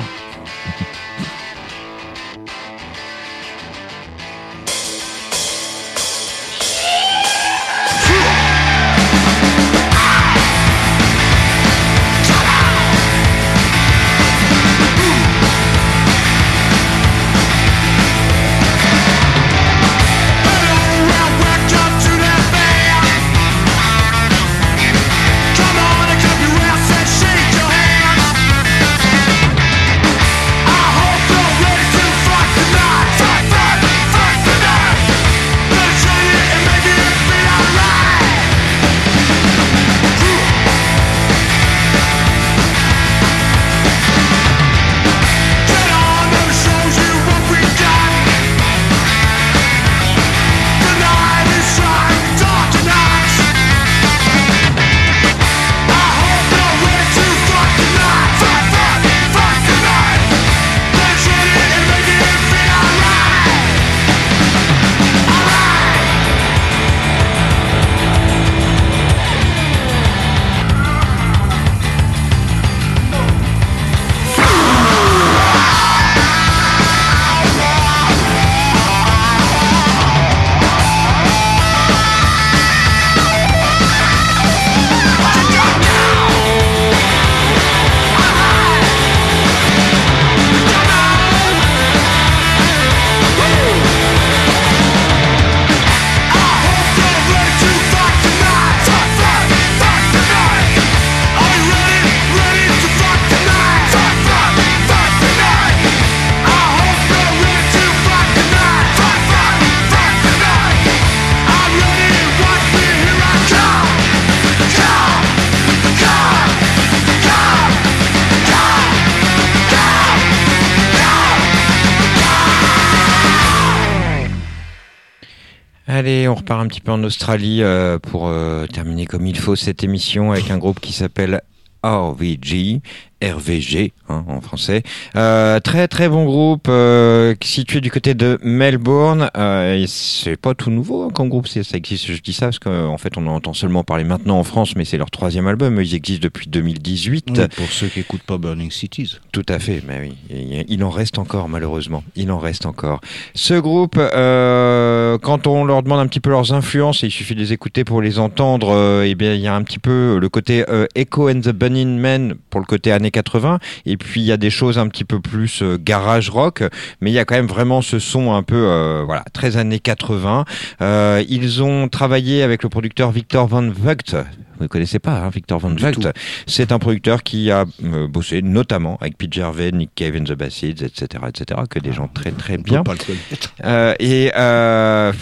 Repart 126.46 126.60
un 126.60 126.68
petit 126.68 126.80
peu 126.80 126.92
en 126.92 127.02
Australie 127.02 127.60
euh, 127.60 127.98
pour 127.98 128.28
euh, 128.28 128.68
terminer 128.68 129.04
comme 129.04 129.26
il 129.26 129.36
faut 129.36 129.56
cette 129.56 129.82
émission 129.82 130.30
avec 130.30 130.48
un 130.52 130.58
groupe 130.58 130.78
qui 130.78 130.92
s'appelle 130.92 131.42
RVG, 131.82 132.82
RVG 133.22 133.92
hein, 134.10 134.24
en 134.28 134.40
français. 134.40 134.82
Euh, 135.16 135.58
très 135.60 135.88
très 135.88 136.08
bon 136.08 136.24
groupe 136.24 136.66
euh, 136.68 137.34
situé 137.42 137.80
du 137.80 137.90
côté 137.90 138.14
de 138.14 138.38
Melbourne. 138.42 139.30
Euh, 139.36 139.74
et 139.74 139.86
c'est 139.86 140.36
pas 140.36 140.54
tout 140.54 140.70
nouveau 140.70 141.04
hein, 141.04 141.10
comme 141.14 141.28
groupe, 141.28 141.48
ça 141.48 141.60
existe. 141.76 142.06
Je 142.06 142.20
dis 142.20 142.34
ça 142.34 142.46
parce 142.46 142.58
qu'en 142.58 142.98
fait 142.98 143.16
on 143.16 143.26
en 143.26 143.36
entend 143.36 143.54
seulement 143.54 143.84
parler 143.84 144.04
maintenant 144.04 144.38
en 144.38 144.44
France, 144.44 144.76
mais 144.76 144.84
c'est 144.84 144.98
leur 144.98 145.10
troisième 145.10 145.46
album. 145.46 145.80
Ils 145.80 145.94
existent 145.94 146.24
depuis 146.24 146.48
2018. 146.48 147.26
Oui, 147.30 147.48
pour 147.56 147.68
ceux 147.68 147.86
qui 147.88 148.00
n'écoutent 148.00 148.22
pas 148.22 148.36
Burning 148.36 148.70
Cities. 148.70 149.16
Tout 149.32 149.46
à 149.48 149.58
fait, 149.58 149.82
mais 149.86 150.12
oui, 150.30 150.64
il 150.68 150.84
en 150.84 150.90
reste 150.90 151.18
encore 151.18 151.48
malheureusement, 151.48 152.04
il 152.16 152.30
en 152.30 152.38
reste 152.38 152.66
encore. 152.66 153.00
Ce 153.34 153.54
groupe, 153.54 153.96
euh, 153.98 155.16
quand 155.18 155.46
on 155.46 155.64
leur 155.64 155.82
demande 155.82 156.00
un 156.00 156.06
petit 156.06 156.20
peu 156.20 156.30
leurs 156.30 156.52
influences, 156.52 157.02
et 157.02 157.06
il 157.06 157.10
suffit 157.10 157.34
de 157.34 157.40
les 157.40 157.52
écouter 157.54 157.84
pour 157.84 158.02
les 158.02 158.18
entendre, 158.18 158.70
euh, 158.70 159.06
eh 159.06 159.14
bien 159.14 159.34
il 159.34 159.40
y 159.40 159.46
a 159.46 159.54
un 159.54 159.62
petit 159.62 159.78
peu 159.78 160.18
le 160.20 160.28
côté 160.28 160.64
Echo 160.94 161.30
and 161.30 161.40
the 161.40 161.50
Bunny 161.50 161.86
Men 161.86 162.34
pour 162.50 162.60
le 162.60 162.66
côté 162.66 162.92
années 163.06 163.10
80, 163.10 163.58
et 163.86 163.96
puis 163.96 164.20
il 164.20 164.26
y 164.26 164.32
a 164.32 164.36
des 164.36 164.50
choses 164.50 164.78
un 164.78 164.88
petit 164.88 165.04
peu 165.04 165.20
plus 165.20 165.62
euh, 165.62 165.78
garage 165.80 166.30
rock, 166.30 166.62
mais 167.00 167.10
il 167.10 167.14
y 167.14 167.18
a 167.18 167.24
quand 167.24 167.36
même 167.36 167.46
vraiment 167.46 167.82
ce 167.82 167.98
son 167.98 168.32
un 168.34 168.42
peu 168.42 168.56
euh, 168.56 169.02
voilà 169.06 169.24
très 169.32 169.56
années 169.56 169.78
80. 169.78 170.44
Euh, 170.80 171.22
ils 171.28 171.62
ont 171.62 171.88
travaillé 171.88 172.42
avec 172.42 172.62
le 172.62 172.68
producteur 172.68 173.10
Victor 173.10 173.46
Van 173.46 173.68
Vugt. 173.68 174.16
Vous 174.58 174.64
ne 174.64 174.68
connaissez 174.68 174.98
pas 174.98 175.18
hein, 175.20 175.28
Victor 175.28 175.58
Van 175.58 175.74
tout. 175.74 176.00
c'est 176.46 176.72
un 176.72 176.78
producteur 176.78 177.22
qui 177.22 177.50
a 177.50 177.64
euh, 177.84 178.08
bossé 178.08 178.40
notamment 178.42 178.96
avec 179.00 179.18
Pete 179.18 179.32
Gervais, 179.34 179.70
Nick 179.70 179.90
Cave 179.94 180.16
and 180.16 180.24
the 180.24 180.32
Bassids, 180.32 180.82
etc., 180.82 181.24
etc., 181.28 181.60
que 181.68 181.78
des 181.78 181.92
gens 181.92 182.08
très 182.08 182.30
très 182.30 182.56
On 182.58 182.62
bien. 182.62 182.82
peut 182.82 182.92
pas 182.94 182.98
le 182.98 183.04
connaître. 183.04 183.54
Euh, 183.64 183.94
et 183.98 184.32
euh, 184.36 185.12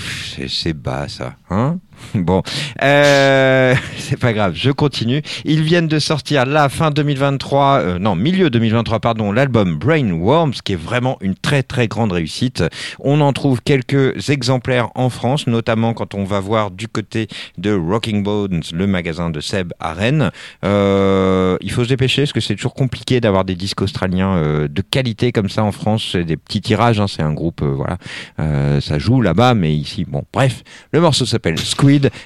c'est 0.48 0.72
bas 0.72 1.08
ça, 1.08 1.34
hein 1.50 1.78
Bon, 2.14 2.42
euh, 2.82 3.74
c'est 3.98 4.18
pas 4.18 4.32
grave, 4.32 4.52
je 4.54 4.70
continue. 4.70 5.22
Ils 5.44 5.62
viennent 5.62 5.88
de 5.88 5.98
sortir 5.98 6.46
la 6.46 6.68
fin 6.68 6.90
2023, 6.90 7.78
euh, 7.80 7.98
non 7.98 8.14
milieu 8.14 8.50
2023 8.50 9.00
pardon, 9.00 9.32
l'album 9.32 9.76
Brain 9.76 10.10
Worms 10.12 10.54
qui 10.64 10.72
est 10.72 10.80
vraiment 10.80 11.18
une 11.20 11.34
très 11.34 11.62
très 11.62 11.88
grande 11.88 12.12
réussite. 12.12 12.62
On 13.00 13.20
en 13.20 13.32
trouve 13.32 13.60
quelques 13.62 14.30
exemplaires 14.30 14.88
en 14.94 15.10
France, 15.10 15.46
notamment 15.46 15.92
quand 15.94 16.14
on 16.14 16.24
va 16.24 16.40
voir 16.40 16.70
du 16.70 16.88
côté 16.88 17.28
de 17.58 17.72
Rocking 17.74 18.22
Bones, 18.22 18.62
le 18.72 18.86
magasin 18.86 19.30
de 19.30 19.40
Seb 19.40 19.72
à 19.80 19.92
Rennes. 19.92 20.30
Euh, 20.64 21.56
il 21.60 21.70
faut 21.70 21.84
se 21.84 21.88
dépêcher 21.88 22.22
parce 22.22 22.32
que 22.32 22.40
c'est 22.40 22.54
toujours 22.54 22.74
compliqué 22.74 23.20
d'avoir 23.20 23.44
des 23.44 23.54
disques 23.54 23.82
australiens 23.82 24.36
euh, 24.36 24.68
de 24.68 24.82
qualité 24.82 25.32
comme 25.32 25.48
ça 25.48 25.64
en 25.64 25.72
France. 25.72 26.10
C'est 26.12 26.24
des 26.24 26.36
petits 26.36 26.60
tirages, 26.60 27.00
hein, 27.00 27.06
c'est 27.08 27.22
un 27.22 27.32
groupe, 27.32 27.62
euh, 27.62 27.74
voilà, 27.74 27.98
Euh, 28.40 28.80
ça 28.80 28.98
joue 28.98 29.20
là-bas, 29.20 29.54
mais 29.54 29.74
ici, 29.74 30.04
bon, 30.04 30.24
bref, 30.32 30.62
le 30.92 31.00
morceau 31.00 31.26
s'appelle 31.26 31.58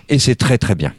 Et 0.09 0.19
c'est 0.19 0.37
très 0.37 0.59
très 0.59 0.75
bien. 0.75 0.93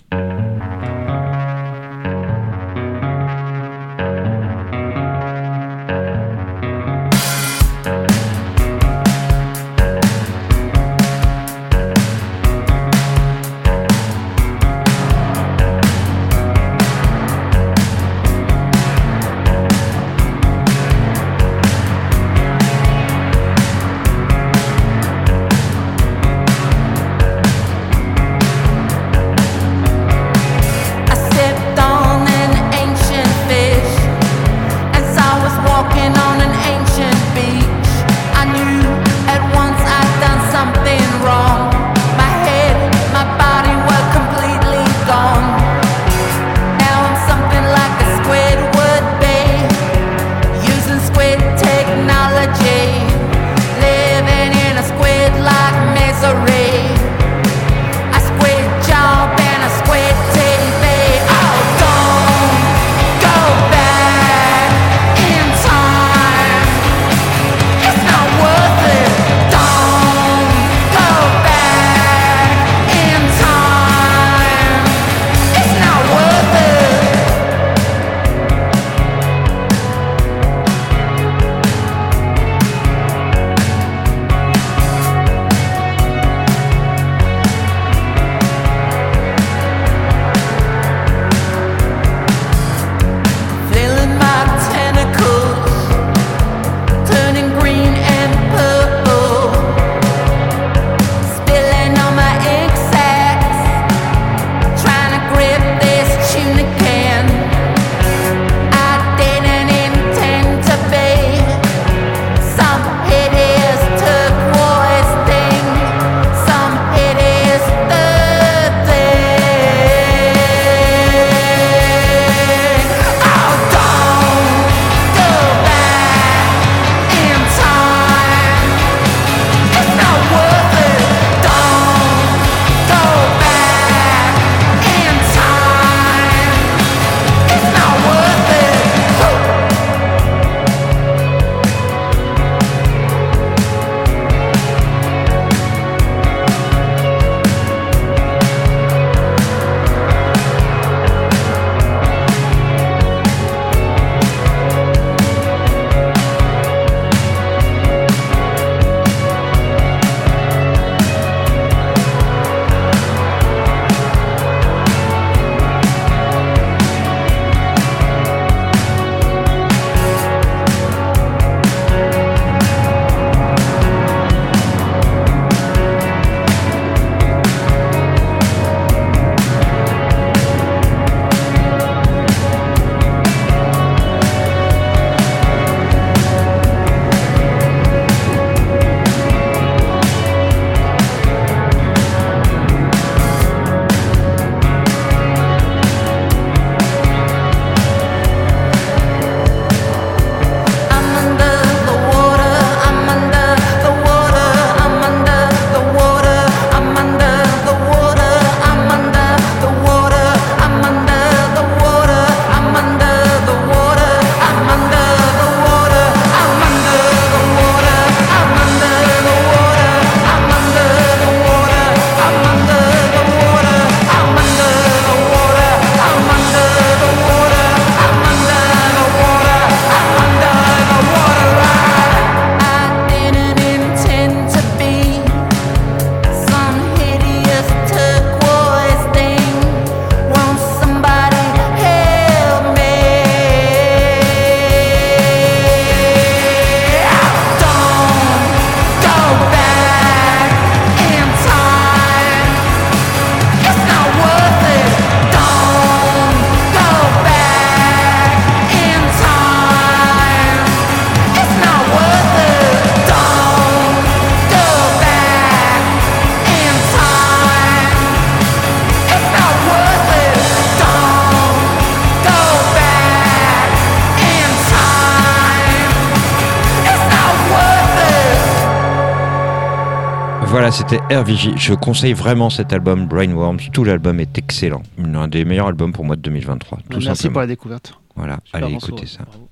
Voilà, 280.70 280.88
c'était 280.88 281.16
RVJ. 281.16 281.58
Je 281.58 281.74
conseille 281.74 282.14
vraiment 282.14 282.52
cet 282.52 282.74
album, 282.74 283.08
Brainworms. 283.08 283.58
Tout 283.74 283.84
l'album 283.84 284.20
est 284.20 284.38
excellent. 284.38 284.84
Un 285.00 285.28
des 285.28 285.44
meilleurs 285.44 285.66
albums 285.66 285.92
pour 285.92 286.06
moi 286.06 286.16
de 286.16 286.22
2023. 286.22 286.78
Tout 286.78 286.84
Merci 287.00 287.06
simplement. 287.06 287.32
pour 287.32 287.42
la 287.42 287.48
découverte. 287.48 287.94
Voilà, 288.16 288.40
Super 288.46 288.64
allez 288.64 288.76
écouter 288.76 289.08
ça. 289.08 289.24
Bravo. 289.24 289.50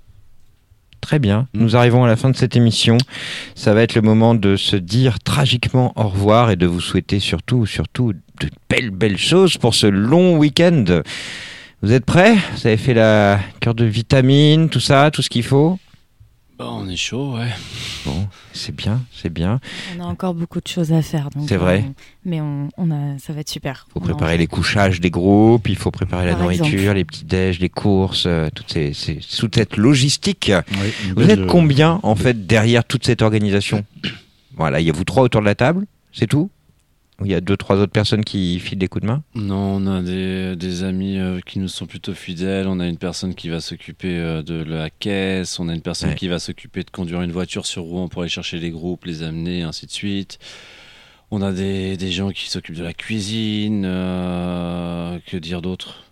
Très 1.02 1.18
bien. 1.18 1.48
Mm. 1.56 1.60
Nous 1.60 1.76
arrivons 1.76 2.04
à 2.04 2.08
la 2.08 2.18
fin 2.18 2.30
de 2.30 2.36
cette 2.36 2.56
émission. 2.56 3.00
Ça 3.56 3.74
va 3.74 3.82
être 3.82 3.96
le 3.96 4.04
moment 4.04 4.36
de 4.36 4.56
se 4.58 4.76
dire 4.76 5.18
tragiquement 5.18 5.92
au 5.96 6.08
revoir 6.08 6.52
et 6.52 6.56
de 6.56 6.68
vous 6.68 6.82
souhaiter 6.82 7.20
surtout, 7.20 7.66
surtout 7.66 8.14
de 8.14 8.50
belles, 8.70 8.92
belles 8.92 9.18
choses 9.18 9.58
pour 9.58 9.74
ce 9.74 9.88
long 9.88 10.38
week-end. 10.38 10.86
Vous 11.82 11.94
êtes 11.94 12.06
prêts? 12.06 12.36
Vous 12.54 12.68
avez 12.68 12.78
fait 12.78 12.94
la 12.94 13.40
cure 13.60 13.74
de 13.74 13.86
vitamines, 13.86 14.70
tout 14.70 14.80
ça, 14.80 15.10
tout 15.10 15.24
ce 15.24 15.32
qu'il 15.32 15.42
faut? 15.42 15.80
Bah, 16.60 16.68
on 16.70 16.88
est 16.88 16.96
chaud, 16.96 17.38
ouais. 17.38 17.50
C'est 18.68 18.76
bien, 18.76 19.02
c'est 19.14 19.30
bien. 19.30 19.62
On 19.98 20.02
a 20.04 20.06
encore 20.08 20.34
beaucoup 20.34 20.60
de 20.60 20.68
choses 20.68 20.92
à 20.92 21.02
faire. 21.02 21.30
donc, 21.30 21.48
C'est 21.48 21.56
vrai. 21.56 21.86
mais 22.26 22.42
on, 22.42 22.68
on 22.78 22.92
a, 22.92 23.18
ça 23.18 23.32
va 23.32 23.40
être 23.40 23.48
super. 23.50 23.88
Il 23.88 23.94
faut 23.94 24.00
On 24.00 24.04
préparer 24.04 24.38
les 24.38 24.48
couchages 24.48 25.00
des 25.00 25.10
groupes, 25.10 25.70
il 25.70 25.78
faut 25.78 25.90
préparer 25.90 26.26
la 26.26 26.34
Par 26.34 26.42
nourriture, 26.42 26.66
exemple. 26.66 26.96
les 26.96 27.06
petits 27.06 27.24
déj, 27.24 27.60
les 27.62 27.70
courses, 27.70 28.26
euh, 28.28 28.50
toutes 28.54 28.70
ces, 28.74 28.92
ces 28.92 29.20
sous 29.22 29.48
cette 29.56 29.78
logistique. 29.78 30.52
Vous 31.16 31.30
êtes 31.30 31.40
euh, 31.40 31.46
combien 31.48 32.02
en 32.04 32.16
fait 32.16 32.46
derrière 32.46 32.84
toute 32.84 33.06
cette 33.06 33.22
organisation? 33.22 33.86
Voilà, 34.58 34.82
il 34.82 34.88
y 34.88 34.90
a 34.90 34.94
vous 34.94 35.06
trois 35.06 35.24
autour 35.24 35.40
de 35.40 35.46
la 35.46 35.56
table, 35.56 35.86
c'est 36.12 36.28
tout? 36.28 36.50
Ou 36.50 36.57
il 37.26 37.32
y 37.32 37.34
a 37.36 37.42
deux, 37.42 37.58
trois 37.58 37.78
autres 37.78 37.92
personnes 37.92 38.24
qui 38.24 38.60
filent 38.60 38.78
des 38.78 38.88
coups 38.88 39.02
de 39.04 39.08
main? 39.08 39.24
Non, 39.36 39.78
on 39.78 39.88
a 39.88 40.02
des, 40.02 40.56
des 40.56 40.84
amis 40.84 41.18
euh, 41.18 41.40
qui 41.46 41.58
nous 41.60 41.68
sont 41.68 41.86
plutôt 41.88 42.14
fidèles. 42.14 42.68
On 42.68 42.80
a 42.80 42.88
une 42.88 42.98
personne 42.98 43.34
qui 43.34 43.50
va 43.50 43.60
s'occuper 43.60 44.18
euh, 44.18 44.44
de 44.44 44.64
la 44.64 44.90
caisse. 44.90 45.60
On 45.60 45.68
a 45.70 45.74
une 45.74 45.82
personne 45.82 46.10
Ouais. 46.10 46.16
qui 46.16 46.28
va 46.28 46.38
s'occuper 46.40 46.84
de 46.84 46.92
conduire 46.92 47.22
une 47.24 47.32
voiture 47.32 47.66
sur 47.66 47.84
Rouen 47.84 48.08
pour 48.08 48.22
aller 48.22 48.30
chercher 48.30 48.60
les 48.60 48.70
groupes, 48.70 49.06
les 49.06 49.24
amener, 49.24 49.64
ainsi 49.64 49.86
de 49.88 49.92
suite. 49.92 50.38
On 51.32 51.42
a 51.42 51.52
des, 51.52 51.98
des 51.98 52.12
gens 52.12 52.30
qui 52.32 52.50
s'occupent 52.50 52.78
de 52.78 52.84
la 52.84 52.94
cuisine. 52.94 53.84
euh, 53.86 55.18
que 55.28 55.38
dire 55.38 55.62
d'autre? 55.62 56.04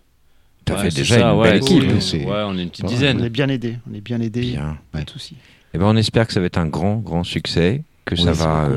Ouais, 0.68 0.76
fait 0.90 0.94
déjà 0.96 1.20
ça, 1.20 1.30
une 1.32 1.38
ouais, 1.38 1.50
belle 1.52 1.60
cool. 1.60 1.84
équipe. 1.84 2.26
Ouais, 2.26 2.42
on 2.44 2.58
est 2.58 2.62
une 2.64 2.70
petite 2.70 2.84
Ouais, 2.84 2.90
On 2.90 2.94
dizaine. 2.94 3.20
est 3.24 3.30
bien 3.30 3.48
aidés. 3.48 3.76
On 3.88 3.94
est 3.94 4.00
bien 4.00 4.20
aidés. 4.20 4.40
Bien. 4.40 4.76
Pas 4.90 4.98
Ouais. 4.98 5.04
de 5.04 5.10
soucis. 5.10 5.36
Eh 5.72 5.78
ben, 5.78 5.84
on 5.86 5.96
espère 5.96 6.26
que 6.26 6.32
ça 6.32 6.40
va 6.40 6.46
être 6.46 6.58
un 6.58 6.66
grand, 6.66 6.96
grand 6.96 7.22
succès, 7.22 7.82
que 8.04 8.16
ça 8.16 8.32
va. 8.32 8.68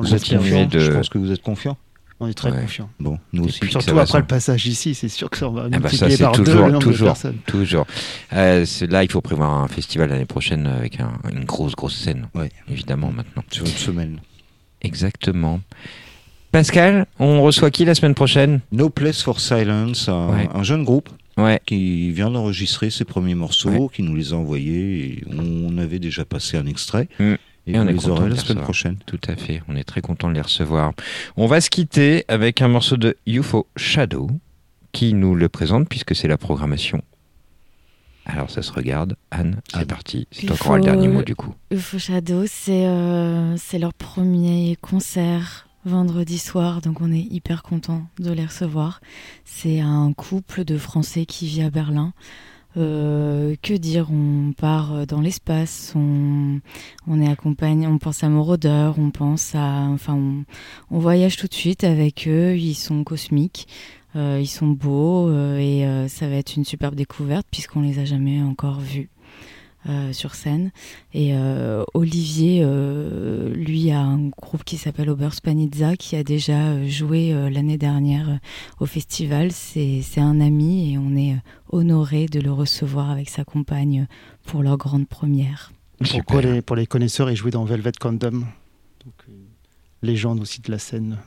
On 0.00 0.02
Vous 0.02 0.14
êtes 0.14 0.28
confiant 0.28 0.66
de- 0.66 0.78
Je 0.78 0.92
pense 0.92 1.08
que 1.08 1.18
vous 1.18 1.30
êtes 1.30 1.42
confiant. 1.42 1.76
On 2.22 2.26
est 2.28 2.34
très 2.34 2.50
Ouais. 2.50 2.60
confiants. 2.60 2.90
Bon, 2.98 3.18
nous 3.32 3.44
Et 3.44 3.48
aussi. 3.48 3.60
puis, 3.60 3.70
Surtout 3.70 3.98
après 3.98 4.18
le 4.18 4.26
passage 4.26 4.66
ici, 4.66 4.94
c'est 4.94 5.08
sûr 5.08 5.30
que 5.30 5.38
ça 5.38 5.48
va 5.48 5.68
Ah 5.72 5.78
bah 5.78 5.88
ça, 5.88 6.06
multiplier 6.06 6.16
par 6.18 6.32
deux 6.32 6.44
toujours, 6.44 6.66
le 6.66 6.72
nombre 6.72 6.84
de 6.86 6.90
toujours, 6.90 7.06
personnes. 7.08 7.38
toujours. 7.46 7.86
Euh, 8.34 8.66
là, 8.90 9.02
il 9.04 9.10
faut 9.10 9.20
prévoir 9.22 9.50
un 9.50 9.68
festival 9.68 10.10
l'année 10.10 10.26
prochaine 10.26 10.66
avec 10.66 11.00
un- 11.00 11.12
une 11.32 11.44
grosse, 11.44 11.74
grosse 11.74 11.96
scène. 11.96 12.28
Ouais. 12.34 12.50
Évidemment, 12.68 13.10
maintenant. 13.12 13.42
Sur 13.50 13.64
une 13.64 13.72
semaine. 13.72 14.20
Exactement. 14.82 15.60
Pascal, 16.52 17.06
on 17.18 17.42
reçoit 17.42 17.70
qui 17.70 17.84
la 17.84 17.94
semaine 17.94 18.14
prochaine? 18.14 18.60
No 18.72 18.90
Place 18.90 19.22
for 19.22 19.40
Silence, 19.40 20.08
un, 20.08 20.28
Ouais. 20.30 20.48
un 20.52 20.62
jeune 20.62 20.84
groupe 20.84 21.08
Ouais. 21.36 21.60
qui 21.64 22.10
vient 22.12 22.28
d'enregistrer 22.30 22.90
ses 22.90 23.04
premiers 23.04 23.36
morceaux, 23.36 23.70
Ouais. 23.70 23.88
qui 23.94 24.02
nous 24.02 24.16
les 24.16 24.32
a 24.32 24.36
envoyés. 24.36 25.04
Et 25.04 25.24
on 25.32 25.78
avait 25.78 26.00
déjà 26.00 26.24
passé 26.24 26.56
un 26.56 26.66
extrait. 26.66 27.08
Mm. 27.18 27.34
Et, 27.70 27.76
Et 27.76 27.78
on 27.78 27.84
les 27.84 27.94
content 27.94 28.08
aurez 28.10 28.20
de 28.24 28.24
la 28.26 28.30
les 28.30 28.36
semaine 28.36 28.58
recevoir. 28.58 28.64
prochaine. 28.64 28.96
Tout 29.06 29.20
à 29.28 29.36
fait, 29.36 29.62
on 29.68 29.76
est 29.76 29.84
très 29.84 30.00
content 30.00 30.28
de 30.28 30.34
les 30.34 30.40
recevoir. 30.40 30.92
On 31.36 31.46
va 31.46 31.60
se 31.60 31.70
quitter 31.70 32.24
avec 32.28 32.62
un 32.62 32.68
morceau 32.68 32.96
de 32.96 33.16
UFO 33.26 33.66
Shadow 33.76 34.30
qui 34.92 35.14
nous 35.14 35.34
le 35.34 35.48
présente 35.48 35.88
puisque 35.88 36.14
c'est 36.16 36.28
la 36.28 36.38
programmation. 36.38 37.02
Alors 38.26 38.50
ça 38.50 38.62
se 38.62 38.72
regarde. 38.72 39.16
Anne, 39.30 39.60
c'est 39.72 39.86
parti. 39.88 40.28
C'est 40.30 40.44
UFO, 40.44 40.54
encore 40.54 40.76
le 40.76 40.82
dernier 40.82 41.08
mot 41.08 41.22
du 41.22 41.34
coup. 41.34 41.54
UFO 41.70 41.98
Shadow, 41.98 42.44
c'est 42.46 42.86
euh, 42.86 43.56
c'est 43.56 43.78
leur 43.78 43.94
premier 43.94 44.76
concert 44.80 45.66
vendredi 45.86 46.38
soir, 46.38 46.82
donc 46.82 47.00
on 47.00 47.10
est 47.10 47.22
hyper 47.30 47.62
content 47.62 48.02
de 48.18 48.30
les 48.32 48.44
recevoir. 48.44 49.00
C'est 49.46 49.80
un 49.80 50.12
couple 50.12 50.64
de 50.64 50.76
Français 50.76 51.24
qui 51.24 51.46
vit 51.46 51.62
à 51.62 51.70
Berlin. 51.70 52.12
Euh, 52.76 53.56
que 53.62 53.74
dire 53.74 54.10
On 54.12 54.52
part 54.52 55.06
dans 55.06 55.20
l'espace, 55.20 55.92
on, 55.96 56.60
on 57.08 57.20
est 57.20 57.28
accompagné, 57.28 57.86
on 57.86 57.98
pense 57.98 58.22
à 58.22 58.28
Moroder, 58.28 58.92
on 58.96 59.10
pense 59.10 59.54
à, 59.54 59.88
enfin, 59.90 60.14
on, 60.14 60.44
on 60.90 60.98
voyage 60.98 61.36
tout 61.36 61.48
de 61.48 61.54
suite 61.54 61.84
avec 61.84 62.28
eux. 62.28 62.56
Ils 62.56 62.74
sont 62.74 63.02
cosmiques, 63.02 63.66
euh, 64.16 64.38
ils 64.40 64.48
sont 64.48 64.66
beaux 64.66 65.28
euh, 65.28 65.58
et 65.58 65.86
euh, 65.86 66.08
ça 66.08 66.28
va 66.28 66.34
être 66.34 66.56
une 66.56 66.64
superbe 66.64 66.96
découverte 66.96 67.46
puisqu'on 67.50 67.80
les 67.80 68.00
a 68.00 68.04
jamais 68.04 68.42
encore 68.42 68.80
vus. 68.80 69.08
Euh, 69.88 70.12
sur 70.12 70.34
scène 70.34 70.70
et 71.14 71.34
euh, 71.34 71.84
Olivier 71.94 72.60
euh, 72.62 73.54
lui 73.54 73.90
a 73.90 74.00
un 74.00 74.28
groupe 74.28 74.64
qui 74.64 74.76
s'appelle 74.76 75.08
Oberspanitza 75.08 75.96
qui 75.96 76.16
a 76.16 76.22
déjà 76.22 76.86
joué 76.86 77.32
euh, 77.32 77.48
l'année 77.48 77.78
dernière 77.78 78.28
euh, 78.28 78.36
au 78.80 78.86
festival 78.86 79.52
c'est 79.52 80.02
un 80.18 80.40
ami 80.40 80.92
et 80.92 80.98
on 80.98 81.16
est 81.16 81.36
honoré 81.70 82.26
de 82.26 82.40
le 82.40 82.52
recevoir 82.52 83.10
avec 83.10 83.30
sa 83.30 83.44
compagne 83.44 84.06
pour 84.44 84.62
leur 84.62 84.76
grande 84.76 85.08
première 85.08 85.72
Pour 86.26 86.40
les, 86.40 86.62
pour 86.62 86.76
les 86.76 86.86
connaisseurs, 86.86 87.30
il 87.30 87.36
jouait 87.36 87.50
dans 87.50 87.64
Velvet 87.64 87.92
Condom. 87.98 88.44
Donc, 89.04 89.14
une 89.28 89.46
légende 90.02 90.40
aussi 90.40 90.60
de 90.60 90.70
la 90.70 90.78
scène. 90.78 91.18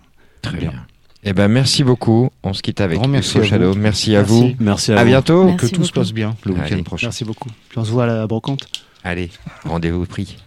Très 0.42 0.58
bien. 0.58 0.86
Eh 1.26 1.34
ben 1.34 1.48
merci 1.48 1.84
beaucoup. 1.84 2.30
On 2.44 2.54
se 2.54 2.62
quitte 2.62 2.82
avec 2.82 3.00
Grand 3.00 3.08
merci 3.08 3.38
à 3.38 3.42
vous. 3.42 3.76
Merci, 3.76 3.80
merci 3.80 4.16
à 4.16 4.20
Merci. 4.20 4.34
vous. 4.34 4.56
Merci 4.60 4.92
à, 4.92 4.98
À 5.00 5.04
vous. 5.04 5.10
bientôt. 5.10 5.44
Merci 5.46 5.58
que 5.58 5.76
tout 5.76 5.84
se 5.84 5.90
beaucoup. 5.92 6.00
passe 6.02 6.12
bien 6.14 6.36
le 6.46 6.54
Allez. 6.56 6.64
week-end 6.72 6.84
prochain. 6.84 7.08
Merci 7.08 7.24
beaucoup. 7.26 7.50
Puis 7.70 7.80
on 7.80 7.86
se 7.86 7.92
voit 7.92 8.04
à 8.04 8.08
la 8.08 8.28
brocante. 8.28 8.68
Allez, 9.04 9.30
rendez-vous 9.66 10.06
pris. 10.06 10.38